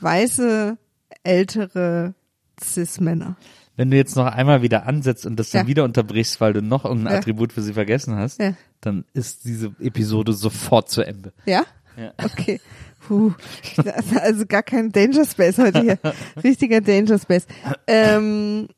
weiße 0.00 0.76
ältere 1.22 2.14
cis 2.62 3.00
Männer 3.00 3.36
Wenn 3.76 3.90
du 3.90 3.96
jetzt 3.96 4.16
noch 4.16 4.26
einmal 4.26 4.62
wieder 4.62 4.86
ansetzt 4.86 5.24
und 5.26 5.36
das 5.36 5.50
dann 5.50 5.62
Ja. 5.62 5.68
wieder 5.68 5.84
unterbrichst, 5.84 6.40
weil 6.40 6.52
du 6.52 6.60
noch 6.62 6.84
irgendein 6.84 7.12
Ja. 7.14 7.18
Attribut 7.20 7.52
für 7.52 7.62
sie 7.62 7.72
vergessen 7.72 8.16
hast, 8.16 8.40
Ja. 8.40 8.54
dann 8.80 9.04
ist 9.14 9.44
diese 9.44 9.74
Episode 9.80 10.32
sofort 10.34 10.90
zu 10.90 11.02
Ende. 11.02 11.32
Ja? 11.46 11.64
Ja. 11.96 12.12
Okay. 12.22 12.60
Puh. 13.06 13.32
Also 14.20 14.44
gar 14.46 14.62
kein 14.62 14.92
Danger 14.92 15.24
Space 15.24 15.56
heute 15.58 15.80
hier. 15.80 15.98
Richtiger 16.44 16.80
Danger 16.82 17.18
Space. 17.18 17.46
Ähm, 17.86 18.68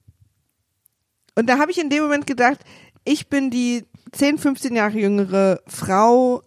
und 1.35 1.49
da 1.49 1.59
habe 1.59 1.70
ich 1.73 1.81
in 1.81 1.91
dem 1.91 2.03
Moment 2.05 2.27
gedacht, 2.27 2.61
ich 3.05 3.29
bin 3.29 3.51
die 3.51 3.85
10, 4.12 4.39
15 4.39 4.77
Jahre 4.77 4.99
jüngere 4.99 5.61
Frau, 5.66 6.43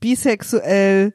bisexuell. 0.00 1.14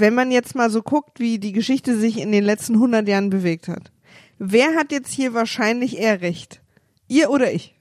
Wenn 0.00 0.14
man 0.14 0.30
jetzt 0.30 0.54
mal 0.54 0.70
so 0.70 0.82
guckt, 0.82 1.18
wie 1.20 1.38
die 1.38 1.52
Geschichte 1.52 1.98
sich 1.98 2.18
in 2.18 2.32
den 2.32 2.44
letzten 2.44 2.74
100 2.74 3.06
Jahren 3.08 3.30
bewegt 3.30 3.68
hat. 3.68 3.90
wer 4.38 4.74
hat 4.76 4.92
jetzt 4.92 5.12
hier 5.12 5.34
wahrscheinlich 5.34 5.98
eher 5.98 6.20
recht? 6.20 6.60
Ihr 7.08 7.30
oder 7.30 7.52
ich? 7.52 7.74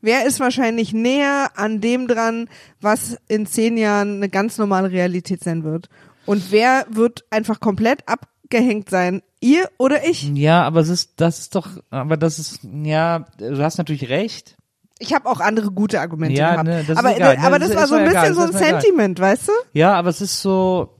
Wer 0.00 0.26
ist 0.26 0.38
wahrscheinlich 0.38 0.92
näher 0.92 1.50
an 1.56 1.80
dem 1.80 2.06
dran, 2.06 2.48
was 2.80 3.16
in 3.26 3.46
zehn 3.46 3.76
Jahren 3.76 4.16
eine 4.16 4.28
ganz 4.28 4.56
normale 4.58 4.92
Realität 4.92 5.42
sein 5.42 5.64
wird? 5.64 5.88
Und 6.26 6.52
wer 6.52 6.86
wird 6.88 7.24
einfach 7.30 7.58
komplett 7.58 8.04
abgehängt 8.06 8.90
sein? 8.90 9.22
Ihr 9.40 9.68
oder 9.78 10.06
ich? 10.06 10.30
Ja, 10.34 10.62
aber 10.62 10.80
es 10.80 10.88
ist, 10.88 11.12
das 11.20 11.40
ist 11.40 11.54
doch, 11.56 11.68
aber 11.90 12.16
das 12.16 12.38
ist, 12.38 12.60
ja, 12.84 13.26
du 13.38 13.58
hast 13.62 13.78
natürlich 13.78 14.08
recht. 14.08 14.56
Ich 15.00 15.14
habe 15.14 15.28
auch 15.28 15.40
andere 15.40 15.70
gute 15.72 16.00
Argumente 16.00 16.38
Ja, 16.38 16.52
gehabt. 16.52 16.68
ne, 16.68 16.80
das 16.80 16.90
ist 16.90 16.96
aber 16.98 17.16
egal. 17.16 17.36
Ne, 17.38 17.42
aber 17.44 17.58
das 17.58 17.70
das 17.70 17.70
ist- 17.70 17.76
war 17.80 17.86
so 17.88 17.94
ein 17.96 18.00
ist 18.02 18.12
bisschen 18.12 18.22
egal, 18.24 18.34
so 18.34 18.40
ein 18.42 18.46
das 18.46 18.54
ist 18.54 18.60
mir 18.60 18.68
egal. 18.68 18.80
Sentiment, 18.82 19.20
weißt 19.20 19.48
du? 19.48 19.52
Ja, 19.72 19.94
aber 19.94 20.10
es 20.10 20.20
ist 20.20 20.40
so, 20.42 20.94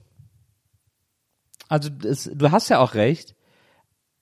also 1.68 1.90
es, 2.04 2.30
du 2.32 2.50
hast 2.50 2.68
ja 2.68 2.78
auch 2.78 2.94
recht, 2.94 3.34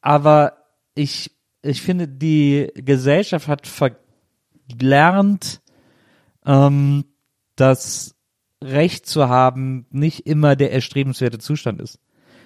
aber 0.01 0.65
ich, 0.95 1.31
ich 1.63 1.83
finde, 1.83 2.09
die 2.09 2.71
Gesellschaft 2.75 3.49
hat 3.49 3.67
verlernt, 3.67 5.61
ähm, 6.45 7.05
dass 7.57 8.15
Recht 8.63 9.07
zu 9.07 9.29
haben 9.29 9.87
nicht 9.91 10.27
immer 10.27 10.57
der 10.57 10.73
erstrebenswerte 10.73 11.39
Zustand 11.39 11.81
ist. 11.81 11.99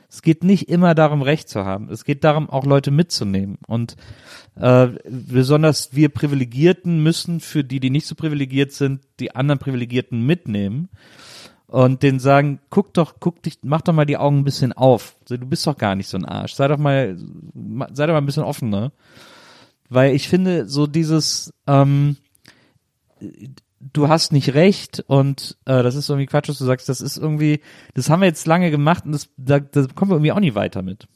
Es 0.08 0.22
geht 0.22 0.42
nicht 0.42 0.68
immer 0.68 0.96
darum, 0.96 1.22
Recht 1.22 1.48
zu 1.48 1.64
haben. 1.64 1.88
Es 1.88 2.04
geht 2.04 2.24
darum, 2.24 2.50
auch 2.50 2.66
Leute 2.66 2.90
mitzunehmen. 2.90 3.58
Und 3.68 3.94
äh, 4.56 4.88
besonders 5.08 5.94
wir 5.94 6.08
Privilegierten 6.08 7.00
müssen 7.00 7.38
für 7.38 7.62
die, 7.62 7.78
die 7.78 7.90
nicht 7.90 8.06
so 8.06 8.16
privilegiert 8.16 8.72
sind, 8.72 9.02
die 9.20 9.36
anderen 9.36 9.60
Privilegierten 9.60 10.26
mitnehmen 10.26 10.88
und 11.70 12.02
denen 12.02 12.18
sagen, 12.18 12.58
guck 12.68 12.92
doch, 12.94 13.14
guck 13.20 13.42
dich, 13.42 13.58
mach 13.62 13.82
doch 13.82 13.92
mal 13.92 14.04
die 14.04 14.16
Augen 14.16 14.38
ein 14.38 14.44
bisschen 14.44 14.72
auf. 14.72 15.16
Du 15.28 15.38
bist 15.38 15.64
doch 15.68 15.76
gar 15.76 15.94
nicht 15.94 16.08
so 16.08 16.18
ein 16.18 16.24
Arsch. 16.24 16.54
Sei 16.54 16.66
doch 16.66 16.78
mal, 16.78 17.16
sei 17.92 18.06
doch 18.06 18.12
mal 18.12 18.18
ein 18.18 18.26
bisschen 18.26 18.42
offener. 18.42 18.90
Weil 19.88 20.16
ich 20.16 20.28
finde, 20.28 20.68
so 20.68 20.88
dieses, 20.88 21.54
ähm, 21.68 22.16
du 23.80 24.08
hast 24.08 24.32
nicht 24.32 24.54
recht 24.54 25.04
und 25.06 25.58
äh, 25.64 25.84
das 25.84 25.94
ist 25.94 26.08
irgendwie 26.08 26.26
Quatsch, 26.26 26.48
was 26.48 26.58
du 26.58 26.64
sagst, 26.64 26.88
das 26.88 27.00
ist 27.00 27.16
irgendwie, 27.16 27.60
das 27.94 28.10
haben 28.10 28.20
wir 28.20 28.26
jetzt 28.26 28.48
lange 28.48 28.72
gemacht 28.72 29.04
und 29.06 29.12
das, 29.12 29.28
da, 29.36 29.60
da 29.60 29.86
kommen 29.94 30.10
wir 30.10 30.16
irgendwie 30.16 30.32
auch 30.32 30.40
nie 30.40 30.56
weiter 30.56 30.82
mit. 30.82 31.06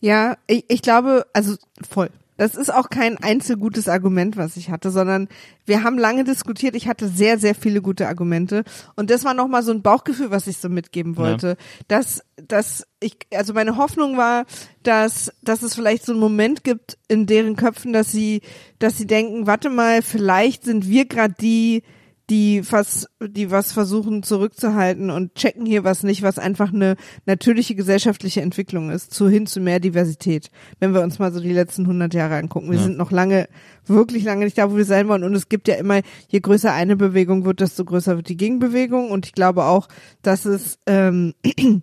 Ja, 0.00 0.36
ich, 0.48 0.64
ich 0.66 0.82
glaube, 0.82 1.26
also 1.32 1.54
voll. 1.88 2.10
Das 2.36 2.54
ist 2.54 2.72
auch 2.72 2.90
kein 2.90 3.16
einzelgutes 3.16 3.88
Argument, 3.88 4.36
was 4.36 4.56
ich 4.56 4.70
hatte, 4.70 4.90
sondern 4.90 5.28
wir 5.64 5.82
haben 5.82 5.98
lange 5.98 6.24
diskutiert. 6.24 6.74
Ich 6.74 6.86
hatte 6.88 7.08
sehr, 7.08 7.38
sehr 7.38 7.54
viele 7.54 7.80
gute 7.80 8.08
Argumente. 8.08 8.64
Und 8.94 9.10
das 9.10 9.24
war 9.24 9.34
nochmal 9.34 9.62
so 9.62 9.72
ein 9.72 9.82
Bauchgefühl, 9.82 10.30
was 10.30 10.46
ich 10.46 10.58
so 10.58 10.68
mitgeben 10.68 11.16
wollte. 11.16 11.56
Dass, 11.88 12.22
dass 12.36 12.86
ich, 13.00 13.16
also 13.32 13.54
meine 13.54 13.76
Hoffnung 13.76 14.16
war, 14.16 14.44
dass, 14.82 15.32
dass 15.42 15.62
es 15.62 15.74
vielleicht 15.74 16.04
so 16.04 16.12
einen 16.12 16.20
Moment 16.20 16.64
gibt 16.64 16.98
in 17.08 17.26
deren 17.26 17.56
Köpfen, 17.56 17.92
dass 17.92 18.12
sie, 18.12 18.42
dass 18.78 18.98
sie 18.98 19.06
denken, 19.06 19.46
warte 19.46 19.70
mal, 19.70 20.02
vielleicht 20.02 20.64
sind 20.64 20.88
wir 20.88 21.06
gerade 21.06 21.34
die, 21.40 21.82
die 22.28 22.62
was, 22.70 23.06
die 23.24 23.50
was 23.50 23.70
versuchen 23.72 24.22
zurückzuhalten 24.22 25.10
und 25.10 25.34
checken 25.36 25.64
hier 25.64 25.84
was 25.84 26.02
nicht, 26.02 26.22
was 26.22 26.38
einfach 26.38 26.72
eine 26.72 26.96
natürliche 27.24 27.74
gesellschaftliche 27.76 28.40
Entwicklung 28.40 28.90
ist, 28.90 29.14
zu 29.14 29.28
hin 29.28 29.46
zu 29.46 29.60
mehr 29.60 29.78
Diversität. 29.80 30.50
Wenn 30.80 30.92
wir 30.92 31.02
uns 31.02 31.18
mal 31.18 31.32
so 31.32 31.40
die 31.40 31.52
letzten 31.52 31.82
100 31.82 32.14
Jahre 32.14 32.36
angucken, 32.36 32.70
wir 32.70 32.78
Ja. 32.78 32.84
sind 32.84 32.98
noch 32.98 33.12
lange, 33.12 33.48
wirklich 33.86 34.24
lange 34.24 34.44
nicht 34.44 34.58
da, 34.58 34.70
wo 34.72 34.76
wir 34.76 34.84
sein 34.84 35.06
wollen. 35.08 35.22
Und 35.24 35.34
es 35.34 35.48
gibt 35.48 35.68
ja 35.68 35.76
immer, 35.76 36.00
je 36.28 36.40
größer 36.40 36.72
eine 36.72 36.96
Bewegung 36.96 37.44
wird, 37.44 37.60
desto 37.60 37.84
größer 37.84 38.16
wird 38.16 38.28
die 38.28 38.36
Gegenbewegung. 38.36 39.10
Und 39.10 39.26
ich 39.26 39.32
glaube 39.32 39.64
auch, 39.64 39.86
dass 40.22 40.44
es 40.46 40.78
ähm, 40.86 41.34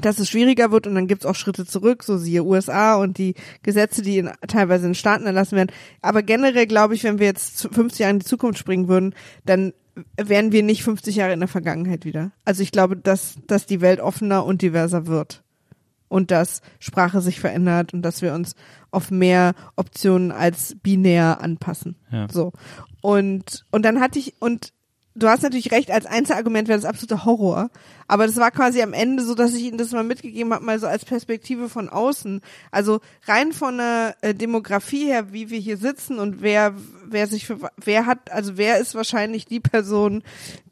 dass 0.00 0.18
es 0.18 0.28
schwieriger 0.28 0.70
wird 0.70 0.86
und 0.86 0.94
dann 0.94 1.06
gibt's 1.06 1.26
auch 1.26 1.34
Schritte 1.34 1.66
zurück, 1.66 2.02
so 2.02 2.16
siehe 2.18 2.44
USA 2.44 2.96
und 2.96 3.18
die 3.18 3.34
Gesetze, 3.62 4.02
die 4.02 4.18
in, 4.18 4.30
teilweise 4.46 4.86
in 4.86 4.94
Staaten 4.94 5.26
erlassen 5.26 5.56
werden. 5.56 5.72
Aber 6.02 6.22
generell 6.22 6.66
glaube 6.66 6.94
ich, 6.94 7.04
wenn 7.04 7.18
wir 7.18 7.26
jetzt 7.26 7.58
zu- 7.58 7.68
50 7.68 8.00
Jahre 8.00 8.12
in 8.14 8.18
die 8.20 8.26
Zukunft 8.26 8.58
springen 8.58 8.88
würden, 8.88 9.14
dann 9.44 9.72
wären 10.16 10.52
wir 10.52 10.62
nicht 10.62 10.82
50 10.84 11.16
Jahre 11.16 11.32
in 11.32 11.40
der 11.40 11.48
Vergangenheit 11.48 12.04
wieder. 12.04 12.30
Also 12.44 12.62
ich 12.62 12.70
glaube, 12.70 12.96
dass, 12.96 13.34
dass 13.46 13.66
die 13.66 13.80
Welt 13.80 14.00
offener 14.00 14.44
und 14.44 14.62
diverser 14.62 15.06
wird. 15.06 15.42
Und 16.10 16.30
dass 16.30 16.62
Sprache 16.78 17.20
sich 17.20 17.38
verändert 17.38 17.92
und 17.92 18.00
dass 18.00 18.22
wir 18.22 18.32
uns 18.32 18.54
auf 18.90 19.10
mehr 19.10 19.54
Optionen 19.76 20.32
als 20.32 20.74
binär 20.82 21.40
anpassen. 21.42 21.96
Ja. 22.10 22.28
So. 22.32 22.52
Und, 23.02 23.66
und 23.72 23.84
dann 23.84 24.00
hatte 24.00 24.18
ich, 24.18 24.34
und 24.40 24.72
du 25.18 25.28
hast 25.28 25.42
natürlich 25.42 25.72
recht, 25.72 25.90
als 25.90 26.06
Einzelargument 26.06 26.68
wäre 26.68 26.78
das 26.78 26.88
absoluter 26.88 27.24
Horror. 27.24 27.70
Aber 28.06 28.26
das 28.26 28.36
war 28.36 28.50
quasi 28.50 28.80
am 28.80 28.94
Ende 28.94 29.22
so, 29.22 29.34
dass 29.34 29.54
ich 29.54 29.64
ihnen 29.64 29.76
das 29.76 29.92
mal 29.92 30.02
mitgegeben 30.02 30.54
habe, 30.54 30.64
mal 30.64 30.78
so 30.78 30.86
als 30.86 31.04
Perspektive 31.04 31.68
von 31.68 31.88
außen. 31.88 32.40
Also 32.70 33.00
rein 33.26 33.52
von 33.52 33.76
der 33.76 34.16
äh, 34.22 34.34
Demografie 34.34 35.04
her, 35.04 35.32
wie 35.32 35.50
wir 35.50 35.58
hier 35.58 35.76
sitzen 35.76 36.18
und 36.18 36.40
wer, 36.40 36.74
wer 37.06 37.26
sich 37.26 37.46
für, 37.46 37.58
wer 37.76 38.06
hat, 38.06 38.32
also 38.32 38.56
wer 38.56 38.78
ist 38.78 38.94
wahrscheinlich 38.94 39.44
die 39.44 39.60
Person, 39.60 40.22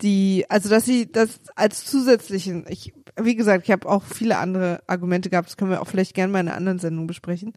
die, 0.01 0.47
also 0.49 0.71
dass 0.71 0.87
sie 0.87 1.11
das 1.11 1.41
als 1.57 1.85
zusätzlichen, 1.85 2.65
ich, 2.69 2.95
wie 3.21 3.37
gesagt, 3.37 3.65
ich 3.65 3.71
habe 3.71 3.89
auch 3.89 4.03
viele 4.03 4.39
andere 4.39 4.81
Argumente 4.87 5.29
gehabt, 5.29 5.49
das 5.49 5.57
können 5.59 5.71
wir 5.71 5.83
auch 5.83 5.89
vielleicht 5.89 6.15
gerne 6.15 6.33
mal 6.33 6.41
in 6.41 6.49
einer 6.49 6.57
anderen 6.57 6.79
Sendung 6.79 7.07
besprechen. 7.07 7.53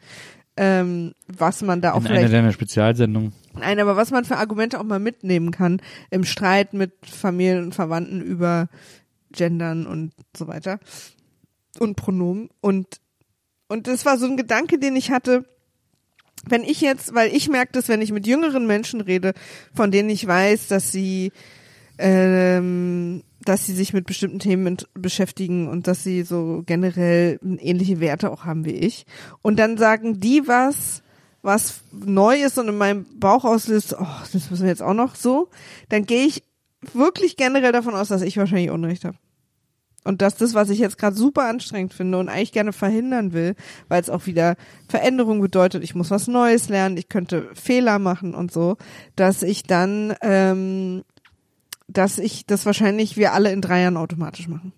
Ähm, 0.57 1.13
was 1.25 1.61
man 1.61 1.79
da 1.79 1.93
auch 1.93 2.01
In 2.01 2.07
einer 2.07 2.15
vielleicht 2.17 2.33
deiner 2.33 2.51
Spezialsendungen. 2.51 3.31
Nein, 3.59 3.79
aber 3.79 3.95
was 3.95 4.11
man 4.11 4.25
für 4.25 4.37
Argumente 4.37 4.79
auch 4.79 4.83
mal 4.83 4.99
mitnehmen 4.99 5.51
kann 5.51 5.81
im 6.09 6.23
Streit 6.23 6.73
mit 6.73 6.93
Familien 7.05 7.65
und 7.65 7.75
Verwandten 7.75 8.21
über 8.21 8.67
Gendern 9.31 9.85
und 9.85 10.13
so 10.35 10.47
weiter 10.47 10.79
und 11.79 11.95
Pronomen 11.95 12.49
und 12.61 12.99
und 13.71 13.85
das 13.85 14.03
war 14.03 14.17
so 14.17 14.25
ein 14.25 14.35
Gedanke, 14.35 14.79
den 14.79 14.95
ich 14.95 15.11
hatte, 15.11 15.45
wenn 16.47 16.63
ich 16.63 16.81
jetzt, 16.81 17.13
weil 17.13 17.31
ich 17.35 17.49
merke 17.49 17.73
das, 17.73 17.87
wenn 17.87 18.01
ich 18.01 18.11
mit 18.11 18.25
jüngeren 18.25 18.65
Menschen 18.65 18.99
rede, 18.99 19.33
von 19.75 19.91
denen 19.91 20.09
ich 20.09 20.25
weiß, 20.25 20.67
dass 20.69 20.91
sie 20.91 21.31
ähm, 21.99 23.23
dass 23.45 23.65
sie 23.65 23.73
sich 23.73 23.93
mit 23.93 24.05
bestimmten 24.05 24.39
Themen 24.39 24.77
beschäftigen 24.93 25.67
und 25.67 25.87
dass 25.87 26.03
sie 26.03 26.23
so 26.23 26.63
generell 26.65 27.39
ähnliche 27.59 27.99
Werte 27.99 28.31
auch 28.31 28.45
haben 28.45 28.65
wie 28.65 28.71
ich. 28.71 29.05
Und 29.41 29.57
dann 29.57 29.77
sagen 29.77 30.19
die 30.19 30.47
was, 30.47 31.03
was 31.41 31.81
neu 31.91 32.41
ist 32.41 32.57
und 32.57 32.67
in 32.67 32.77
meinem 32.77 33.05
Bauch 33.19 33.45
auslöst, 33.45 33.95
oh, 33.99 34.05
das 34.31 34.49
müssen 34.49 34.63
wir 34.63 34.69
jetzt 34.69 34.81
auch 34.81 34.93
noch 34.93 35.15
so, 35.15 35.49
dann 35.89 36.05
gehe 36.05 36.25
ich 36.25 36.43
wirklich 36.93 37.37
generell 37.37 37.71
davon 37.71 37.95
aus, 37.95 38.09
dass 38.09 38.21
ich 38.21 38.37
wahrscheinlich 38.37 38.71
Unrecht 38.71 39.05
habe. 39.05 39.17
Und 40.05 40.21
dass 40.21 40.35
das, 40.35 40.53
was 40.53 40.69
ich 40.69 40.79
jetzt 40.79 40.97
gerade 40.97 41.15
super 41.15 41.47
anstrengend 41.47 41.93
finde 41.93 42.17
und 42.17 42.29
eigentlich 42.29 42.53
gerne 42.53 42.71
verhindern 42.71 43.33
will, 43.33 43.55
weil 43.89 44.01
es 44.01 44.09
auch 44.09 44.25
wieder 44.25 44.55
Veränderung 44.87 45.41
bedeutet, 45.41 45.83
ich 45.83 45.93
muss 45.93 46.09
was 46.09 46.27
Neues 46.27 46.69
lernen, 46.69 46.97
ich 46.97 47.09
könnte 47.09 47.49
Fehler 47.53 47.99
machen 47.99 48.33
und 48.33 48.51
so, 48.51 48.77
dass 49.15 49.43
ich 49.43 49.63
dann, 49.63 50.15
ähm, 50.21 51.03
dass 51.87 52.17
ich 52.17 52.45
das 52.45 52.65
wahrscheinlich 52.65 53.17
wir 53.17 53.33
alle 53.33 53.51
in 53.51 53.61
drei 53.61 53.81
Jahren 53.81 53.97
automatisch 53.97 54.47
machen. 54.47 54.71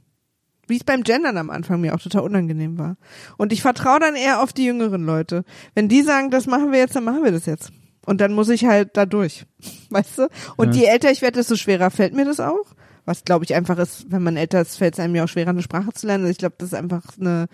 Wie 0.71 0.77
es 0.77 0.85
beim 0.85 1.03
Gendern 1.03 1.37
am 1.37 1.49
Anfang 1.49 1.81
mir 1.81 1.93
auch 1.93 1.99
total 1.99 2.21
unangenehm 2.21 2.79
war. 2.79 2.95
Und 3.37 3.51
ich 3.51 3.61
vertraue 3.61 3.99
dann 3.99 4.15
eher 4.15 4.41
auf 4.41 4.53
die 4.53 4.63
jüngeren 4.63 5.05
Leute. 5.05 5.43
Wenn 5.75 5.89
die 5.89 6.01
sagen, 6.01 6.31
das 6.31 6.47
machen 6.47 6.71
wir 6.71 6.79
jetzt, 6.79 6.95
dann 6.95 7.03
machen 7.03 7.25
wir 7.25 7.31
das 7.33 7.45
jetzt. 7.45 7.71
Und 8.05 8.21
dann 8.21 8.31
muss 8.31 8.47
ich 8.47 8.63
halt 8.63 8.95
da 8.95 9.05
durch. 9.05 9.45
Weißt 9.89 10.17
du? 10.17 10.29
Und 10.55 10.73
je 10.73 10.85
älter 10.85 11.11
ich 11.11 11.21
werde, 11.21 11.39
desto 11.39 11.57
schwerer 11.57 11.91
fällt 11.91 12.13
mir 12.13 12.23
das 12.23 12.39
auch. 12.39 12.73
Was 13.03 13.25
glaube 13.25 13.43
ich 13.43 13.53
einfach 13.53 13.77
ist, 13.79 14.09
wenn 14.11 14.23
man 14.23 14.37
älter 14.37 14.61
ist, 14.61 14.77
fällt 14.77 14.93
es 14.93 14.99
einem 15.01 15.13
ja 15.13 15.25
auch 15.25 15.27
schwerer, 15.27 15.49
eine 15.49 15.61
Sprache 15.61 15.91
zu 15.91 16.07
lernen. 16.07 16.23
Also 16.23 16.31
ich 16.31 16.37
glaube, 16.37 16.55
das 16.57 16.69
ist 16.69 16.73
einfach 16.73 17.03
eine 17.19 17.47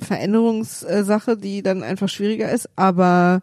Veränderungssache, 0.00 1.36
die 1.36 1.62
dann 1.62 1.82
einfach 1.82 2.08
schwieriger 2.08 2.50
ist. 2.50 2.70
Aber 2.74 3.42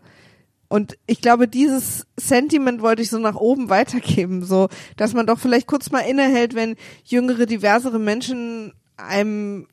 und 0.70 0.98
ich 1.06 1.22
glaube, 1.22 1.48
dieses 1.48 2.08
Sentiment 2.18 2.82
wollte 2.82 3.04
ich 3.04 3.12
so 3.12 3.20
nach 3.20 3.36
oben 3.36 3.70
weitergeben, 3.70 4.44
so, 4.44 4.70
dass 4.98 5.14
man 5.14 5.28
doch 5.28 5.38
vielleicht 5.38 5.68
kurz 5.68 5.92
mal 5.92 6.00
innehält, 6.00 6.56
wenn 6.56 6.78
jüngere, 7.04 7.46
diversere 7.46 8.00
Menschen 8.00 8.74
einem 8.98 9.68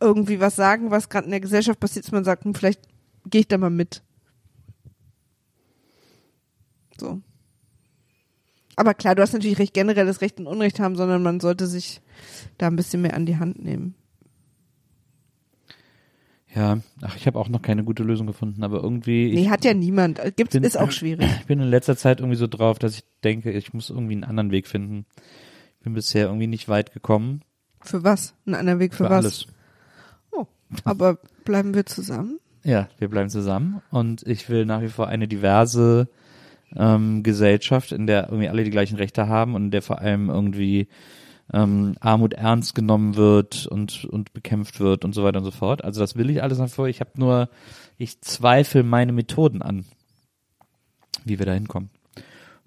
irgendwie 0.00 0.40
was 0.40 0.56
sagen, 0.56 0.90
was 0.90 1.08
gerade 1.08 1.26
in 1.26 1.30
der 1.30 1.40
Gesellschaft 1.40 1.78
passiert, 1.80 2.04
dass 2.04 2.12
man 2.12 2.24
sagt, 2.24 2.44
hm, 2.44 2.54
vielleicht 2.54 2.80
gehe 3.26 3.42
ich 3.42 3.48
da 3.48 3.58
mal 3.58 3.70
mit. 3.70 4.02
So. 6.98 7.20
Aber 8.76 8.94
klar, 8.94 9.14
du 9.14 9.22
hast 9.22 9.32
natürlich 9.32 9.58
recht, 9.58 9.74
generell 9.74 10.06
das 10.06 10.20
Recht 10.20 10.38
und 10.38 10.46
Unrecht 10.46 10.78
haben, 10.80 10.96
sondern 10.96 11.22
man 11.22 11.40
sollte 11.40 11.66
sich 11.66 12.00
da 12.58 12.66
ein 12.68 12.76
bisschen 12.76 13.02
mehr 13.02 13.14
an 13.14 13.26
die 13.26 13.36
Hand 13.38 13.62
nehmen. 13.62 13.94
Ja, 16.54 16.78
ach, 17.02 17.14
ich 17.16 17.26
habe 17.26 17.38
auch 17.38 17.48
noch 17.48 17.60
keine 17.60 17.84
gute 17.84 18.02
Lösung 18.02 18.26
gefunden, 18.26 18.62
aber 18.64 18.82
irgendwie. 18.82 19.32
Nee, 19.34 19.48
hat 19.50 19.64
ja 19.64 19.74
niemand. 19.74 20.20
Gibt's, 20.36 20.54
bin- 20.54 20.64
ist 20.64 20.78
auch 20.78 20.90
schwierig. 20.90 21.28
Ich 21.40 21.46
bin 21.46 21.60
in 21.60 21.68
letzter 21.68 21.96
Zeit 21.96 22.20
irgendwie 22.20 22.38
so 22.38 22.46
drauf, 22.46 22.78
dass 22.78 22.94
ich 22.94 23.04
denke, 23.22 23.50
ich 23.52 23.74
muss 23.74 23.90
irgendwie 23.90 24.14
einen 24.14 24.24
anderen 24.24 24.50
Weg 24.50 24.66
finden. 24.66 25.04
Ich 25.78 25.84
bin 25.84 25.92
bisher 25.94 26.26
irgendwie 26.26 26.46
nicht 26.46 26.68
weit 26.68 26.92
gekommen. 26.92 27.42
Für 27.80 28.04
was? 28.04 28.34
Ein 28.46 28.54
anderer 28.54 28.78
Weg 28.78 28.92
für, 28.94 29.04
Für 29.04 29.10
was? 29.10 29.24
alles. 29.24 29.46
Oh, 30.30 30.46
aber 30.84 31.18
bleiben 31.44 31.74
wir 31.74 31.86
zusammen? 31.86 32.38
Ja, 32.64 32.88
wir 32.98 33.08
bleiben 33.08 33.30
zusammen 33.30 33.82
und 33.90 34.26
ich 34.26 34.48
will 34.48 34.66
nach 34.66 34.82
wie 34.82 34.88
vor 34.88 35.06
eine 35.06 35.28
diverse 35.28 36.08
ähm, 36.76 37.22
Gesellschaft, 37.22 37.92
in 37.92 38.06
der 38.06 38.24
irgendwie 38.24 38.48
alle 38.48 38.64
die 38.64 38.70
gleichen 38.70 38.96
Rechte 38.96 39.28
haben 39.28 39.54
und 39.54 39.66
in 39.66 39.70
der 39.70 39.82
vor 39.82 40.00
allem 40.00 40.28
irgendwie 40.28 40.88
ähm, 41.52 41.94
Armut 42.00 42.34
ernst 42.34 42.74
genommen 42.74 43.16
wird 43.16 43.66
und, 43.66 44.04
und 44.04 44.32
bekämpft 44.32 44.80
wird 44.80 45.04
und 45.04 45.14
so 45.14 45.24
weiter 45.24 45.38
und 45.38 45.44
so 45.44 45.50
fort. 45.50 45.82
Also 45.82 46.00
das 46.00 46.16
will 46.16 46.28
ich 46.30 46.42
alles 46.42 46.58
nach 46.58 46.68
vor. 46.68 46.88
Ich 46.88 47.00
habe 47.00 47.12
nur, 47.14 47.48
ich 47.96 48.20
zweifle 48.20 48.82
meine 48.82 49.12
Methoden 49.12 49.62
an, 49.62 49.86
wie 51.24 51.38
wir 51.38 51.46
da 51.46 51.52
hinkommen. 51.52 51.90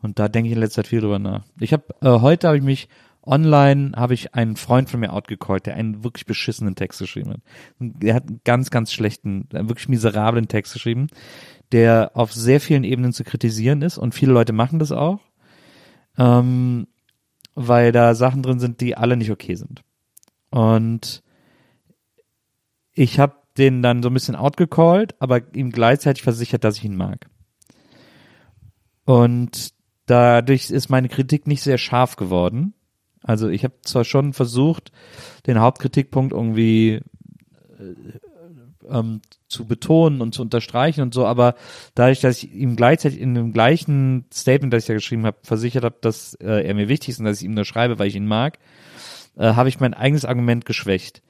Und 0.01 0.17
da 0.17 0.29
denke 0.29 0.47
ich 0.47 0.55
in 0.55 0.59
letzter 0.59 0.81
Zeit 0.81 0.87
viel 0.87 1.01
drüber 1.01 1.19
nach. 1.19 1.43
Ich 1.59 1.73
habe 1.73 1.83
äh, 2.01 2.21
heute 2.21 2.47
habe 2.47 2.57
ich 2.57 2.63
mich 2.63 2.87
online 3.23 3.91
habe 3.95 4.13
ich 4.13 4.33
einen 4.33 4.55
Freund 4.55 4.89
von 4.89 4.99
mir 4.99 5.13
outgecallt, 5.13 5.65
der 5.65 5.75
einen 5.75 6.03
wirklich 6.03 6.25
beschissenen 6.25 6.75
Text 6.75 6.99
geschrieben 6.99 7.31
hat. 7.31 7.41
Der 7.79 8.15
hat 8.15 8.27
einen 8.27 8.41
ganz, 8.43 8.69
ganz 8.69 8.91
schlechten, 8.91 9.47
einen 9.53 9.69
wirklich 9.69 9.89
miserablen 9.89 10.47
Text 10.47 10.73
geschrieben, 10.73 11.07
der 11.71 12.11
auf 12.15 12.33
sehr 12.33 12.59
vielen 12.59 12.83
Ebenen 12.83 13.13
zu 13.13 13.23
kritisieren 13.23 13.81
ist 13.81 13.97
und 13.97 14.15
viele 14.15 14.33
Leute 14.33 14.53
machen 14.53 14.79
das 14.79 14.91
auch, 14.91 15.19
ähm, 16.17 16.87
weil 17.53 17.91
da 17.91 18.15
Sachen 18.15 18.43
drin 18.43 18.59
sind, 18.59 18.81
die 18.81 18.97
alle 18.97 19.17
nicht 19.17 19.31
okay 19.31 19.55
sind. 19.55 19.83
Und 20.49 21.23
ich 22.93 23.19
habe 23.19 23.35
den 23.57 23.81
dann 23.81 24.01
so 24.01 24.09
ein 24.09 24.13
bisschen 24.13 24.35
outgecallt, 24.35 25.15
aber 25.19 25.53
ihm 25.55 25.71
gleichzeitig 25.71 26.23
versichert, 26.23 26.63
dass 26.63 26.77
ich 26.77 26.85
ihn 26.85 26.95
mag. 26.95 27.29
Und 29.05 29.73
dadurch 30.05 30.69
ist 30.69 30.89
meine 30.89 31.09
Kritik 31.09 31.47
nicht 31.47 31.61
sehr 31.61 31.77
scharf 31.77 32.15
geworden. 32.15 32.73
Also 33.23 33.49
ich 33.49 33.63
habe 33.63 33.75
zwar 33.83 34.03
schon 34.03 34.33
versucht, 34.33 34.91
den 35.45 35.59
Hauptkritikpunkt 35.59 36.33
irgendwie 36.33 37.01
äh, 37.79 38.19
ähm, 38.89 39.21
zu 39.47 39.65
betonen 39.65 40.21
und 40.21 40.33
zu 40.33 40.41
unterstreichen 40.41 41.01
und 41.01 41.13
so, 41.13 41.25
aber 41.25 41.55
dadurch, 41.93 42.21
dass 42.21 42.43
ich 42.43 42.53
ihm 42.53 42.75
gleichzeitig 42.75 43.19
in 43.19 43.35
dem 43.35 43.53
gleichen 43.53 44.25
Statement, 44.33 44.73
das 44.73 44.83
ich 44.83 44.89
ja 44.89 44.95
geschrieben 44.95 45.25
habe, 45.25 45.37
versichert 45.43 45.83
habe, 45.83 45.97
dass 46.01 46.35
äh, 46.35 46.65
er 46.65 46.73
mir 46.73 46.87
wichtig 46.87 47.09
ist 47.09 47.19
und 47.19 47.25
dass 47.25 47.39
ich 47.39 47.45
ihm 47.45 47.53
nur 47.53 47.65
schreibe, 47.65 47.99
weil 47.99 48.07
ich 48.07 48.15
ihn 48.15 48.27
mag, 48.27 48.59
äh, 49.37 49.53
habe 49.53 49.69
ich 49.69 49.79
mein 49.79 49.93
eigenes 49.93 50.25
Argument 50.25 50.65
geschwächt. 50.65 51.21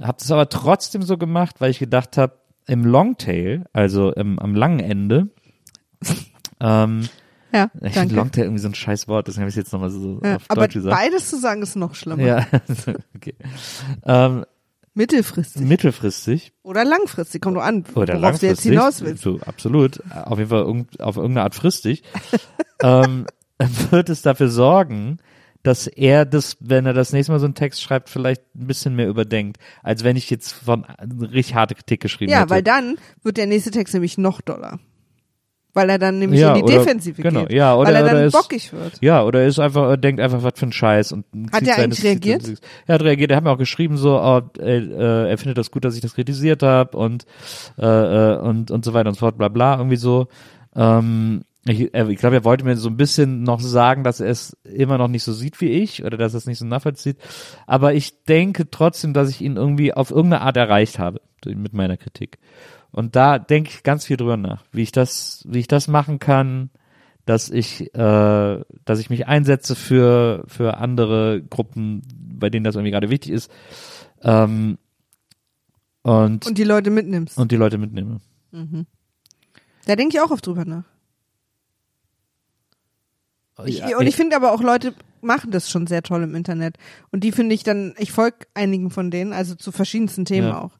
Habe 0.00 0.18
das 0.18 0.30
aber 0.30 0.48
trotzdem 0.48 1.02
so 1.02 1.16
gemacht, 1.16 1.56
weil 1.60 1.70
ich 1.70 1.78
gedacht 1.78 2.16
habe, 2.16 2.34
im 2.66 2.84
Longtail, 2.84 3.64
also 3.72 4.12
im, 4.12 4.38
am 4.38 4.54
langen 4.54 4.80
Ende, 4.80 5.28
ähm, 6.60 7.08
Ja, 7.56 7.70
ich 7.74 7.80
finde 7.80 7.94
danke. 7.94 8.14
Longtail 8.14 8.42
irgendwie 8.44 8.60
so 8.62 8.68
ein 8.68 8.74
scheiß 8.74 9.08
Wort, 9.08 9.28
deswegen 9.28 9.42
habe 9.42 9.50
ich 9.50 9.56
jetzt 9.56 9.72
nochmal 9.72 9.90
so 9.90 10.20
Ja, 10.22 10.36
auf 10.36 10.44
aber 10.48 10.62
Deutsch 10.62 10.74
gesagt. 10.74 10.96
beides 10.96 11.28
zu 11.30 11.38
sagen 11.38 11.62
ist 11.62 11.76
noch 11.76 11.94
schlimmer. 11.94 12.22
Ja, 12.22 12.46
okay. 13.16 13.34
Ähm, 14.04 14.44
Mittelfristig 14.94 15.60
mittelfristig 15.62 16.52
oder 16.62 16.82
langfristig, 16.82 17.42
kommt 17.42 17.54
nur 17.54 17.64
an, 17.64 17.84
oder 17.94 18.14
worauf 18.20 18.38
du 18.38 18.46
jetzt 18.46 18.62
hinaus 18.62 19.02
willst. 19.02 19.22
So, 19.22 19.38
absolut, 19.40 20.00
auf 20.10 20.38
jeden 20.38 20.48
Fall 20.48 20.62
irgend, 20.62 21.00
auf 21.02 21.16
irgendeine 21.16 21.42
Art 21.44 21.54
fristig, 21.54 22.02
ähm, 22.82 23.26
wird 23.90 24.08
es 24.08 24.22
dafür 24.22 24.48
sorgen, 24.48 25.18
dass 25.62 25.86
er 25.86 26.24
das, 26.24 26.56
wenn 26.60 26.86
er 26.86 26.94
das 26.94 27.12
nächste 27.12 27.30
Mal 27.32 27.40
so 27.40 27.44
einen 27.44 27.54
Text 27.54 27.82
schreibt, 27.82 28.08
vielleicht 28.08 28.40
ein 28.54 28.66
bisschen 28.68 28.96
mehr 28.96 29.08
überdenkt, 29.08 29.58
als 29.82 30.02
wenn 30.02 30.16
ich 30.16 30.30
jetzt 30.30 30.52
von 30.52 30.84
richtig 30.84 31.54
harte 31.56 31.74
Kritik 31.74 32.00
geschrieben 32.00 32.32
Ja, 32.32 32.40
hätte. 32.40 32.50
weil 32.50 32.62
dann 32.62 32.96
wird 33.22 33.36
der 33.36 33.46
nächste 33.46 33.72
Text 33.72 33.92
nämlich 33.92 34.16
noch 34.16 34.40
doller. 34.40 34.78
Weil 35.76 35.90
er 35.90 35.98
dann 35.98 36.18
nämlich 36.18 36.40
Ja, 36.40 36.54
in 36.54 36.54
die 36.56 36.62
oder- 36.64 36.78
Defensive 36.78 37.20
genau, 37.20 37.42
geht. 37.42 37.52
ja, 37.52 37.74
oder- 37.76 37.88
weil 37.88 37.94
er 37.96 38.02
oder 38.04 38.12
dann 38.14 38.24
ist- 38.24 38.32
bockig 38.32 38.72
wird. 38.72 38.92
Ja, 39.02 39.22
oder 39.22 39.42
er 39.42 39.46
ist 39.46 39.58
einfach, 39.58 39.96
denkt 39.98 40.20
einfach, 40.22 40.42
was 40.42 40.54
für 40.56 40.66
ein 40.66 40.72
Scheiß. 40.72 41.12
Und 41.12 41.26
Hat 41.52 41.62
er 41.62 41.76
eigentlich 41.76 42.02
reagiert? 42.02 42.42
zieht- 42.44 42.60
Er 42.86 42.94
hat 42.94 43.02
reagiert, 43.02 43.30
er 43.30 43.36
hat 43.36 43.44
mir 43.44 43.50
auch 43.50 43.58
geschrieben, 43.58 43.98
so, 43.98 44.18
oh, 44.18 44.40
äh, 44.58 44.78
äh, 44.78 45.28
er 45.30 45.36
findet 45.38 45.58
das 45.58 45.70
gut, 45.70 45.84
dass 45.84 45.94
ich 45.94 46.00
das 46.00 46.14
kritisiert 46.14 46.62
habe 46.62 46.96
und, 46.96 47.26
äh, 47.78 47.84
äh, 47.86 48.38
und, 48.38 48.70
und 48.70 48.84
so 48.86 48.94
weiter 48.94 49.10
und 49.10 49.14
so 49.16 49.20
fort, 49.20 49.36
bla 49.36 49.48
bla, 49.48 49.76
irgendwie 49.76 49.96
so. 49.96 50.28
Ähm, 50.74 51.42
ich 51.68 51.92
ich 51.92 52.18
glaube, 52.18 52.36
er 52.36 52.44
wollte 52.44 52.64
mir 52.64 52.76
so 52.76 52.88
ein 52.88 52.96
bisschen 52.96 53.42
noch 53.42 53.60
sagen, 53.60 54.02
dass 54.04 54.20
er 54.20 54.30
es 54.30 54.56
immer 54.64 54.98
noch 54.98 55.08
nicht 55.08 55.24
so 55.24 55.32
sieht 55.32 55.60
wie 55.60 55.68
ich 55.70 56.04
oder 56.04 56.16
dass 56.16 56.32
er 56.32 56.38
es 56.38 56.46
nicht 56.46 56.58
so 56.58 56.64
nachvollzieht. 56.64 57.18
Aber 57.66 57.92
ich 57.92 58.22
denke 58.24 58.70
trotzdem, 58.70 59.12
dass 59.12 59.28
ich 59.28 59.40
ihn 59.42 59.56
irgendwie 59.56 59.92
auf 59.92 60.10
irgendeine 60.10 60.42
Art 60.42 60.56
erreicht 60.56 60.98
habe 60.98 61.20
mit 61.44 61.74
meiner 61.74 61.96
Kritik. 61.96 62.38
Und 62.92 63.14
da 63.16 63.38
denke 63.38 63.70
ich 63.70 63.82
ganz 63.82 64.04
viel 64.06 64.16
drüber 64.16 64.36
nach, 64.36 64.64
wie 64.72 64.82
ich 64.82 64.92
das, 64.92 65.44
wie 65.46 65.58
ich 65.58 65.68
das 65.68 65.86
machen 65.88 66.18
kann, 66.18 66.70
dass 67.26 67.50
ich, 67.50 67.94
äh, 67.94 68.60
dass 68.84 68.98
ich 69.00 69.10
mich 69.10 69.26
einsetze 69.26 69.74
für 69.74 70.44
für 70.46 70.78
andere 70.78 71.42
Gruppen, 71.42 72.02
bei 72.38 72.50
denen 72.50 72.64
das 72.64 72.74
irgendwie 72.76 72.92
gerade 72.92 73.10
wichtig 73.10 73.32
ist, 73.32 73.50
ähm, 74.22 74.78
und 76.02 76.46
Und 76.46 76.56
die 76.58 76.64
Leute 76.64 76.90
mitnimmst. 76.90 77.36
und 77.36 77.50
die 77.50 77.56
Leute 77.56 77.78
mitnehme. 77.78 78.20
da 79.86 79.96
denke 79.96 80.16
ich 80.16 80.20
auch 80.22 80.30
oft 80.30 80.46
drüber 80.46 80.64
nach. 80.64 80.84
Ich, 83.64 83.78
Ja, 83.78 83.98
und 83.98 84.06
ich 84.06 84.16
finde 84.16 84.36
aber 84.36 84.52
auch 84.52 84.62
Leute 84.62 84.94
machen 85.22 85.50
das 85.50 85.70
schon 85.70 85.86
sehr 85.86 86.02
toll 86.02 86.22
im 86.22 86.34
Internet. 86.34 86.76
Und 87.10 87.24
die 87.24 87.32
finde 87.32 87.54
ich 87.54 87.62
dann, 87.62 87.94
ich 87.98 88.12
folge 88.12 88.46
einigen 88.54 88.90
von 88.90 89.10
denen, 89.10 89.32
also 89.32 89.54
zu 89.54 89.72
verschiedensten 89.72 90.24
Themen 90.24 90.48
Ja. 90.48 90.60
auch. 90.60 90.78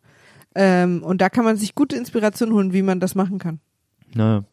Ähm, 0.57 1.02
und 1.02 1.20
da 1.20 1.28
kann 1.28 1.44
man 1.44 1.57
sich 1.57 1.74
gute 1.74 1.96
Inspiration 1.96 2.52
holen, 2.52 2.72
wie 2.72 2.82
man 2.82 2.98
das 2.98 3.14
machen 3.14 3.38
kann. 3.38 3.61
Ne. 4.14 4.44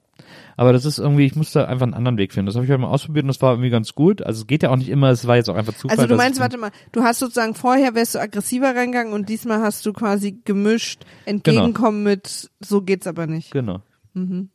Aber 0.58 0.74
das 0.74 0.86
ist 0.86 1.00
irgendwie, 1.00 1.26
ich 1.26 1.36
musste 1.36 1.68
einfach 1.68 1.86
einen 1.86 1.94
anderen 1.94 2.18
Weg 2.18 2.34
finden. 2.34 2.48
Das 2.48 2.56
habe 2.56 2.66
ich 2.66 2.72
halt 2.72 2.80
mal 2.80 2.88
ausprobiert 2.88 3.24
und 3.24 3.30
das 3.30 3.42
war 3.42 3.54
irgendwie 3.54 3.70
ganz 3.70 3.96
gut. 3.96 4.22
Also 4.22 4.42
es 4.42 4.48
geht 4.48 4.62
ja 4.62 4.70
auch 4.70 4.76
nicht 4.76 4.90
immer, 4.90 5.10
es 5.10 5.26
war 5.26 5.38
jetzt 5.38 5.50
auch 5.50 5.56
einfach 5.56 5.74
Zufall. 5.74 5.98
Also 5.98 6.08
du 6.08 6.16
meinst, 6.16 6.40
warte 6.40 6.58
mal, 6.58 6.72
du 6.92 7.04
hast 7.04 7.20
sozusagen 7.20 7.56
vorher 7.56 7.96
wärst 7.96 8.16
du 8.16 8.20
aggressiver 8.20 8.76
reingegangen 8.76 9.14
und 9.14 9.30
diesmal 9.30 9.62
hast 9.62 9.86
du 9.86 9.94
quasi 9.94 10.40
gemischt, 10.44 11.06
entgegenkommen 11.26 12.04
mit, 12.04 12.52
so 12.60 12.82
geht's 12.82 13.08
aber 13.08 13.26
nicht. 13.26 13.52
Genau. 13.52 13.82
Und 14.14 14.50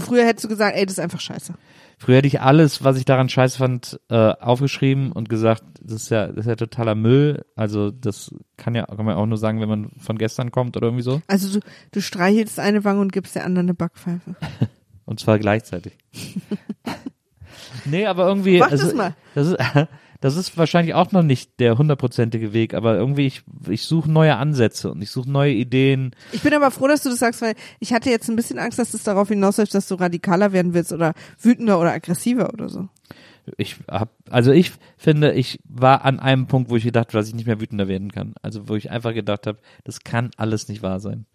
früher 0.00 0.26
hättest 0.26 0.44
du 0.44 0.48
gesagt, 0.48 0.76
ey, 0.76 0.84
das 0.84 0.94
ist 0.94 1.00
einfach 1.00 1.20
scheiße. 1.20 1.54
Früher 2.02 2.16
hätte 2.16 2.26
ich 2.26 2.40
alles, 2.40 2.82
was 2.82 2.96
ich 2.96 3.04
daran 3.04 3.28
scheiße 3.28 3.58
fand, 3.58 4.00
äh, 4.10 4.16
aufgeschrieben 4.16 5.12
und 5.12 5.28
gesagt, 5.28 5.62
das 5.80 6.02
ist 6.02 6.10
ja, 6.10 6.26
das 6.26 6.38
ist 6.38 6.46
ja 6.46 6.56
totaler 6.56 6.96
Müll. 6.96 7.44
Also 7.54 7.92
das 7.92 8.34
kann 8.56 8.74
ja, 8.74 8.86
kann 8.86 9.04
man 9.04 9.14
auch 9.14 9.26
nur 9.26 9.38
sagen, 9.38 9.60
wenn 9.60 9.68
man 9.68 9.90
von 9.98 10.18
gestern 10.18 10.50
kommt 10.50 10.76
oder 10.76 10.88
irgendwie 10.88 11.04
so. 11.04 11.22
Also 11.28 11.60
du, 11.60 11.64
du 11.92 12.00
streichelst 12.00 12.58
eine 12.58 12.82
Wange 12.82 13.00
und 13.02 13.12
gibst 13.12 13.36
der 13.36 13.44
anderen 13.44 13.66
eine 13.66 13.74
Backpfeife. 13.74 14.34
Und 15.04 15.20
zwar 15.20 15.38
gleichzeitig. 15.38 15.96
nee, 17.84 18.06
aber 18.06 18.26
irgendwie. 18.26 18.58
Mach 18.58 18.72
also, 18.72 18.86
das 18.86 18.94
mal. 18.94 19.14
Das 19.36 19.46
ist, 19.46 19.56
das 20.22 20.36
ist 20.36 20.56
wahrscheinlich 20.56 20.94
auch 20.94 21.10
noch 21.10 21.24
nicht 21.24 21.58
der 21.58 21.76
hundertprozentige 21.76 22.52
Weg, 22.52 22.74
aber 22.74 22.96
irgendwie, 22.96 23.26
ich, 23.26 23.42
ich 23.68 23.82
suche 23.82 24.08
neue 24.08 24.36
Ansätze 24.36 24.92
und 24.92 25.02
ich 25.02 25.10
suche 25.10 25.28
neue 25.28 25.52
Ideen. 25.52 26.14
Ich 26.30 26.42
bin 26.42 26.54
aber 26.54 26.70
froh, 26.70 26.86
dass 26.86 27.02
du 27.02 27.10
das 27.10 27.18
sagst, 27.18 27.42
weil 27.42 27.56
ich 27.80 27.92
hatte 27.92 28.08
jetzt 28.08 28.30
ein 28.30 28.36
bisschen 28.36 28.60
Angst, 28.60 28.78
dass 28.78 28.94
es 28.94 29.02
darauf 29.02 29.28
hinausläuft, 29.28 29.74
dass 29.74 29.88
du 29.88 29.96
radikaler 29.96 30.52
werden 30.52 30.74
willst 30.74 30.92
oder 30.92 31.14
wütender 31.40 31.80
oder 31.80 31.90
aggressiver 31.90 32.52
oder 32.52 32.68
so. 32.68 32.88
Ich 33.56 33.78
hab, 33.90 34.10
also 34.30 34.52
ich 34.52 34.70
finde, 34.96 35.32
ich 35.32 35.58
war 35.64 36.04
an 36.04 36.20
einem 36.20 36.46
Punkt, 36.46 36.70
wo 36.70 36.76
ich 36.76 36.84
gedacht 36.84 37.08
habe, 37.08 37.18
dass 37.18 37.26
ich 37.26 37.34
nicht 37.34 37.46
mehr 37.46 37.60
wütender 37.60 37.88
werden 37.88 38.12
kann. 38.12 38.34
Also 38.42 38.68
wo 38.68 38.76
ich 38.76 38.92
einfach 38.92 39.14
gedacht 39.14 39.48
habe, 39.48 39.58
das 39.82 40.04
kann 40.04 40.30
alles 40.36 40.68
nicht 40.68 40.84
wahr 40.84 41.00
sein. 41.00 41.26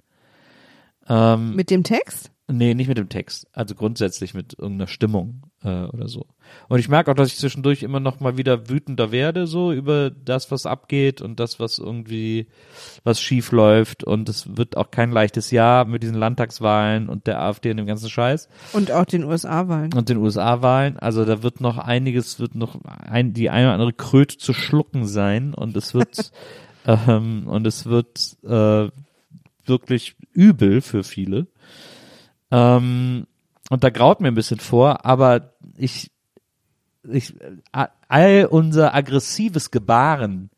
Ähm, 1.09 1.55
Mit 1.57 1.69
dem 1.71 1.83
Text? 1.83 2.31
Nee, 2.49 2.73
nicht 2.73 2.87
mit 2.87 2.97
dem 2.97 3.09
Text. 3.09 3.47
Also 3.51 3.75
grundsätzlich 3.75 4.33
mit 4.33 4.57
irgendeiner 4.57 4.87
Stimmung 4.87 5.41
äh, 5.67 5.85
oder 5.93 6.07
so. 6.07 6.25
Und 6.69 6.79
ich 6.79 6.87
merke 6.87 7.11
auch, 7.11 7.15
dass 7.15 7.27
ich 7.27 7.37
zwischendurch 7.37 7.83
immer 7.83 7.99
noch 7.99 8.19
mal 8.19 8.37
wieder 8.37 8.69
wütender 8.69 9.11
werde, 9.11 9.47
so 9.47 9.73
über 9.73 10.09
das, 10.09 10.49
was 10.49 10.65
abgeht 10.65 11.21
und 11.21 11.39
das, 11.39 11.59
was 11.59 11.77
irgendwie, 11.77 12.47
was 13.03 13.19
schief 13.21 13.51
läuft. 13.51 14.03
Und 14.03 14.29
es 14.29 14.55
wird 14.57 14.77
auch 14.77 14.89
kein 14.89 15.11
leichtes 15.11 15.51
Jahr 15.51 15.85
mit 15.85 16.03
diesen 16.03 16.15
Landtagswahlen 16.15 17.09
und 17.09 17.27
der 17.27 17.41
AfD 17.41 17.71
und 17.71 17.77
dem 17.77 17.85
ganzen 17.85 18.09
Scheiß 18.09 18.47
Und 18.73 18.91
auch 18.91 19.05
den 19.05 19.25
USA-Wahlen. 19.25 19.93
und 19.93 20.07
den 20.09 20.17
USA-Wahlen. 20.17 20.97
Also 20.97 21.25
da 21.25 21.43
wird 21.43 21.59
noch 21.59 21.77
einiges, 21.77 22.39
wird 22.39 22.55
noch 22.55 22.79
ein, 22.85 23.33
die 23.33 23.49
eine 23.49 23.67
oder 23.67 23.73
andere 23.73 23.93
Kröte 23.93 24.37
zu 24.37 24.53
schlucken 24.53 25.05
sein 25.05 25.53
und 25.53 25.75
es 25.75 25.93
wird 25.93 26.31
ähm, 26.85 27.47
und 27.47 27.67
es 27.67 27.85
wird 27.85 28.37
äh, 28.43 28.89
wirklich 29.65 30.15
übel 30.31 30.81
für 30.81 31.03
viele. 31.03 31.47
Ähm, 32.51 33.27
und 33.69 33.83
da 33.83 33.89
graut 33.89 34.21
mir 34.21 34.29
ein 34.29 34.35
bisschen 34.35 34.59
vor, 34.59 35.05
aber 35.05 35.53
ich, 35.77 36.11
ich, 37.03 37.33
all 37.71 38.45
unser 38.45 38.93
aggressives 38.93 39.71
Gebaren 39.71 40.49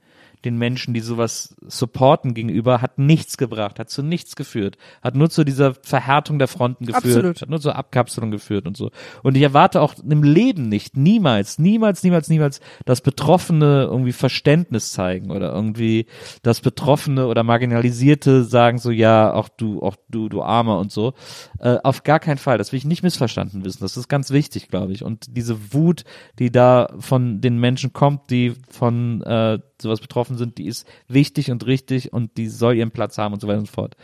den 0.45 0.57
Menschen, 0.57 0.93
die 0.93 1.01
sowas 1.01 1.55
supporten 1.67 2.33
gegenüber, 2.33 2.81
hat 2.81 2.97
nichts 2.97 3.37
gebracht, 3.37 3.77
hat 3.79 3.89
zu 3.89 4.03
nichts 4.03 4.35
geführt, 4.35 4.77
hat 5.01 5.15
nur 5.15 5.29
zu 5.29 5.43
dieser 5.43 5.73
Verhärtung 5.73 6.39
der 6.39 6.47
Fronten 6.47 6.85
geführt, 6.85 7.17
Absolut. 7.17 7.41
hat 7.41 7.49
nur 7.49 7.59
zur 7.59 7.75
Abkapselung 7.75 8.31
geführt 8.31 8.65
und 8.65 8.77
so. 8.77 8.91
Und 9.21 9.35
ich 9.35 9.43
erwarte 9.43 9.81
auch 9.81 9.95
im 9.97 10.23
Leben 10.23 10.69
nicht, 10.69 10.95
niemals, 10.95 11.59
niemals, 11.59 12.03
niemals, 12.03 12.29
niemals, 12.29 12.61
dass 12.85 13.01
Betroffene 13.01 13.87
irgendwie 13.89 14.13
Verständnis 14.13 14.93
zeigen 14.93 15.31
oder 15.31 15.53
irgendwie, 15.53 16.05
dass 16.41 16.61
Betroffene 16.61 17.27
oder 17.27 17.43
Marginalisierte 17.43 18.45
sagen 18.45 18.77
so, 18.77 18.91
ja, 18.91 19.33
auch 19.33 19.49
du, 19.49 19.81
auch 19.81 19.97
du, 20.07 20.29
du 20.29 20.41
Armer 20.41 20.79
und 20.79 20.91
so. 20.91 21.13
Äh, 21.59 21.77
auf 21.83 22.03
gar 22.03 22.19
keinen 22.19 22.37
Fall. 22.37 22.57
Das 22.57 22.71
will 22.71 22.77
ich 22.77 22.85
nicht 22.85 23.03
missverstanden 23.03 23.65
wissen. 23.65 23.79
Das 23.81 23.97
ist 23.97 24.07
ganz 24.07 24.31
wichtig, 24.31 24.69
glaube 24.69 24.93
ich. 24.93 25.03
Und 25.03 25.35
diese 25.35 25.73
Wut, 25.73 26.03
die 26.39 26.51
da 26.51 26.93
von 26.99 27.41
den 27.41 27.57
Menschen 27.57 27.91
kommt, 27.91 28.29
die 28.29 28.53
von 28.69 29.21
äh, 29.23 29.59
sowas 29.81 29.99
betroffen 29.99 30.37
sind, 30.37 30.57
die 30.57 30.67
ist 30.67 30.87
wichtig 31.07 31.51
und 31.51 31.65
richtig 31.65 32.13
und 32.13 32.37
die 32.37 32.47
soll 32.47 32.75
ihren 32.75 32.91
Platz 32.91 33.17
haben 33.17 33.33
und 33.33 33.41
so 33.41 33.47
weiter 33.47 33.59
und 33.59 33.67
so 33.67 33.73
fort. 33.73 33.95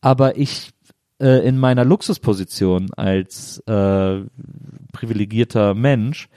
Aber 0.00 0.36
ich 0.36 0.70
äh, 1.20 1.46
in 1.46 1.58
meiner 1.58 1.84
Luxusposition 1.84 2.92
als 2.96 3.58
äh, 3.66 4.20
privilegierter 4.92 5.74
Mensch 5.74 6.28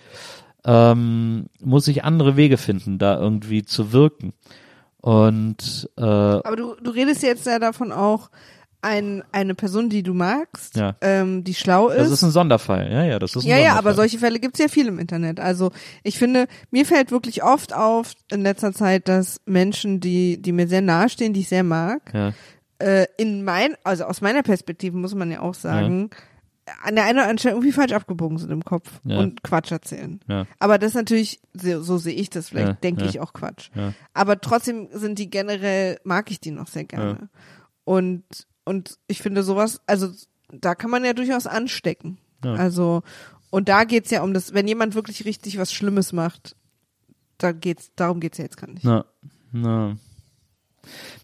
ähm, 0.66 1.48
muss 1.62 1.88
ich 1.88 2.04
andere 2.04 2.36
Wege 2.36 2.58
finden, 2.58 2.98
da 2.98 3.20
irgendwie 3.20 3.64
zu 3.64 3.92
wirken. 3.92 4.34
Und 5.02 5.90
äh, 5.98 6.02
Aber 6.02 6.56
du, 6.56 6.76
du 6.76 6.92
redest 6.92 7.24
jetzt 7.24 7.46
ja 7.46 7.60
davon 7.60 7.92
auch, 7.92 8.30
ein, 8.84 9.24
eine 9.32 9.56
Person, 9.56 9.90
die 9.90 10.04
du 10.04 10.14
magst, 10.14 10.76
Ja. 10.76 10.96
ähm, 11.02 11.44
die 11.44 11.54
schlau 11.54 11.90
ist. 11.90 11.98
das 12.00 12.12
ist 12.12 12.24
ein 12.24 12.32
Sonderfall. 12.32 12.92
Ja, 12.92 13.04
ja, 13.04 13.18
das 13.20 13.36
ist 13.36 13.44
ein 13.44 13.48
ja, 13.50 13.56
ja, 13.56 13.62
Sonderfall. 13.62 13.80
aber 13.80 13.94
solche 13.96 14.20
Fälle 14.20 14.40
gibt's 14.40 14.60
ja 14.60 14.68
viel 14.68 14.88
im 14.88 15.00
Internet. 15.00 15.40
Also 15.40 15.72
ich 16.04 16.18
finde, 16.20 16.48
mir 16.70 16.86
fällt 16.86 17.12
wirklich 17.12 17.44
oft 17.44 17.74
auf 17.74 18.14
in 18.32 18.42
letzter 18.44 18.74
Zeit, 18.74 19.08
dass 19.08 19.42
Menschen, 19.46 20.00
die, 20.00 20.42
die 20.42 20.52
mir 20.52 20.68
sehr 20.68 20.82
nahestehen, 20.82 21.34
die 21.34 21.40
ich 21.42 21.50
sehr 21.50 21.64
mag, 21.64 22.14
Ja, 22.14 22.34
äh, 22.80 23.06
in 23.18 23.44
mein, 23.44 23.76
also 23.84 24.04
aus 24.04 24.22
meiner 24.22 24.44
Perspektive 24.44 24.98
muss 24.98 25.16
man 25.16 25.32
ja 25.32 25.40
auch 25.40 25.54
sagen, 25.54 26.10
an 26.84 26.96
der 26.96 27.04
einen 27.06 27.14
oder 27.18 27.24
anderen 27.24 27.38
Stelle 27.40 27.56
irgendwie 27.56 27.72
falsch 27.74 27.92
abgebogen 27.94 28.38
sind 28.38 28.50
im 28.52 28.64
Kopf 28.66 28.90
Ja. 29.04 29.20
und 29.20 29.44
Quatsch 29.44 29.72
erzählen. 29.72 30.20
ja, 30.30 30.46
Aber 30.60 30.78
das 30.78 30.90
ist 30.92 30.96
natürlich, 30.96 31.40
so, 31.54 31.82
so 31.84 31.98
sehe 31.98 32.14
ich 32.16 32.30
das, 32.30 32.50
vielleicht 32.50 32.68
Ja, 32.68 32.74
denke 32.74 33.04
ja. 33.04 33.10
ich 33.10 33.20
auch 33.20 33.34
Quatsch. 33.34 33.70
ja. 33.76 33.94
Aber 34.14 34.40
trotzdem 34.42 34.88
sind 34.94 35.20
die 35.20 35.30
generell, 35.30 36.00
mag 36.04 36.32
ich 36.32 36.40
die 36.40 36.52
noch 36.52 36.68
sehr 36.68 36.86
gerne. 36.86 37.30
Und, 37.86 38.24
und 38.66 38.98
ich 39.08 39.22
finde 39.22 39.44
sowas, 39.44 39.82
also 39.88 40.10
da 40.52 40.76
kann 40.76 40.90
man 40.90 41.04
ja 41.04 41.14
durchaus 41.14 41.48
anstecken. 41.48 42.18
Ja. 42.44 42.54
Also, 42.54 43.04
und 43.50 43.70
da 43.70 43.84
geht's 43.84 44.12
ja 44.12 44.24
um 44.24 44.34
das, 44.34 44.54
wenn 44.54 44.68
jemand 44.68 44.96
wirklich 44.96 45.26
richtig 45.26 45.58
was 45.58 45.74
Schlimmes 45.74 46.14
macht, 46.14 46.56
da 47.38 47.52
geht's, 47.52 47.92
darum 47.96 48.20
geht's 48.20 48.38
ja 48.38 48.46
jetzt 48.46 48.58
gar 48.58 48.70
nicht. 48.70 48.84
Na, 48.84 49.06
na. 49.52 49.98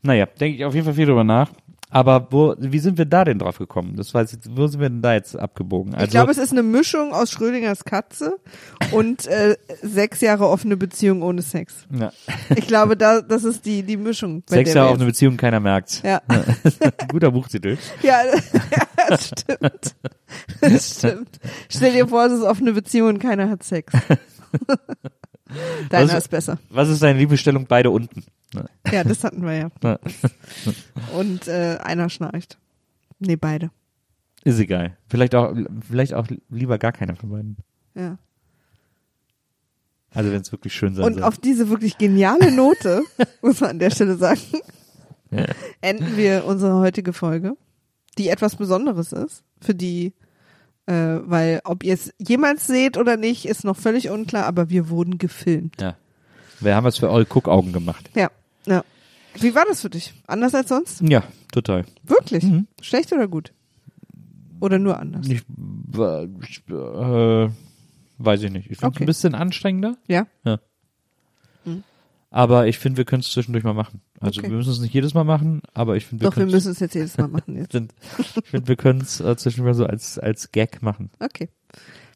Naja, 0.02 0.26
denke 0.26 0.58
ich 0.58 0.66
auf 0.66 0.74
jeden 0.74 0.86
Fall 0.86 0.94
viel 0.94 1.06
drüber 1.06 1.24
nach. 1.24 1.52
Aber 1.92 2.28
wo, 2.30 2.54
wie 2.60 2.78
sind 2.78 3.00
wir 3.00 3.06
da 3.06 3.26
denn 3.26 3.40
drauf 3.40 3.58
gekommen? 3.58 3.96
Das 3.96 4.14
weiß 4.14 4.34
ich, 4.34 4.40
wo 4.52 4.68
sind 4.68 4.80
wir 4.80 4.90
denn 4.90 5.02
da 5.02 5.14
jetzt 5.14 5.36
abgebogen? 5.36 5.96
Also, 5.96 6.06
ich 6.06 6.12
glaube, 6.12 6.32
es 6.32 6.38
ist 6.38 6.52
eine 6.52 6.62
Mischung 6.62 7.14
aus 7.14 7.32
Schrödingers 7.32 7.84
Katze 7.84 8.38
und 8.92 9.26
äh, 9.26 9.58
sechs 9.82 10.22
Jahre 10.22 10.48
offene 10.50 10.78
Beziehung 10.78 11.24
ohne 11.24 11.42
Sex. 11.42 11.88
ja. 11.92 12.12
Ich 12.56 12.68
glaube, 12.68 12.96
da, 12.96 13.22
das 13.22 13.44
ist 13.44 13.66
die, 13.66 13.82
die 13.82 13.98
Mischung. 13.98 14.44
Sechs 14.48 14.74
Jahre 14.74 14.94
eine 14.94 15.06
Beziehung, 15.06 15.36
keiner 15.38 15.60
jetzt- 15.62 16.04
Ja, 16.04 16.22
Guter 17.12 17.32
Buchtitel. 17.32 17.78
ja, 18.04 18.20
das 19.10 19.28
stimmt. 19.30 19.96
Das 20.62 20.90
stimmt. 20.98 21.40
Stell 21.70 21.94
dir 21.94 22.08
vor, 22.08 22.26
es 22.28 22.34
ist 22.34 22.44
offene 22.44 22.74
Beziehung 22.74 23.10
und 23.10 23.20
keiner 23.20 23.50
hat 23.50 23.64
Sex. 23.64 23.92
Deiner 25.90 26.14
Was- 26.14 26.18
ist 26.26 26.28
besser. 26.30 26.60
Was 26.70 26.90
ist 26.90 27.02
deine 27.02 27.18
Lieblingsstellung? 27.20 27.66
Beide 27.68 27.90
unten. 27.92 28.24
Ja, 28.92 29.04
das 29.04 29.24
hatten 29.24 29.44
wir 29.44 29.54
ja. 29.54 29.70
Na, 29.82 30.00
Und 31.16 31.48
äh, 31.48 31.78
einer 31.84 32.10
schnarcht. 32.10 32.58
Nee, 33.20 33.36
beide. 33.36 33.72
Ist 34.44 34.60
egal. 34.60 34.98
Vielleicht 35.08 35.36
auch, 35.36 35.56
vielleicht 35.88 36.14
auch 36.14 36.28
lieber 36.50 36.78
gar 36.78 36.92
keiner 36.92 37.16
von 37.16 37.30
beiden. 37.30 37.58
Ja. 37.96 38.18
Also 40.12 40.32
wenn 40.32 40.42
es 40.42 40.52
wirklich 40.52 40.74
schön 40.74 40.96
sein 40.96 41.06
Und 41.06 41.14
soll. 41.16 41.24
auf 41.24 41.38
diese 41.38 41.70
wirklich 41.70 41.98
geniale 41.98 42.52
Note, 42.52 43.04
muss 43.42 43.60
man 43.62 43.72
an 43.72 43.80
der 43.80 43.92
Stelle 43.92 44.16
sagen, 44.16 44.40
Ja. 45.32 45.46
enden 45.82 46.18
wir 46.18 46.46
unsere 46.46 46.76
heutige 46.80 47.14
Folge, 47.14 47.54
die 48.18 48.30
etwas 48.30 48.56
Besonderes 48.56 49.12
ist, 49.12 49.44
für 49.62 49.76
die, 49.76 50.14
äh, 50.90 51.20
weil 51.30 51.62
ob 51.64 51.84
ihr 51.84 51.94
es 51.94 52.14
jemals 52.18 52.66
seht 52.68 52.98
oder 52.98 53.16
nicht, 53.18 53.46
ist 53.46 53.64
noch 53.64 53.78
völlig 53.78 54.10
unklar, 54.10 54.46
aber 54.46 54.70
wir 54.70 54.90
wurden 54.90 55.18
gefilmt. 55.18 55.80
ja. 55.82 55.96
Wir 56.62 56.76
haben 56.76 56.86
es 56.88 56.98
für 56.98 57.10
eure 57.10 57.26
Guckaugen 57.26 57.72
gemacht. 57.72 58.10
Ja, 58.16 58.30
ja. 58.66 58.84
Wie 59.40 59.56
war 59.56 59.64
das 59.66 59.80
für 59.80 59.90
dich? 59.90 60.14
Anders 60.28 60.54
als 60.54 60.68
sonst? 60.68 61.00
Ja, 61.02 61.24
total. 61.54 61.86
Wirklich? 62.04 62.44
Mhm. 62.44 62.68
Schlecht 62.82 63.14
oder 63.14 63.30
gut? 63.30 63.54
Oder 64.60 64.78
nur 64.78 65.00
anders? 65.00 65.26
Ich, 65.28 65.42
äh, 65.98 66.26
ich, 66.42 66.62
äh, 66.70 67.50
weiß 68.18 68.44
ich 68.44 68.52
nicht. 68.52 68.70
Ich 68.70 68.78
finde 68.78 68.88
es 68.88 68.96
Okay. 68.96 69.04
ein 69.04 69.06
bisschen 69.06 69.36
anstrengender. 69.36 69.96
Ja? 70.10 70.28
Aber 72.32 72.68
ich 72.68 72.78
finde, 72.78 72.98
wir 72.98 73.06
können 73.06 73.22
es 73.22 73.32
zwischendurch 73.32 73.64
mal 73.64 73.74
machen. 73.74 74.02
Also 74.20 74.40
Okay. 74.40 74.50
wir 74.50 74.58
müssen 74.58 74.72
es 74.72 74.80
nicht 74.80 74.94
jedes 74.94 75.14
Mal 75.16 75.24
machen, 75.24 75.62
aber 75.74 75.96
ich 75.96 76.06
finde, 76.06 76.24
wir 76.24 76.30
Doch, 76.30 76.36
wir 76.38 76.44
können 76.44 76.52
müssen 76.52 76.72
es 76.72 76.80
jetzt 76.80 76.94
jedes 76.94 77.18
Mal 77.18 77.28
machen 77.28 77.56
jetzt. 77.56 77.74
ich 78.44 78.50
finde, 78.50 78.68
wir 78.68 78.76
können 78.76 79.02
es 79.02 79.20
äh, 79.20 79.36
zwischendurch 79.36 79.78
so 79.78 79.86
als, 79.86 80.20
als 80.20 80.52
Gag 80.52 80.82
machen. 80.84 81.10
Okay. 81.20 81.50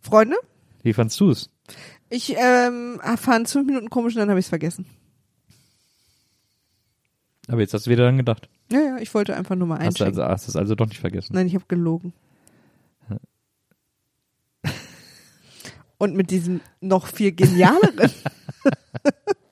Freunde, 0.02 0.36
Wie 0.84 0.94
fandst 0.94 1.20
du 1.20 1.32
es? 1.32 1.50
ich 2.10 2.36
ähm, 2.38 3.00
fand 3.18 3.50
fünf 3.50 3.66
Minuten 3.66 3.90
komisch 3.90 4.14
und 4.14 4.20
dann 4.20 4.30
habe 4.30 4.40
ich 4.40 4.46
es 4.46 4.50
vergessen. 4.50 4.86
Aber 7.48 7.62
jetzt 7.62 7.74
hast 7.74 7.88
du 7.88 7.92
wieder 7.92 8.04
dran 8.04 8.18
gedacht. 8.18 8.48
Ja, 8.72 8.80
ja, 8.80 8.98
ich 8.98 9.14
wollte 9.14 9.36
einfach 9.36 9.56
nur 9.56 9.68
mal 9.68 9.80
Hast 9.80 10.00
du 10.00 10.06
also, 10.06 10.24
hast 10.24 10.48
es 10.48 10.56
also 10.56 10.76
doch 10.76 10.86
nicht 10.86 11.00
vergessen. 11.00 11.34
Nein, 11.34 11.48
ich 11.48 11.56
habe 11.56 11.66
gelogen. 11.68 12.14
Und 15.98 16.16
mit 16.16 16.30
diesem 16.32 16.62
noch 16.82 17.08
viel 17.08 17.32
genialeren 17.34 18.12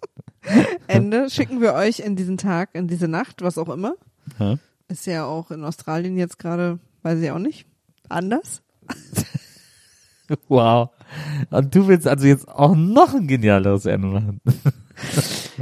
Ende 0.87 1.29
schicken 1.29 1.61
wir 1.61 1.73
euch 1.73 1.99
in 1.99 2.15
diesen 2.15 2.37
Tag, 2.37 2.69
in 2.73 2.87
diese 2.87 3.07
Nacht, 3.07 3.41
was 3.41 3.57
auch 3.57 3.69
immer. 3.69 3.93
Ja. 4.39 4.57
Ist 4.87 5.05
ja 5.05 5.25
auch 5.25 5.51
in 5.51 5.63
Australien 5.63 6.17
jetzt 6.17 6.39
gerade, 6.39 6.79
weiß 7.03 7.19
ich 7.19 7.31
auch 7.31 7.39
nicht, 7.39 7.65
anders. 8.09 8.61
Wow. 10.47 10.91
Und 11.49 11.75
du 11.75 11.87
willst 11.89 12.07
also 12.07 12.25
jetzt 12.25 12.47
auch 12.47 12.73
noch 12.73 13.13
ein 13.13 13.27
genialeres 13.27 13.85
Ende 13.85 14.07
machen. 14.07 14.41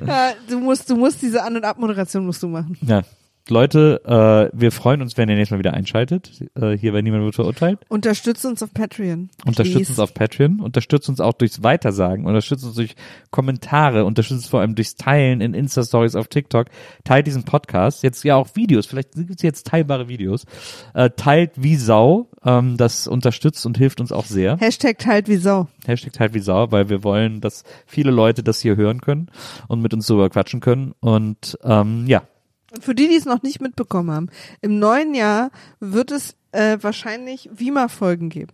Ja, 0.06 0.34
du 0.50 0.60
musst, 0.60 0.90
du 0.90 0.98
musst 0.98 1.22
diese 1.22 1.44
An- 1.44 1.56
und 1.56 1.64
Abmoderation 1.64 2.26
musst 2.26 2.44
du 2.44 2.48
machen. 2.48 2.78
Ja. 2.82 3.04
Leute, 3.50 4.02
äh, 4.06 4.58
wir 4.58 4.72
freuen 4.72 5.02
uns, 5.02 5.18
wenn 5.18 5.30
ihr 5.30 5.36
nächstes 5.36 5.52
Mal 5.52 5.60
wieder 5.60 5.74
einschaltet. 5.74 6.32
Äh, 6.56 6.78
hier 6.78 6.92
bei 6.92 7.02
Niemand 7.02 7.24
wird 7.24 7.36
verurteilt. 7.36 7.80
Unterstützt 7.90 8.46
uns 8.46 8.62
auf 8.64 8.74
Patreon. 8.74 9.30
Unterstützt 9.46 9.76
Please. 9.76 9.92
uns 9.92 10.00
auf 10.00 10.14
Patreon, 10.14 10.60
unterstützt 10.60 11.10
uns 11.10 11.20
auch 11.20 11.34
durchs 11.34 11.64
Weitersagen, 11.64 12.26
unterstützt 12.26 12.66
uns 12.66 12.76
durch 12.76 12.96
Kommentare, 13.32 14.06
unterstützt 14.06 14.42
uns 14.42 14.50
vor 14.50 14.62
allem 14.62 14.76
durchs 14.76 14.96
Teilen 14.96 15.42
in 15.42 15.54
Insta-Stories 15.54 16.16
auf 16.16 16.28
TikTok. 16.28 16.68
Teilt 17.04 17.28
diesen 17.28 17.44
Podcast, 17.44 18.04
jetzt 18.04 18.24
ja 18.24 18.36
auch 18.36 18.56
Videos, 18.56 18.86
vielleicht 18.86 19.14
gibt 19.14 19.36
es 19.38 19.42
jetzt 19.42 19.68
teilbare 19.68 20.08
Videos. 20.08 20.46
Äh, 20.94 21.10
teilt 21.16 21.52
wie 21.56 21.76
Sau, 21.76 22.30
ähm, 22.44 22.78
das 22.78 23.08
unterstützt 23.08 23.66
und 23.66 23.78
hilft 23.78 24.00
uns 24.02 24.12
auch 24.12 24.26
sehr. 24.26 24.58
Hashtag 24.58 24.98
teilt 25.00 25.28
wie 25.28 25.38
Sau. 25.38 25.68
Hashtag 25.86 26.14
teilt 26.14 26.34
wie 26.34 26.40
Sau, 26.40 26.72
weil 26.72 26.90
wir 26.90 27.04
wollen, 27.04 27.42
dass 27.42 27.64
viele 27.86 28.12
Leute 28.12 28.44
das 28.44 28.62
hier 28.62 28.76
hören 28.76 29.02
können 29.02 29.30
und 29.68 29.82
mit 29.82 29.94
uns 29.94 30.08
drüber 30.08 30.30
quatschen 30.30 30.60
können. 30.60 30.94
Und 31.00 31.58
ähm, 31.64 32.06
ja, 32.08 32.24
Und 32.72 32.84
für 32.84 32.96
die, 32.96 33.08
die 33.08 33.16
es 33.16 33.26
noch 33.26 33.42
nicht 33.42 33.62
mitbekommen 33.62 34.12
haben, 34.12 34.30
im 34.62 34.80
neuen 34.80 35.14
Jahr 35.14 35.52
wird 35.80 36.12
es 36.12 36.36
äh, 36.52 36.78
wahrscheinlich 36.82 37.50
Vima-Folgen 37.52 38.30
geben. 38.30 38.54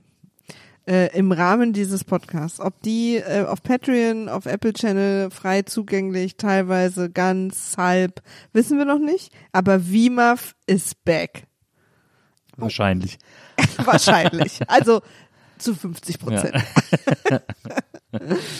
Äh, 0.88 1.18
Im 1.18 1.32
Rahmen 1.32 1.74
dieses 1.74 2.04
Podcasts. 2.04 2.60
Ob 2.60 2.80
die 2.84 3.16
äh, 3.16 3.46
auf 3.46 3.64
Patreon, 3.64 4.30
auf 4.30 4.46
Apple 4.46 4.74
Channel 4.74 5.32
frei 5.32 5.64
zugänglich, 5.64 6.38
teilweise 6.38 7.10
ganz, 7.10 7.76
halb, 7.78 8.22
wissen 8.54 8.78
wir 8.78 8.86
noch 8.86 9.00
nicht. 9.00 9.34
Aber 9.52 9.80
VMAF 9.80 10.56
ist 10.68 11.04
back. 11.04 11.48
wahrscheinlich. 12.56 13.18
Wahrscheinlich. 13.86 14.60
Also 14.70 15.02
zu 15.58 15.74
50 15.76 16.20
Prozent. 16.20 16.54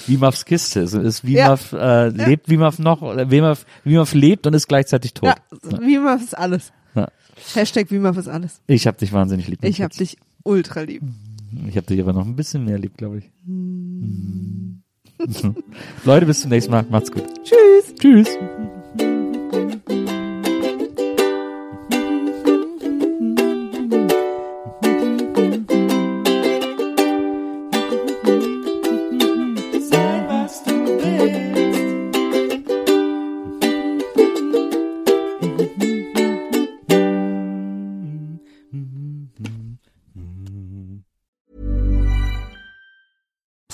Wimafs 0.08 0.46
Kiste. 0.46 0.82
Ist 0.82 1.24
Ja. 1.24 1.48
Wimaf, 1.48 1.74
äh, 1.74 2.08
lebt 2.10 2.50
Wimaf 2.50 2.80
noch, 2.80 3.02
Wimaf, 3.02 3.66
Wimaf 3.84 4.14
lebt 4.14 4.48
und 4.48 4.54
ist 4.54 4.68
gleichzeitig 4.68 5.14
tot. 5.14 5.30
Ja, 5.30 5.36
VMAF 5.62 6.22
ist 6.22 6.38
alles. 6.38 6.72
Ja. 6.94 7.08
Hashtag 7.54 7.90
VMAF 7.90 8.18
ist 8.18 8.28
alles. 8.28 8.62
Ich 8.68 8.88
hab 8.88 8.98
dich 8.98 9.14
wahnsinnig 9.14 9.48
lieb. 9.48 9.60
Ich 9.64 9.82
hab 9.82 9.94
Schatz. 9.94 9.98
dich 9.98 10.18
ultra 10.44 10.82
lieb. 10.82 11.04
Ich 11.68 11.78
hab 11.78 11.88
dich 11.88 12.00
aber 12.02 12.14
noch 12.14 12.26
ein 12.26 12.36
bisschen 12.36 12.66
mehr 12.66 12.78
lieb, 12.78 12.98
glaube 12.98 13.20
ich. 13.20 13.32
Leute, 16.06 16.26
bis 16.26 16.42
zum 16.42 16.50
nächsten 16.50 16.72
Mal. 16.72 16.86
Macht's 16.90 17.12
gut. 17.12 17.24
Tschüss. 17.44 17.96
Tschüss. 18.00 18.28